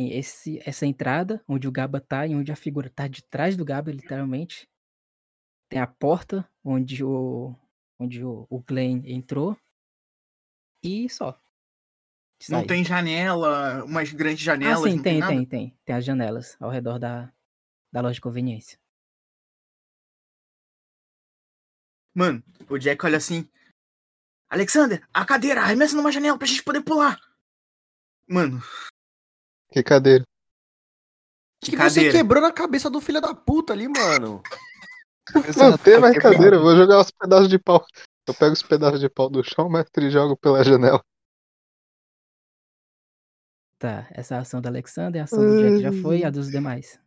[0.01, 3.65] Esse, essa entrada, onde o Gaba tá e onde a figura tá de trás do
[3.65, 4.69] Gaba, literalmente.
[5.69, 7.55] Tem a porta onde o,
[7.99, 9.57] onde o, o Glenn entrou.
[10.83, 11.41] E só.
[12.51, 15.33] Não tem janela, umas grandes Ah, janelas, sim, não tem, tem, nada?
[15.33, 15.79] tem, tem.
[15.85, 17.33] Tem as janelas ao redor da,
[17.91, 18.79] da loja de conveniência.
[22.15, 23.49] Mano, o Jack olha assim.
[24.49, 27.19] Alexander, a cadeira, arremessa numa janela pra gente poder pular.
[28.29, 28.61] Mano,
[29.71, 30.25] Que cadeira.
[31.63, 32.11] que, que cadeira.
[32.13, 34.43] você quebrou na cabeça do filho da puta ali, mano.
[35.35, 37.85] Não tem mais cadeira, eu vou jogar os pedaços de pau.
[38.29, 41.03] Eu pego os pedaços de pau do chão, mestre, e jogo pela janela.
[43.79, 46.51] Tá, essa é a ação da Alexander, a ação do Jack já foi, a dos
[46.51, 46.99] demais.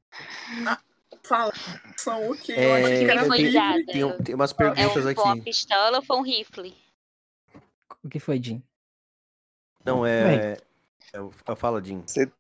[1.23, 1.51] Fala.
[1.97, 5.09] São ok, eu É, achei que era eu tem, tem, tem umas É perguntas um,
[5.09, 5.21] aqui.
[5.21, 6.75] foi uma pistola ou foi um rifle?
[8.03, 8.63] O que foi, Jim?
[9.83, 10.57] Não, é.
[11.11, 12.03] Eu, eu falo, Jim.
[12.05, 12.31] Você,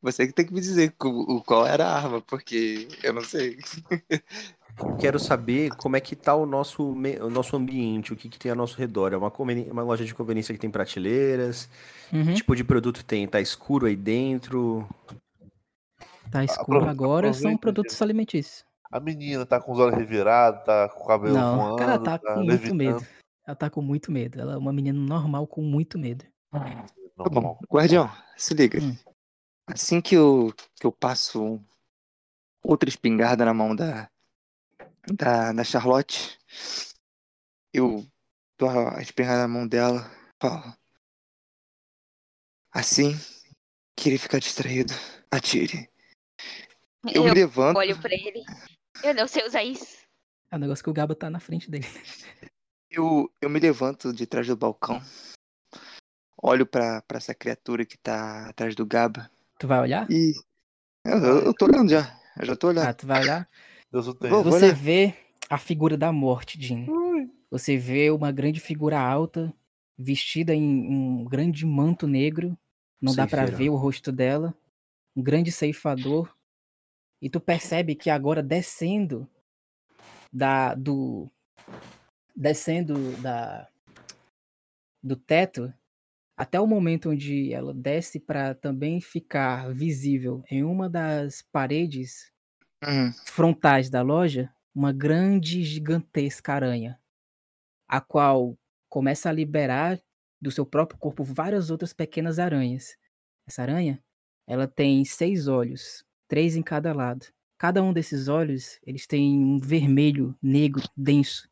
[0.00, 3.58] você que tem que me dizer o, qual era a arma, porque eu não sei.
[4.98, 8.50] Quero saber como é que tá o nosso, o nosso ambiente, o que, que tem
[8.50, 9.12] ao nosso redor.
[9.12, 9.32] É uma,
[9.70, 11.68] uma loja de conveniência que tem prateleiras.
[12.12, 12.24] Uhum.
[12.24, 13.26] Que tipo de produto tem?
[13.28, 14.88] Tá escuro aí dentro?
[16.30, 18.64] Tá escuro agora, são produtos alimentícios.
[18.90, 22.18] A menina tá com os olhos revirados, tá com o cabelo Não, voando, ela tá
[22.18, 22.76] com muito levitando.
[22.76, 23.06] medo.
[23.46, 24.40] Ela tá com muito medo.
[24.40, 26.24] Ela é uma menina normal com muito medo.
[26.50, 28.80] Tá bom, guardião, se liga.
[28.82, 28.96] Hum.
[29.68, 31.60] Assim que eu, que eu passo
[32.62, 34.08] outra espingarda na mão da,
[35.12, 36.38] da, da Charlotte,
[37.72, 38.06] eu
[38.58, 40.10] dou a espingarda na mão dela
[40.40, 40.74] falo.
[42.72, 43.14] Assim
[43.96, 44.92] que ele ficar distraído,
[45.30, 45.88] atire.
[47.04, 48.42] Eu, Eu me levanto, olho pra ele.
[49.02, 49.98] Eu não sei usar isso.
[50.50, 51.86] É um negócio que o Gaba tá na frente dele.
[52.90, 55.00] eu, eu me levanto de trás do balcão,
[56.42, 60.10] olho pra, pra essa criatura que tá atrás do Gaba Tu vai olhar?
[60.10, 60.34] e.
[61.04, 62.18] Eu, eu, eu tô olhando já.
[62.38, 62.88] Eu já tô olhando.
[62.88, 63.48] Ah, tu vai olhar?
[63.94, 64.42] Deus o tenha.
[64.42, 64.74] Você olhar.
[64.74, 65.14] vê
[65.48, 66.84] a figura da morte, Jim.
[67.48, 69.54] Você vê uma grande figura alta,
[69.96, 72.58] vestida em um grande manto negro.
[73.00, 73.56] Não dá pra Ceifeira.
[73.56, 74.52] ver o rosto dela.
[75.14, 76.28] Um grande ceifador.
[77.22, 79.28] E tu percebe que agora descendo
[80.32, 81.30] da do
[82.34, 83.68] descendo da
[85.00, 85.72] do teto
[86.36, 92.33] até o momento onde ela desce para também ficar visível em uma das paredes
[92.86, 97.00] Hum, frontais da loja, uma grande gigantesca aranha,
[97.88, 100.00] a qual começa a liberar
[100.40, 102.96] do seu próprio corpo várias outras pequenas aranhas.
[103.46, 104.02] Essa aranha,
[104.46, 107.26] ela tem seis olhos, três em cada lado.
[107.58, 111.48] Cada um desses olhos, eles têm um vermelho negro denso.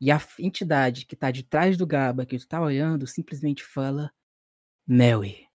[0.00, 4.10] E a entidade que está de trás do Gaba, que tu tá olhando, simplesmente fala:
[4.86, 5.46] Mary,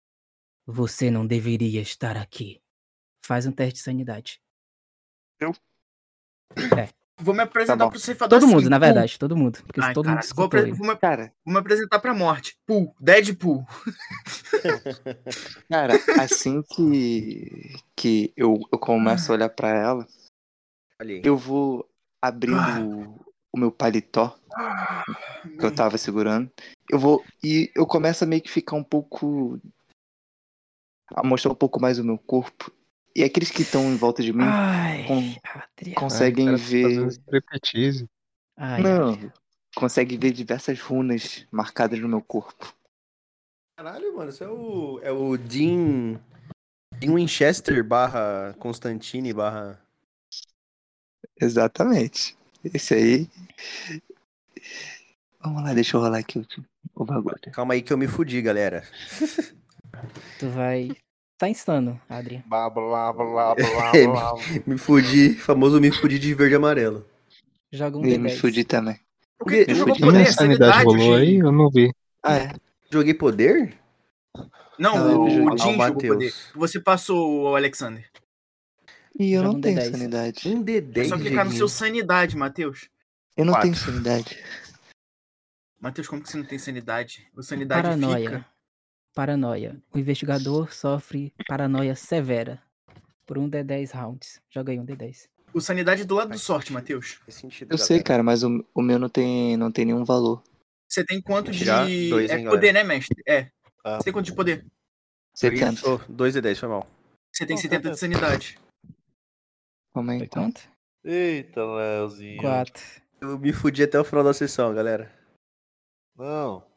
[0.65, 2.61] você não deveria estar aqui.
[3.25, 4.41] Faz um teste de sanidade.
[7.21, 9.59] Vou me apresentar Tá pro ceifador Todo mundo, assim, na verdade, todo mundo.
[9.63, 12.57] Porque Ai, todo cara, mundo vou, vou me, cara, vou me apresentar pra morte.
[12.65, 13.65] Pool, Deadpool.
[15.69, 20.07] cara, assim que, que eu, eu começo a olhar pra ela,
[20.99, 21.21] aí.
[21.23, 21.89] eu vou
[22.21, 24.37] abrindo o, o meu paletó
[25.59, 26.49] que eu tava segurando.
[26.89, 27.23] Eu vou.
[27.43, 29.59] E eu começo a meio que ficar um pouco.
[31.13, 32.71] a mostrar um pouco mais o meu corpo.
[33.19, 35.05] E aqueles que estão em volta de mim Ai,
[35.93, 38.09] conseguem Cara, tá ver.
[38.55, 39.33] Ai, Não, Adriano.
[39.75, 42.73] conseguem ver diversas runas marcadas no meu corpo.
[43.77, 45.01] Caralho, mano, isso é o.
[45.03, 46.17] É o Dean.
[46.97, 49.77] Dean Winchester barra Constantine barra.
[51.41, 52.37] Exatamente.
[52.73, 53.29] Esse aí.
[55.41, 56.45] Vamos lá, deixa eu rolar aqui o,
[56.95, 57.35] o bagulho.
[57.51, 58.87] Calma aí que eu me fudi, galera.
[60.39, 60.95] Tu vai.
[61.39, 62.43] Tá insano, Adriano.
[62.47, 64.33] Blá, blá, blá, blá, É, blá.
[64.67, 67.05] Me fudi, famoso me fudi de verde e amarelo.
[67.71, 68.37] Joga um E me D10.
[68.41, 68.99] fudi também.
[69.41, 70.05] O que tu Me jogou fudi.
[70.05, 70.33] Poder?
[70.33, 71.37] sanidade Sanidade, rolou aí?
[71.37, 71.93] Eu não vi.
[72.21, 72.51] Ah, é.
[72.91, 73.73] Joguei poder?
[74.77, 76.33] Não, Não, eu o, o Ah, Jim o jogou poder.
[76.55, 78.05] Você passou o Alexander.
[79.17, 79.91] E eu Joga não um tenho D10.
[79.91, 80.49] sanidade.
[80.49, 81.07] Um É D10.
[81.07, 81.53] só clicar no Dieguinho.
[81.57, 82.89] seu sanidade, Matheus.
[83.37, 83.71] Eu não Quatro.
[83.71, 84.43] tenho sanidade.
[85.79, 87.29] Matheus, como que você não tem sanidade?
[87.33, 88.29] O sanidade Paranoia.
[88.29, 88.45] fica.
[89.19, 89.75] Paranoia.
[89.93, 92.63] O investigador sofre paranoia severa
[93.25, 94.41] por um D10 rounds.
[94.49, 95.27] Joga aí um D10.
[95.53, 97.19] O sanidade é do lado do sorte, Matheus.
[97.27, 98.03] Eu sei, galera.
[98.05, 100.41] cara, mas o, o meu não tem, não tem nenhum valor.
[100.87, 101.59] Você tem quanto de.
[101.59, 103.21] Tirar dois, é hein, poder, né, mestre?
[103.27, 103.51] É.
[103.83, 103.97] Ah.
[103.97, 104.65] Você tem quanto de poder?
[105.35, 105.81] 70.
[105.89, 106.87] Oh, 2 D10, foi mal.
[107.35, 108.57] Você tem Não, 70 tá de sanidade.
[108.85, 108.93] Aí,
[110.05, 110.43] Foi então.
[110.43, 110.61] quanto?
[111.03, 112.39] Eita, Leozinho.
[112.39, 112.81] 4.
[113.19, 115.13] Eu me fudi até o final da sessão, galera.
[116.15, 116.68] Não.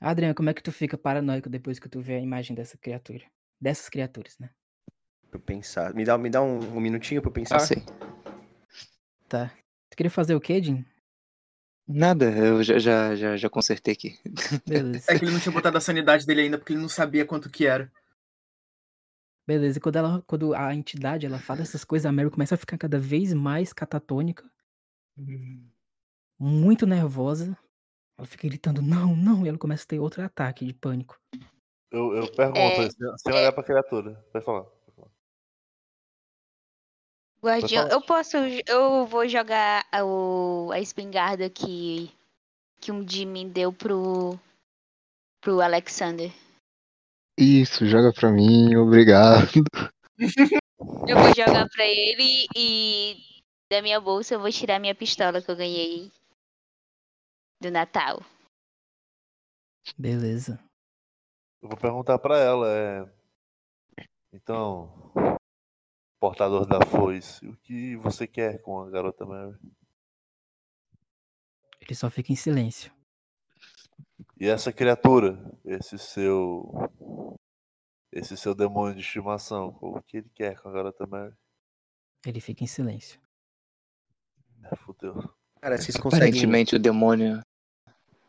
[0.00, 3.24] Adriano, como é que tu fica paranoico depois que tu vê a imagem dessa criatura?
[3.60, 4.50] Dessas criaturas, né?
[5.30, 5.94] Pra eu pensar.
[5.94, 7.58] Me dá, me dá um, um minutinho pra eu pensar.
[7.58, 7.82] Passei.
[9.28, 9.50] Tá.
[9.90, 10.84] Tu queria fazer o quê, Jim?
[11.88, 14.18] Nada, eu já, já, já, já consertei aqui.
[14.66, 15.06] Beleza.
[15.08, 17.48] É que ele não tinha botado a sanidade dele ainda porque ele não sabia quanto
[17.48, 17.90] que era.
[19.46, 19.78] Beleza.
[19.78, 22.76] E quando, ela, quando a entidade ela fala essas coisas, a Mary começa a ficar
[22.76, 24.50] cada vez mais catatônica.
[26.38, 27.56] Muito nervosa.
[28.18, 29.44] Ela fica gritando, não, não.
[29.44, 31.18] E ela começa a ter outro ataque de pânico.
[31.90, 34.24] Eu, eu pergunto, É, sem, sem olhar pra criatura.
[34.32, 34.62] Vai falar.
[34.62, 35.08] Vai falar.
[37.42, 37.94] Guardião, falar.
[37.94, 38.36] eu posso.
[38.66, 42.10] Eu vou jogar a, o, a espingarda que,
[42.80, 44.38] que um Jimmy deu pro.
[45.40, 46.32] pro Alexander.
[47.38, 49.62] Isso, joga pra mim, obrigado.
[51.08, 53.16] Eu vou jogar pra ele e
[53.70, 56.12] da minha bolsa eu vou tirar minha pistola que eu ganhei
[57.60, 58.20] do Natal.
[59.96, 60.58] Beleza.
[61.62, 63.16] Eu vou perguntar pra ela, é.
[64.32, 65.12] Então.
[66.18, 69.58] Portador da foice, o que você quer com a garota Mary?
[71.80, 72.92] Ele só fica em silêncio.
[74.40, 76.72] E essa criatura, esse seu.
[78.12, 81.36] Esse seu demônio de estimação, o que ele quer com a garota Mary?
[82.24, 83.20] Ele fica em silêncio.
[84.64, 85.35] É, fudeu.
[85.66, 86.28] Cara, vocês conseguem.
[86.28, 87.40] Aparentemente o demônio.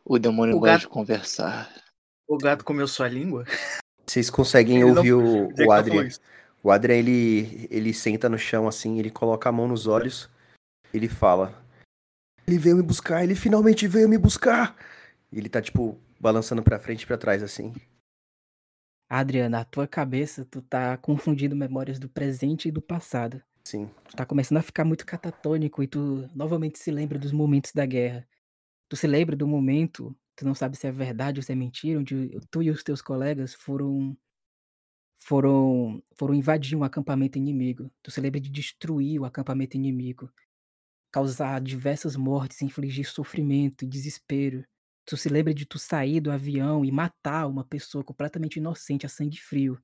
[0.04, 1.84] O demônio O gosta gato- de conversar.
[2.28, 3.46] O gato comeu sua língua?
[4.08, 6.10] Vocês conseguem Ele não- ouvir o, que o tá Adrian.
[6.64, 10.28] O Adrian, ele, ele senta no chão assim, ele coloca a mão nos olhos,
[10.92, 11.54] ele fala:
[12.48, 14.76] Ele veio me buscar, ele finalmente veio me buscar.
[15.32, 17.72] E ele tá, tipo, balançando pra frente e pra trás, assim.
[19.08, 23.44] Adriana, na tua cabeça, tu tá confundindo memórias do presente e do passado.
[23.68, 23.90] Sim.
[24.08, 27.86] Tu tá começando a ficar muito catatônico e tu novamente se lembra dos momentos da
[27.86, 28.26] guerra.
[28.90, 32.00] Tu se lembra do momento, tu não sabe se é verdade ou se é mentira,
[32.00, 34.18] onde tu e os teus colegas foram
[35.18, 37.92] foram foram invadir um acampamento inimigo.
[38.02, 40.32] Tu se lembra de destruir o acampamento inimigo,
[41.12, 44.66] causar diversas mortes, infligir sofrimento e desespero.
[45.06, 49.10] Tu se lembra de tu sair do avião e matar uma pessoa completamente inocente a
[49.10, 49.82] sangue frio.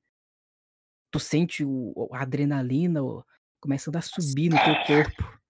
[1.10, 3.00] Tu sente o, a adrenalina
[3.64, 5.40] começando a subir no teu corpo.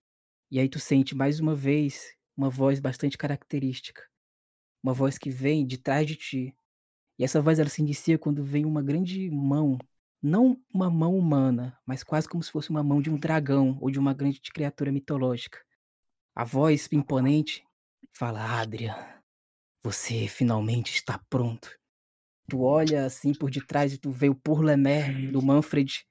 [0.48, 4.02] E aí tu sente mais uma vez uma voz bastante característica.
[4.80, 6.54] Uma voz que vem de trás de ti
[7.18, 9.76] E essa voz ela se inicia quando vem uma grande mão,
[10.22, 13.90] não uma mão humana, mas quase como se fosse uma mão de um dragão ou
[13.90, 15.58] de uma grande criatura mitológica.
[16.36, 17.64] A voz imponente
[18.12, 18.94] fala: Adrian,
[19.82, 21.68] você finalmente está pronto.
[22.48, 26.06] Tu olha assim por detrás e tu vê o Purlemer do Manfred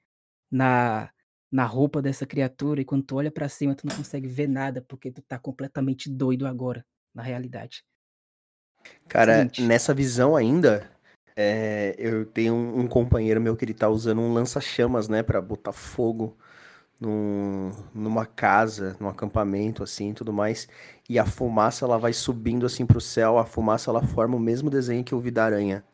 [0.50, 1.13] na,
[1.54, 4.82] na roupa dessa criatura, e quando tu olha pra cima, tu não consegue ver nada,
[4.82, 6.84] porque tu tá completamente doido agora,
[7.14, 7.84] na realidade.
[9.06, 9.62] Cara, Seguinte.
[9.62, 10.90] nessa visão ainda,
[11.36, 15.40] é, eu tenho um, um companheiro meu que ele tá usando um lança-chamas, né, pra
[15.40, 16.36] botar fogo
[17.00, 20.66] num, numa casa, num acampamento, assim, e tudo mais.
[21.08, 23.38] E a fumaça, ela vai subindo, assim, pro céu.
[23.38, 25.84] A fumaça, ela forma o mesmo desenho que eu vi da aranha.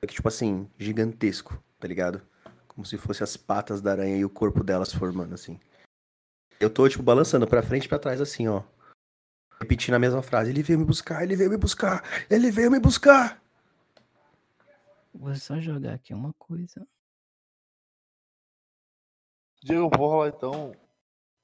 [0.00, 2.22] Só que, tipo assim, gigantesco, tá ligado?
[2.80, 5.60] Como se fosse as patas da aranha e o corpo delas formando, assim.
[6.58, 8.62] Eu tô, tipo, balançando pra frente e pra trás, assim, ó.
[9.60, 10.48] Repetindo a mesma frase.
[10.48, 13.44] Ele veio me buscar, ele veio me buscar, ele veio me buscar.
[15.12, 16.88] Vou só jogar aqui uma coisa.
[19.62, 20.74] Diego, eu vou rolar então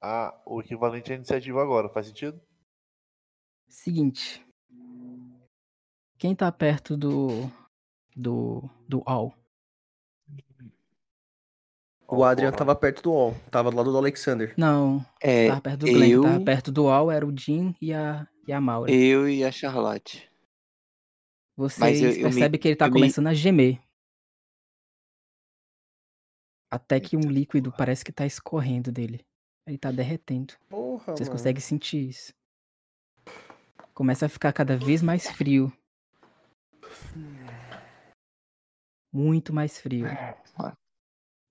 [0.01, 1.91] a, o equivalente à iniciativa agora.
[1.91, 2.41] Faz sentido?
[3.69, 4.43] Seguinte.
[6.17, 7.51] Quem tá perto do.
[8.17, 8.71] do.
[8.89, 9.35] do All?
[12.09, 14.55] O Adrian tava perto do All, tava do lado do Alexander.
[14.57, 16.11] Não, É, tava perto do Glenn.
[16.11, 18.91] eu, Tava perto do All, era o Jim e a, e a Maura.
[18.93, 20.31] eu e a Charlotte.
[21.57, 23.81] Vocês eu- eu me- percebem que ele tá eu me- começando a gemer.
[26.71, 29.25] Até que um líquido parece que tá escorrendo dele.
[29.67, 30.55] Ele tá derretendo.
[30.69, 31.39] Porra, Vocês mano.
[31.39, 32.33] conseguem sentir isso.
[33.95, 35.73] Começa a ficar cada vez mais frio.
[39.13, 40.07] Muito mais frio.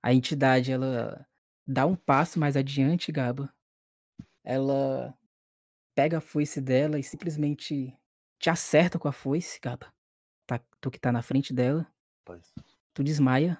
[0.05, 1.27] A entidade, ela
[1.65, 3.51] dá um passo mais adiante, Gaba.
[4.43, 5.17] Ela
[5.95, 7.91] pega a foice dela e simplesmente
[8.37, 9.91] te acerta com a foice, Gaba.
[10.45, 11.87] Tá, tu que tá na frente dela.
[12.19, 12.53] Rapaz.
[12.93, 13.59] Tu desmaia.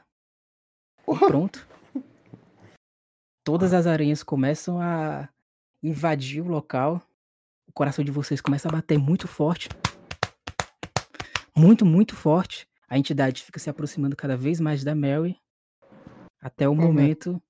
[1.08, 1.68] E pronto.
[3.44, 5.28] Todas as aranhas começam a
[5.82, 7.02] invadir o local.
[7.68, 9.68] O coração de vocês começa a bater muito forte.
[11.58, 12.70] Muito, muito forte.
[12.88, 15.44] A entidade fica se aproximando cada vez mais da Mary.
[16.46, 16.78] Até o Uhum.
[16.78, 17.42] momento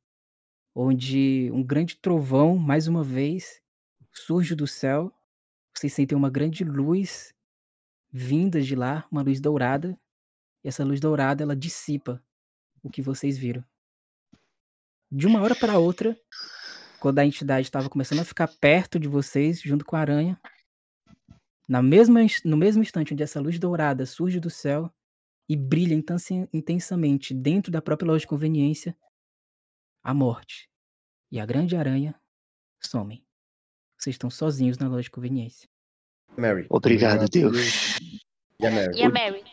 [0.73, 3.61] onde um grande trovão, mais uma vez,
[4.13, 5.11] surge do céu.
[5.75, 7.33] Vocês sentem uma grande luz
[8.09, 9.99] vinda de lá, uma luz dourada.
[10.63, 12.23] E essa luz dourada, ela dissipa
[12.81, 13.61] o que vocês viram.
[15.11, 16.17] De uma hora para outra,
[17.01, 20.39] quando a entidade estava começando a ficar perto de vocês, junto com a aranha,
[21.67, 24.89] na mesma, no mesmo instante onde essa luz dourada surge do céu
[25.47, 25.93] e brilha
[26.53, 28.97] intensamente dentro da própria loja de conveniência,
[30.03, 30.69] a morte
[31.31, 32.19] e a grande aranha
[32.81, 33.25] somem.
[33.97, 35.69] Vocês estão sozinhos na loja de conveniência.
[36.37, 36.65] Mary.
[36.69, 37.97] Obrigado, Deus.
[38.59, 38.97] E a Mary?
[38.97, 39.43] E a Mary?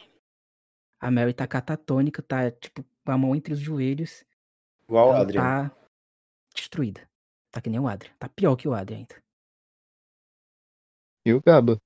[1.00, 4.24] A Mary tá catatônica, tá tipo com a mão entre os joelhos.
[4.84, 5.40] Igual o Adrian.
[5.40, 5.76] tá
[6.54, 7.08] destruída.
[7.50, 8.14] Tá que nem o Adrian.
[8.18, 9.22] Tá pior que o Adrian ainda.
[11.24, 11.80] E o Gaba?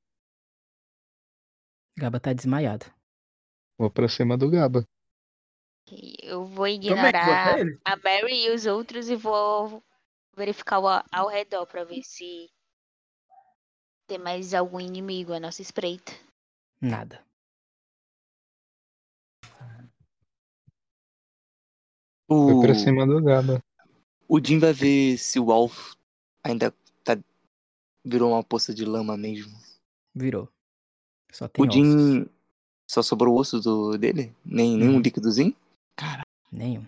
[1.99, 2.87] Gaba tá desmaiado.
[3.79, 4.87] Vou pra cima do Gaba.
[6.23, 7.79] Eu vou é foi ignorar ele?
[7.85, 9.83] a Mary e os outros e vou
[10.37, 12.51] verificar ao, ao redor pra ver se
[14.09, 16.13] tem mais algum inimigo à nossa espreita.
[16.81, 17.25] Nada.
[22.29, 23.63] Foi O, pra cima do Gaba.
[24.29, 25.95] o Jim vai ver se o Alf
[26.43, 26.73] ainda
[27.05, 27.17] tá.
[28.05, 29.57] Virou uma poça de lama mesmo.
[30.15, 30.49] Virou.
[31.33, 32.36] Só tem o ossos.
[32.89, 34.35] Só sobrou o osso do, dele?
[34.45, 35.01] Nem, nenhum Uhum.
[35.01, 35.55] líquidozinho?
[36.53, 36.87] Nenhum.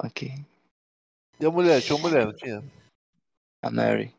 [0.00, 0.32] Ok.
[1.38, 1.80] E a mulher?
[1.82, 2.62] Tinha uma mulher, não tinha?
[3.62, 4.14] A Mary.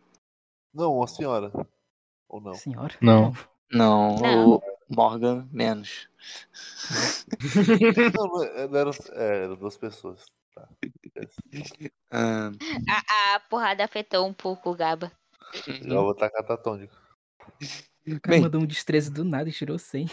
[0.74, 1.52] Não, uma senhora.
[2.30, 2.54] Ou não?
[2.54, 2.96] Senhora?
[3.02, 3.34] Não.
[3.72, 4.50] Não, Não.
[4.58, 6.08] o Morgan menos.
[8.16, 10.24] Não, era, é, eram duas pessoas.
[10.54, 10.68] Tá.
[12.12, 12.52] Ah,
[12.88, 15.12] A, a porrada afetou um pouco o Gaba.
[15.68, 16.96] Eu vou tacar catatônico.
[18.08, 18.42] O cara Bem.
[18.42, 20.08] mandou um destreza do nada e tirou 100.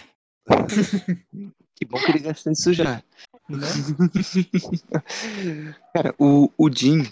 [1.74, 2.84] que bom que ele gastou isso já.
[2.84, 3.02] Né?
[5.94, 7.02] Cara, o, o Jim,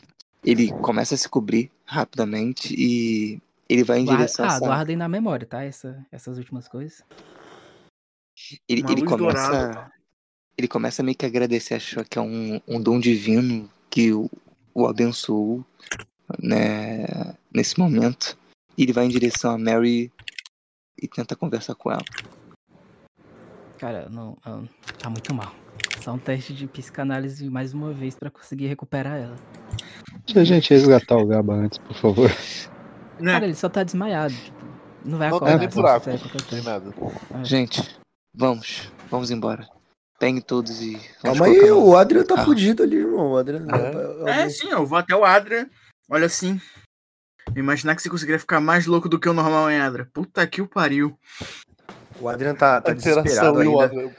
[0.44, 4.97] ele começa a se cobrir rapidamente e ele vai em Guarda- direção a ah, guardem
[4.97, 5.62] na memória, tá?
[5.62, 7.05] Essa, essas últimas coisas.
[8.68, 9.16] Ele, ele começa.
[9.16, 9.92] dourada.
[10.57, 14.28] Ele começa meio que a agradecer, achou que é um, um dom divino que o,
[14.74, 15.65] o abençoou,
[16.39, 18.36] né, nesse momento.
[18.76, 20.10] E ele vai em direção a Mary
[21.00, 22.05] e tenta conversar com ela.
[23.78, 25.52] Cara, não, não- tá muito mal.
[26.02, 29.36] Só um teste de psicanálise mais uma vez pra conseguir recuperar ela.
[30.24, 32.31] Deixa a gente resgatar o Gaba antes, por favor.
[33.20, 33.32] Né?
[33.32, 34.34] Cara, ele só tá desmaiado.
[34.34, 34.65] Tipo,
[35.05, 35.52] não vai Não acordar.
[35.52, 36.05] tem nem se não buraco.
[36.05, 36.70] fizer qualquer Nem coisa.
[36.70, 36.94] nada.
[37.40, 37.44] É.
[37.44, 37.98] Gente,
[38.34, 38.92] vamos.
[39.10, 39.68] Vamos embora.
[40.18, 40.92] Peguem todos e.
[41.23, 42.47] vamos Calma aí, colocar no- o Adrian tá carro.
[42.47, 43.32] fudido ali, irmão.
[43.32, 43.66] O Adrian.
[44.26, 45.68] É, sim, eu vou até o Adra.
[46.10, 46.60] Olha assim.
[47.57, 50.08] Imaginar que você conseguiria ficar mais louco do que o normal em Adra.
[50.12, 51.16] Puta que o pariu.
[52.20, 53.84] O Adrian tá, tá desesperado o ainda.
[53.84, 54.10] Adrian.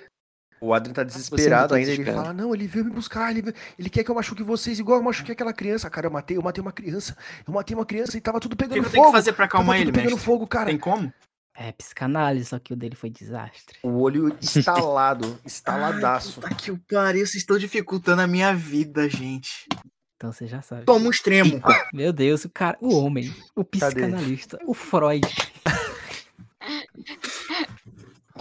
[0.62, 1.92] O Adrian tá Você desesperado tá ainda.
[1.92, 3.32] Ele fala: Não, ele veio me buscar.
[3.32, 5.90] Ele, ele quer que eu machuque vocês igual eu machuquei aquela criança.
[5.90, 7.16] Cara, eu matei, eu matei uma criança.
[7.48, 9.08] Eu matei uma criança e tava tudo O que pegando eu tenho fogo.
[9.08, 10.26] que fazer pra acalmar ele, pegando mestre?
[10.26, 10.66] fogo, cara.
[10.66, 11.12] Tem como?
[11.56, 13.80] É psicanálise, só que o dele foi desastre.
[13.84, 16.40] O olho estalado, estaladaço.
[16.40, 19.68] Puta que o pariu, vocês estão dificultando a minha vida, gente.
[20.16, 20.86] Então você já sabe.
[20.86, 21.62] Toma um extremo.
[21.94, 25.28] Meu Deus, o cara, o homem, o psicanalista, o Freud.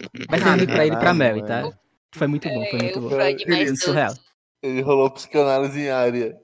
[0.03, 1.71] Eu li pra ele e pra Mary, tá?
[2.15, 3.11] Foi muito bom, foi muito É, o bom.
[3.11, 3.93] Freud mais Isso doce.
[3.97, 4.15] real.
[4.63, 6.37] Ele rolou psicanálise em área.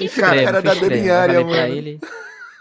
[0.00, 1.74] Extremo, cara foi da eu falei pra mano.
[1.74, 2.00] ele,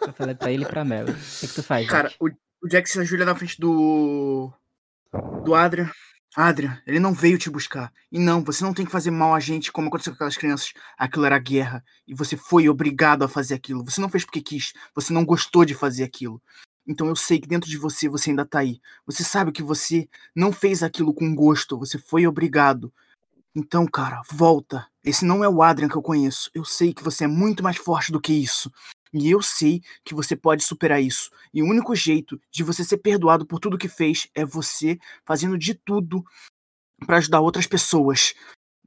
[0.02, 1.12] eu falei pra ele e pra Mary.
[1.12, 2.18] O que, que tu faz, Cara, Jack?
[2.22, 2.30] o,
[2.66, 4.52] o Jack se ajoelha na frente do.
[5.44, 5.90] do Adrian.
[6.36, 7.92] Adrian, ele não veio te buscar.
[8.12, 10.72] E não, você não tem que fazer mal a gente como aconteceu com aquelas crianças.
[10.98, 11.84] Aquilo era guerra.
[12.08, 13.84] E você foi obrigado a fazer aquilo.
[13.84, 14.72] Você não fez porque quis.
[14.94, 16.40] Você não gostou de fazer aquilo.
[16.90, 18.82] Então eu sei que dentro de você você ainda tá aí.
[19.06, 21.78] Você sabe que você não fez aquilo com gosto.
[21.78, 22.92] Você foi obrigado.
[23.56, 24.88] Então, cara, volta.
[25.06, 26.50] Esse não é o Adrian que eu conheço.
[26.52, 28.72] Eu sei que você é muito mais forte do que isso.
[29.14, 31.30] E eu sei que você pode superar isso.
[31.54, 35.60] E o único jeito de você ser perdoado por tudo que fez é você fazendo
[35.60, 36.24] de tudo
[37.06, 38.34] pra ajudar outras pessoas.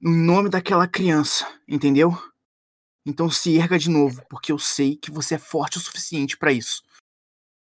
[0.05, 2.21] Em nome daquela criança, entendeu?
[3.07, 6.53] Então se erga de novo, porque eu sei que você é forte o suficiente pra
[6.53, 6.83] isso.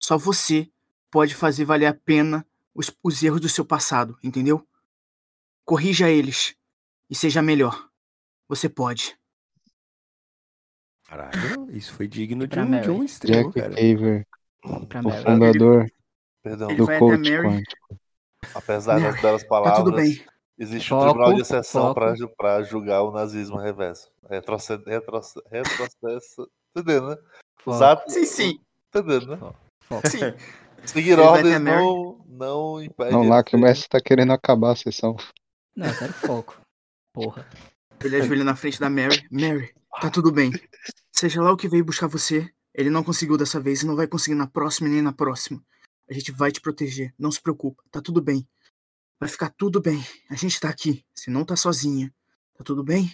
[0.09, 0.70] Só você
[1.11, 4.67] pode fazer valer a pena os, os erros do seu passado, entendeu?
[5.67, 6.57] Corrija eles
[7.11, 7.91] e seja melhor.
[8.49, 9.19] Você pode.
[11.07, 12.83] Caralho, isso foi digno de um, Mary.
[12.85, 13.75] de um extremo, Jack cara.
[13.75, 14.27] Caver,
[14.65, 15.25] o Mary.
[15.25, 15.93] fundador
[16.43, 16.70] Perdão.
[16.70, 17.43] Ele do coach Mary.
[17.43, 18.01] quântico.
[18.55, 20.25] Apesar das belas Tá palavras, tudo bem.
[20.59, 24.11] existe Foco, um tribunal de exceção pra julgar o nazismo reverso.
[24.27, 26.51] Retrocede, retroce- retrocesso.
[26.75, 27.17] Entendendo, né?
[27.57, 28.11] Foco.
[28.11, 28.61] Sim, sim.
[28.89, 29.37] Entendendo, né?
[29.37, 29.68] foco.
[30.05, 30.34] Sim.
[30.86, 33.10] Seguir ordens não, não impede.
[33.10, 35.17] Não, lá que o mestre tá querendo acabar a sessão.
[35.76, 36.60] Não, eu quero foco.
[37.12, 37.47] Porra.
[38.02, 39.26] Ele ajoelha na frente da Mary.
[39.31, 40.52] Mary, tá tudo bem.
[41.12, 44.07] Seja lá o que veio buscar você, ele não conseguiu dessa vez e não vai
[44.07, 45.60] conseguir na próxima e nem na próxima.
[46.08, 47.12] A gente vai te proteger.
[47.18, 47.83] Não se preocupa.
[47.91, 48.49] Tá tudo bem.
[49.20, 50.02] Vai ficar tudo bem.
[50.31, 51.05] A gente tá aqui.
[51.15, 52.15] Você não tá sozinha.
[52.57, 53.12] Tá tudo bem?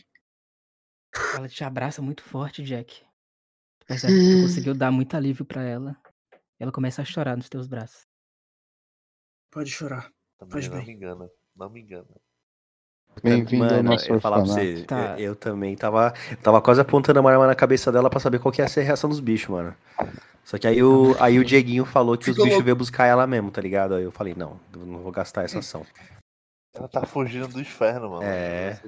[1.34, 3.02] Ela te abraça muito forte, Jack.
[3.86, 5.96] Percebe que tu conseguiu dar muito alívio pra ela.
[6.58, 8.06] Ela começa a chorar nos teus braços.
[9.50, 10.10] Pode chorar.
[10.50, 10.86] Faz Não bem.
[10.86, 11.28] me engana.
[11.56, 12.06] Não me engana.
[13.22, 14.76] Bem-vindo ao Mano, nosso eu falar pra orfanato.
[14.76, 15.12] você, Tá.
[15.20, 18.40] eu, eu também tava, eu tava quase apontando uma arma na cabeça dela pra saber
[18.40, 19.74] qual que ia ser a reação dos bichos, mano.
[20.44, 22.64] Só que aí o, aí o Dieguinho falou que os Ficou bichos louco.
[22.64, 23.94] veio buscar ela mesmo, tá ligado?
[23.94, 25.86] Aí eu falei, não, eu não vou gastar essa ação.
[26.74, 28.24] Ela tá fugindo do inferno, mano.
[28.24, 28.80] É.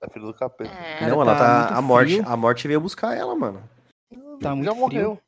[0.00, 0.70] É filho do capeta.
[0.72, 1.08] É.
[1.08, 1.76] Não, ela tá tá.
[1.76, 2.28] A morte, frio.
[2.28, 3.62] a morte veio buscar ela, mano.
[4.40, 4.76] Tá muito Já frio.
[4.76, 5.22] morreu.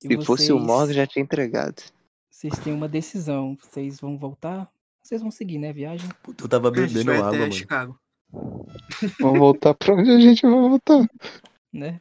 [0.00, 1.82] Se fosse o vocês- Morgan, já tinha entregado.
[2.30, 3.56] Vocês têm uma decisão.
[3.60, 4.70] Vocês vão voltar?
[5.02, 5.72] Vocês vão seguir, né?
[5.72, 6.08] Viagem?
[6.22, 7.52] Puta, eu tava bebendo água, mano.
[7.52, 7.98] Chicago.
[9.20, 11.10] Vamos voltar pra onde a gente vai voltar.
[11.72, 12.00] Né?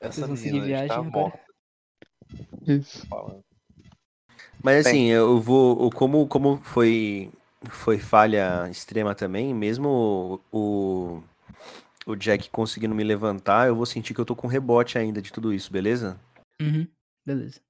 [0.00, 1.10] Essa Vocês vão seguir viagem agora?
[1.10, 1.40] morta.
[2.66, 3.06] Isso.
[4.62, 4.92] Mas Bem.
[4.92, 5.90] assim, eu vou.
[5.92, 7.30] Como, como foi,
[7.68, 11.22] foi falha extrema também, mesmo o,
[12.06, 15.32] o Jack conseguindo me levantar, eu vou sentir que eu tô com rebote ainda de
[15.32, 16.18] tudo isso, beleza?
[16.60, 16.86] Uhum.
[17.24, 17.60] Beleza.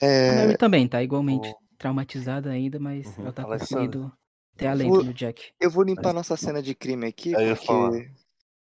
[0.00, 1.54] A É, Mary também tá igualmente Ô.
[1.78, 3.24] traumatizada ainda, mas Uhum.
[3.24, 3.84] ela tá Alessandra.
[3.86, 4.12] conseguindo
[4.56, 5.42] ter alento Vou- no Jack.
[5.60, 8.10] eu vou limpar nossa cena de crime aqui, Aí eu porque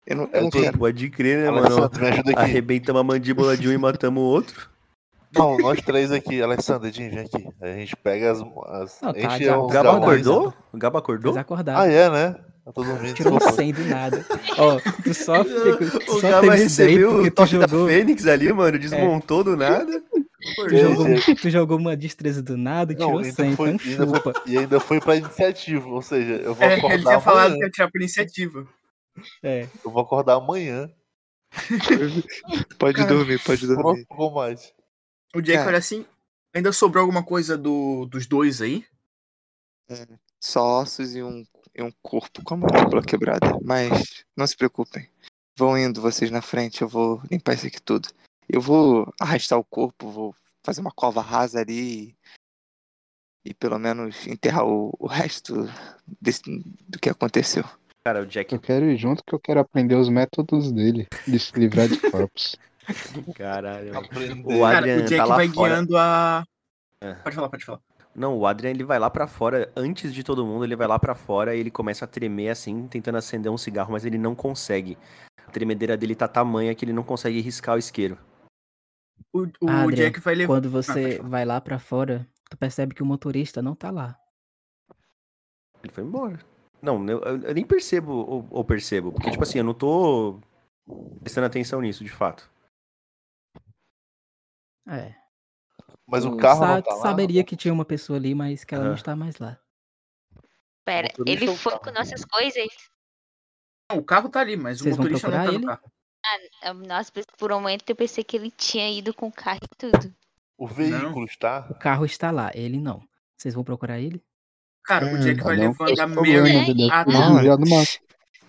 [0.05, 0.77] eu não, É eu não quero.
[0.77, 1.65] Pode crer, né, mano?
[1.67, 2.39] Alessandro, me ajuda aqui.
[2.39, 4.69] Arrebentamos a mandíbula de um e matamos o outro.
[5.35, 6.41] Não, nós três aqui.
[6.41, 7.47] Alessandro, Edinho, vem aqui.
[7.61, 8.39] Aí a gente pega as.
[8.39, 10.01] as Não, tá, enche já- O galões.
[10.01, 10.53] acordou?
[10.73, 11.31] O Gaba acordou?
[11.33, 11.81] Eles acordaram.
[11.81, 12.35] Ah, é, né?
[12.65, 13.13] Eu tô dormindo.
[13.15, 13.61] Tirou um desculpa.
[13.61, 14.25] 100 do nada.
[14.57, 18.51] Ó, tu só, fica, tu O só Gaba recebeu o toque da jogou, Fênix ali,
[18.51, 20.01] mano, desmontou do nada.
[20.55, 23.55] Tu, jogou, tu jogou uma destreza do nada e Não, tirou ainda 100.
[23.55, 24.33] foi- ainda chupa.
[24.45, 25.87] E ainda foi pra iniciativa.
[25.89, 27.65] Ou seja, eu vou É, ele acordar tinha falado que amanhã.
[27.65, 28.67] ia tirar por iniciativa.
[29.43, 29.67] É.
[29.83, 30.89] Eu vou acordar amanhã.
[32.77, 34.05] Pode Cara, dormir, pode dormir.
[34.05, 34.73] Pro combate.
[35.35, 35.67] O Cara.
[35.67, 36.05] olha assim.
[36.53, 38.85] Ainda sobrou alguma coisa do, dos dois aí?
[40.41, 41.45] Só ossos e um,
[41.75, 43.57] e um corpo com a mandíbula quebrada.
[43.63, 45.07] Mas não se preocupem.
[45.57, 48.09] Vão indo vocês na frente, eu vou limpar isso aqui tudo.
[48.51, 52.15] Eu vou arrastar o corpo, vou fazer uma cova rasa ali
[53.45, 55.69] e, e pelo menos enterrar o, o resto
[56.21, 56.41] desse-
[56.87, 57.63] do que aconteceu.
[58.03, 61.37] Cara, o Jack, Eu quero ir junto que eu quero aprender os métodos dele de
[61.39, 62.55] se livrar de corpos.
[63.35, 63.95] caralho.
[63.97, 64.55] Aprender.
[64.55, 65.73] O Cara, Adrian o Jack tá lá vai fora.
[65.75, 66.43] guiando a.
[67.01, 67.13] É.
[67.15, 67.79] Pode falar, pode falar.
[68.15, 70.97] Não, o Adrian ele vai lá pra fora, antes de todo mundo, ele vai lá
[70.97, 74.33] pra fora e ele começa a tremer assim, tentando acender um cigarro, mas ele não
[74.33, 74.97] consegue.
[75.45, 78.17] A tremedeira dele tá tamanha que ele não consegue riscar o isqueiro.
[79.33, 80.53] O, o Adrian, Jack vai levar.
[80.53, 81.29] Quando Ah, você falar.
[81.29, 84.19] vai lá pra fora, tu percebe que o motorista não tá lá.
[85.83, 86.39] Ele foi embora.
[86.81, 90.39] Não, eu, eu- nem percebo ou, ou percebo, porque tipo assim, eu não tô
[91.21, 92.49] prestando atenção nisso, de fato.
[94.87, 95.13] É.
[96.07, 97.01] Mas o Tu carro sa- não tá lá.
[97.01, 98.97] saberia que tinha uma pessoa ali, mas que ela não Aham.
[98.97, 99.59] está mais lá.
[100.85, 101.83] Pera, ele ou foi carro?
[101.83, 102.67] com nossas coisas?
[103.91, 105.67] Não, o carro tá ali, mas Vocês o vão motorista não tá procurar no ele?
[105.67, 105.91] carro.
[106.63, 109.75] Ah, Nossa, por um momento eu pensei que ele tinha ido com o carro e
[109.77, 110.13] tudo.
[110.57, 111.67] O veículo está.
[111.69, 113.01] O carro está lá, ele não.
[113.37, 114.21] Vocês vão procurar ele?
[114.83, 117.05] Cara, o Jack vai Cada um levando com a seus problemas, Mary ele deve a
[117.05, 117.83] ter Não.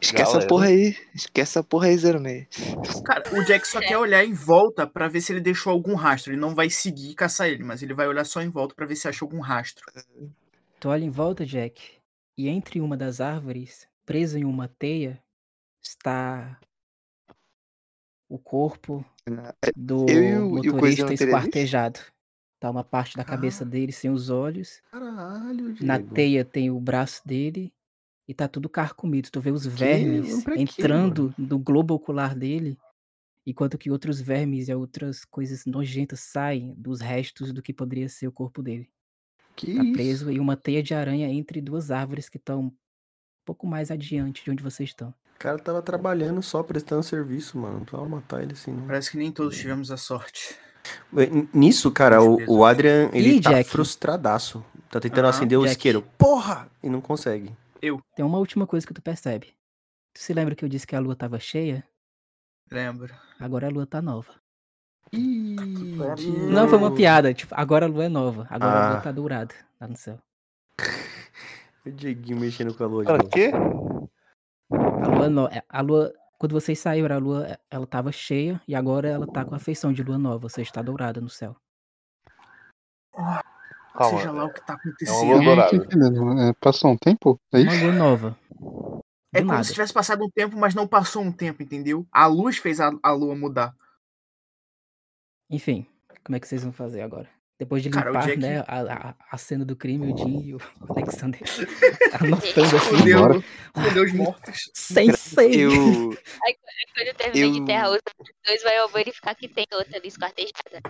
[0.00, 0.38] Esquece Galera.
[0.38, 0.96] essa porra aí.
[1.14, 2.48] Esquece essa porra aí, 06.
[3.04, 6.32] Cara, o Jack só quer olhar em volta pra ver se ele deixou algum rastro.
[6.32, 8.86] Ele não vai seguir e caçar ele, mas ele vai olhar só em volta pra
[8.86, 9.84] ver se achou algum rastro.
[10.80, 11.98] Tu olha em volta, Jack,
[12.38, 15.22] e entre uma das árvores, preso em uma teia,
[15.82, 16.58] está
[18.30, 19.04] o corpo
[19.76, 22.00] do eu e o- e o Coisinho motorista esquartejado.
[22.60, 24.80] Tá uma parte da cabeça dele sem os olhos.
[24.90, 26.14] Caralho, Na Diego.
[26.14, 27.72] teia tem o braço dele
[28.28, 29.30] e tá tudo carcomido.
[29.30, 29.70] Tu vê os Que?
[29.70, 32.78] vermes quê, entrando no globo ocular dele,
[33.46, 38.28] enquanto que outros vermes e outras coisas nojentas saem dos restos do que poderia ser
[38.28, 38.88] o corpo dele.
[39.56, 39.92] Que Tá isso?
[39.92, 42.72] preso em uma teia de aranha entre duas árvores que estão um
[43.44, 45.12] pouco mais adiante de onde vocês estão.
[45.40, 47.86] O cara tava trabalhando só, prestando serviço, mano.
[47.90, 48.86] Não matar ele assim, não.
[48.86, 50.54] Parece que nem todos tivemos a sorte.
[51.54, 53.70] Nisso, cara, o, o Adrian, ele Ih, tá Jack.
[53.70, 54.62] frustradaço.
[54.90, 55.72] Tá tentando Aham, acender o Jack.
[55.72, 56.02] isqueiro.
[56.18, 56.68] Porra!
[56.82, 57.56] E não consegue.
[57.80, 59.54] Tem uma última coisa que tu percebe.
[60.12, 61.84] Tu se lembra que eu disse que a lua tava cheia?
[62.70, 63.14] Lembro.
[63.38, 64.34] Agora a lua tá nova.
[65.10, 65.56] Ih,
[66.50, 68.46] Não foi uma piada, tipo, agora a lua é nova.
[68.50, 69.00] Agora a lua Ah.
[69.00, 70.18] tá dourada lá no céu.
[71.86, 73.26] O Dieguinho mexendo com a lua de novo.
[73.30, 73.50] quê?
[75.20, 75.46] Lua, no...
[75.48, 79.26] é, a lua, quando vocês saíram, a lua é, ela tava cheia e agora ela
[79.26, 81.56] tá com a feição de lua nova, ou seja, está dourada no céu.
[83.12, 83.42] Calma.
[84.18, 85.84] Seja lá o que tá É uma acontecendo.
[85.84, 86.40] entendendo.
[86.40, 87.38] É, passou um tempo?
[87.52, 87.84] É Uma isso?
[87.84, 88.38] lua nova.
[89.32, 89.64] É Do como nada.
[89.64, 92.06] se tivesse passado um tempo, mas não passou um tempo, entendeu?
[92.10, 93.74] A luz fez a, a lua mudar.
[95.50, 95.86] Enfim,
[96.24, 97.28] como é que vocês vão fazer agora?
[97.60, 98.80] Depois de Cara, limpar, Jack- né, a,
[99.10, 100.58] a, a cena do crime, o Jim e o
[100.88, 101.38] Alexander
[102.18, 102.96] anotando assim,
[103.74, 104.70] fudeu os mortos.
[104.72, 105.60] sem sangue.
[105.60, 105.70] Eu.
[106.96, 108.00] Quando termina Eu- de enterrar os
[108.46, 110.80] dois, vai verificar que tem outra ali esquartejada.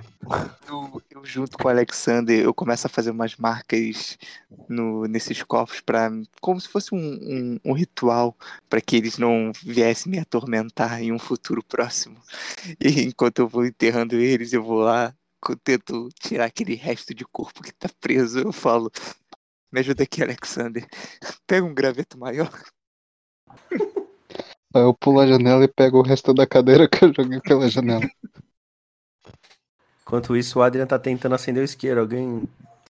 [0.69, 4.17] Eu, eu junto com o Alexander, eu começo a fazer umas marcas
[4.69, 6.09] no, nesses cofres para
[6.41, 8.37] como se fosse um, um, um ritual
[8.69, 12.17] para que eles não viessem me atormentar em um futuro próximo.
[12.81, 15.20] E enquanto eu vou enterrando eles, eu vou lá, eu
[15.63, 18.41] tento tirar aquele resto de corpo que tá preso.
[18.41, 18.91] Eu falo,
[19.73, 20.87] me ajuda aqui, Alexander.
[21.47, 22.51] Pega um graveto maior.
[24.73, 27.69] Aí eu pulo a janela e pego o resto da cadeira que eu joguei pela
[27.69, 28.09] janela.
[30.03, 32.01] Enquanto isso, o Adrian tá tentando acender o isqueiro.
[32.01, 32.41] Alguém,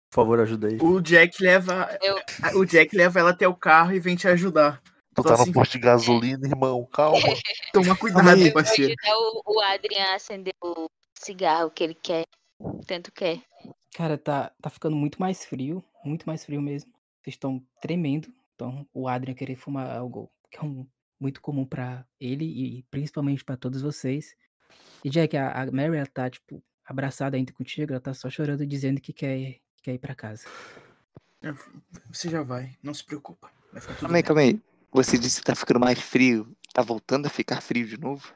[0.09, 0.77] por favor, ajuda aí.
[0.81, 1.97] O Jack leva.
[2.01, 2.19] Eu-
[2.59, 4.81] O Jack leva ela até o carro e vem te ajudar.
[5.15, 6.85] Tu tá assim, no posto de gasolina, irmão.
[6.91, 7.17] Calma.
[7.73, 8.39] Toma cuidado, aí.
[8.39, 8.93] Eu vou parceiro.
[9.01, 12.25] ajudar o, o Adrian a acender o cigarro que ele quer.
[12.85, 13.41] Tanto quer.
[13.95, 16.91] Cara, tá, tá ficando muito mais frio, muito mais frio mesmo.
[17.21, 18.27] Vocês estão tremendo.
[18.55, 20.85] Então, o Adrian querer fumar algo que é um,
[21.19, 24.35] muito comum pra ele e principalmente pra todos vocês.
[25.03, 28.65] E Jack, a, a Mary, ela tá, tipo, abraçada ainda contigo, ela tá só chorando
[28.65, 30.45] dizendo que quer, que quer ir pra casa.
[32.11, 33.49] Você já vai, não se preocupa.
[33.71, 34.27] Vai ficar tudo Calma aí, bem.
[34.27, 34.61] calma aí.
[34.91, 36.55] Você disse que tá ficando mais frio.
[36.73, 38.33] Tá voltando a ficar frio de novo?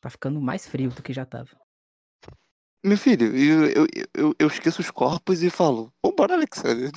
[0.00, 1.50] Tá ficando mais frio do que já tava.
[2.86, 6.92] Meu filho, eu, eu, eu, eu esqueço os corpos e falo, vambora, Alexander.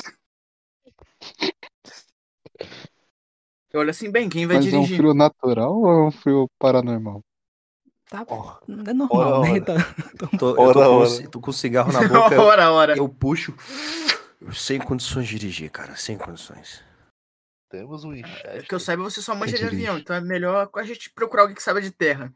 [3.74, 4.98] Eu olho assim, bem, quem vai Mas é um dirigir?
[4.98, 7.22] frio natural ou é um frio paranormal?
[8.08, 8.24] Tá,
[8.88, 9.62] é normal, ora, né?
[9.62, 9.62] ora.
[9.62, 9.96] Tá-
[10.38, 11.10] Tô, eu tô, Ora, com, o ora.
[11.10, 12.36] ci- tô com o cigarro na boca.
[12.36, 12.96] eu, Ora, ora.
[12.96, 13.56] eu puxo.
[14.54, 15.96] Sem condições de dirigir, cara.
[15.96, 16.84] Sem condições.
[17.70, 18.68] temos um É Winchester.
[18.68, 21.56] que eu saiba, você só manja de avião, então é melhor a gente procurar alguém
[21.56, 22.32] que saiba de terra.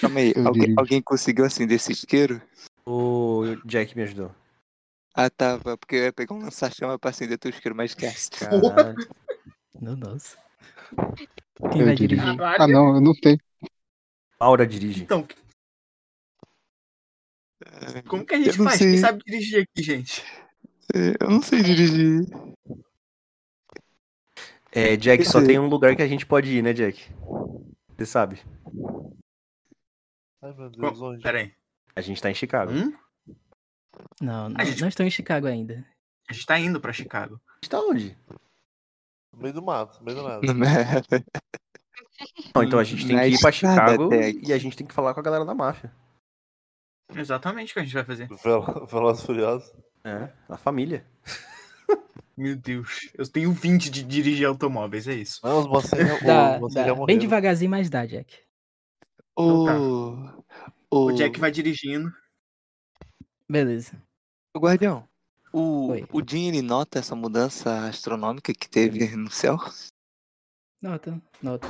[0.00, 2.40] Calma aí, Eu alguém, alguém conseguiu acender esse isqueiro?
[2.92, 4.34] O Jack me ajudou.
[5.14, 8.30] Ah, tá, porque eu ia pegar um lança-chama pra acender teu isqueiro, mas esquece.
[8.30, 8.96] Caralho.
[9.80, 10.36] Meu Deus.
[11.70, 12.40] Quem Eu vai dirigir?
[12.40, 13.38] é Ah, não, eu não tenho.
[14.40, 15.04] Laura dirige.
[15.04, 15.24] Então,
[18.08, 18.78] como que a gente Eu não faz?
[18.78, 18.90] sei.
[18.90, 20.24] Quem sabe dirigir aqui, gente?
[20.92, 22.26] É, Eu não sei dirigir.
[24.72, 27.08] É, Jack, só tem um lugar que a gente pode ir, né, Jack?
[27.96, 28.40] Você sabe.
[30.42, 31.22] Ai, meu Deus, Bom, onde?
[31.22, 31.59] pera aí.
[31.94, 32.72] A gente tá em Chicago.
[32.72, 32.92] Hum?
[34.20, 35.84] Não, não, gente- não estão em Chicago ainda.
[36.28, 37.40] A gente tá indo pra Chicago.
[37.48, 38.16] A gente tá onde?
[39.32, 40.40] No meio do mato, no meio do nada.
[42.54, 44.94] Não, então a gente tem Na que ir pra Chicago e a gente tem que
[44.94, 45.92] falar com a galera da máfia.
[47.14, 48.28] Exatamente o que a gente vai fazer.
[48.44, 49.72] Vel- Velozes e Furiosos.
[50.04, 51.04] É, a família.
[52.36, 53.00] Meu Deus.
[53.14, 55.40] Eu tenho 20 de dirigir automóveis, é isso.
[55.42, 56.94] Não, os mocinhos já, Dá, mocinhos dá.
[56.94, 58.38] já Bem devagarzinho, mas dá, Jack.
[59.32, 60.38] Então tá.
[60.90, 62.12] O, O Jack vai dirigindo.
[63.48, 64.00] Beleza.
[64.54, 65.08] o guardião.
[65.52, 66.06] O, Oi.
[66.12, 69.56] o Jim, ele nota essa mudança astronômica que teve no céu?
[70.80, 71.66] Nota, nota.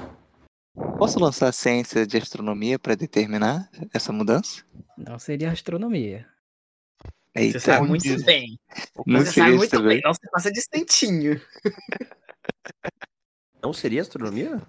[0.98, 4.62] Posso lançar a ciência de astronomia para determinar essa mudança?
[4.96, 6.28] Não seria astronomia.
[7.34, 8.58] Eita, Você sabe muito bem.
[9.06, 9.88] não Você sabe isso muito também.
[9.88, 10.00] bem.
[10.04, 11.40] Não, você passa de centinho.
[13.62, 14.62] Não seria astronomia?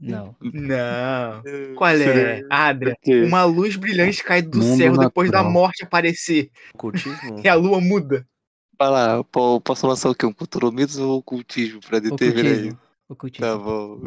[0.00, 0.34] Não.
[0.42, 1.42] Não.
[1.76, 2.42] Qual é?
[2.50, 5.52] Adria, uma luz brilhante cai do Mundo céu depois da natural.
[5.52, 6.50] morte aparecer.
[6.74, 7.40] Ocultismo?
[7.44, 8.26] E a lua muda.
[8.78, 10.26] Vai lá, po- posso lançar o quê?
[10.26, 12.78] Um culturomitos ou ocultismo para determinar isso?
[13.08, 13.46] Ocultismo.
[13.46, 14.00] Tá bom.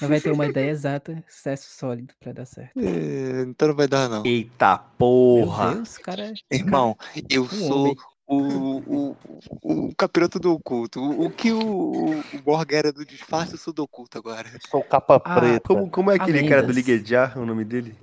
[0.00, 2.72] Não vai ter uma ideia exata, sucesso sólido pra dar certo.
[2.78, 4.24] É, então não vai dar, não.
[4.26, 5.74] Eita Meu porra!
[5.74, 6.32] Deus, cara.
[6.50, 6.96] Irmão,
[7.30, 7.96] eu Um sou homem.
[8.32, 9.16] O, o,
[9.62, 11.00] o capiroto do oculto.
[11.00, 14.48] O, o que o, o Borg era do disfarce, eu sou do oculto agora.
[14.68, 15.60] Sou capa Ah, preta.
[15.60, 16.76] Como, como é aquele cara do lendas.
[16.76, 17.96] Liguejar, o nome dele?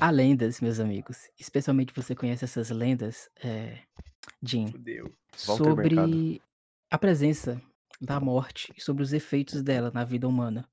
[0.00, 1.28] Há lendas, meus amigos.
[1.38, 3.82] Especialmente você conhece essas lendas, é,
[4.42, 5.04] Jim, Fudeu.
[5.04, 5.56] Mercado.
[5.56, 6.42] sobre
[6.90, 7.60] a presença
[8.00, 10.68] da morte e sobre os efeitos dela na vida humana.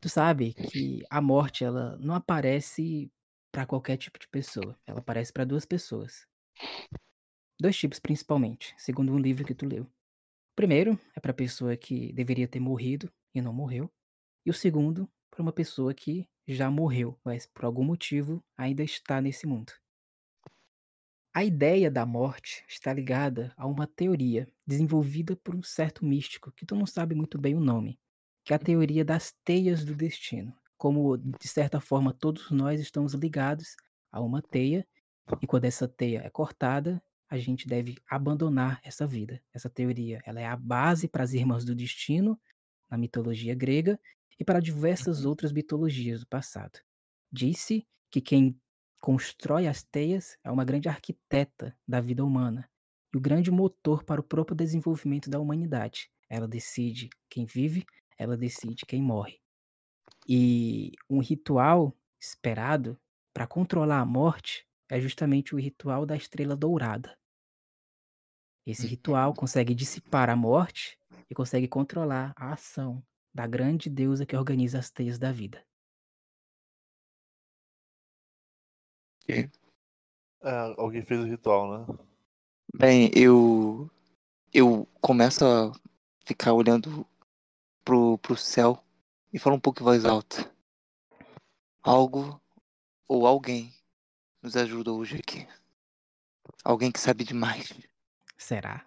[0.00, 3.10] Tu sabe que a morte ela não aparece
[3.52, 4.76] para qualquer tipo de pessoa.
[4.86, 6.26] Ela aparece para duas pessoas.
[7.60, 9.84] Dois tipos principalmente, segundo um livro que tu leu.
[9.84, 13.90] O primeiro é para pessoa que deveria ter morrido e não morreu,
[14.44, 19.20] e o segundo para uma pessoa que já morreu, mas por algum motivo ainda está
[19.20, 19.72] nesse mundo.
[21.32, 26.64] A ideia da morte está ligada a uma teoria desenvolvida por um certo místico que
[26.64, 27.98] tu não sabe muito bem o nome,
[28.44, 30.54] que é a teoria das teias do destino.
[30.76, 33.74] Como, de certa forma, todos nós estamos ligados
[34.12, 34.86] a uma teia,
[35.40, 39.42] e quando essa teia é cortada, a gente deve abandonar essa vida.
[39.52, 42.38] Essa teoria ela é a base para as irmãs do destino,
[42.90, 43.98] na mitologia grega,
[44.38, 46.78] e para diversas outras mitologias do passado.
[47.32, 48.58] Disse que quem
[49.00, 52.68] constrói as teias é uma grande arquiteta da vida humana
[53.12, 56.10] e o grande motor para o próprio desenvolvimento da humanidade.
[56.28, 57.84] Ela decide quem vive,
[58.18, 59.40] ela decide quem morre.
[60.28, 62.98] E um ritual esperado
[63.32, 67.16] para controlar a morte é justamente o ritual da estrela dourada.
[68.66, 70.98] Esse ritual consegue dissipar a morte
[71.28, 75.64] e consegue controlar a ação da grande deusa que organiza as teias da vida.
[80.42, 81.98] É, alguém fez o ritual, né?
[82.74, 83.90] Bem, eu.
[84.52, 85.72] Eu começo a
[86.24, 87.04] ficar olhando
[87.84, 88.82] pro, pro céu
[89.32, 90.48] e falo um pouco em voz alta.
[91.82, 92.40] Algo
[93.08, 93.72] ou alguém
[94.44, 95.48] nos ajuda hoje aqui.
[96.62, 97.72] Alguém que sabe demais.
[98.36, 98.84] Será?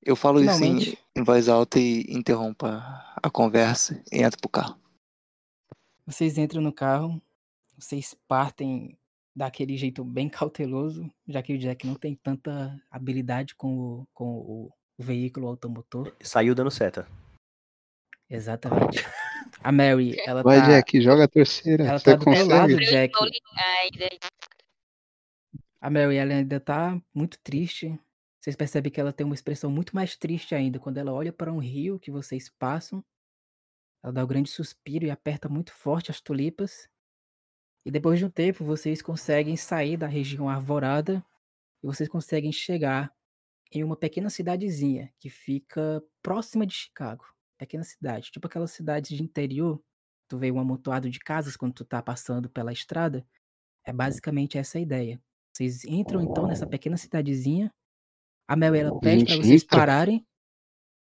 [0.00, 0.98] Eu falo isso em, Finalmente.
[1.16, 4.80] em voz alta e interrompo a, a conversa e entro pro carro.
[6.06, 7.20] Vocês entram no carro,
[7.76, 8.96] vocês partem
[9.34, 14.24] daquele jeito bem cauteloso, já que o Jack não tem tanta habilidade com o, com
[14.24, 16.14] o, o veículo automotor.
[16.22, 17.08] Saiu dando seta.
[18.30, 19.04] Exatamente.
[19.62, 21.84] A Mary, ela Vai, tá, Jack, joga a terceira.
[21.84, 23.08] ela Você tá do teu lado, consegue?
[23.08, 23.14] Jack.
[25.80, 27.98] A Mary, ela ainda tá muito triste.
[28.40, 31.52] Vocês percebem que ela tem uma expressão muito mais triste ainda quando ela olha para
[31.52, 33.04] um rio que vocês passam.
[34.02, 36.88] Ela dá um grande suspiro e aperta muito forte as tulipas.
[37.84, 41.24] E depois de um tempo, vocês conseguem sair da região arvorada
[41.82, 43.12] e vocês conseguem chegar
[43.72, 47.24] em uma pequena cidadezinha que fica próxima de Chicago.
[47.58, 49.82] Pequena cidade, tipo aquelas cidades de interior.
[50.28, 53.26] Tu vê um amontoado de casas quando tu tá passando pela estrada.
[53.84, 55.20] É basicamente essa a ideia.
[55.52, 57.72] Vocês entram então nessa pequena cidadezinha.
[58.48, 59.78] A Mary ela pede para vocês entra?
[59.78, 60.26] pararem.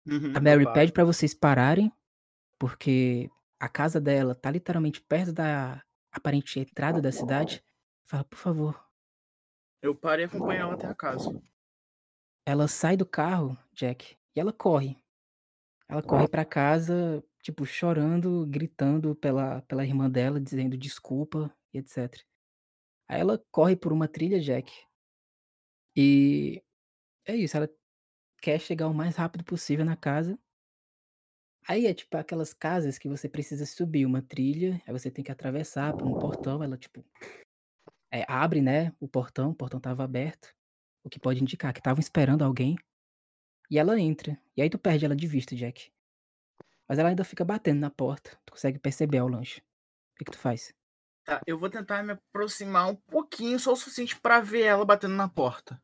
[0.07, 0.73] Uhum, A Mary opa.
[0.73, 1.93] pede para vocês pararem,
[2.59, 3.31] porque
[3.61, 7.63] a casa dela tá literalmente perto da aparente entrada da cidade.
[8.05, 8.85] Fala, por favor.
[9.83, 11.41] Eu parei e acompanhei ela até a casa.
[12.47, 15.02] Ela sai do carro, Jack, e ela corre.
[15.93, 22.25] Ela corre pra casa, tipo, chorando, gritando pela, pela irmã dela, dizendo desculpa e etc.
[23.07, 24.73] Aí ela corre por uma trilha, Jack.
[25.95, 26.63] E
[27.27, 27.69] é isso, ela
[28.41, 30.39] quer chegar o mais rápido possível na casa.
[31.69, 35.31] Aí é tipo aquelas casas que você precisa subir uma trilha, aí você tem que
[35.31, 37.05] atravessar por um portão, ela tipo
[38.11, 40.55] é, abre, né, o portão, o portão tava aberto.
[41.05, 42.77] o que pode indicar que estavam esperando alguém.
[43.73, 44.39] E ela entra.
[44.55, 45.91] E aí tu perde ela de vista, Jack.
[46.87, 48.39] Mas ela ainda fica batendo na porta.
[48.45, 49.61] Tu consegue perceber ao lanche.
[49.61, 50.75] O que, que tu faz?
[51.25, 55.15] Tá, eu vou tentar me aproximar um pouquinho, só o suficiente pra ver ela batendo
[55.15, 55.83] na porta.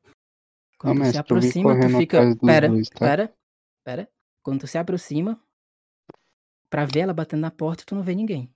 [0.76, 2.18] Quando tu se aproxima, tu fica.
[2.44, 2.99] Pera, dois, tá?
[2.99, 3.34] pera,
[3.83, 4.10] pera.
[4.42, 5.42] Quando tu se aproxima,
[6.68, 8.52] pra ver ela batendo na porta, tu não vê ninguém.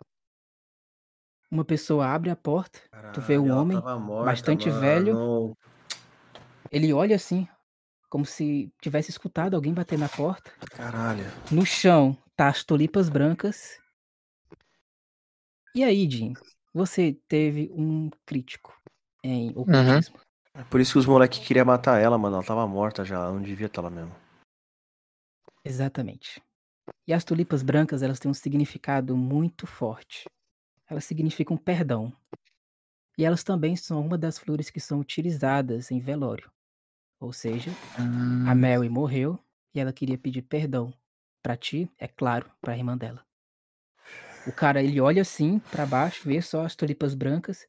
[1.51, 2.81] Uma pessoa abre a porta,
[3.15, 5.15] tu vê um Caralho, homem morta, bastante velho.
[5.15, 5.57] mano.
[6.71, 7.49] Ele olha assim,
[8.13, 10.53] como se tivesse escutado alguém bater na porta.
[10.73, 11.25] Caralho.
[11.51, 13.81] No chão tá as tulipas brancas.
[15.75, 16.35] E aí, Jim,
[16.75, 18.79] você teve um crítico
[19.25, 20.21] em ocultismo.
[20.53, 22.37] É por isso que os moleques queriam matar ela, mano.
[22.37, 24.15] Ela tava morta já, ela não devia estar lá mesmo.
[25.65, 26.43] Exatamente.
[27.09, 30.29] E as tulipas brancas, elas têm um significado muito forte.
[30.87, 32.15] Elas significam perdão.
[33.17, 36.53] E elas também são uma das flores que são utilizadas em velório.
[37.23, 37.71] Ou seja,
[38.49, 39.39] a Mary morreu
[39.73, 40.93] e ela queria pedir perdão
[41.41, 43.25] pra ti, é claro, pra irmã dela.
[44.45, 47.65] O cara, ele olha assim pra baixo, vê só as tulipas brancas.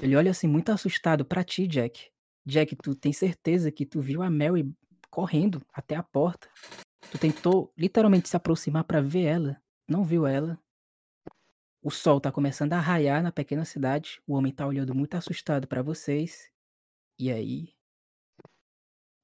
[0.00, 2.08] Ele olha assim muito assustado pra ti, Jack.
[2.46, 4.72] Jack, tu tem certeza que tu viu a Mary
[5.10, 6.48] correndo até a porta?
[7.10, 10.56] Tu tentou literalmente se aproximar pra ver ela, não viu ela.
[11.82, 14.22] O sol tá começando a raiar na pequena cidade.
[14.24, 16.48] O homem tá olhando muito assustado pra vocês.
[17.18, 17.70] E aí,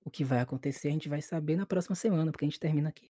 [0.04, 2.88] o que vai acontecer a gente vai saber na próxima semana, porque a gente termina
[2.90, 3.08] aqui.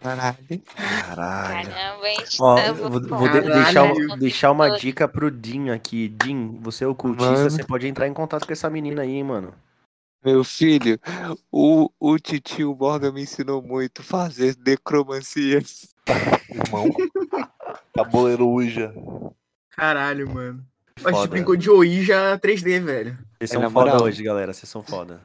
[0.00, 0.36] Caralho.
[0.76, 1.70] Caralho.
[1.70, 2.16] Caramba, hein?
[2.40, 3.54] Ó, vou, vou de- Caralho.
[3.64, 6.08] deixar, uma- deixar uma dica pro Dinho aqui.
[6.08, 7.50] Dinho, você é ocultista, Mano.
[7.50, 9.52] você pode entrar em contato com essa menina aí, hein, mano.
[10.24, 10.98] Meu filho,
[11.50, 15.62] o, o titio Morgan me ensinou muito a fazer necromancia.
[16.50, 16.88] Irmão.
[17.92, 18.92] Tabuleiro Ouija.
[19.70, 20.64] Caralho, mano.
[20.96, 21.28] A gente Foda.
[21.28, 23.12] brincou de Ouija 3D, velho.
[23.38, 24.06] Vocês É, são na foda moral.
[24.06, 24.52] hoje, galera.
[24.52, 25.20] Vocês são foda.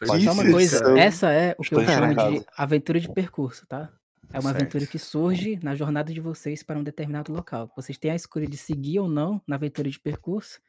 [0.00, 0.96] Mas Só uma coisa, isso.
[0.96, 3.90] essa é o que eu Estou chamo de aventura de percurso, tá?
[4.30, 4.56] É uma Certo.
[4.56, 7.72] aventura que surge na jornada de vocês para um determinado local.
[7.74, 10.60] Vocês têm a escolha de seguir ou não na aventura de percurso,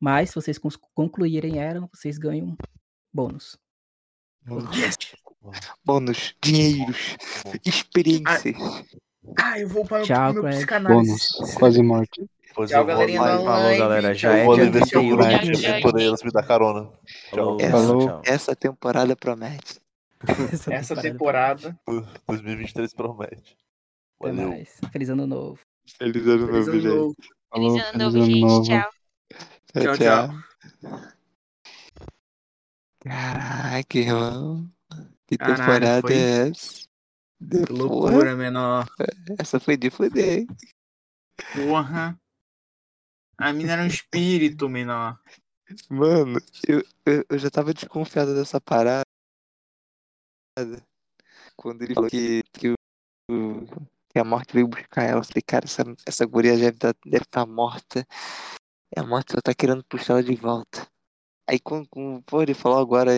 [0.00, 0.58] mas se vocês
[0.94, 2.56] concluírem ela, vocês ganham
[3.12, 3.56] bônus.
[5.84, 7.16] Bônus, dinheiros,
[7.64, 8.56] experiências.
[9.38, 11.06] Ah, eu vou para o meu psicanálise.
[11.38, 12.28] Bônus, quase morte.
[12.54, 13.78] Pois Tchau, eu vou galerinha da Falou, live.
[13.78, 14.14] galera.
[14.14, 15.10] Já Eu é vou ali ver se eu 31.
[15.10, 15.70] curo Tchau, de tchau.
[15.72, 16.92] aventureiros me dá carona.
[17.30, 18.22] Falou, Essa- tchau, tchau.
[18.24, 19.80] Essa temporada promete.
[20.70, 21.78] Essa temporada.
[22.28, 23.56] 2023 promete.
[24.20, 24.48] Até Valeu.
[24.50, 24.78] mais.
[24.92, 25.58] Feliz ano novo.
[25.98, 26.88] Feliz ano Feliz novo, ano gente.
[26.88, 27.14] novo.
[27.50, 28.40] Falou, Feliz ano feliz novo, ano gente.
[28.40, 28.64] novo.
[28.64, 28.90] Tchau.
[29.82, 31.14] Tchau, tchau.
[33.00, 34.70] Caraca, irmão.
[35.26, 36.84] Que Caralho, temporada foi- é essa?
[37.50, 38.86] Que Porra, loucura, menor.
[39.38, 40.46] essa foi de fuder, hein?
[41.54, 42.18] Porra.
[43.38, 45.18] A mina era um espírito, menor.
[45.90, 46.38] Mano,
[46.68, 49.04] eu, eu, eu já tava desconfiado dessa parada.
[51.56, 53.66] Quando ele falou que, que, o,
[54.10, 55.20] que a morte veio buscar ela.
[55.20, 58.06] Eu falei, cara, essa, essa guria deve estar deve tá morta.
[58.96, 60.86] E a morte só tá querendo puxar ela de volta.
[61.48, 63.10] Aí quando, quando pô, ele falou agora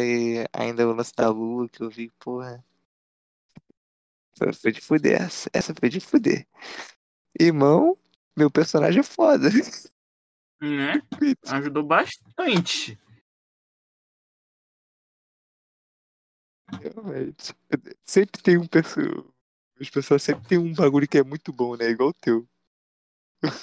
[0.52, 2.64] ainda o lance da lua que eu vi, porra.
[4.60, 5.50] Foi de fuder essa.
[5.52, 6.46] Essa foi de fuder.
[7.38, 7.98] Irmão,
[8.36, 9.48] meu personagem é foda.
[10.60, 11.02] Né?
[11.48, 12.98] Ajudou bastante.
[16.80, 17.54] Realmente.
[18.04, 19.24] Sempre tem um pessoal.
[19.80, 21.90] As pessoas sempre tem um bagulho que é muito bom, né?
[21.90, 22.48] Igual o teu.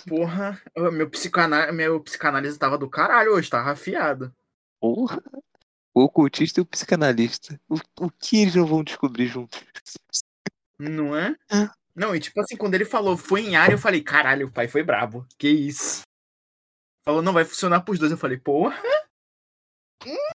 [0.07, 0.61] Porra.
[0.91, 1.73] Meu, psicanal...
[1.73, 4.33] meu psicanálise tava do caralho hoje, tava afiado.
[4.79, 5.21] Porra.
[5.93, 7.59] O ocultista e o psicanalista.
[7.67, 9.63] O, o que eles não vão descobrir juntos?
[10.79, 11.35] Não é?
[11.95, 14.67] Não, e tipo assim, quando ele falou foi em área, eu falei, caralho, o pai
[14.67, 15.25] foi brabo.
[15.37, 16.01] Que isso?
[17.05, 18.11] Falou, não, vai funcionar pros dois.
[18.11, 18.81] Eu falei, porra.
[20.05, 20.31] Hum.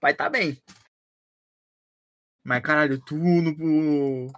[0.00, 0.62] Pai tá bem.
[2.44, 4.32] Mas caralho, tu no,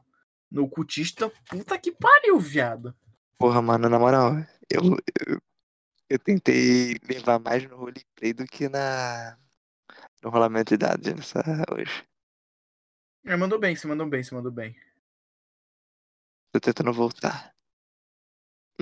[0.51, 2.97] no ocultista, puta que pariu, viado.
[3.39, 4.33] Porra, mano, na moral,
[4.71, 5.39] eu, eu,
[6.09, 9.39] eu tentei levar mais no roleplay do que na
[10.23, 12.07] no rolamento de dados nessa hoje.
[13.25, 14.75] É, mandou bem, você mandou bem, você mandou bem.
[16.51, 17.55] Tô tentando voltar.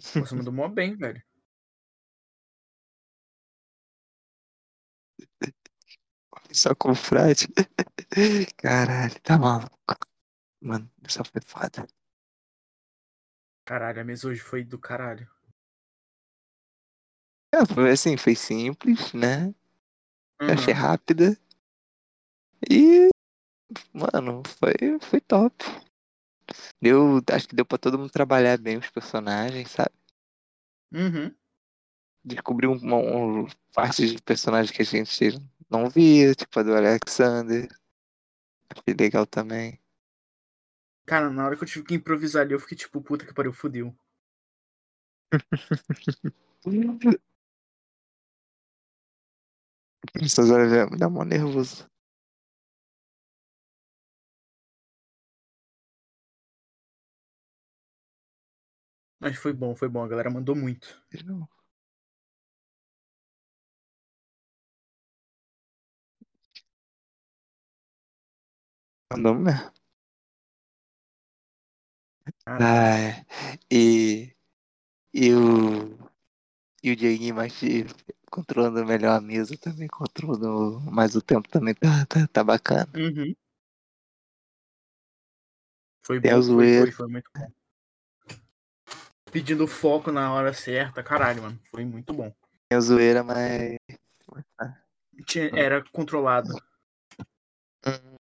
[0.00, 1.20] Você mandou mó bem, velho.
[6.56, 7.48] Só com frade.
[8.56, 9.76] Caralho, tá maluco.
[10.58, 11.86] Mano, essa foi foda.
[13.66, 15.28] Caralho, a mesa hoje foi do caralho.
[17.54, 19.54] É, foi assim, foi simples, né?
[20.40, 20.80] Eu achei Uhum.
[20.80, 21.36] rápida.
[22.70, 23.10] E,
[23.92, 25.62] mano, foi, foi top.
[26.80, 29.94] Deu, acho que deu pra todo mundo trabalhar bem os personagens, sabe?
[30.90, 31.34] Uhum.
[32.24, 37.68] Descobrir um, um, partes de personagens que a gente não vi, tipo a do Alexander.
[38.70, 39.80] Achei legal também.
[41.06, 43.52] Cara, na hora que eu tive que improvisar ali, eu fiquei tipo, puta que pariu,
[43.52, 43.96] fudeu.
[50.14, 51.88] Essas horas me dá mó nervoso.
[59.18, 60.04] Mas foi bom, foi bom.
[60.04, 61.02] A galera mandou muito.
[61.24, 61.48] Não.
[69.12, 69.72] Mandamos mesmo.
[72.46, 73.24] Ah,
[73.70, 74.34] e,
[75.14, 75.96] e o.
[76.82, 77.92] E o Dieguinho Machis
[78.30, 82.88] controlando melhor a mesa também, controlando mais o tempo também tá, tá, tá bacana.
[82.94, 83.34] uhum.
[86.04, 87.50] Foi Tem a bom, foi, foi, foi muito bom.
[89.32, 91.60] Pedindo foco na hora certa, caralho, mano.
[91.70, 92.32] Foi muito bom.
[92.68, 93.78] Tem a zoeira, mas.
[95.26, 96.54] Tinha- Era controlado.
[97.86, 98.15] Hum.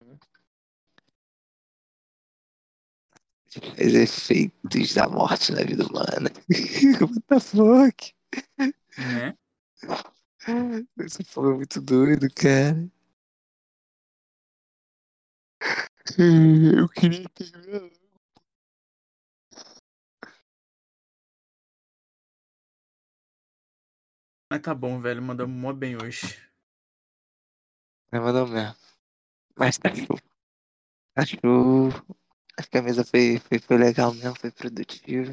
[3.76, 6.31] Fez efeitos da morte na vida humana.
[7.00, 8.15] What the fuck?
[8.99, 9.36] Né?
[10.99, 12.91] Isso foi muito doido, cara.
[16.18, 17.91] Eu queria terminar.
[24.50, 25.23] Mas tá bom, velho.
[25.23, 26.39] Mandamos mó bem hoje.
[28.10, 28.76] Mas mandou mesmo.
[29.57, 30.18] Mas tá show.
[31.15, 31.91] Tá show.
[32.57, 35.33] Acho que a mesa foi, foi, foi legal mesmo, foi produtiva.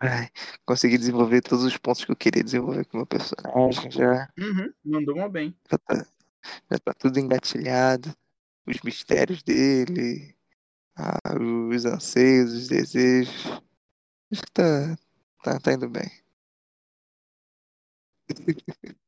[0.00, 0.30] Ai,
[0.64, 4.32] consegui desenvolver todos os pontos que eu queria desenvolver com o meu personagem já.
[4.38, 4.72] Uhum.
[4.84, 5.56] Mandou mó bem.
[5.70, 6.06] Já tá,
[6.70, 8.14] já tá tudo engatilhado.
[8.64, 10.36] Os mistérios dele,
[10.94, 11.34] ah,
[11.70, 13.46] os anseios, os desejos.
[14.30, 14.96] Acho que tá,
[15.42, 16.10] tá, tá indo bem.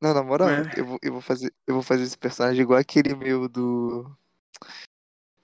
[0.00, 0.62] Não, na moral, É.
[0.76, 4.10] eu vou, eu vou fazer, eu vou fazer esse personagem igual aquele meu do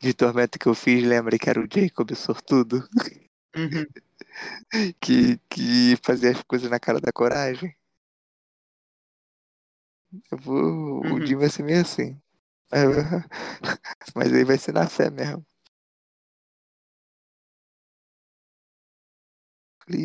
[0.01, 2.89] de Tormenta que eu fiz, lembra que era o Jacob o sortudo,
[3.57, 3.87] Uhum.
[5.01, 7.75] que, que fazia as coisas na cara da coragem.
[10.31, 10.57] Eu vou,
[11.05, 11.27] o Uhum.
[11.27, 12.21] Jim vai ser meio assim.
[14.15, 15.45] Mas aí vai ser na fé mesmo.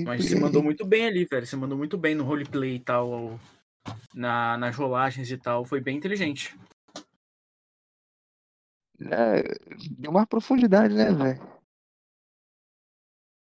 [0.05, 1.45] Mas você mandou muito bem ali, velho.
[1.45, 3.39] Você mandou muito bem no roleplay e tal.
[4.13, 5.65] Na, nas rolagens e tal.
[5.65, 6.57] Foi bem inteligente.
[8.99, 9.41] É,
[9.97, 11.41] deu uma profundidade, né, velho?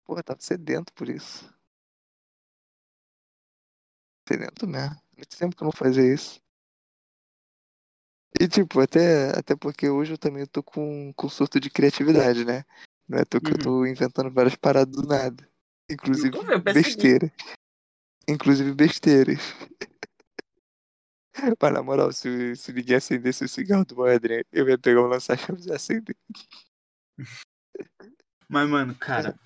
[0.04, 1.52] Pô, tava sedento por isso.
[4.28, 4.96] Sedento mesmo.
[5.16, 6.40] Muito tempo que eu não fazia isso.
[8.40, 12.64] E tipo, até, até porque hoje eu também tô com, com surto de criatividade, né?
[13.08, 15.48] Não é toa que eu tô inventando várias paradas do nada.
[15.90, 16.46] Inclusive Uhum.
[16.46, 17.32] Tô besteira.
[18.28, 19.54] Inclusive besteiras.
[21.60, 25.06] Mas na moral, se, se ninguém acendesse o cigarro do Moedrinho, eu ia pegar um
[25.06, 26.16] lança-chamas e acender.
[28.48, 29.38] Mas, mano, cara.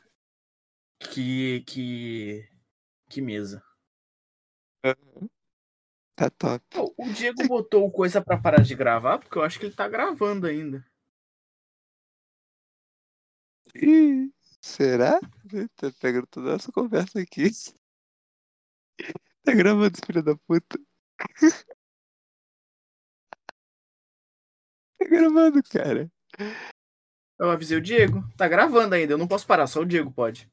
[0.98, 1.62] Que.
[1.66, 2.48] Que.
[3.08, 3.62] Que mesa.
[6.16, 6.65] Tá top.
[6.97, 10.47] O Diego botou coisa pra parar de gravar, porque eu acho que ele tá gravando
[10.47, 10.84] ainda.
[13.74, 15.20] Ih, será?
[15.76, 17.50] Tá pegando toda essa conversa aqui.
[19.44, 20.76] Tá gravando, filho da puta.
[25.07, 26.10] Tá gravando, cara.
[27.39, 28.25] Eu avisei o Diego.
[28.36, 30.51] Tá gravando ainda, eu não posso parar, só o Diego pode.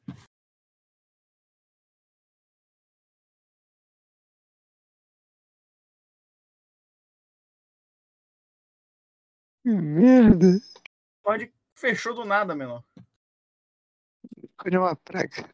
[9.64, 10.60] Que merda.
[11.24, 11.52] Pode.
[11.76, 12.84] Fechou do nada, menor.
[14.66, 15.50] É uma praga.